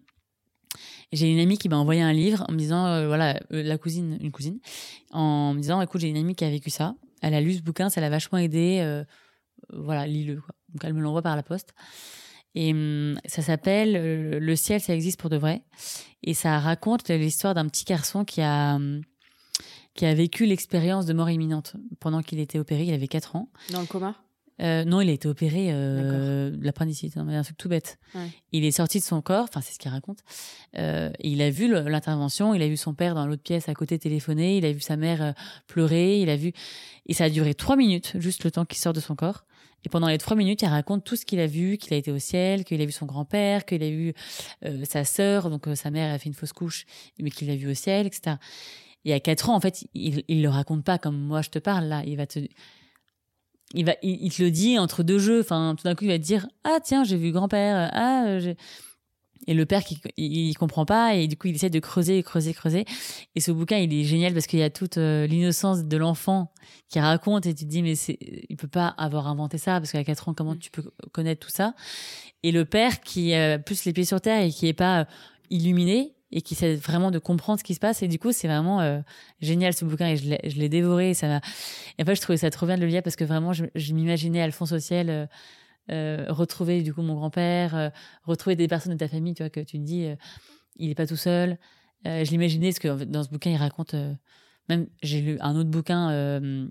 j'ai 1.13 1.31
une 1.31 1.41
amie 1.41 1.59
qui 1.59 1.69
m'a 1.69 1.77
envoyé 1.77 2.03
un 2.03 2.13
livre 2.13 2.45
en 2.49 2.53
me 2.53 2.59
disant, 2.59 3.07
voilà, 3.07 3.41
la 3.51 3.79
cousine, 3.79 4.17
une 4.21 4.31
cousine, 4.31 4.61
en 5.11 5.55
me 5.55 5.61
disant, 5.61 5.81
écoute, 5.81 6.01
j'ai 6.01 6.09
une 6.09 6.17
amie 6.17 6.37
qui 6.37 6.45
a 6.45 6.51
vécu 6.51 6.71
ça. 6.71 6.95
Elle 7.21 7.35
a 7.35 7.41
lu 7.41 7.55
ce 7.55 7.63
bouquin, 7.63 7.91
ça 7.91 8.01
l'a 8.01 8.11
vachement 8.11 8.39
aidé 8.39 9.05
voilà, 9.73 10.07
lis-le. 10.07 10.37
Donc 10.37 10.83
elle 10.85 10.95
me 10.95 11.01
l'envoie 11.01 11.23
par 11.23 11.37
la 11.37 11.43
poste. 11.43 11.75
Et 12.55 12.73
hum, 12.73 13.19
ça 13.27 13.43
s'appelle 13.43 13.97
euh, 13.97 14.39
Le 14.39 14.57
ciel, 14.57 14.81
ça 14.81 14.95
existe 14.95 15.21
pour 15.21 15.31
de 15.31 15.37
vrai. 15.37 15.63
Et 16.23 16.35
ça 16.35 16.59
raconte 16.59 17.09
l'histoire 17.09 17.55
d'un 17.55 17.67
petit 17.69 17.85
garçon 17.85 18.25
qui 18.25 18.41
a, 18.41 18.77
hum, 18.77 19.03
qui 19.95 20.07
a 20.07 20.15
vécu 20.15 20.47
l'expérience 20.47 21.07
de 21.07 21.13
mort 21.13 21.31
imminente 21.31 21.77
pendant 22.01 22.23
qu'il 22.23 22.39
était 22.39 22.59
opéré. 22.59 22.85
Il 22.85 22.95
avait 22.95 23.09
4 23.09 23.37
ans. 23.37 23.49
Dans 23.71 23.81
le 23.81 23.87
coma? 23.87 24.15
Euh, 24.63 24.85
non, 24.85 25.01
il 25.01 25.09
a 25.09 25.13
été 25.13 25.27
opéré 25.27 25.69
euh, 25.71 26.51
de 26.51 26.65
l'appendicite, 26.65 27.17
un 27.17 27.43
truc 27.43 27.57
tout 27.57 27.69
bête. 27.69 27.99
Il 28.53 28.65
est 28.65 28.71
sorti 28.71 29.01
de 29.01 29.05
son 29.05 29.21
corps, 29.21 29.45
enfin 29.45 29.61
c'est 29.61 29.75
ce 29.75 29.79
qu'il 29.79 29.91
raconte. 29.91 30.21
Euh, 30.79 31.11
il 31.21 31.43
a 31.43 31.51
vu 31.51 31.69
l'intervention, 31.69 32.55
il 32.55 32.63
a 32.63 32.69
vu 32.69 32.77
son 32.77 32.95
père 32.95 33.15
dans 33.15 33.27
l'autre 33.27 33.43
pièce 33.43 33.69
à 33.69 33.75
côté 33.75 33.99
téléphoner, 33.99 34.59
il 34.59 34.65
a 34.65 34.73
vu 34.73 34.81
sa 34.81 34.97
mère 34.97 35.35
pleurer, 35.67 36.21
il 36.21 36.31
a 36.31 36.37
vu 36.37 36.53
et 37.07 37.15
ça 37.15 37.25
a 37.25 37.31
duré 37.31 37.55
trois 37.55 37.77
minutes, 37.77 38.13
juste 38.19 38.45
le 38.45 38.51
temps 38.51 38.65
qu'il 38.65 38.79
sort 38.79 38.93
de 38.93 39.01
son 39.01 39.17
corps. 39.17 39.45
Et 39.85 39.89
pendant 39.89 40.09
les 40.09 40.19
trois 40.19 40.37
minutes, 40.37 40.63
il 40.63 40.69
raconte 40.69 41.05
tout 41.05 41.17
ce 41.17 41.25
qu'il 41.27 41.41
a 41.41 41.47
vu, 41.47 41.77
qu'il 41.77 41.93
a 41.95 41.97
été 41.97 42.11
au 42.11 42.19
ciel, 42.19 42.65
qu'il 42.65 42.81
a 42.81 42.87
vu 42.87 42.93
son 42.93 43.07
grand-père, 43.07 43.65
qu'il 43.65 43.83
a 43.83 43.91
vu 43.91 44.15
euh, 44.65 44.85
sa 44.85 45.05
sœur, 45.05 45.51
donc 45.51 45.69
sa 45.75 45.91
mère 45.91 46.13
a 46.13 46.19
fait 46.19 46.29
une 46.29 46.35
fausse 46.35 46.53
couche, 46.53 46.87
mais 47.21 47.31
qu'il 47.31 47.49
l'a 47.49 47.57
vu 47.57 47.71
au 47.71 47.75
ciel, 47.75 48.07
etc. 48.07 48.37
Il 49.05 49.11
y 49.11 49.13
a 49.13 49.21
quatre 49.21 49.51
ans, 49.51 49.55
en 49.55 49.61
fait, 49.61 49.85
il, 49.93 50.25
il 50.29 50.43
le 50.43 50.49
raconte 50.49 50.85
pas 50.85 50.99
comme 50.99 51.19
moi 51.19 51.43
je 51.43 51.51
te 51.51 51.59
parle 51.59 51.85
là. 51.85 52.03
Il 52.07 52.17
va 52.17 52.27
te 52.27 52.39
il 53.75 53.85
va, 53.85 53.95
il, 54.03 54.33
te 54.33 54.43
le 54.43 54.51
dit 54.51 54.79
entre 54.79 55.03
deux 55.03 55.19
jeux. 55.19 55.41
Enfin, 55.41 55.75
tout 55.77 55.85
d'un 55.85 55.95
coup, 55.95 56.05
il 56.05 56.11
va 56.11 56.19
te 56.19 56.25
dire 56.25 56.47
ah 56.63 56.79
tiens, 56.83 57.05
j'ai 57.05 57.17
vu 57.17 57.33
grand-père. 57.33 57.91
Ah, 57.93 58.25
euh, 58.27 58.55
et 59.47 59.55
le 59.55 59.67
père 59.67 59.85
qui 59.85 60.01
il, 60.17 60.55
comprend 60.55 60.87
pas 60.87 61.15
et 61.15 61.27
du 61.27 61.37
coup 61.37 61.49
il 61.49 61.55
essaie 61.55 61.71
de 61.71 61.79
creuser, 61.79 62.23
creuser, 62.23 62.55
creuser. 62.55 62.85
Et 63.35 63.41
ce 63.41 63.53
bouquin, 63.53 63.79
il 63.79 63.93
est 63.93 64.05
génial 64.05 64.33
parce 64.33 64.47
qu'il 64.47 64.59
y 64.59 64.63
a 64.63 64.71
toute 64.71 64.99
euh, 64.99 65.27
l'innocence 65.27 65.85
de 65.85 65.97
l'enfant 65.97 66.53
qui 66.89 67.01
raconte 67.01 67.47
et 67.47 67.55
tu 67.55 67.65
te 67.65 67.71
dis 67.71 67.83
mais 67.83 67.95
c'est, 67.95 68.19
il 68.49 68.57
peut 68.57 68.69
pas 68.69 68.89
avoir 68.89 69.27
inventé 69.27 69.59
ça 69.59 69.81
parce 69.81 69.93
qu'à 69.93 70.05
4 70.05 70.29
ans 70.29 70.35
comment 70.35 70.57
tu 70.57 70.71
peux 70.71 70.91
connaître 71.13 71.47
tout 71.47 71.53
ça? 71.53 71.75
Et 72.43 72.53
le 72.53 72.65
père 72.65 73.01
qui 73.01 73.35
a 73.35 73.59
plus 73.59 73.85
les 73.85 73.93
pieds 73.93 74.05
sur 74.05 74.21
terre 74.21 74.43
et 74.43 74.51
qui 74.51 74.67
est 74.67 74.75
pas 74.75 75.01
euh, 75.01 75.05
illuminé 75.51 76.15
et 76.35 76.43
qui 76.43 76.55
essaie 76.55 76.75
vraiment 76.75 77.11
de 77.11 77.19
comprendre 77.19 77.61
ce 77.61 77.65
qui 77.65 77.75
se 77.75 77.81
passe. 77.81 78.03
Et 78.03 78.09
du 78.09 78.19
coup, 78.19 78.33
c'est 78.33 78.49
vraiment 78.49 78.81
euh, 78.81 79.01
génial 79.41 79.73
ce 79.73 79.85
bouquin 79.85 80.09
et 80.09 80.17
je 80.17 80.59
l'ai 80.59 80.69
dévoré. 80.69 81.11
Et, 81.11 81.15
ça 81.15 81.29
m'a... 81.29 81.41
et 81.97 82.03
en 82.03 82.05
fait, 82.05 82.17
je 82.17 82.21
trouvais 82.21 82.37
ça 82.37 82.51
trop 82.51 82.67
bien 82.67 82.77
de 82.77 82.81
le 82.81 82.89
lire 82.89 83.03
parce 83.03 83.17
que 83.17 83.25
vraiment, 83.25 83.53
je, 83.53 83.67
je 83.75 83.93
m'imaginais 83.95 84.43
Alphonse 84.43 84.73
au 84.73 84.81
ciel. 84.81 85.11
Euh, 85.11 85.27
euh, 85.91 86.25
retrouver 86.31 86.83
du 86.83 86.95
coup 86.95 87.03
mon 87.03 87.15
grand-père, 87.15 87.77
euh, 87.77 87.91
retrouver 88.25 88.57
des 88.57 88.69
personnes 88.69 88.95
de 88.95 88.99
ta 88.99 89.09
famille, 89.09 89.35
tu 89.35 89.43
vois, 89.43 89.51
que 89.51 89.61
tu 89.61 89.79
te 89.79 89.83
dis, 89.85 90.07
euh, 90.07 90.17
il 90.77 90.91
est 90.91 90.95
pas 90.95 91.07
tout 91.07 91.17
seul. 91.17 91.59
je 92.05 92.31
l'imaginais 92.31 92.69
parce 92.69 92.79
que 92.79 93.05
dans 93.05 93.23
ce 93.23 93.29
bouquin, 93.29 93.51
il 93.51 93.57
raconte, 93.57 93.95
même 94.69 94.87
j'ai 95.03 95.21
lu 95.21 95.39
un 95.41 95.57
autre 95.57 95.71
bouquin 95.71 96.71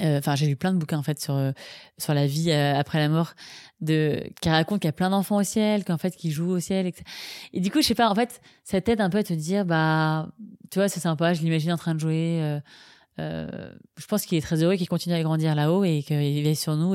enfin 0.00 0.34
j'ai 0.36 0.46
lu 0.46 0.54
plein 0.54 0.72
de 0.74 0.78
bouquins 0.78 0.98
en 0.98 1.02
fait 1.02 1.18
sur 1.18 1.52
sur 1.96 2.14
la 2.14 2.26
vie 2.26 2.52
après 2.52 2.98
la 2.98 3.08
mort 3.08 3.32
de 3.80 4.22
qui 4.40 4.50
raconte 4.50 4.80
qu'il 4.80 4.88
y 4.88 4.90
a 4.90 4.92
plein 4.92 5.10
d'enfants 5.10 5.36
au 5.38 5.42
ciel 5.42 5.84
qu'en 5.84 5.96
fait 5.96 6.14
qui 6.14 6.30
jouent 6.30 6.50
au 6.50 6.60
ciel 6.60 6.92
et 7.52 7.60
du 7.60 7.70
coup 7.70 7.80
je 7.80 7.86
sais 7.86 7.94
pas 7.94 8.08
en 8.08 8.14
fait 8.14 8.40
ça 8.64 8.80
t'aide 8.80 9.00
un 9.00 9.10
peu 9.10 9.18
à 9.18 9.22
te 9.24 9.32
dire 9.32 9.64
bah 9.64 10.28
tu 10.70 10.78
vois 10.78 10.88
c'est 10.88 11.00
sympa 11.00 11.32
je 11.32 11.40
l'imagine 11.40 11.72
en 11.72 11.78
train 11.78 11.94
de 11.94 12.00
jouer 12.00 12.60
je 13.18 14.06
pense 14.08 14.26
qu'il 14.26 14.36
est 14.38 14.42
très 14.42 14.62
heureux 14.62 14.76
qu'il 14.76 14.88
continue 14.88 15.14
à 15.14 15.22
grandir 15.22 15.54
là-haut 15.54 15.84
et 15.84 16.02
qu'il 16.02 16.16
veille 16.16 16.54
sur 16.54 16.76
nous 16.76 16.94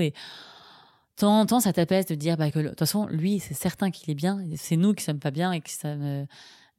temps 1.15 1.39
en 1.39 1.45
temps 1.45 1.59
ça 1.59 1.73
t'apaise 1.73 2.05
de 2.05 2.15
dire 2.15 2.37
bah 2.37 2.49
que 2.51 2.59
de 2.59 2.69
toute 2.69 2.79
façon 2.79 3.07
lui 3.07 3.39
c'est 3.39 3.53
certain 3.53 3.91
qu'il 3.91 4.09
est 4.09 4.15
bien 4.15 4.43
c'est 4.55 4.77
nous 4.77 4.93
qui 4.93 5.03
sommes 5.03 5.19
pas 5.19 5.31
bien 5.31 5.51
et 5.53 5.61
ça 5.65 5.95
me 5.95 6.25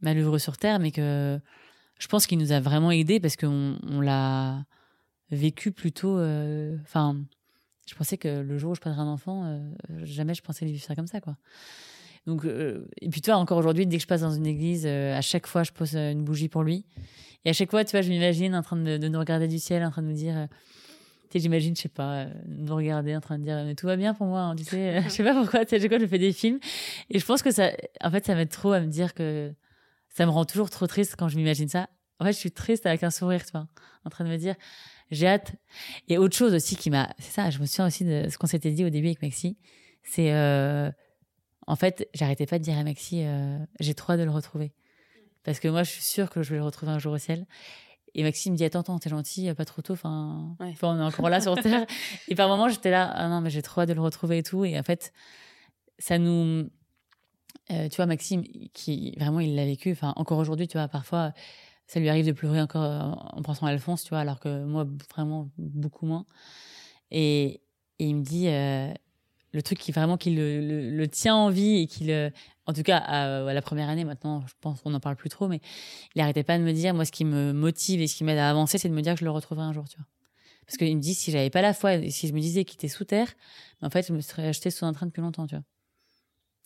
malheureux 0.00 0.38
sur 0.38 0.56
terre 0.56 0.78
mais 0.80 0.90
que 0.90 1.40
je 1.98 2.08
pense 2.08 2.26
qu'il 2.26 2.38
nous 2.38 2.52
a 2.52 2.60
vraiment 2.60 2.90
aidé 2.90 3.20
parce 3.20 3.36
qu'on 3.36 3.78
on 3.82 4.00
l'a 4.00 4.64
vécu 5.30 5.72
plutôt. 5.72 6.18
Euh, 6.18 6.76
enfin, 6.82 7.16
je 7.86 7.94
pensais 7.94 8.16
que 8.16 8.40
le 8.40 8.58
jour 8.58 8.72
où 8.72 8.74
je 8.74 8.80
perdrais 8.80 9.02
un 9.02 9.08
enfant, 9.08 9.44
euh, 9.44 9.70
jamais 10.04 10.34
je 10.34 10.42
pensais 10.42 10.64
vivre 10.66 10.82
ça 10.82 10.94
comme 10.94 11.06
ça, 11.06 11.20
quoi. 11.20 11.36
Donc, 12.26 12.46
euh, 12.46 12.88
et 13.02 13.10
puis 13.10 13.20
toi, 13.20 13.36
encore 13.36 13.58
aujourd'hui, 13.58 13.86
dès 13.86 13.96
que 13.96 14.02
je 14.02 14.06
passe 14.06 14.22
dans 14.22 14.32
une 14.32 14.46
église, 14.46 14.86
à 14.86 15.20
chaque 15.20 15.46
fois, 15.46 15.62
je 15.62 15.72
pose 15.72 15.94
une 15.94 16.24
bougie 16.24 16.48
pour 16.48 16.62
lui. 16.62 16.86
Et 17.44 17.50
à 17.50 17.52
chaque 17.52 17.70
fois, 17.70 17.84
tu 17.84 17.90
vois, 17.90 18.00
je 18.00 18.08
m'imagine 18.08 18.54
en 18.54 18.62
train 18.62 18.76
de, 18.76 18.96
nous 18.96 19.18
regarder 19.18 19.46
du 19.46 19.58
ciel, 19.58 19.84
en 19.84 19.90
train 19.90 20.02
de 20.02 20.08
nous 20.08 20.14
dire. 20.14 20.48
J'imagine, 21.40 21.74
je 21.76 21.82
sais 21.82 21.88
pas, 21.88 22.26
nous 22.46 22.74
regarder 22.74 23.14
en 23.16 23.20
train 23.20 23.38
de 23.38 23.44
dire, 23.44 23.62
mais 23.64 23.74
tout 23.74 23.86
va 23.86 23.96
bien 23.96 24.14
pour 24.14 24.26
moi, 24.26 24.40
hein, 24.40 24.56
tu 24.56 24.64
sais. 24.64 25.02
je 25.04 25.08
sais 25.08 25.24
pas 25.24 25.34
pourquoi, 25.34 25.64
tu 25.64 25.78
sais, 25.78 25.80
je 25.80 26.06
fais 26.06 26.18
des 26.18 26.32
films. 26.32 26.58
Et 27.10 27.18
je 27.18 27.26
pense 27.26 27.42
que 27.42 27.50
ça, 27.50 27.70
en 28.02 28.10
fait, 28.10 28.24
ça 28.26 28.34
m'aide 28.34 28.50
trop 28.50 28.72
à 28.72 28.80
me 28.80 28.86
dire 28.86 29.14
que 29.14 29.52
ça 30.08 30.26
me 30.26 30.30
rend 30.30 30.44
toujours 30.44 30.70
trop 30.70 30.86
triste 30.86 31.16
quand 31.18 31.28
je 31.28 31.36
m'imagine 31.36 31.68
ça. 31.68 31.88
En 32.20 32.24
fait, 32.24 32.32
je 32.32 32.38
suis 32.38 32.52
triste 32.52 32.86
avec 32.86 33.02
un 33.02 33.10
sourire, 33.10 33.44
tu 33.44 33.50
vois, 33.52 33.66
en 34.04 34.10
train 34.10 34.24
de 34.24 34.30
me 34.30 34.36
dire, 34.36 34.54
j'ai 35.10 35.26
hâte. 35.26 35.54
Et 36.08 36.18
autre 36.18 36.36
chose 36.36 36.54
aussi 36.54 36.76
qui 36.76 36.90
m'a, 36.90 37.12
c'est 37.18 37.32
ça, 37.32 37.50
je 37.50 37.58
me 37.58 37.66
souviens 37.66 37.86
aussi 37.86 38.04
de 38.04 38.28
ce 38.30 38.38
qu'on 38.38 38.46
s'était 38.46 38.70
dit 38.70 38.84
au 38.84 38.90
début 38.90 39.08
avec 39.08 39.22
Maxi, 39.22 39.56
c'est 40.02 40.32
euh, 40.32 40.90
en 41.66 41.76
fait, 41.76 42.08
j'arrêtais 42.14 42.46
pas 42.46 42.58
de 42.58 42.64
dire 42.64 42.78
à 42.78 42.84
Maxi, 42.84 43.22
euh, 43.24 43.58
j'ai 43.80 43.94
trop 43.94 44.12
hâte 44.12 44.20
de 44.20 44.24
le 44.24 44.30
retrouver, 44.30 44.72
parce 45.42 45.60
que 45.60 45.68
moi, 45.68 45.82
je 45.82 45.90
suis 45.90 46.02
sûre 46.02 46.30
que 46.30 46.42
je 46.42 46.50
vais 46.50 46.58
le 46.58 46.64
retrouver 46.64 46.92
un 46.92 46.98
jour 46.98 47.12
au 47.12 47.18
ciel. 47.18 47.46
Et 48.14 48.22
Maxime 48.22 48.52
me 48.52 48.56
dit 48.56 48.64
Attends, 48.64 48.80
attends, 48.80 48.98
t'es 48.98 49.10
gentil, 49.10 49.52
pas 49.54 49.64
trop 49.64 49.82
tôt, 49.82 49.94
enfin, 49.94 50.56
on 50.60 50.98
est 50.98 51.02
encore 51.02 51.28
là 51.28 51.40
sur 51.40 51.54
Terre. 51.56 51.86
et 52.28 52.34
par 52.34 52.48
moments, 52.48 52.68
j'étais 52.68 52.90
là 52.90 53.10
Ah 53.14 53.28
non, 53.28 53.40
mais 53.40 53.50
j'ai 53.50 53.62
trop 53.62 53.80
hâte 53.80 53.88
de 53.88 53.94
le 53.94 54.00
retrouver 54.00 54.38
et 54.38 54.42
tout. 54.42 54.64
Et 54.64 54.78
en 54.78 54.82
fait, 54.82 55.12
ça 55.98 56.18
nous. 56.18 56.68
Euh, 57.70 57.88
tu 57.88 57.96
vois, 57.96 58.06
Maxime, 58.06 58.44
qui 58.72 59.14
vraiment, 59.18 59.40
il 59.40 59.54
l'a 59.54 59.64
vécu. 59.64 59.92
Enfin, 59.92 60.12
encore 60.16 60.38
aujourd'hui, 60.38 60.68
tu 60.68 60.76
vois, 60.76 60.88
parfois, 60.88 61.32
ça 61.86 62.00
lui 62.00 62.08
arrive 62.08 62.26
de 62.26 62.32
pleurer 62.32 62.60
encore 62.60 62.82
euh, 62.82 63.00
en 63.00 63.42
pensant 63.42 63.66
à 63.66 63.70
Alphonse, 63.70 64.04
tu 64.04 64.10
vois, 64.10 64.20
alors 64.20 64.40
que 64.40 64.64
moi, 64.64 64.86
vraiment, 65.14 65.50
beaucoup 65.58 66.06
moins. 66.06 66.26
Et, 67.10 67.62
et 67.98 68.06
il 68.06 68.16
me 68.16 68.22
dit 68.22 68.48
euh, 68.48 68.92
le 69.52 69.62
truc 69.62 69.78
qui 69.78 69.92
vraiment 69.92 70.16
qui 70.16 70.30
le, 70.34 70.90
le, 70.90 71.08
tient 71.08 71.36
en 71.36 71.50
vie 71.50 71.82
et 71.82 71.86
qui 71.86 72.04
le. 72.04 72.30
En 72.66 72.72
tout 72.72 72.82
cas, 72.82 72.98
à, 72.98 73.52
la 73.52 73.62
première 73.62 73.88
année, 73.88 74.04
maintenant, 74.04 74.42
je 74.46 74.54
pense 74.60 74.80
qu'on 74.80 74.90
n'en 74.90 75.00
parle 75.00 75.16
plus 75.16 75.28
trop, 75.28 75.48
mais 75.48 75.60
il 76.14 76.18
n'arrêtait 76.18 76.44
pas 76.44 76.58
de 76.58 76.62
me 76.62 76.72
dire, 76.72 76.94
moi, 76.94 77.04
ce 77.04 77.12
qui 77.12 77.24
me 77.24 77.52
motive 77.52 78.00
et 78.00 78.06
ce 78.06 78.16
qui 78.16 78.24
m'aide 78.24 78.38
à 78.38 78.48
avancer, 78.48 78.78
c'est 78.78 78.88
de 78.88 78.94
me 78.94 79.02
dire 79.02 79.14
que 79.14 79.20
je 79.20 79.24
le 79.24 79.30
retrouverai 79.30 79.66
un 79.66 79.72
jour, 79.72 79.88
tu 79.88 79.96
vois. 79.96 80.06
Parce 80.66 80.78
qu'il 80.78 80.96
me 80.96 81.00
dit, 81.00 81.14
si 81.14 81.30
j'avais 81.30 81.50
pas 81.50 81.60
la 81.60 81.74
foi, 81.74 82.10
si 82.10 82.26
je 82.26 82.32
me 82.32 82.40
disais 82.40 82.64
qu'il 82.64 82.76
était 82.76 82.88
sous 82.88 83.04
terre, 83.04 83.34
en 83.82 83.90
fait, 83.90 84.06
je 84.08 84.14
me 84.14 84.20
serais 84.20 84.48
acheté 84.48 84.70
sous 84.70 84.86
un 84.86 84.92
train 84.94 85.06
depuis 85.06 85.20
longtemps, 85.20 85.46
tu 85.46 85.54
vois. 85.54 85.64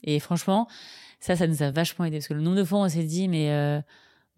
Et 0.04 0.20
franchement, 0.20 0.68
ça, 1.18 1.34
ça 1.34 1.48
nous 1.48 1.62
a 1.62 1.72
vachement 1.72 2.04
aidé. 2.04 2.18
Parce 2.18 2.28
que 2.28 2.34
le 2.34 2.40
nombre 2.40 2.56
de 2.56 2.64
fois, 2.64 2.78
on 2.78 2.88
s'est 2.88 3.02
dit, 3.02 3.26
mais 3.26 3.50
euh, 3.50 3.80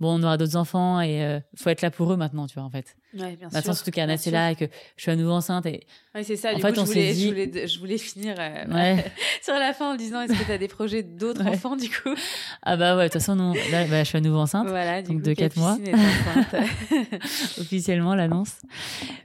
bon, 0.00 0.18
on 0.18 0.22
aura 0.22 0.36
d'autres 0.36 0.56
enfants 0.56 1.00
et 1.00 1.22
euh, 1.22 1.40
faut 1.54 1.68
être 1.68 1.82
là 1.82 1.90
pour 1.90 2.12
eux 2.12 2.16
maintenant, 2.16 2.46
tu 2.46 2.54
vois, 2.54 2.64
en 2.64 2.70
fait. 2.70 2.96
Ouais, 3.12 3.36
bien 3.36 3.48
maintenant, 3.52 3.74
surtout 3.74 3.90
qu'Annette 3.90 4.26
est 4.26 4.30
là 4.30 4.52
et 4.52 4.56
que 4.56 4.64
je 4.96 5.02
suis 5.02 5.10
à 5.10 5.16
nouveau 5.16 5.32
enceinte. 5.32 5.66
Et... 5.66 5.86
Ouais, 6.14 6.22
c'est 6.22 6.36
ça. 6.36 6.52
En 6.52 6.54
du 6.56 6.62
fait, 6.62 6.72
coup, 6.72 6.80
on 6.80 6.84
je, 6.86 6.90
voulais, 6.90 7.12
dit... 7.12 7.22
je, 7.22 7.28
voulais, 7.28 7.66
je 7.66 7.78
voulais 7.78 7.98
finir 7.98 8.34
euh, 8.38 8.96
sur 9.42 9.54
la 9.54 9.72
fin 9.74 9.92
en 9.92 9.96
disant 9.96 10.22
est-ce 10.22 10.32
que 10.32 10.44
tu 10.44 10.52
as 10.52 10.58
des 10.58 10.68
projets 10.68 11.02
d'autres 11.02 11.46
enfants, 11.46 11.76
du 11.76 11.88
coup? 11.88 12.14
Ah, 12.62 12.76
bah 12.76 12.96
ouais, 12.96 13.04
de 13.04 13.12
toute 13.12 13.20
façon, 13.20 13.36
non. 13.36 13.52
Là, 13.70 13.86
bah, 13.86 14.02
je 14.02 14.08
suis 14.08 14.18
à 14.18 14.20
nouveau 14.20 14.38
enceinte. 14.38 14.68
Voilà, 14.68 15.02
donc 15.02 15.22
de 15.22 15.34
4 15.34 15.56
mois. 15.58 15.76
Officiellement, 17.58 18.14
l'annonce. 18.14 18.56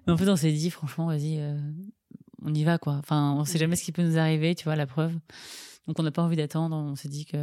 Mais 0.05 0.13
en 0.13 0.17
fait, 0.17 0.27
on 0.27 0.35
s'est 0.35 0.51
dit, 0.51 0.69
franchement, 0.71 1.07
vas-y, 1.07 1.39
euh, 1.39 1.57
on 2.43 2.53
y 2.53 2.63
va, 2.63 2.77
quoi. 2.77 2.93
Enfin, 2.93 3.33
on 3.37 3.45
sait 3.45 3.57
jamais 3.57 3.77
ce 3.77 3.83
qui 3.83 3.93
peut 3.93 4.03
nous 4.03 4.17
arriver, 4.17 4.55
tu 4.55 4.65
vois, 4.65 4.75
la 4.75 4.87
preuve. 4.87 5.13
Donc, 5.87 5.99
on 5.99 6.03
n'a 6.03 6.11
pas 6.11 6.23
envie 6.23 6.35
d'attendre. 6.35 6.75
On 6.75 6.95
s'est 6.95 7.09
dit 7.09 7.25
que 7.25 7.37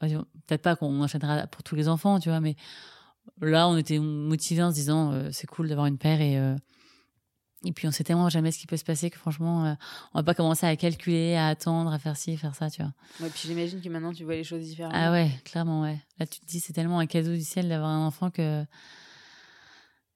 peut-être 0.00 0.62
pas 0.62 0.76
qu'on 0.76 1.02
enchaînera 1.02 1.46
pour 1.46 1.62
tous 1.62 1.74
les 1.74 1.88
enfants, 1.88 2.20
tu 2.20 2.28
vois, 2.28 2.40
mais 2.40 2.56
là, 3.40 3.68
on 3.68 3.76
était 3.76 3.98
motivés 3.98 4.62
en 4.62 4.70
se 4.70 4.76
disant 4.76 5.12
euh, 5.12 5.28
c'est 5.32 5.46
cool 5.46 5.68
d'avoir 5.68 5.86
une 5.86 5.98
paire 5.98 6.20
et 6.20 6.38
euh, 6.38 6.56
et 7.64 7.72
puis 7.72 7.88
on 7.88 7.90
sait 7.90 8.04
tellement 8.04 8.28
jamais 8.28 8.52
ce 8.52 8.58
qui 8.58 8.66
peut 8.66 8.76
se 8.76 8.84
passer 8.84 9.10
que 9.10 9.18
franchement, 9.18 9.64
euh, 9.64 9.74
on 10.14 10.18
va 10.18 10.22
pas 10.22 10.34
commencer 10.34 10.66
à 10.66 10.76
calculer, 10.76 11.34
à 11.34 11.48
attendre, 11.48 11.92
à 11.92 11.98
faire 11.98 12.16
ci, 12.16 12.36
faire 12.36 12.54
ça, 12.54 12.70
tu 12.70 12.82
vois. 12.82 12.92
Ouais, 13.20 13.30
puis 13.30 13.48
j'imagine 13.48 13.80
que 13.80 13.88
maintenant 13.88 14.12
tu 14.12 14.24
vois 14.24 14.34
les 14.34 14.44
choses 14.44 14.62
différemment. 14.62 14.94
Ah 14.96 15.10
ouais, 15.10 15.30
clairement, 15.44 15.82
ouais. 15.82 15.98
Là, 16.18 16.26
tu 16.26 16.38
te 16.40 16.46
dis 16.46 16.60
c'est 16.60 16.72
tellement 16.72 16.98
un 16.98 17.06
cadeau 17.06 17.32
du 17.32 17.42
ciel 17.42 17.68
d'avoir 17.68 17.90
un 17.90 18.06
enfant 18.06 18.30
que 18.30 18.64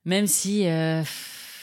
même 0.04 0.26
si 0.26 0.66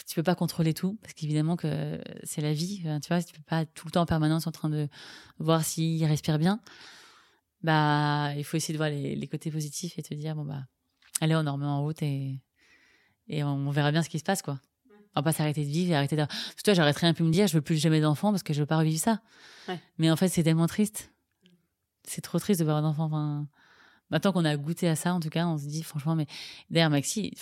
tu 0.07 0.15
peux 0.15 0.23
pas 0.23 0.35
contrôler 0.35 0.73
tout, 0.73 0.97
parce 1.01 1.13
qu'évidemment 1.13 1.55
que 1.55 2.01
c'est 2.23 2.41
la 2.41 2.53
vie, 2.53 2.81
tu 3.01 3.07
vois, 3.07 3.21
tu 3.21 3.33
peux 3.33 3.43
pas 3.43 3.65
tout 3.65 3.87
le 3.87 3.91
temps 3.91 4.01
en 4.01 4.05
permanence 4.05 4.47
en 4.47 4.51
train 4.51 4.69
de 4.69 4.89
voir 5.39 5.63
s'il 5.63 6.03
respire 6.05 6.37
bien 6.37 6.59
bah, 7.63 8.33
il 8.37 8.43
faut 8.43 8.57
essayer 8.57 8.73
de 8.73 8.77
voir 8.77 8.89
les, 8.89 9.27
côtés 9.27 9.51
positifs 9.51 9.97
et 9.97 10.03
te 10.03 10.13
dire, 10.13 10.35
bon, 10.35 10.45
bah, 10.45 10.63
allez, 11.21 11.35
on 11.35 11.45
en 11.45 11.53
remet 11.53 11.65
en 11.65 11.81
route 11.81 12.01
et, 12.01 12.41
et 13.27 13.43
on, 13.43 13.69
verra 13.71 13.91
bien 13.91 14.03
ce 14.03 14.09
qui 14.09 14.19
se 14.19 14.23
passe, 14.23 14.41
quoi. 14.41 14.59
On 15.15 15.21
va 15.21 15.23
pas 15.23 15.31
s'arrêter 15.31 15.65
de 15.65 15.69
vivre 15.69 15.91
et 15.91 15.95
arrêter 15.95 16.15
de. 16.15 16.25
Parce 16.25 16.61
que 16.61 17.05
un 17.05 17.13
peu 17.13 17.23
de 17.23 17.27
me 17.27 17.33
dire, 17.33 17.47
je 17.47 17.53
veux 17.53 17.61
plus 17.61 17.77
jamais 17.77 18.01
d'enfants 18.01 18.29
parce 18.29 18.43
que 18.43 18.53
je 18.53 18.59
veux 18.59 18.67
pas 18.67 18.77
revivre 18.77 18.99
ça. 18.99 19.21
Mais 19.97 20.11
en 20.11 20.15
fait, 20.15 20.27
c'est 20.27 20.43
tellement 20.43 20.67
triste. 20.67 21.11
C'est 22.03 22.21
trop 22.21 22.39
triste 22.39 22.59
de 22.59 22.65
voir 22.65 22.77
un 22.77 22.83
enfant. 22.83 23.05
Enfin, 23.05 23.47
maintenant 24.11 24.31
qu'on 24.31 24.45
a 24.45 24.55
goûté 24.55 24.87
à 24.87 24.95
ça, 24.95 25.13
en 25.13 25.19
tout 25.19 25.29
cas, 25.29 25.47
on 25.47 25.57
se 25.57 25.65
dit, 25.65 25.81
franchement, 25.81 26.15
mais 26.15 26.27
d'ailleurs, 26.69 26.91
Maxi, 26.91 27.33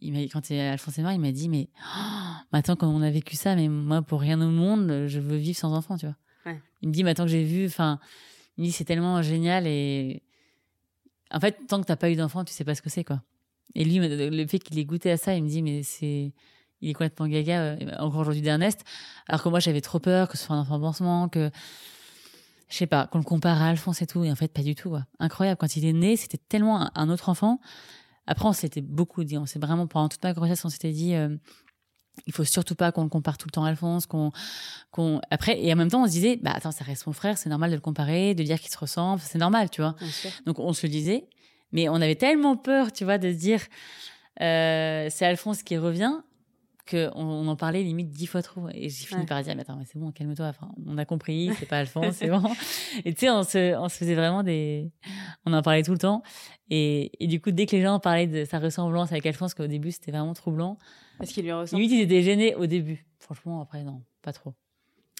il, 0.00 0.28
quand 0.30 0.50
il 0.50 0.56
est 0.56 0.68
Alphonse 0.68 0.98
et 0.98 1.02
moi, 1.02 1.12
il 1.14 1.20
m'a 1.20 1.30
dit, 1.30 1.48
mais 1.48 1.68
oh, 1.96 2.32
maintenant, 2.52 2.74
quand 2.74 2.88
on 2.88 3.00
a 3.00 3.10
vécu 3.10 3.36
ça, 3.36 3.54
mais 3.54 3.68
moi, 3.68 4.02
pour 4.02 4.20
rien 4.20 4.40
au 4.40 4.50
monde, 4.50 5.06
je 5.06 5.20
veux 5.20 5.36
vivre 5.36 5.56
sans 5.56 5.72
enfant, 5.72 5.96
tu 5.96 6.06
vois. 6.06 6.16
Il 6.82 6.88
me 6.88 6.92
dit, 6.92 7.04
maintenant 7.04 7.24
que 7.24 7.30
j'ai 7.30 7.44
vu, 7.44 7.66
enfin, 7.66 7.98
il 8.56 8.64
dit 8.64 8.72
c'est 8.72 8.84
tellement 8.84 9.22
génial 9.22 9.66
et 9.66 10.22
en 11.30 11.40
fait 11.40 11.58
tant 11.66 11.80
que 11.80 11.86
t'as 11.86 11.96
pas 11.96 12.10
eu 12.10 12.16
d'enfant 12.16 12.44
tu 12.44 12.52
sais 12.52 12.64
pas 12.64 12.74
ce 12.74 12.82
que 12.82 12.90
c'est 12.90 13.04
quoi. 13.04 13.22
Et 13.74 13.84
lui 13.84 13.98
le 13.98 14.46
fait 14.46 14.58
qu'il 14.58 14.78
ait 14.78 14.84
goûté 14.84 15.10
à 15.10 15.16
ça 15.16 15.34
il 15.34 15.42
me 15.42 15.48
dit 15.48 15.62
mais 15.62 15.82
c'est 15.82 16.32
il 16.80 16.90
est 16.90 16.92
complètement 16.92 17.26
gaga 17.26 17.60
euh, 17.60 17.76
encore 17.98 18.20
aujourd'hui 18.20 18.42
d'Ernest 18.42 18.84
alors 19.26 19.42
que 19.42 19.48
moi 19.48 19.58
j'avais 19.60 19.80
trop 19.80 19.98
peur 19.98 20.28
que 20.28 20.36
ce 20.36 20.44
soit 20.44 20.56
un 20.56 20.60
enfant 20.60 20.78
pansement 20.78 21.28
que 21.28 21.50
je 22.68 22.76
sais 22.76 22.86
pas 22.86 23.06
qu'on 23.06 23.18
le 23.18 23.24
compare 23.24 23.60
à 23.62 23.68
Alphonse 23.68 24.02
et 24.02 24.06
tout 24.06 24.24
et 24.24 24.30
en 24.30 24.34
fait 24.36 24.52
pas 24.52 24.62
du 24.62 24.74
tout. 24.74 24.96
Incroyable 25.18 25.58
quand 25.58 25.76
il 25.76 25.84
est 25.84 25.92
né 25.92 26.16
c'était 26.16 26.38
tellement 26.38 26.90
un, 26.94 27.08
autre 27.08 27.28
enfant. 27.28 27.60
Après 28.26 28.46
on 28.46 28.52
s'était 28.52 28.80
beaucoup 28.80 29.24
dit 29.24 29.38
on 29.38 29.46
s'est 29.46 29.58
vraiment 29.58 29.86
pendant 29.86 30.08
toute 30.08 30.22
ma 30.24 30.32
grossesse 30.32 30.64
on 30.64 30.68
s'était 30.70 30.92
dit 30.92 31.14
euh, 31.14 31.36
il 32.26 32.32
faut 32.32 32.44
surtout 32.44 32.74
pas 32.74 32.92
qu'on 32.92 33.02
le 33.02 33.08
compare 33.08 33.38
tout 33.38 33.46
le 33.48 33.52
temps 33.52 33.64
à 33.64 33.68
Alphonse, 33.68 34.06
qu'on, 34.06 34.32
qu'on, 34.90 35.20
après, 35.30 35.60
et 35.62 35.72
en 35.72 35.76
même 35.76 35.90
temps, 35.90 36.02
on 36.02 36.06
se 36.06 36.12
disait, 36.12 36.38
bah, 36.42 36.52
attends, 36.54 36.70
ça 36.70 36.84
reste 36.84 37.06
mon 37.06 37.12
frère, 37.12 37.38
c'est 37.38 37.50
normal 37.50 37.70
de 37.70 37.74
le 37.74 37.80
comparer, 37.80 38.34
de 38.34 38.42
dire 38.42 38.60
qu'il 38.60 38.70
se 38.70 38.78
ressemble, 38.78 39.20
c'est 39.20 39.38
normal, 39.38 39.70
tu 39.70 39.80
vois. 39.80 39.94
Donc, 40.46 40.58
on 40.58 40.72
se 40.72 40.86
le 40.86 40.90
disait, 40.90 41.26
mais 41.72 41.88
on 41.88 41.96
avait 41.96 42.14
tellement 42.14 42.56
peur, 42.56 42.92
tu 42.92 43.04
vois, 43.04 43.18
de 43.18 43.32
se 43.32 43.38
dire, 43.38 43.60
euh, 44.40 45.08
c'est 45.10 45.26
Alphonse 45.26 45.62
qui 45.62 45.76
revient, 45.76 46.14
qu'on 46.88 47.10
on 47.14 47.48
en 47.48 47.56
parlait 47.56 47.82
limite 47.82 48.10
dix 48.10 48.26
fois 48.26 48.42
trop. 48.42 48.68
Et 48.72 48.90
j'ai 48.90 49.06
fini 49.06 49.24
par 49.26 49.42
dire, 49.42 49.54
mais 49.56 49.62
attends, 49.62 49.76
mais 49.76 49.86
c'est 49.90 49.98
bon, 49.98 50.12
calme-toi. 50.12 50.46
Enfin, 50.46 50.70
on 50.86 50.98
a 50.98 51.04
compris, 51.04 51.50
c'est 51.58 51.66
pas 51.66 51.78
Alphonse, 51.78 52.16
c'est 52.16 52.28
bon. 52.30 52.42
Et 53.04 53.14
tu 53.14 53.20
sais, 53.20 53.30
on 53.30 53.42
se, 53.42 53.74
on 53.76 53.88
se 53.88 53.96
faisait 53.96 54.14
vraiment 54.14 54.42
des, 54.42 54.92
on 55.46 55.52
en 55.52 55.62
parlait 55.62 55.82
tout 55.82 55.92
le 55.92 55.98
temps. 55.98 56.22
Et, 56.70 57.10
et 57.22 57.26
du 57.26 57.40
coup, 57.40 57.52
dès 57.52 57.66
que 57.66 57.74
les 57.74 57.82
gens 57.82 57.98
parlaient 58.00 58.26
de 58.26 58.44
sa 58.44 58.58
ressemblance 58.58 59.12
avec 59.12 59.24
Alphonse, 59.26 59.54
qu'au 59.54 59.66
début, 59.66 59.92
c'était 59.92 60.10
vraiment 60.10 60.34
troublant. 60.34 60.78
Est-ce 61.20 61.32
qu'il 61.32 61.44
lui 61.44 61.52
ressemble? 61.52 61.82
Limite, 61.82 61.98
ils 61.98 62.02
étaient 62.02 62.22
gênés 62.22 62.54
au 62.54 62.66
début. 62.66 63.06
Franchement, 63.18 63.60
après, 63.60 63.82
non, 63.82 64.02
pas 64.22 64.32
trop. 64.32 64.54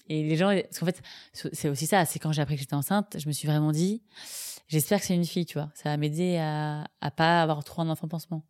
Et 0.07 0.23
les 0.23 0.35
gens, 0.35 0.49
parce 0.49 0.79
qu'en 0.79 0.85
fait, 0.85 1.01
c'est 1.33 1.69
aussi 1.69 1.87
ça, 1.87 2.05
c'est 2.05 2.19
quand 2.19 2.31
j'ai 2.31 2.41
appris 2.41 2.55
que 2.55 2.61
j'étais 2.61 2.75
enceinte, 2.75 3.17
je 3.17 3.27
me 3.27 3.33
suis 3.33 3.47
vraiment 3.47 3.71
dit, 3.71 4.03
j'espère 4.67 4.99
que 4.99 5.05
c'est 5.05 5.15
une 5.15 5.25
fille, 5.25 5.45
tu 5.45 5.57
vois. 5.57 5.71
Ça 5.73 5.89
va 5.89 5.97
m'aider 5.97 6.37
à, 6.37 6.85
à 7.01 7.11
pas 7.11 7.41
avoir 7.41 7.63
trop 7.63 7.81
un 7.81 7.89
enfant 7.89 8.07
pansement. 8.07 8.45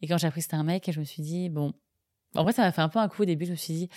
Et 0.00 0.08
quand 0.08 0.16
j'ai 0.16 0.26
appris 0.26 0.40
que 0.40 0.44
c'était 0.44 0.56
un 0.56 0.62
mec, 0.62 0.90
je 0.90 0.98
me 0.98 1.04
suis 1.04 1.22
dit, 1.22 1.50
bon, 1.50 1.74
en 2.34 2.42
vrai, 2.42 2.52
ça 2.52 2.62
m'a 2.62 2.72
fait 2.72 2.80
un 2.80 2.88
peu 2.88 2.98
un 2.98 3.08
coup 3.08 3.22
au 3.22 3.26
début. 3.26 3.44
Je 3.44 3.50
me 3.50 3.56
suis 3.56 3.74
dit, 3.74 3.88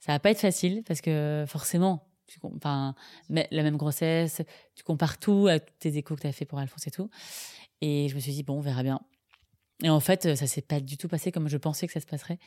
ça 0.00 0.12
va 0.12 0.18
pas 0.18 0.30
être 0.30 0.40
facile 0.40 0.82
parce 0.84 1.00
que 1.00 1.44
forcément, 1.46 2.08
tu, 2.26 2.40
enfin, 2.56 2.96
la 3.28 3.62
même 3.62 3.76
grossesse, 3.76 4.42
tu 4.74 4.82
compares 4.82 5.18
tout 5.18 5.46
à 5.46 5.60
tes 5.60 5.96
échos 5.96 6.16
que 6.16 6.22
tu 6.22 6.26
as 6.26 6.32
fait 6.32 6.46
pour 6.46 6.58
Alphonse 6.58 6.86
et 6.86 6.90
tout. 6.90 7.10
Et 7.80 8.08
je 8.08 8.14
me 8.14 8.20
suis 8.20 8.32
dit, 8.32 8.42
bon, 8.42 8.58
on 8.58 8.60
verra 8.60 8.82
bien. 8.82 9.00
Et 9.82 9.90
en 9.90 10.00
fait, 10.00 10.36
ça 10.36 10.46
s'est 10.46 10.62
pas 10.62 10.80
du 10.80 10.96
tout 10.96 11.08
passé 11.08 11.32
comme 11.32 11.48
je 11.48 11.56
pensais 11.56 11.86
que 11.86 11.92
ça 11.92 12.00
se 12.00 12.06
passerait. 12.06 12.38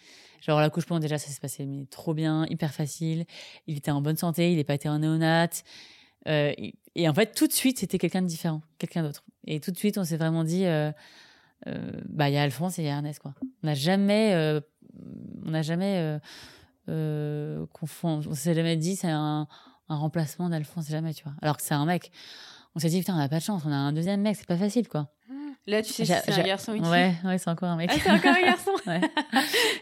Genre, 0.41 0.59
l'accouchement, 0.59 0.99
déjà, 0.99 1.17
ça 1.17 1.29
s'est 1.29 1.39
passé 1.39 1.65
mais 1.65 1.85
trop 1.85 2.13
bien, 2.13 2.45
hyper 2.49 2.73
facile. 2.73 3.25
Il 3.67 3.77
était 3.77 3.91
en 3.91 4.01
bonne 4.01 4.15
santé, 4.17 4.51
il 4.51 4.57
n'est 4.57 4.63
pas 4.63 4.75
été 4.75 4.87
en 4.87 4.99
néonat. 4.99 5.49
Euh, 6.27 6.53
et 6.95 7.09
en 7.09 7.13
fait, 7.13 7.35
tout 7.35 7.47
de 7.47 7.53
suite, 7.53 7.79
c'était 7.79 7.97
quelqu'un 7.97 8.21
de 8.21 8.27
différent, 8.27 8.61
quelqu'un 8.77 9.03
d'autre. 9.03 9.23
Et 9.45 9.59
tout 9.59 9.71
de 9.71 9.77
suite, 9.77 9.97
on 9.97 10.03
s'est 10.03 10.17
vraiment 10.17 10.43
dit, 10.43 10.65
euh, 10.65 10.91
euh, 11.67 11.91
bah, 12.07 12.29
il 12.29 12.33
y 12.33 12.37
a 12.37 12.43
Alphonse 12.43 12.79
et 12.79 12.83
il 12.83 12.85
y 12.85 12.89
a 12.89 12.93
Ernest, 12.93 13.19
quoi. 13.19 13.33
On 13.63 13.67
n'a 13.67 13.73
jamais 13.73 14.33
on 15.45 15.51
n'a 15.51 15.61
jamais 15.61 16.19
euh 16.89 17.65
on 18.03 18.33
s'est 18.33 18.55
jamais 18.55 18.77
dit 18.77 18.95
c'est 18.95 19.09
un, 19.09 19.47
un 19.89 19.95
remplacement 19.95 20.49
d'Alphonse, 20.49 20.89
jamais, 20.89 21.13
tu 21.13 21.23
vois. 21.23 21.33
Alors 21.41 21.57
que 21.57 21.63
c'est 21.63 21.73
un 21.73 21.85
mec. 21.85 22.11
On 22.75 22.79
s'est 22.79 22.89
dit, 22.89 22.99
putain, 22.99 23.15
on 23.15 23.17
n'a 23.17 23.29
pas 23.29 23.39
de 23.39 23.43
chance, 23.43 23.63
on 23.65 23.71
a 23.71 23.75
un 23.75 23.91
deuxième 23.91 24.21
mec, 24.21 24.35
c'est 24.35 24.47
pas 24.47 24.57
facile, 24.57 24.87
quoi. 24.87 25.09
Là, 25.67 25.81
tu 25.81 25.91
sais 25.91 26.05
si 26.05 26.13
c'est 26.13 26.31
un 26.31 26.43
garçon 26.43 26.71
ou 26.71 26.89
Ouais, 26.89 27.13
ouais, 27.25 27.37
c'est 27.37 27.49
encore 27.49 27.69
un 27.69 27.75
mec. 27.75 27.89
Ah, 27.93 27.97
c'est 28.01 28.09
encore 28.09 28.35
un 28.35 28.41
garçon 28.41 28.71
ouais. 28.87 29.01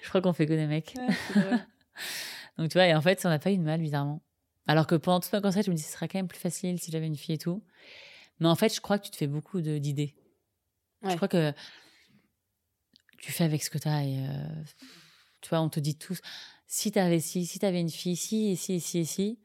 Je 0.02 0.10
crois 0.10 0.20
qu'on 0.20 0.34
fait 0.34 0.48
que 0.48 0.54
des 0.54 0.66
mecs. 0.66 0.96
Donc, 2.58 2.70
tu 2.70 2.74
vois, 2.74 2.88
et 2.88 2.96
en 2.96 3.02
fait, 3.02 3.24
on 3.24 3.30
n'a 3.30 3.38
pas 3.38 3.52
eu 3.52 3.58
de 3.58 3.64
mal, 3.64 3.80
bizarrement. 3.80 4.24
Alors 4.66 4.88
que 4.88 4.96
pendant 4.96 5.20
toute 5.20 5.32
ma 5.32 5.42
grossesse, 5.42 5.68
je 5.68 5.72
me 5.72 5.76
dis, 5.76 5.84
ce 5.84 5.92
serait 5.92 6.08
quand 6.08 6.18
même 6.18 6.28
plus 6.28 6.40
facile 6.40 6.80
si 6.80 6.92
j'avais 6.92 7.06
une 7.06 7.16
fille 7.16 7.36
et 7.36 7.38
tout. 7.38 7.64
Mais 8.40 8.48
en 8.48 8.56
fait, 8.56 8.74
je 8.74 8.82
crois 8.82 8.98
que 8.98 9.06
tu 9.06 9.12
te 9.12 9.18
fais 9.18 9.28
beaucoup 9.28 9.62
d'idées. 9.62 10.16
Je 11.04 11.16
crois 11.16 11.28
que 11.28 11.54
tu 13.20 13.32
fais 13.32 13.44
avec 13.44 13.64
ce 13.64 13.70
que 13.70 13.78
tu 13.78 13.88
as 13.88 14.04
et 14.04 14.20
euh, 14.20 14.64
tu 15.42 15.50
vois, 15.50 15.62
on 15.62 15.70
te 15.70 15.80
dit 15.80 15.96
tous, 15.96 16.20
si 16.66 16.92
tu 16.92 16.98
avais 16.98 17.20
si, 17.20 17.46
si 17.46 17.60
tu 17.60 17.66
avais 17.66 17.80
une 17.80 17.92
fille, 17.92 18.16
si, 18.16 18.50
et 18.50 18.56
si, 18.56 18.74
et 18.74 18.80
si, 18.80 19.00
et 19.00 19.06
si, 19.06 19.40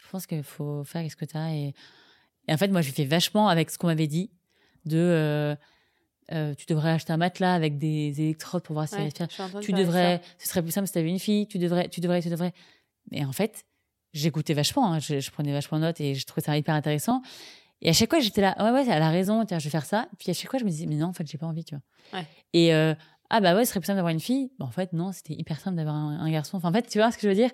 je 0.00 0.08
pense 0.08 0.26
qu'il 0.26 0.44
faut 0.44 0.84
faire 0.84 1.00
avec 1.00 1.10
ce 1.10 1.16
que 1.16 1.24
tu 1.24 1.36
as. 1.36 1.52
Et, 1.52 1.74
en 2.48 2.56
fait, 2.56 2.68
moi, 2.68 2.80
je 2.80 2.92
fais 2.92 3.04
vachement 3.04 3.48
avec 3.48 3.70
ce 3.70 3.78
qu'on 3.78 3.88
m'avait 3.88 4.06
dit 4.06 4.30
de. 4.84 4.98
Euh, 4.98 5.56
euh, 6.32 6.54
tu 6.54 6.66
devrais 6.66 6.90
acheter 6.90 7.12
un 7.12 7.16
matelas 7.16 7.54
avec 7.54 7.78
des 7.78 8.20
électrodes 8.20 8.62
pour 8.62 8.74
voir 8.74 8.88
si 8.88 8.94
elle 8.96 9.02
respire. 9.02 9.28
Tu 9.60 9.72
devrais, 9.72 10.20
ce 10.38 10.48
serait 10.48 10.62
plus 10.62 10.72
simple 10.72 10.86
si 10.86 10.92
tu 10.92 10.98
avais 10.98 11.08
une 11.08 11.18
fille. 11.18 11.46
Tu 11.46 11.58
devrais, 11.58 11.88
tu 11.88 12.00
devrais, 12.00 12.22
tu 12.22 12.28
devrais. 12.28 12.52
Mais 13.10 13.24
en 13.24 13.32
fait, 13.32 13.64
j'écoutais 14.12 14.54
vachement. 14.54 14.92
Hein, 14.92 14.98
je, 14.98 15.30
prenais 15.30 15.52
vachement 15.52 15.78
note 15.78 16.00
et 16.00 16.14
je 16.14 16.26
trouvais 16.26 16.44
ça 16.44 16.56
hyper 16.56 16.74
intéressant. 16.74 17.22
Et 17.82 17.88
à 17.88 17.92
chaque 17.92 18.10
fois, 18.10 18.20
j'étais 18.20 18.42
là, 18.42 18.54
ouais, 18.58 18.70
ouais, 18.70 18.86
elle 18.88 19.02
a 19.02 19.10
raison, 19.10 19.44
tiens, 19.44 19.58
je 19.58 19.64
vais 19.64 19.70
faire 19.70 19.86
ça. 19.86 20.08
Puis 20.18 20.30
à 20.30 20.34
chaque 20.34 20.50
fois, 20.50 20.58
je 20.58 20.64
me 20.64 20.70
disais, 20.70 20.86
mais 20.86 20.96
non, 20.96 21.08
en 21.08 21.12
fait, 21.12 21.26
j'ai 21.26 21.38
pas 21.38 21.46
envie, 21.46 21.64
tu 21.64 21.74
vois. 21.74 22.22
Et 22.52 22.74
euh, 22.74 22.94
ah 23.30 23.40
bah 23.40 23.54
ouais, 23.54 23.64
ce 23.64 23.70
serait 23.70 23.80
plus 23.80 23.86
simple 23.86 23.96
d'avoir 23.96 24.12
une 24.12 24.20
fille. 24.20 24.50
en 24.58 24.70
fait, 24.70 24.92
non, 24.92 25.12
c'était 25.12 25.34
hyper 25.34 25.58
simple 25.60 25.76
d'avoir 25.76 25.94
un, 25.94 26.30
garçon. 26.30 26.58
Enfin, 26.58 26.68
en 26.68 26.72
fait, 26.72 26.88
tu 26.88 26.98
vois 26.98 27.10
ce 27.10 27.16
que 27.16 27.22
je 27.22 27.28
veux 27.28 27.34
dire? 27.34 27.50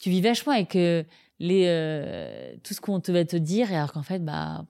Tu 0.00 0.10
vis 0.10 0.20
vachement 0.20 0.52
avec 0.52 0.76
euh, 0.76 1.04
les, 1.38 1.64
euh, 1.66 2.54
tout 2.62 2.74
ce 2.74 2.80
qu'on 2.80 3.00
te 3.00 3.10
va 3.12 3.24
te 3.24 3.36
dire, 3.36 3.70
et 3.72 3.76
alors 3.76 3.92
qu'en 3.92 4.02
fait, 4.02 4.22
bah. 4.24 4.66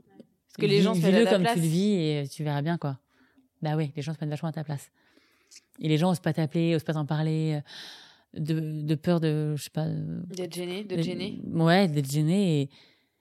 Parce 0.47 0.57
que 0.59 0.67
les 0.67 0.83
gens 0.83 0.95
se 0.95 1.01
le 1.01 1.29
comme 1.29 1.45
tu 1.45 1.61
le 1.61 1.67
vis 1.67 1.93
et 1.95 2.29
tu 2.29 2.45
verras 2.45 2.63
bien, 2.63 2.79
quoi. 2.79 2.99
Bah 3.63 3.77
oui, 3.77 3.93
les 3.97 4.03
gens 4.03 4.13
se 4.15 4.19
mettent 4.21 4.31
vachement 4.31 4.49
à 4.49 4.53
ta 4.53 4.65
place. 4.65 4.91
Et 5.79 5.89
les 5.89 5.97
gens 5.99 6.11
osent 6.11 6.21
pas 6.21 6.33
t'appeler, 6.33 6.75
osent 6.75 6.85
pas 6.85 6.95
t'en 6.95 7.07
parler, 7.07 7.61
euh, 8.35 8.41
de, 8.41 8.83
de 8.83 8.95
peur 8.95 9.21
de, 9.21 9.55
je 9.57 9.63
sais 9.65 9.71
pas. 9.71 9.87
euh, 9.87 10.21
D'être 10.27 10.55
gêné, 10.55 10.85
de 10.85 11.01
gêner. 11.01 11.41
Ouais, 11.47 11.89
d'être 11.89 12.11
gêné. 12.11 12.63
Et, 12.63 12.67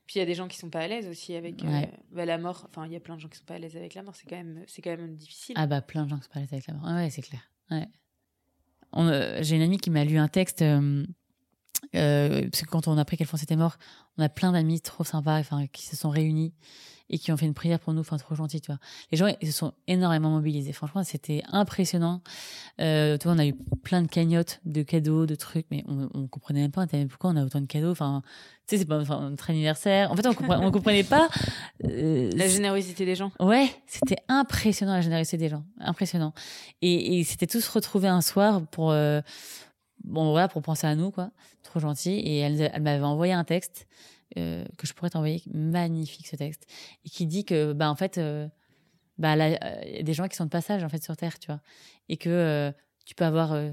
Puis 0.07 0.15
il 0.15 0.19
y 0.19 0.21
a 0.21 0.25
des 0.25 0.33
gens 0.33 0.47
qui 0.47 0.57
sont 0.57 0.69
pas 0.69 0.79
à 0.81 0.87
l'aise 0.87 1.07
aussi 1.07 1.35
avec 1.35 1.63
euh, 1.63 1.81
bah, 2.11 2.25
la 2.25 2.37
mort. 2.37 2.67
Enfin, 2.69 2.85
il 2.85 2.91
y 2.91 2.95
a 2.95 2.99
plein 2.99 3.15
de 3.15 3.21
gens 3.21 3.29
qui 3.29 3.37
sont 3.37 3.45
pas 3.45 3.55
à 3.55 3.59
l'aise 3.59 3.75
avec 3.77 3.93
la 3.93 4.03
mort. 4.03 4.15
C'est 4.15 4.27
quand 4.27 4.35
même, 4.35 4.63
c'est 4.67 4.81
quand 4.81 4.89
même 4.97 5.15
difficile. 5.15 5.55
Ah 5.57 5.67
bah 5.67 5.81
plein 5.81 6.03
de 6.05 6.09
gens 6.09 6.17
qui 6.17 6.23
se 6.25 6.29
parlent 6.29 6.47
avec 6.51 6.67
la 6.67 6.73
mort. 6.73 6.83
Ah 6.85 6.95
ouais, 6.97 7.09
c'est 7.09 7.21
clair. 7.21 7.41
Ouais. 7.71 7.87
Euh, 8.97 9.39
J'ai 9.41 9.55
une 9.55 9.61
amie 9.61 9.77
qui 9.77 9.89
m'a 9.89 10.03
lu 10.05 10.17
un 10.17 10.27
texte, 10.27 10.61
euh, 10.61 11.05
euh, 11.95 12.41
parce 12.49 12.61
que 12.63 12.67
quand 12.69 12.87
on 12.87 12.97
a 12.97 13.01
appris 13.01 13.17
qu'Alphonse 13.17 13.43
était 13.43 13.55
mort, 13.55 13.77
on 14.17 14.23
a 14.23 14.29
plein 14.29 14.51
d'amis 14.51 14.81
trop 14.81 15.03
sympas 15.03 15.39
enfin, 15.39 15.67
qui 15.67 15.85
se 15.85 15.95
sont 15.95 16.09
réunis 16.09 16.53
et 17.07 17.19
qui 17.19 17.31
ont 17.31 17.37
fait 17.37 17.45
une 17.45 17.53
prière 17.53 17.79
pour 17.79 17.93
nous, 17.93 17.99
enfin 18.01 18.17
trop 18.17 18.33
gentil, 18.33 18.59
tu 18.61 18.71
vois. 18.71 18.79
Les 19.11 19.17
gens 19.17 19.27
ils 19.39 19.47
se 19.47 19.53
sont 19.53 19.73
énormément 19.87 20.31
mobilisés. 20.31 20.73
Franchement, 20.73 21.03
c'était 21.03 21.43
impressionnant. 21.51 22.21
Euh, 22.81 23.15
tu 23.19 23.25
vois, 23.27 23.35
on 23.35 23.39
a 23.39 23.45
eu 23.45 23.53
plein 23.83 24.01
de 24.01 24.07
cagnottes, 24.07 24.59
de 24.65 24.81
cadeaux, 24.81 25.27
de 25.27 25.35
trucs, 25.35 25.67
mais 25.69 25.83
on, 25.87 26.09
on 26.15 26.27
comprenait 26.27 26.61
même 26.61 26.71
pas 26.71 26.87
pourquoi 27.07 27.29
on 27.29 27.35
a 27.35 27.43
autant 27.45 27.61
de 27.61 27.67
cadeaux. 27.67 27.91
Enfin, 27.91 28.23
tu 28.67 28.75
sais, 28.75 28.77
c'est 28.79 28.85
pas 28.87 28.99
enfin, 28.99 29.29
notre 29.29 29.47
anniversaire. 29.51 30.11
En 30.11 30.15
fait, 30.15 30.25
on 30.25 30.33
comprenait, 30.33 30.65
on 30.65 30.71
comprenait 30.71 31.03
pas. 31.03 31.29
euh, 31.83 32.31
La 32.35 32.47
générosité 32.47 33.05
des 33.05 33.15
gens. 33.15 33.31
Ouais, 33.39 33.69
c'était 33.85 34.17
impressionnant 34.27 34.93
la 34.93 35.01
générosité 35.01 35.37
des 35.37 35.49
gens, 35.49 35.63
impressionnant. 35.79 36.33
Et, 36.81 37.19
et 37.19 37.23
c'était 37.23 37.45
tous 37.45 37.67
retrouvés 37.67 38.07
un 38.07 38.21
soir 38.21 38.65
pour 38.71 38.89
euh, 38.89 39.21
bon 40.05 40.31
voilà 40.31 40.47
pour 40.47 40.61
penser 40.61 40.87
à 40.87 40.95
nous 40.95 41.11
quoi, 41.11 41.31
trop 41.63 41.79
gentil. 41.79 42.11
Et 42.11 42.37
elle, 42.39 42.71
elle 42.73 42.81
m'avait 42.81 43.03
envoyé 43.03 43.33
un 43.33 43.43
texte 43.43 43.87
euh, 44.37 44.65
que 44.77 44.87
je 44.87 44.93
pourrais 44.93 45.09
t'envoyer, 45.09 45.43
magnifique 45.53 46.27
ce 46.27 46.35
texte, 46.35 46.65
et 47.05 47.09
qui 47.09 47.25
dit 47.25 47.45
que 47.45 47.73
bah 47.73 47.89
en 47.91 47.95
fait 47.95 48.17
euh, 48.17 48.47
bah 49.17 49.35
là, 49.35 49.83
il 49.87 49.95
y 49.95 49.99
a 49.99 50.03
des 50.03 50.13
gens 50.13 50.27
qui 50.27 50.35
sont 50.35 50.45
de 50.45 50.49
passage 50.49 50.83
en 50.83 50.89
fait 50.89 51.03
sur 51.03 51.15
terre, 51.15 51.39
tu 51.39 51.47
vois, 51.47 51.61
et 52.09 52.17
que 52.17 52.29
euh, 52.29 52.71
tu 53.05 53.15
peux 53.15 53.23
avoir 53.25 53.53
euh, 53.53 53.71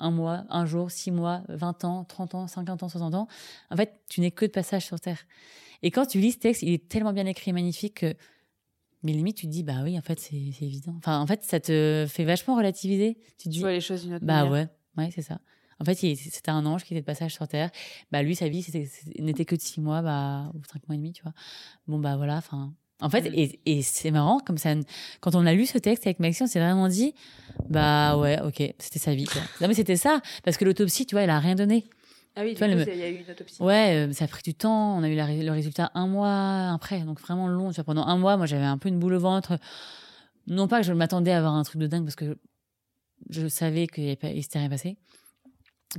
un 0.00 0.10
mois, 0.10 0.44
un 0.48 0.64
jour, 0.66 0.90
six 0.90 1.10
mois, 1.10 1.42
20 1.48 1.84
ans, 1.84 2.04
30 2.04 2.34
ans, 2.34 2.46
50 2.46 2.82
ans, 2.82 2.88
60 2.88 3.14
ans. 3.14 3.28
En 3.70 3.76
fait, 3.76 4.00
tu 4.08 4.20
n'es 4.20 4.30
que 4.30 4.44
de 4.46 4.50
passage 4.50 4.84
sur 4.86 4.98
terre. 5.00 5.18
Et 5.82 5.90
quand 5.90 6.06
tu 6.06 6.18
lis 6.18 6.32
ce 6.32 6.38
texte, 6.38 6.62
il 6.62 6.72
est 6.72 6.88
tellement 6.88 7.12
bien 7.12 7.26
écrit 7.26 7.50
et 7.50 7.52
magnifique 7.52 7.94
que 8.00 8.14
mais 9.02 9.12
limite, 9.12 9.36
tu 9.36 9.46
te 9.46 9.50
dis, 9.52 9.62
bah 9.62 9.80
oui, 9.82 9.98
en 9.98 10.00
fait, 10.02 10.18
c'est 10.18 10.34
évident. 10.34 10.94
Enfin, 10.96 11.20
en 11.20 11.26
fait, 11.26 11.42
ça 11.44 11.60
te 11.60 12.06
fait 12.08 12.24
vachement 12.24 12.56
relativiser. 12.56 13.18
Tu 13.36 13.36
te 13.36 13.42
Tu 13.42 13.48
dis, 13.50 13.60
vois 13.60 13.72
les 13.72 13.82
choses 13.82 14.02
d'une 14.04 14.14
autre 14.14 14.24
bah 14.24 14.46
manière. 14.46 14.52
ouais, 14.52 14.68
ouais, 14.98 15.10
c'est 15.14 15.22
ça. 15.22 15.38
En 15.80 15.84
fait, 15.84 15.94
c'était 15.96 16.50
un 16.50 16.64
ange 16.66 16.84
qui 16.84 16.94
était 16.94 17.00
de 17.00 17.06
passage 17.06 17.34
sur 17.34 17.48
Terre. 17.48 17.70
Bah 18.12 18.22
lui, 18.22 18.36
sa 18.36 18.48
vie, 18.48 18.64
n'était 19.18 19.44
que 19.44 19.56
de 19.56 19.60
six 19.60 19.80
mois, 19.80 20.02
bah, 20.02 20.50
ou 20.54 20.60
cinq 20.72 20.86
mois 20.88 20.94
et 20.94 20.98
demi, 20.98 21.12
tu 21.12 21.22
vois. 21.22 21.32
Bon, 21.88 21.98
bah 21.98 22.16
voilà, 22.16 22.36
enfin. 22.36 22.72
En 23.00 23.10
fait, 23.10 23.26
et, 23.26 23.60
et 23.66 23.82
c'est 23.82 24.12
marrant, 24.12 24.38
comme 24.38 24.56
ça, 24.56 24.72
quand 25.20 25.34
on 25.34 25.44
a 25.46 25.52
lu 25.52 25.66
ce 25.66 25.78
texte 25.78 26.06
avec 26.06 26.20
Maxime, 26.20 26.44
on 26.44 26.48
s'est 26.48 26.60
vraiment 26.60 26.86
dit, 26.86 27.12
bah 27.68 28.16
ouais, 28.16 28.40
ok, 28.40 28.72
c'était 28.78 29.00
sa 29.00 29.14
vie, 29.14 29.24
quoi. 29.24 29.42
Non, 29.60 29.66
mais 29.66 29.74
c'était 29.74 29.96
ça, 29.96 30.20
parce 30.44 30.56
que 30.56 30.64
l'autopsie, 30.64 31.04
tu 31.06 31.16
vois, 31.16 31.22
elle 31.22 31.30
a 31.30 31.40
rien 31.40 31.56
donné. 31.56 31.84
Ah 32.36 32.42
oui, 32.42 32.54
le- 32.54 32.88
il 32.92 32.98
y 32.98 33.02
a 33.02 33.08
eu 33.10 33.16
une 33.24 33.30
autopsie. 33.30 33.62
Ouais, 33.62 34.06
euh, 34.08 34.12
ça 34.12 34.24
a 34.24 34.28
pris 34.28 34.42
du 34.42 34.54
temps. 34.54 34.96
On 34.96 35.02
a 35.02 35.08
eu 35.08 35.14
la 35.14 35.26
le 35.26 35.50
résultat 35.52 35.90
un 35.94 36.06
mois 36.06 36.72
après, 36.72 37.00
donc 37.00 37.20
vraiment 37.20 37.46
long. 37.46 37.70
Tu 37.70 37.76
vois, 37.76 37.84
pendant 37.84 38.06
un 38.06 38.16
mois, 38.16 38.36
moi, 38.36 38.46
j'avais 38.46 38.64
un 38.64 38.76
peu 38.78 38.88
une 38.88 38.98
boule 38.98 39.14
au 39.14 39.20
ventre. 39.20 39.58
Non 40.46 40.66
pas 40.68 40.80
que 40.80 40.86
je 40.86 40.92
m'attendais 40.92 41.30
à 41.32 41.38
avoir 41.38 41.54
un 41.54 41.62
truc 41.62 41.80
de 41.80 41.86
dingue, 41.86 42.04
parce 42.04 42.16
que 42.16 42.36
je 43.30 43.48
savais 43.48 43.86
qu'il 43.86 44.04
il 44.22 44.42
s'était 44.42 44.58
rien 44.58 44.68
passé. 44.70 44.96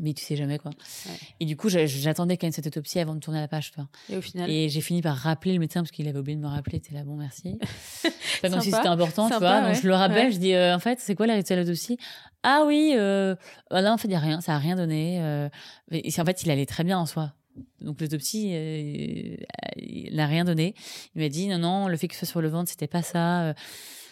Mais 0.02 0.14
tu 0.14 0.26
sais 0.26 0.36
jamais, 0.36 0.58
quoi. 0.60 0.72
Ouais. 1.06 1.14
Et 1.40 1.46
du 1.46 1.56
coup, 1.56 1.70
j'a- 1.70 1.86
j'attendais 1.86 2.36
quand 2.36 2.48
même 2.48 2.52
cette 2.52 2.68
autopsie 2.68 3.00
avant 3.00 3.16
de 3.16 3.22
tourner 3.22 3.40
la 3.40 3.48
page, 3.48 3.72
tu 3.72 3.76
vois. 3.80 3.88
Et 4.10 4.18
au 4.18 4.22
final, 4.22 4.50
Et 4.50 4.68
j'ai 4.68 4.82
fini 4.82 5.02
par 5.02 5.16
rappeler 5.16 5.54
le 5.54 5.60
médecin 5.60 5.82
parce 5.84 5.92
qu'il 5.92 6.06
avait 6.10 6.20
oublié 6.20 6.36
de 6.36 6.42
me 6.42 6.48
rappeler. 6.50 6.82
T'es 6.82 6.94
là, 6.94 7.06
bon, 7.06 7.16
merci. 7.16 7.58
C'est 8.02 8.42
pas 8.42 8.50
comme 8.50 8.60
si 8.60 8.72
c'était 8.72 8.88
important, 8.90 9.30
tu 9.30 9.38
vois. 9.38 9.62
Donc 9.62 9.82
je 9.82 9.88
le 9.88 9.94
rappelle, 9.96 10.26
Ouais. 10.28 10.32
je 10.34 10.38
dis, 10.38 10.54
euh, 10.54 10.76
en 10.76 10.80
fait, 10.80 11.00
c'est 11.00 11.16
quoi 11.16 11.28
la 11.28 11.38
l'autopsie 11.38 11.98
Ah 12.44 12.64
oui, 12.68 12.94
euh, 12.98 13.36
bah 13.72 13.80
là, 13.80 13.94
en 13.94 13.98
fait, 13.98 14.10
il 14.10 14.12
n'y 14.12 14.18
a 14.18 14.20
rien, 14.20 14.42
ça 14.42 14.56
a 14.56 14.58
rien 14.58 14.76
donné. 14.76 15.22
euh, 15.22 15.48
et 15.92 16.12
en 16.20 16.26
fait, 16.26 16.44
il 16.44 16.52
allait 16.52 16.66
très 16.66 16.84
bien 16.84 17.00
en 17.00 17.06
soi. 17.06 17.34
Donc 17.80 18.02
l'autopsie, 18.02 18.50
euh, 18.54 19.38
il 19.78 20.14
n'a 20.14 20.28
rien 20.28 20.44
donné. 20.44 20.76
Il 21.16 21.22
m'a 21.22 21.30
dit, 21.30 21.48
non, 21.48 21.58
non, 21.60 21.88
le 21.88 21.96
fait 21.96 22.10
que 22.10 22.16
ce 22.16 22.26
soit 22.26 22.28
sur 22.28 22.42
le 22.42 22.50
ventre, 22.50 22.70
c'était 22.70 22.88
pas 22.88 23.02
ça. 23.02 23.44
euh, 23.44 23.54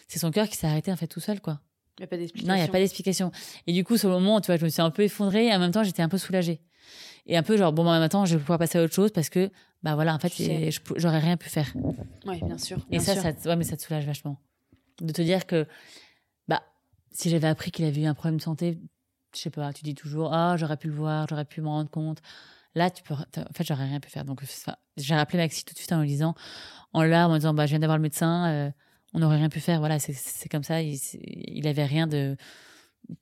c'est 0.07 0.19
son 0.19 0.31
cœur 0.31 0.47
qui 0.47 0.55
s'est 0.55 0.67
arrêté, 0.67 0.93
en 0.93 0.95
fait, 0.95 1.07
tout 1.07 1.19
seul, 1.19 1.41
quoi. 1.41 1.59
Il 1.97 2.01
n'y 2.01 2.05
a 2.05 2.07
pas 2.07 2.17
d'explication. 2.17 2.47
Non, 2.47 2.55
il 2.55 2.63
n'y 2.63 2.67
a 2.67 2.71
pas 2.71 2.79
d'explication. 2.79 3.31
Et 3.67 3.73
du 3.73 3.83
coup, 3.83 3.97
sur 3.97 4.09
le 4.09 4.15
moment, 4.15 4.41
tu 4.41 4.47
vois, 4.47 4.57
je 4.57 4.63
me 4.63 4.69
suis 4.69 4.81
un 4.81 4.89
peu 4.91 5.03
effondrée 5.03 5.47
et 5.47 5.53
en 5.53 5.59
même 5.59 5.71
temps, 5.71 5.83
j'étais 5.83 6.01
un 6.01 6.09
peu 6.09 6.17
soulagée. 6.17 6.61
Et 7.25 7.37
un 7.37 7.43
peu 7.43 7.55
genre, 7.55 7.71
bon, 7.71 7.85
bah, 7.85 7.99
maintenant, 7.99 8.25
je 8.25 8.35
vais 8.35 8.41
pouvoir 8.41 8.59
passer 8.59 8.79
à 8.79 8.83
autre 8.83 8.93
chose 8.93 9.11
parce 9.11 9.29
que, 9.29 9.49
bah 9.81 9.95
voilà, 9.95 10.13
en 10.13 10.19
fait, 10.19 10.33
j'aurais 10.97 11.19
rien 11.19 11.37
pu 11.37 11.49
faire. 11.49 11.71
Oui, 12.25 12.41
bien 12.43 12.57
sûr. 12.57 12.77
Et 12.89 12.97
bien 12.97 12.99
ça, 12.99 13.13
sûr. 13.13 13.21
ça, 13.21 13.49
ouais, 13.49 13.55
mais 13.55 13.63
ça 13.63 13.77
te 13.77 13.83
soulage 13.83 14.05
vachement. 14.05 14.37
De 15.01 15.11
te 15.11 15.21
dire 15.21 15.45
que, 15.45 15.67
bah, 16.47 16.63
si 17.11 17.29
j'avais 17.29 17.47
appris 17.47 17.71
qu'il 17.71 17.85
avait 17.85 18.01
eu 18.01 18.05
un 18.05 18.13
problème 18.13 18.37
de 18.37 18.41
santé, 18.41 18.79
je 19.35 19.39
sais 19.39 19.49
pas, 19.49 19.71
tu 19.73 19.83
dis 19.83 19.95
toujours, 19.95 20.33
ah, 20.33 20.55
j'aurais 20.57 20.77
pu 20.77 20.87
le 20.87 20.93
voir, 20.93 21.27
j'aurais 21.27 21.45
pu 21.45 21.61
m'en 21.61 21.71
rendre 21.71 21.89
compte. 21.89 22.19
Là, 22.75 22.89
tu 22.89 23.03
peux, 23.03 23.13
en 23.13 23.53
fait, 23.53 23.63
j'aurais 23.63 23.85
rien 23.85 23.99
pu 23.99 24.09
faire. 24.09 24.25
Donc, 24.25 24.41
j'ai 24.97 25.15
rappelé 25.15 25.37
Maxi 25.37 25.63
tout 25.63 25.73
de 25.73 25.77
suite 25.77 25.91
en 25.91 26.01
lui 26.01 26.07
disant, 26.07 26.33
en 26.91 27.03
larmes, 27.03 27.31
en 27.31 27.37
disant, 27.37 27.53
bah, 27.53 27.65
je 27.65 27.71
viens 27.71 27.79
d'avoir 27.79 27.97
le 27.97 28.01
médecin, 28.01 28.47
euh, 28.49 28.71
on 29.13 29.19
n'aurait 29.19 29.37
rien 29.37 29.49
pu 29.49 29.59
faire. 29.59 29.79
Voilà, 29.79 29.99
c'est- 29.99 30.49
comme 30.49 30.63
ça. 30.63 30.81
Il, 30.81 30.97
il 31.23 31.67
avait 31.67 31.85
rien 31.85 32.07
de, 32.07 32.35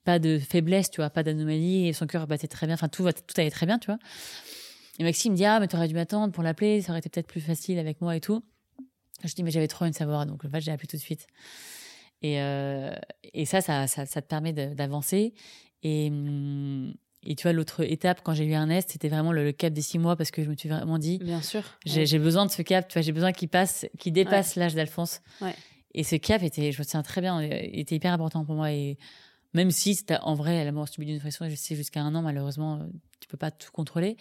pas 0.03 0.19
de 0.19 0.39
faiblesse, 0.39 0.89
tu 0.89 0.97
vois, 1.01 1.09
pas 1.09 1.23
d'anomalie, 1.23 1.87
et 1.87 1.93
son 1.93 2.07
cœur 2.07 2.27
battait 2.27 2.47
très 2.47 2.65
bien. 2.67 2.75
Enfin, 2.75 2.87
tout, 2.89 3.03
tout 3.03 3.33
allait 3.41 3.51
très 3.51 3.65
bien, 3.65 3.79
tu 3.79 3.87
vois. 3.87 3.97
Et 4.99 5.03
Maxime 5.03 5.31
me 5.31 5.37
dit, 5.37 5.45
ah, 5.45 5.59
mais 5.59 5.67
t'aurais 5.67 5.87
dû 5.87 5.95
m'attendre 5.95 6.31
pour 6.33 6.43
l'appeler, 6.43 6.81
ça 6.81 6.91
aurait 6.91 6.99
été 6.99 7.09
peut-être 7.09 7.27
plus 7.27 7.41
facile 7.41 7.79
avec 7.79 8.01
moi 8.01 8.15
et 8.15 8.19
tout. 8.21 8.43
Je 9.23 9.33
dis, 9.33 9.43
mais 9.43 9.51
j'avais 9.51 9.67
trop 9.67 9.83
envie 9.85 9.91
de 9.91 9.95
savoir, 9.97 10.25
donc 10.25 10.43
en 10.45 10.49
fait, 10.49 10.61
j'ai 10.61 10.71
appelé 10.71 10.87
tout 10.87 10.97
de 10.97 11.01
suite. 11.01 11.27
Et, 12.21 12.39
euh, 12.41 12.93
et 13.33 13.45
ça, 13.45 13.61
ça, 13.61 13.87
ça, 13.87 14.05
ça 14.05 14.21
te 14.21 14.27
permet 14.27 14.53
d'avancer. 14.53 15.33
Et, 15.83 16.09
hum, 16.11 16.93
et 17.23 17.35
tu 17.35 17.43
vois, 17.43 17.53
l'autre 17.53 17.81
étape, 17.83 18.21
quand 18.23 18.33
j'ai 18.33 18.45
eu 18.45 18.51
Ernest, 18.51 18.91
c'était 18.91 19.09
vraiment 19.09 19.31
le, 19.31 19.43
le 19.43 19.51
cap 19.51 19.71
des 19.73 19.81
six 19.81 19.97
mois, 19.99 20.15
parce 20.15 20.31
que 20.31 20.43
je 20.43 20.49
me 20.49 20.55
suis 20.55 20.69
vraiment 20.69 20.97
dit, 20.99 21.19
Bien 21.19 21.41
sûr. 21.41 21.63
j'ai 21.85 22.01
Ouais. 22.01 22.05
j'ai 22.05 22.19
besoin 22.19 22.45
de 22.45 22.51
ce 22.51 22.61
cap, 22.63 22.87
tu 22.87 22.93
vois, 22.93 23.01
j'ai 23.01 23.11
besoin 23.11 23.31
qu'il 23.31 23.47
passe, 23.49 23.85
qu'il 23.99 24.13
dépasse 24.13 24.55
l'âge 24.55 24.73
d'Alphonse. 24.75 25.21
Ouais. 25.39 25.55
Et 25.93 26.03
ce 26.03 26.15
cap 26.15 26.43
était, 26.43 26.71
je 26.71 26.79
me 26.79 26.83
souviens 26.83 27.03
très 27.03 27.21
bien, 27.21 27.41
euh, 27.41 27.49
était 27.51 27.95
hyper 27.95 28.13
important 28.13 28.45
pour 28.45 28.55
moi. 28.55 28.71
Et 28.71 28.97
même 29.53 29.71
si 29.71 29.99
en 30.21 30.35
vrai, 30.35 30.63
la 30.63 30.71
mort 30.71 30.87
subie 30.87 31.05
d'une 31.05 31.19
pression, 31.19 31.47
je 31.49 31.55
sais 31.55 31.75
jusqu'à 31.75 32.01
un 32.01 32.15
an, 32.15 32.21
malheureusement, 32.21 32.79
euh, 32.79 32.85
tu 33.19 33.27
peux 33.27 33.37
pas 33.37 33.51
tout 33.51 33.71
contrôler. 33.71 34.17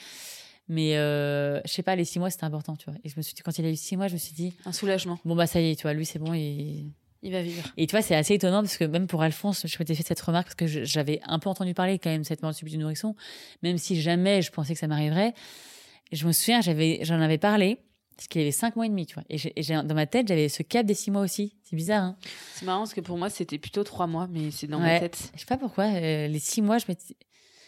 Mais 0.69 0.97
euh, 0.97 1.61
je 1.65 1.73
sais 1.73 1.83
pas, 1.83 1.97
les 1.97 2.05
six 2.05 2.19
mois, 2.19 2.31
c'était 2.31 2.45
important, 2.45 2.77
tu 2.77 2.91
vois. 2.91 2.99
Et 3.03 3.09
je 3.09 3.15
me 3.17 3.23
suis 3.23 3.35
dit, 3.35 3.43
quand 3.43 3.59
il 3.59 3.65
a 3.65 3.71
eu 3.71 3.77
six 3.77 3.97
mois, 3.97 4.09
je 4.09 4.15
me 4.15 4.19
suis 4.19 4.35
dit, 4.35 4.55
Un 4.65 4.73
soulagement. 4.73 5.19
bon, 5.25 5.35
bah 5.35 5.47
ça 5.47 5.61
y 5.61 5.71
est, 5.71 5.77
tu 5.77 5.83
vois, 5.83 5.95
lui, 5.95 6.07
c'est 6.07 6.21
bon. 6.21 6.33
Et, 6.33 6.87
Il 7.23 7.33
va 7.33 7.43
vivre. 7.43 7.63
et 7.77 7.87
tu 7.87 7.91
vois, 7.93 8.03
c'est 8.03 8.15
assez 8.15 8.35
étonnant 8.35 8.63
parce 8.63 8.77
que 8.77 8.85
même 8.85 9.07
pour 9.09 9.23
Alphonse, 9.23 9.67
je 9.67 9.77
m'étais 9.79 9.95
fait 9.95 10.05
cette 10.05 10.21
remarque 10.21 10.47
parce 10.47 10.55
que 10.55 10.67
j'avais 10.85 11.21
un 11.25 11.39
peu 11.41 11.49
entendu 11.49 11.75
parler 11.75 11.99
quand 11.99 12.11
même 12.11 12.23
de 12.23 12.27
cette 12.27 12.43
mort 12.43 12.55
subie 12.55 12.71
du 12.71 12.79
nourrisson, 12.79 13.17
même 13.63 13.79
si 13.79 14.01
jamais 14.01 14.43
je 14.43 14.53
pensais 14.53 14.75
que 14.75 14.79
ça 14.81 14.87
m'arriverait. 14.87 15.35
Je 16.13 16.27
me 16.27 16.33
souviens, 16.33 16.61
j'avais, 16.61 17.01
j'en 17.03 17.21
avais 17.21 17.39
parlé 17.39 17.79
parce 18.21 18.29
qu'il 18.29 18.43
avait 18.43 18.51
cinq 18.53 18.77
mois 18.77 18.85
et 18.85 18.91
demi, 18.91 19.07
tu 19.07 19.15
vois. 19.15 19.25
Et, 19.31 19.39
j'ai- 19.39 19.83
dans 19.83 19.95
ma 19.95 20.07
tête, 20.07 20.29
j'avais 20.29 20.51
ce 20.51 20.63
cap 20.63 20.85
des 20.85 20.93
six 20.93 21.11
mois 21.11 21.23
aussi. 21.23 21.57
C'est 21.63 21.75
bizarre, 21.75 22.03
hein. 22.05 22.17
C'est 22.53 22.67
marrant 22.67 22.81
parce 22.81 22.93
que 22.93 23.01
pour 23.01 23.17
moi, 23.17 23.31
c'était 23.31 23.57
plutôt 23.57 23.83
trois 23.83 24.07
mois, 24.07 24.29
mais 24.31 24.51
c'est 24.51 24.67
dans 24.67 24.79
ma 24.79 25.01
tête. 25.01 25.31
Je 25.35 25.41
sais 25.41 25.47
pas 25.47 25.57
pourquoi. 25.57 25.85
euh, 25.87 26.27
les 26.29 26.39
six 26.39 26.61
mois, 26.61 26.77
je 26.77 26.85
m'étais. 26.87 27.17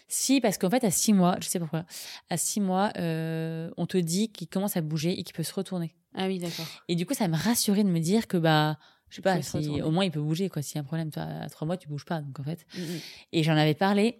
Si, 0.09 0.43
parce 0.43 0.59
qu'en 0.59 0.69
fait, 0.69 0.85
à 0.85 0.91
six 0.91 1.15
mois, 1.15 1.39
je 1.41 1.49
sais 1.49 1.59
pourquoi. 1.59 1.87
À 2.29 2.37
six 2.37 2.61
mois, 2.61 2.93
euh, 2.99 3.71
on 3.79 3.87
te 3.87 3.97
dit 3.97 4.31
qu'il 4.31 4.47
commence 4.47 4.77
à 4.77 4.83
bouger 4.83 5.19
et 5.19 5.23
qu'il 5.23 5.35
peut 5.35 5.43
se 5.43 5.55
retourner. 5.55 5.95
Ah 6.15 6.27
oui, 6.27 6.39
d'accord. 6.39 6.67
Et 6.89 6.97
du 6.97 7.07
coup, 7.07 7.15
ça 7.15 7.29
me 7.29 7.37
rassurait 7.39 7.83
de 7.83 7.89
me 7.89 8.01
dire 8.01 8.27
que, 8.27 8.37
bah, 8.37 8.77
je 9.09 9.17
sais 9.17 9.23
pas, 9.23 9.41
si, 9.41 9.81
au 9.81 9.91
moins 9.91 10.05
il 10.05 10.11
peut 10.11 10.21
bouger, 10.21 10.51
quoi. 10.51 10.61
S'il 10.61 10.75
y 10.75 10.79
a 10.81 10.83
un 10.83 10.85
problème, 10.85 11.11
toi, 11.11 11.23
à 11.23 11.49
trois 11.49 11.67
mois, 11.67 11.79
tu 11.79 11.89
bouges 11.89 12.05
pas. 12.05 12.21
Donc, 12.21 12.39
en 12.41 12.45
fait. 12.45 12.67
Mm, 12.77 12.81
mm. 12.83 13.01
Et 13.33 13.43
j'en 13.43 13.57
avais 13.57 13.73
parlé 13.73 14.19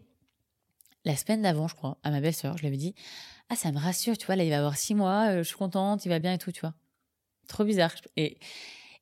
la 1.05 1.15
semaine 1.15 1.43
d'avant, 1.43 1.69
je 1.69 1.75
crois, 1.75 1.99
à 2.05 2.11
ma 2.11 2.23
belle-sœur. 2.23 2.57
Je 2.57 2.63
lui 2.63 2.69
avais 2.69 2.79
dit 2.79 2.95
Ah, 3.53 3.57
ça 3.57 3.71
me 3.71 3.79
rassure, 3.79 4.17
tu 4.17 4.25
vois, 4.25 4.35
là, 4.37 4.45
il 4.45 4.51
va 4.51 4.57
avoir 4.59 4.77
six 4.79 4.95
mois, 4.95 5.29
euh, 5.29 5.39
je 5.43 5.49
suis 5.49 5.57
contente, 5.57 6.07
il 6.07 6.09
va 6.09 6.19
bien 6.21 6.33
et 6.33 6.39
tout, 6.39 6.53
tu 6.53 6.63
vois. 6.63 6.73
Trop 7.49 7.65
bizarre. 7.65 7.93
Et, 8.17 8.39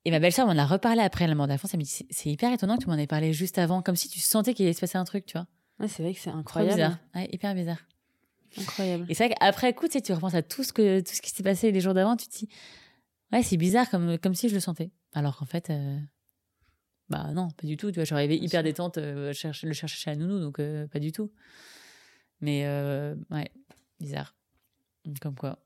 et 0.05 0.11
ma 0.11 0.19
belle-sœur 0.19 0.45
m'en 0.47 0.59
a 0.61 0.67
reparlé 0.67 1.03
après 1.03 1.29
la 1.29 1.37
mort 1.37 1.47
d'Alphonse. 1.47 1.73
Elle 1.73 1.79
me 1.79 1.85
dit 1.85 2.05
C'est- 2.11 2.29
hyper 2.31 2.53
étonnant 2.53 2.77
que 2.77 2.83
tu 2.83 2.89
m'en 2.89 2.97
aies 2.97 3.07
parlé 3.07 3.33
juste 3.33 3.59
avant, 3.59 3.81
comme 3.81 3.95
si 3.95 4.09
tu 4.09 4.19
sentais 4.19 4.53
qu'il 4.55 4.65
allait 4.67 4.73
se 4.73 4.81
passer 4.81 4.99
un 4.99 5.05
truc, 5.05 5.25
tu 5.27 5.35
vois. 5.39 5.47
Ouais, 5.79 5.87
c'est 5.87 6.03
vrai 6.03 6.15
que 6.15 6.19
c'est 6.21 6.31
Trop 6.31 6.39
incroyable. 6.41 6.73
bizarre. 6.75 6.99
Ouais, 7.15 7.29
hyper 7.33 7.55
bizarre. 7.55 7.79
Incroyable. 8.59 9.07
Et 9.09 9.15
c'est 9.15 9.27
vrai 9.29 9.37
qu'après 9.39 9.73
coup, 9.73 9.87
tu 9.87 9.93
sais, 9.93 10.01
tu 10.01 10.13
repenses 10.13 10.35
à 10.35 10.43
tout 10.43 10.65
ce, 10.65 10.73
que, 10.73 10.99
tout 10.99 11.13
ce 11.15 11.23
qui 11.23 11.31
s'est 11.31 11.45
passé 11.45 11.71
les 11.71 11.81
jours 11.81 11.95
d'avant, 11.95 12.17
tu 12.17 12.27
te 12.27 12.37
dis 12.39 12.49
Ouais, 13.33 13.45
c'est 13.45 13.57
bizarre, 13.57 13.89
comme, 13.89 14.19
comme 14.19 14.35
si 14.35 14.49
je 14.49 14.55
le 14.55 14.61
sentais. 14.61 14.91
Alors 15.15 15.37
qu'en 15.37 15.47
fait. 15.47 15.71
euh, 15.71 15.97
Bah 17.09 17.31
non, 17.35 17.51
pas 17.51 17.69
du 17.69 17.77
tout. 17.77 17.93
Tu 17.93 18.01
vois, 18.03 18.27
Bien 18.27 18.37
hyper 18.37 18.49
sûr. 18.51 18.63
détente, 18.65 18.99
euh, 18.99 19.29
le 19.29 19.33
chercher 19.33 19.87
chez 19.87 20.11
la 20.11 20.17
nounou, 20.17 20.41
donc 20.41 20.59
euh, 20.59 20.89
pas 20.89 20.99
du 20.99 21.13
tout. 21.13 21.31
Mais 22.41 22.67
ouais, 23.31 23.51
bizarre. 24.01 24.35
Comme 25.21 25.35
quoi. 25.35 25.59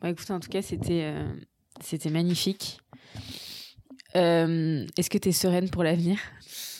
Bon, 0.00 0.08
écoute, 0.08 0.30
en 0.30 0.40
tout 0.40 0.48
cas, 0.48 0.62
c'était 0.62 1.04
euh, 1.04 1.34
c'était 1.80 2.10
magnifique. 2.10 2.80
Euh, 4.16 4.86
Est-ce 4.96 5.08
que 5.10 5.18
tu 5.18 5.28
es 5.28 5.32
sereine 5.32 5.70
pour 5.70 5.82
l'avenir? 5.84 6.18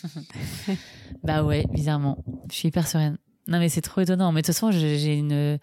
Bah 1.23 1.43
ouais, 1.43 1.65
bizarrement. 1.71 2.23
Je 2.49 2.55
suis 2.55 2.67
hyper 2.69 2.87
sereine. 2.87 3.17
Non, 3.47 3.59
mais 3.59 3.69
c'est 3.69 3.81
trop 3.81 4.01
étonnant. 4.01 4.31
Mais 4.31 4.41
de 4.41 4.45
toute 4.47 4.55
façon, 4.55 4.71
j'ai 4.71 5.15
une. 5.17 5.59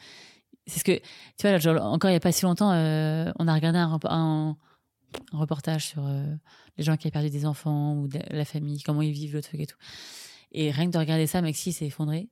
C'est 0.67 0.79
ce 0.79 0.85
que. 0.85 0.93
Tu 0.93 1.03
vois, 1.43 1.51
là, 1.53 1.59
genre, 1.59 1.83
encore 1.85 2.11
il 2.11 2.13
n'y 2.13 2.17
a 2.19 2.21
pas 2.21 2.31
si 2.33 2.45
longtemps, 2.45 2.71
euh, 2.73 3.33
on 3.39 3.49
a 3.49 3.55
regardé 3.55 3.79
un, 3.79 3.89
rep- 3.97 4.07
un, 4.09 4.57
un 5.33 5.39
reportage 5.39 5.87
sur 5.87 6.07
les 6.77 6.85
gens 6.85 6.97
qui 6.97 7.07
avaient 7.09 7.13
perdu 7.13 7.31
des 7.31 7.45
enfants 7.45 7.95
ou 7.97 8.07
de 8.09 8.21
la 8.31 8.45
famille, 8.45 8.81
comment 8.83 9.03
ils 9.03 9.13
vivent 9.13 9.35
le 9.35 9.43
truc 9.43 9.61
et 9.61 9.67
tout. 9.67 9.77
Et 10.53 10.71
rien 10.71 10.87
que 10.87 10.93
de 10.93 10.99
regarder 10.99 11.27
ça, 11.27 11.43
Maxi 11.43 11.73
s'est 11.73 11.87
effondré 11.87 12.29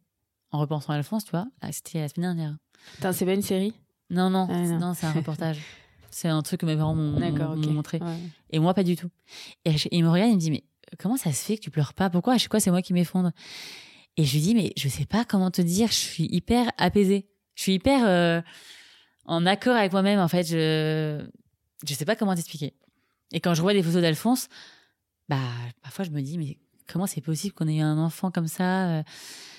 en 0.52 0.60
repensant 0.60 0.92
à 0.92 0.96
Alphonse, 0.96 1.24
tu 1.24 1.32
vois. 1.32 1.46
Ah, 1.60 1.72
C'était 1.72 1.98
la 2.00 2.08
semaine 2.08 2.34
dernière. 2.36 2.56
C'est 3.12 3.24
pas 3.24 3.34
une 3.34 3.42
série 3.42 3.72
Non, 4.10 4.30
non, 4.30 4.46
Ah, 4.50 4.62
non. 4.62 4.78
non, 4.78 4.94
c'est 4.94 5.06
un 5.06 5.12
reportage. 5.12 5.58
c'est 6.10 6.28
un 6.28 6.42
truc 6.42 6.60
que 6.60 6.66
mes 6.66 6.76
parents 6.76 6.94
m'ont 6.94 7.18
montré. 7.72 7.98
Ouais. 7.98 8.18
Et 8.50 8.58
moi, 8.58 8.74
pas 8.74 8.84
du 8.84 8.96
tout. 8.96 9.10
Et 9.64 9.72
il 9.92 10.04
me 10.04 10.08
regarde, 10.10 10.30
il 10.30 10.36
me 10.36 10.40
dit, 10.40 10.50
mais 10.50 10.64
comment 10.98 11.16
ça 11.16 11.32
se 11.32 11.44
fait 11.44 11.56
que 11.56 11.62
tu 11.62 11.70
pleures 11.70 11.94
pas? 11.94 12.08
Pourquoi? 12.10 12.34
À 12.34 12.38
chaque 12.38 12.50
fois, 12.50 12.60
c'est 12.60 12.70
moi 12.70 12.82
qui 12.82 12.92
m'effondre 12.92 13.32
Et 14.16 14.24
je 14.24 14.32
lui 14.34 14.40
dis, 14.40 14.54
mais 14.54 14.72
je 14.76 14.88
sais 14.88 15.04
pas 15.06 15.24
comment 15.24 15.50
te 15.50 15.60
dire, 15.62 15.88
je 15.88 15.94
suis 15.94 16.28
hyper 16.30 16.70
apaisée. 16.78 17.28
Je 17.54 17.62
suis 17.62 17.74
hyper 17.74 18.06
euh, 18.06 18.40
en 19.24 19.44
accord 19.46 19.76
avec 19.76 19.92
moi-même, 19.92 20.20
en 20.20 20.28
fait. 20.28 20.44
Je 20.44 21.24
je 21.86 21.94
sais 21.94 22.04
pas 22.06 22.16
comment 22.16 22.34
t'expliquer. 22.34 22.72
Et 23.32 23.40
quand 23.40 23.52
je 23.54 23.60
vois 23.60 23.72
des 23.74 23.82
photos 23.82 24.00
d'Alphonse, 24.02 24.48
bah, 25.28 25.38
parfois, 25.82 26.04
je 26.04 26.10
me 26.10 26.20
dis, 26.22 26.38
mais 26.38 26.58
comment 26.86 27.06
c'est 27.06 27.20
possible 27.20 27.52
qu'on 27.54 27.68
ait 27.68 27.76
eu 27.76 27.80
un 27.80 27.98
enfant 27.98 28.30
comme 28.30 28.46
ça, 28.48 28.88
euh, 28.88 29.02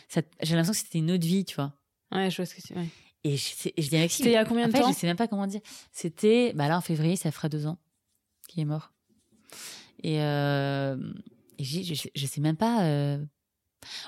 ça 0.07 0.21
J'ai 0.41 0.55
l'impression 0.55 0.71
que 0.73 0.77
c'était 0.79 0.97
une 0.99 1.11
autre 1.11 1.25
vie, 1.27 1.43
tu 1.45 1.55
vois. 1.55 1.73
Ouais, 2.11 2.29
je 2.31 2.37
vois 2.37 2.45
ce 2.45 2.55
que 2.55 2.61
tu. 2.61 2.73
Ouais. 2.73 2.87
Et 3.23 3.35
je, 3.37 3.69
je 3.77 3.89
dis 3.89 3.95
à 3.95 3.99
Maxime, 3.99 4.25
C'était 4.25 4.29
il 4.29 4.33
y 4.33 4.35
a 4.37 4.45
combien 4.45 4.67
de 4.67 4.69
en 4.69 4.71
fait, 4.77 4.83
temps 4.83 4.89
je 4.89 4.93
sais 4.97 5.07
même 5.07 5.17
pas 5.17 5.27
comment 5.27 5.47
dire. 5.47 5.61
C'était, 5.91 6.53
bah 6.53 6.67
là, 6.67 6.77
en 6.77 6.81
février, 6.81 7.15
ça 7.15 7.31
fera 7.31 7.49
deux 7.49 7.65
ans 7.67 7.77
qu'il 8.47 8.61
est 8.61 8.65
mort. 8.65 8.93
Et, 10.03 10.21
euh, 10.21 10.97
et 11.57 11.63
je, 11.63 11.81
je, 11.81 11.93
sais- 11.95 12.11
je 12.15 12.25
sais 12.25 12.39
même 12.41 12.55
pas. 12.57 12.83
euh, 12.85 13.23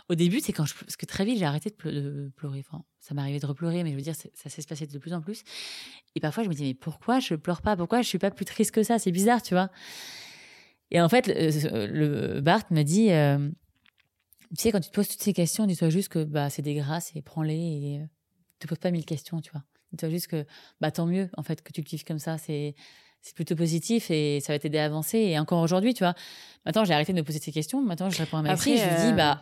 Au 0.08 0.16
début, 0.16 0.40
c'est 0.40 0.54
quand 0.54 0.66
je. 0.66 0.74
Parce 0.76 0.96
que 0.96 1.06
très 1.06 1.26
vite, 1.26 1.40
j'ai 1.40 1.46
arrêté 1.46 1.70
de, 1.70 1.76
pleu- 1.76 1.92
de 1.92 2.32
pleurer. 2.36 2.64
Enfin, 2.68 2.84
ça 3.00 3.14
m'arrivait 3.14 3.40
de 3.40 3.46
repleurer, 3.46 3.84
mais 3.84 3.92
je 3.92 3.96
veux 3.96 4.02
dire, 4.02 4.16
ça 4.16 4.50
s'est 4.50 4.62
passé 4.64 4.86
de 4.88 4.98
plus 5.00 5.14
en 5.14 5.22
plus. 5.22 5.44
Et 6.16 6.20
parfois, 6.20 6.44
je 6.44 6.50
me 6.50 6.54
dis, 6.54 6.64
mais 6.64 6.74
pourquoi 6.76 7.20
je 7.20 7.36
pleure 7.36 7.62
pas? 7.62 7.76
Pourquoi 7.76 8.02
je 8.02 8.08
suis 8.08 8.20
pas 8.20 8.32
plus 8.32 8.46
triste 8.46 8.72
que 8.72 8.84
ça? 8.84 9.00
C'est 9.00 9.12
bizarre, 9.12 9.42
tu 9.42 9.54
vois. 9.56 9.70
Et 10.92 11.02
en 11.02 11.10
fait, 11.10 11.28
le, 11.28 11.88
le 11.88 12.42
Bart 12.42 12.64
me 12.72 12.84
dit. 12.84 13.12
euh, 13.12 13.50
tu 14.56 14.62
sais, 14.64 14.72
quand 14.72 14.80
tu 14.80 14.90
te 14.90 14.96
poses 14.96 15.08
toutes 15.10 15.22
ces 15.22 15.34
questions, 15.34 15.68
dis-toi 15.68 15.90
juste 15.90 16.10
que 16.10 16.24
bah, 16.24 16.50
c'est 16.50 16.64
des 16.64 16.74
grâces 16.74 17.12
et 17.16 17.22
prends-les 17.22 17.54
et 17.56 18.02
te 18.60 18.68
pose 18.68 18.78
pas 18.78 18.92
mille 18.92 19.06
questions, 19.06 19.42
tu 19.42 19.52
vois. 19.52 19.64
Dis-toi 19.92 20.10
juste 20.10 20.28
que 20.28 20.46
bah, 20.82 20.92
tant 20.92 21.06
mieux, 21.06 21.30
en 21.38 21.44
fait, 21.44 21.62
que 21.62 21.72
tu 21.72 21.82
le 21.82 21.86
kiffes 21.86 22.04
comme 22.04 22.20
ça. 22.20 22.38
C'est, 22.38 22.76
c'est 23.22 23.36
plutôt 23.36 23.56
positif 23.56 24.12
et 24.12 24.40
ça 24.40 24.54
va 24.54 24.60
t'aider 24.60 24.78
à 24.78 24.86
avancer. 24.86 25.18
Et 25.18 25.40
encore 25.40 25.62
aujourd'hui, 25.62 25.94
tu 25.94 26.04
vois, 26.04 26.14
maintenant 26.66 26.86
j'ai 26.86 26.94
arrêté 26.94 27.12
de 27.14 27.18
me 27.18 27.24
poser 27.24 27.40
ces 27.40 27.52
questions. 27.52 27.82
Maintenant, 27.82 28.10
je 28.10 28.18
réponds 28.18 28.38
à 28.38 28.42
ma 28.42 28.52
Après, 28.52 28.72
fille, 28.72 28.78
je 28.78 28.84
lui 28.84 28.92
euh, 28.92 29.10
dis, 29.12 29.14
bah, 29.18 29.42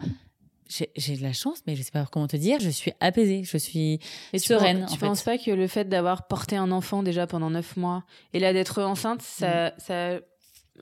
j'ai, 0.70 0.90
j'ai 0.96 1.16
de 1.18 1.22
la 1.22 1.34
chance, 1.34 1.62
mais 1.68 1.76
je 1.76 1.84
sais 1.84 1.92
pas 1.92 2.06
comment 2.12 2.28
te 2.28 2.38
dire, 2.38 2.60
je 2.60 2.70
suis 2.70 2.92
apaisée, 3.00 3.44
je 3.44 3.58
suis 3.58 4.00
Et 4.34 4.40
tu 4.40 4.48
sereine, 4.48 4.86
Tu 4.88 4.94
en 4.94 4.96
fait. 4.98 5.06
penses 5.06 5.24
pas 5.24 5.38
que 5.38 5.52
le 5.52 5.68
fait 5.68 5.86
d'avoir 5.88 6.28
porté 6.28 6.56
un 6.56 6.72
enfant 6.72 7.04
déjà 7.04 7.28
pendant 7.28 7.50
neuf 7.50 7.78
mois 7.78 8.04
et 8.34 8.40
là 8.40 8.54
d'être 8.54 8.82
enceinte, 8.82 9.22
ça, 9.22 9.74
ça 9.78 10.16
a 10.16 10.20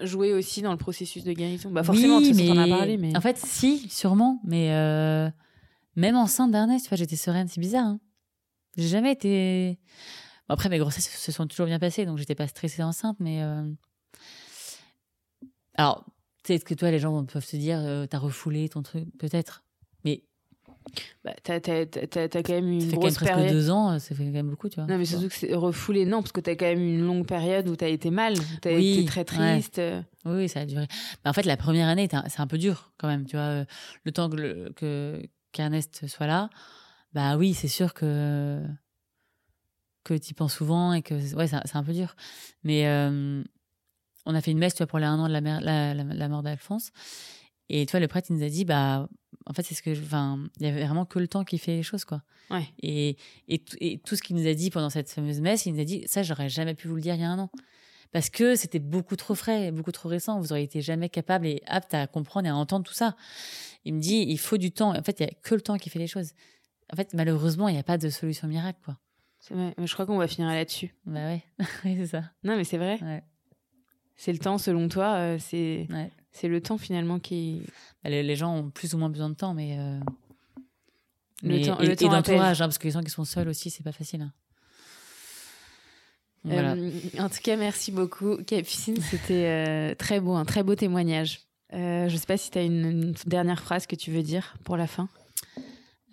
joué 0.01 0.33
aussi 0.33 0.61
dans 0.61 0.71
le 0.71 0.77
processus 0.77 1.23
de 1.23 1.33
guérison? 1.33 1.71
Bah 1.71 1.83
forcément, 1.83 2.17
oui, 2.17 2.33
façon, 2.33 2.53
t'en 2.53 2.57
as 2.61 2.67
parlé, 2.67 2.97
mais. 2.97 3.15
En 3.15 3.21
fait, 3.21 3.37
si, 3.37 3.87
sûrement, 3.89 4.39
mais 4.43 4.71
euh, 4.71 5.29
même 5.95 6.15
enceinte 6.15 6.51
d'Ernest, 6.51 6.85
tu 6.85 6.89
vois, 6.89 6.97
j'étais 6.97 7.15
sereine, 7.15 7.47
c'est 7.47 7.61
bizarre. 7.61 7.85
Hein 7.85 7.99
J'ai 8.77 8.87
jamais 8.87 9.11
été. 9.13 9.77
Bon, 10.47 10.53
après, 10.53 10.69
mes 10.69 10.77
grossesses 10.77 11.09
se 11.09 11.31
sont 11.31 11.47
toujours 11.47 11.65
bien 11.65 11.79
passées, 11.79 12.05
donc 12.05 12.17
j'étais 12.17 12.35
pas 12.35 12.47
stressée 12.47 12.83
enceinte, 12.83 13.17
mais. 13.19 13.41
euh, 13.43 13.63
Alors, 15.75 16.05
peut-être 16.43 16.63
que 16.63 16.73
toi, 16.73 16.91
les 16.91 16.99
gens 16.99 17.23
peuvent 17.25 17.45
se 17.45 17.55
dire, 17.57 17.79
euh, 17.79 18.05
t'as 18.05 18.17
refoulé 18.19 18.69
ton 18.69 18.81
truc, 18.83 19.05
peut-être. 19.17 19.63
Mais 20.03 20.23
Bah, 21.23 21.33
t'as, 21.43 21.59
t'as, 21.59 21.85
t'as, 21.85 22.05
t'as- 22.07 22.29
t'as 22.29 22.43
quand 22.43 22.53
même 22.53 22.71
eu 22.71 22.79
ça 22.79 22.85
une 22.85 22.91
fait 22.91 22.97
quand 22.97 23.03
même 23.03 23.09
grosse 23.09 23.15
presque 23.15 23.33
période. 23.33 23.51
deux 23.51 23.69
ans, 23.71 23.97
ça 23.99 24.15
fait 24.15 24.23
quand 24.25 24.31
même 24.31 24.49
beaucoup, 24.49 24.69
tu 24.69 24.75
vois. 24.75 24.85
Non, 24.87 24.97
mais 24.97 25.05
surtout 25.05 25.27
que 25.27 25.33
c'est 25.35 25.53
refoulé, 25.55 26.05
non, 26.05 26.21
parce 26.21 26.31
que 26.31 26.41
t'as 26.41 26.55
quand 26.55 26.65
même 26.65 26.81
une 26.83 27.01
longue 27.05 27.25
période 27.25 27.67
où 27.67 27.75
t'as 27.75 27.89
été 27.89 28.11
mal, 28.11 28.35
t'as 28.61 28.73
Oui, 28.73 28.91
été 28.99 29.05
très 29.05 29.25
triste. 29.25 29.81
Oui, 30.25 30.33
oui, 30.35 30.49
ça 30.49 30.61
a 30.61 30.65
duré. 30.65 30.87
Mais 31.23 31.29
en 31.29 31.33
fait, 31.33 31.43
la 31.45 31.57
première 31.57 31.87
année, 31.87 32.07
c'est 32.27 32.39
un 32.39 32.47
peu 32.47 32.57
dur 32.59 32.91
quand 32.97 33.07
même, 33.07 33.25
tu 33.25 33.35
vois. 33.35 33.45
euh, 33.45 33.65
Le 34.03 34.11
temps 34.11 34.29
que, 34.29 34.35
le- 34.35 34.71
que 34.75 35.21
qu'Ernest 35.51 36.05
soit 36.07 36.27
là, 36.27 36.49
bah 37.15 37.35
oui, 37.37 37.53
c'est 37.55 37.67
sûr 37.67 37.93
que 37.95 38.61
que 40.03 40.13
tu 40.13 40.33
penses 40.35 40.53
souvent 40.53 40.93
et 40.93 41.01
que 41.01 41.15
ouais, 41.35 41.47
c'est 41.47 41.57
c'est 41.65 41.77
un 41.77 41.83
peu 41.83 41.93
dur. 41.93 42.15
Mais 42.63 42.85
euh, 42.87 43.43
on 44.25 44.35
a 44.35 44.41
fait 44.41 44.51
une 44.51 44.59
messe, 44.59 44.73
tu 44.75 44.79
vois, 44.79 44.87
pour 44.87 44.99
les 44.99 45.05
un 45.05 45.17
an 45.17 45.27
de 45.27 45.33
la, 45.33 45.41
la, 45.41 45.93
la, 45.93 46.03
la 46.03 46.29
mort 46.29 46.43
d'Alphonse. 46.43 46.91
Et 47.69 47.85
tu 47.87 47.91
vois, 47.91 47.99
le 47.99 48.07
prêtre, 48.07 48.27
il 48.29 48.35
nous 48.35 48.43
a 48.43 48.49
dit, 48.49 48.63
bah, 48.63 49.09
en 49.47 49.53
fait, 49.53 49.63
c'est 49.63 49.73
ce 49.73 49.81
que, 49.81 49.89
enfin, 49.99 50.39
il 50.59 50.67
y 50.67 50.69
avait 50.69 50.85
vraiment 50.85 51.05
que 51.05 51.17
le 51.17 51.27
temps 51.27 51.43
qui 51.43 51.57
fait 51.57 51.75
les 51.75 51.81
choses, 51.81 52.05
quoi. 52.05 52.21
Ouais. 52.51 52.67
Et, 52.83 53.17
et, 53.47 53.57
tout- 53.57 53.77
et 53.81 53.97
tout 53.97 54.15
ce 54.15 54.21
qu'il 54.21 54.35
nous 54.35 54.45
a 54.47 54.53
dit 54.53 54.69
pendant 54.69 54.91
cette 54.91 55.09
fameuse 55.09 55.41
messe, 55.41 55.65
il 55.65 55.73
nous 55.73 55.81
a 55.81 55.83
dit, 55.83 56.03
ça, 56.05 56.21
j'aurais 56.21 56.49
jamais 56.49 56.75
pu 56.75 56.87
vous 56.87 56.95
le 56.95 57.01
dire 57.01 57.15
il 57.15 57.21
y 57.21 57.23
a 57.23 57.29
un 57.31 57.39
an. 57.39 57.49
Parce 58.11 58.29
que 58.29 58.55
c'était 58.55 58.77
beaucoup 58.79 59.15
trop 59.15 59.33
frais, 59.33 59.71
beaucoup 59.71 59.91
trop 59.91 60.09
récent. 60.09 60.39
Vous 60.39 60.51
auriez 60.51 60.65
été 60.65 60.79
jamais 60.81 61.09
capable 61.09 61.47
et 61.47 61.63
apte 61.65 61.95
à 61.95 62.05
comprendre 62.05 62.45
et 62.45 62.49
à 62.51 62.55
entendre 62.55 62.85
tout 62.85 62.93
ça. 62.93 63.15
Il 63.83 63.95
me 63.95 63.99
dit, 63.99 64.23
il 64.27 64.37
faut 64.37 64.57
du 64.57 64.71
temps. 64.71 64.95
En 64.95 65.01
fait, 65.03 65.19
il 65.19 65.23
y 65.23 65.25
a 65.29 65.31
que 65.41 65.55
le 65.55 65.61
temps 65.61 65.77
qui 65.77 65.89
fait 65.89 65.99
les 65.99 66.07
choses. 66.07 66.31
En 66.95 66.97
fait, 66.97 67.13
malheureusement, 67.13 67.67
il 67.67 67.73
n'y 67.73 67.79
a 67.79 67.83
pas 67.83 67.97
de 67.97 68.07
solution 68.09 68.47
miracle, 68.47 68.79
quoi. 68.85 68.97
Vrai, 69.51 69.75
je 69.83 69.93
crois 69.93 70.05
qu'on 70.05 70.17
va 70.17 70.27
finir 70.29 70.47
là-dessus. 70.49 70.95
Bah 71.05 71.19
ouais, 71.25 71.43
Oui, 71.85 71.95
c'est 71.97 72.07
ça. 72.07 72.23
Non, 72.45 72.55
mais 72.55 72.63
c'est 72.63 72.77
vrai. 72.77 72.97
Ouais. 73.03 73.21
C'est 74.15 74.31
le 74.31 74.39
temps, 74.39 74.57
selon 74.57 74.87
toi, 74.87 75.15
euh, 75.15 75.37
c'est, 75.39 75.87
Ouais. 75.91 76.09
c'est 76.31 76.47
le 76.47 76.61
temps 76.61 76.77
finalement 76.77 77.19
qui. 77.19 77.61
Bah, 78.03 78.09
Les, 78.09 78.35
gens 78.37 78.55
ont 78.55 78.69
plus 78.71 78.93
ou 78.93 78.97
moins 78.97 79.09
besoin 79.09 79.29
de 79.29 79.35
temps, 79.35 79.53
mais. 79.53 79.75
euh, 79.77 79.99
Le 81.43 81.49
mais- 81.49 81.61
temps- 81.65 81.79
et, 81.81 81.91
et 81.91 81.95
d'entourage, 81.95 82.61
hein, 82.61 82.65
parce 82.65 82.77
que 82.77 82.85
les 82.85 82.91
gens 82.91 83.01
qui 83.03 83.09
sont 83.11 83.25
seuls 83.25 83.49
aussi, 83.49 83.69
c'est 83.69 83.83
pas 83.83 83.91
facile. 83.91 84.21
hein. 84.21 84.31
Voilà. 86.45 86.73
Euh, 86.73 86.91
en 87.19 87.27
tout 87.29 87.39
cas, 87.43 87.55
merci 87.57 87.91
beaucoup, 87.91 88.37
Capucine. 88.37 89.01
C'était 89.01 89.45
euh, 89.45 89.95
très 89.95 90.19
beau, 90.19 90.33
un 90.35 90.45
très 90.45 90.63
beau 90.63 90.75
témoignage. 90.75 91.41
Je 91.73 92.15
sais 92.15 92.25
pas 92.27 92.37
si 92.37 92.51
tu 92.51 92.57
as 92.57 92.63
une, 92.63 92.85
une 92.85 93.13
dernière 93.25 93.61
phrase 93.61 93.85
que 93.85 93.95
tu 93.95 94.11
veux 94.11 94.23
dire 94.23 94.55
pour 94.63 94.77
la 94.77 94.87
fin. 94.87 95.09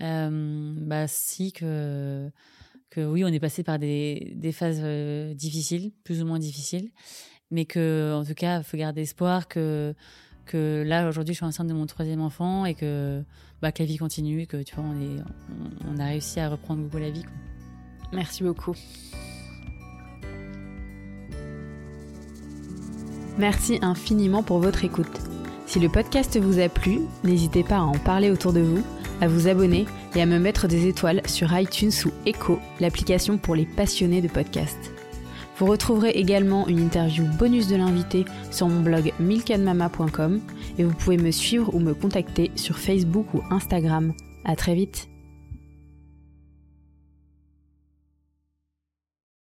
Euh, 0.00 0.72
bah 0.76 1.06
si 1.06 1.52
que 1.52 2.30
que 2.90 3.04
oui 3.04 3.24
on 3.24 3.28
est 3.28 3.40
passé 3.40 3.62
par 3.62 3.78
des, 3.78 4.32
des 4.34 4.50
phases 4.50 4.80
euh, 4.82 5.34
difficiles 5.34 5.92
plus 6.02 6.22
ou 6.22 6.26
moins 6.26 6.38
difficiles 6.38 6.90
mais 7.50 7.66
que 7.66 8.14
en 8.14 8.24
tout 8.24 8.34
cas 8.34 8.62
faut 8.62 8.78
garder 8.78 9.02
espoir 9.02 9.48
que 9.48 9.94
que 10.46 10.82
là 10.86 11.08
aujourd'hui 11.08 11.34
je 11.34 11.38
suis 11.38 11.46
enceinte 11.46 11.68
de 11.68 11.74
mon 11.74 11.86
troisième 11.86 12.20
enfant 12.20 12.64
et 12.64 12.74
que 12.74 13.22
bah 13.60 13.70
que 13.70 13.82
la 13.82 13.86
vie 13.86 13.98
continue 13.98 14.40
et 14.40 14.46
que 14.46 14.62
tu 14.62 14.74
vois 14.74 14.84
on 14.84 15.00
est 15.00 15.22
on, 15.88 15.98
a 16.00 16.06
réussi 16.06 16.40
à 16.40 16.48
reprendre 16.48 16.88
goût 16.88 16.96
à 16.96 17.00
la 17.00 17.10
vie. 17.10 17.24
Merci 18.12 18.42
beaucoup. 18.42 18.74
Merci 23.38 23.78
infiniment 23.80 24.42
pour 24.42 24.58
votre 24.58 24.84
écoute. 24.84 25.20
Si 25.66 25.80
le 25.80 25.88
podcast 25.88 26.38
vous 26.38 26.58
a 26.58 26.68
plu, 26.68 27.00
n'hésitez 27.24 27.62
pas 27.62 27.76
à 27.76 27.82
en 27.82 27.98
parler 27.98 28.30
autour 28.30 28.52
de 28.52 28.60
vous, 28.60 28.84
à 29.22 29.28
vous 29.28 29.46
abonner 29.46 29.86
et 30.16 30.20
à 30.20 30.26
me 30.26 30.38
mettre 30.38 30.66
des 30.66 30.88
étoiles 30.88 31.22
sur 31.26 31.56
iTunes 31.56 31.92
ou 32.04 32.10
Echo, 32.26 32.58
l'application 32.80 33.38
pour 33.38 33.54
les 33.54 33.64
passionnés 33.64 34.20
de 34.20 34.26
podcasts. 34.26 34.92
Vous 35.58 35.66
retrouverez 35.66 36.10
également 36.10 36.66
une 36.66 36.80
interview 36.80 37.24
bonus 37.38 37.68
de 37.68 37.76
l'invité 37.76 38.24
sur 38.50 38.66
mon 38.66 38.80
blog 38.80 39.12
milkandmama.com 39.20 40.40
et 40.76 40.82
vous 40.84 40.94
pouvez 40.94 41.18
me 41.18 41.30
suivre 41.30 41.72
ou 41.72 41.78
me 41.78 41.94
contacter 41.94 42.50
sur 42.56 42.78
Facebook 42.78 43.32
ou 43.32 43.42
Instagram. 43.50 44.12
À 44.44 44.56
très 44.56 44.74
vite. 44.74 45.11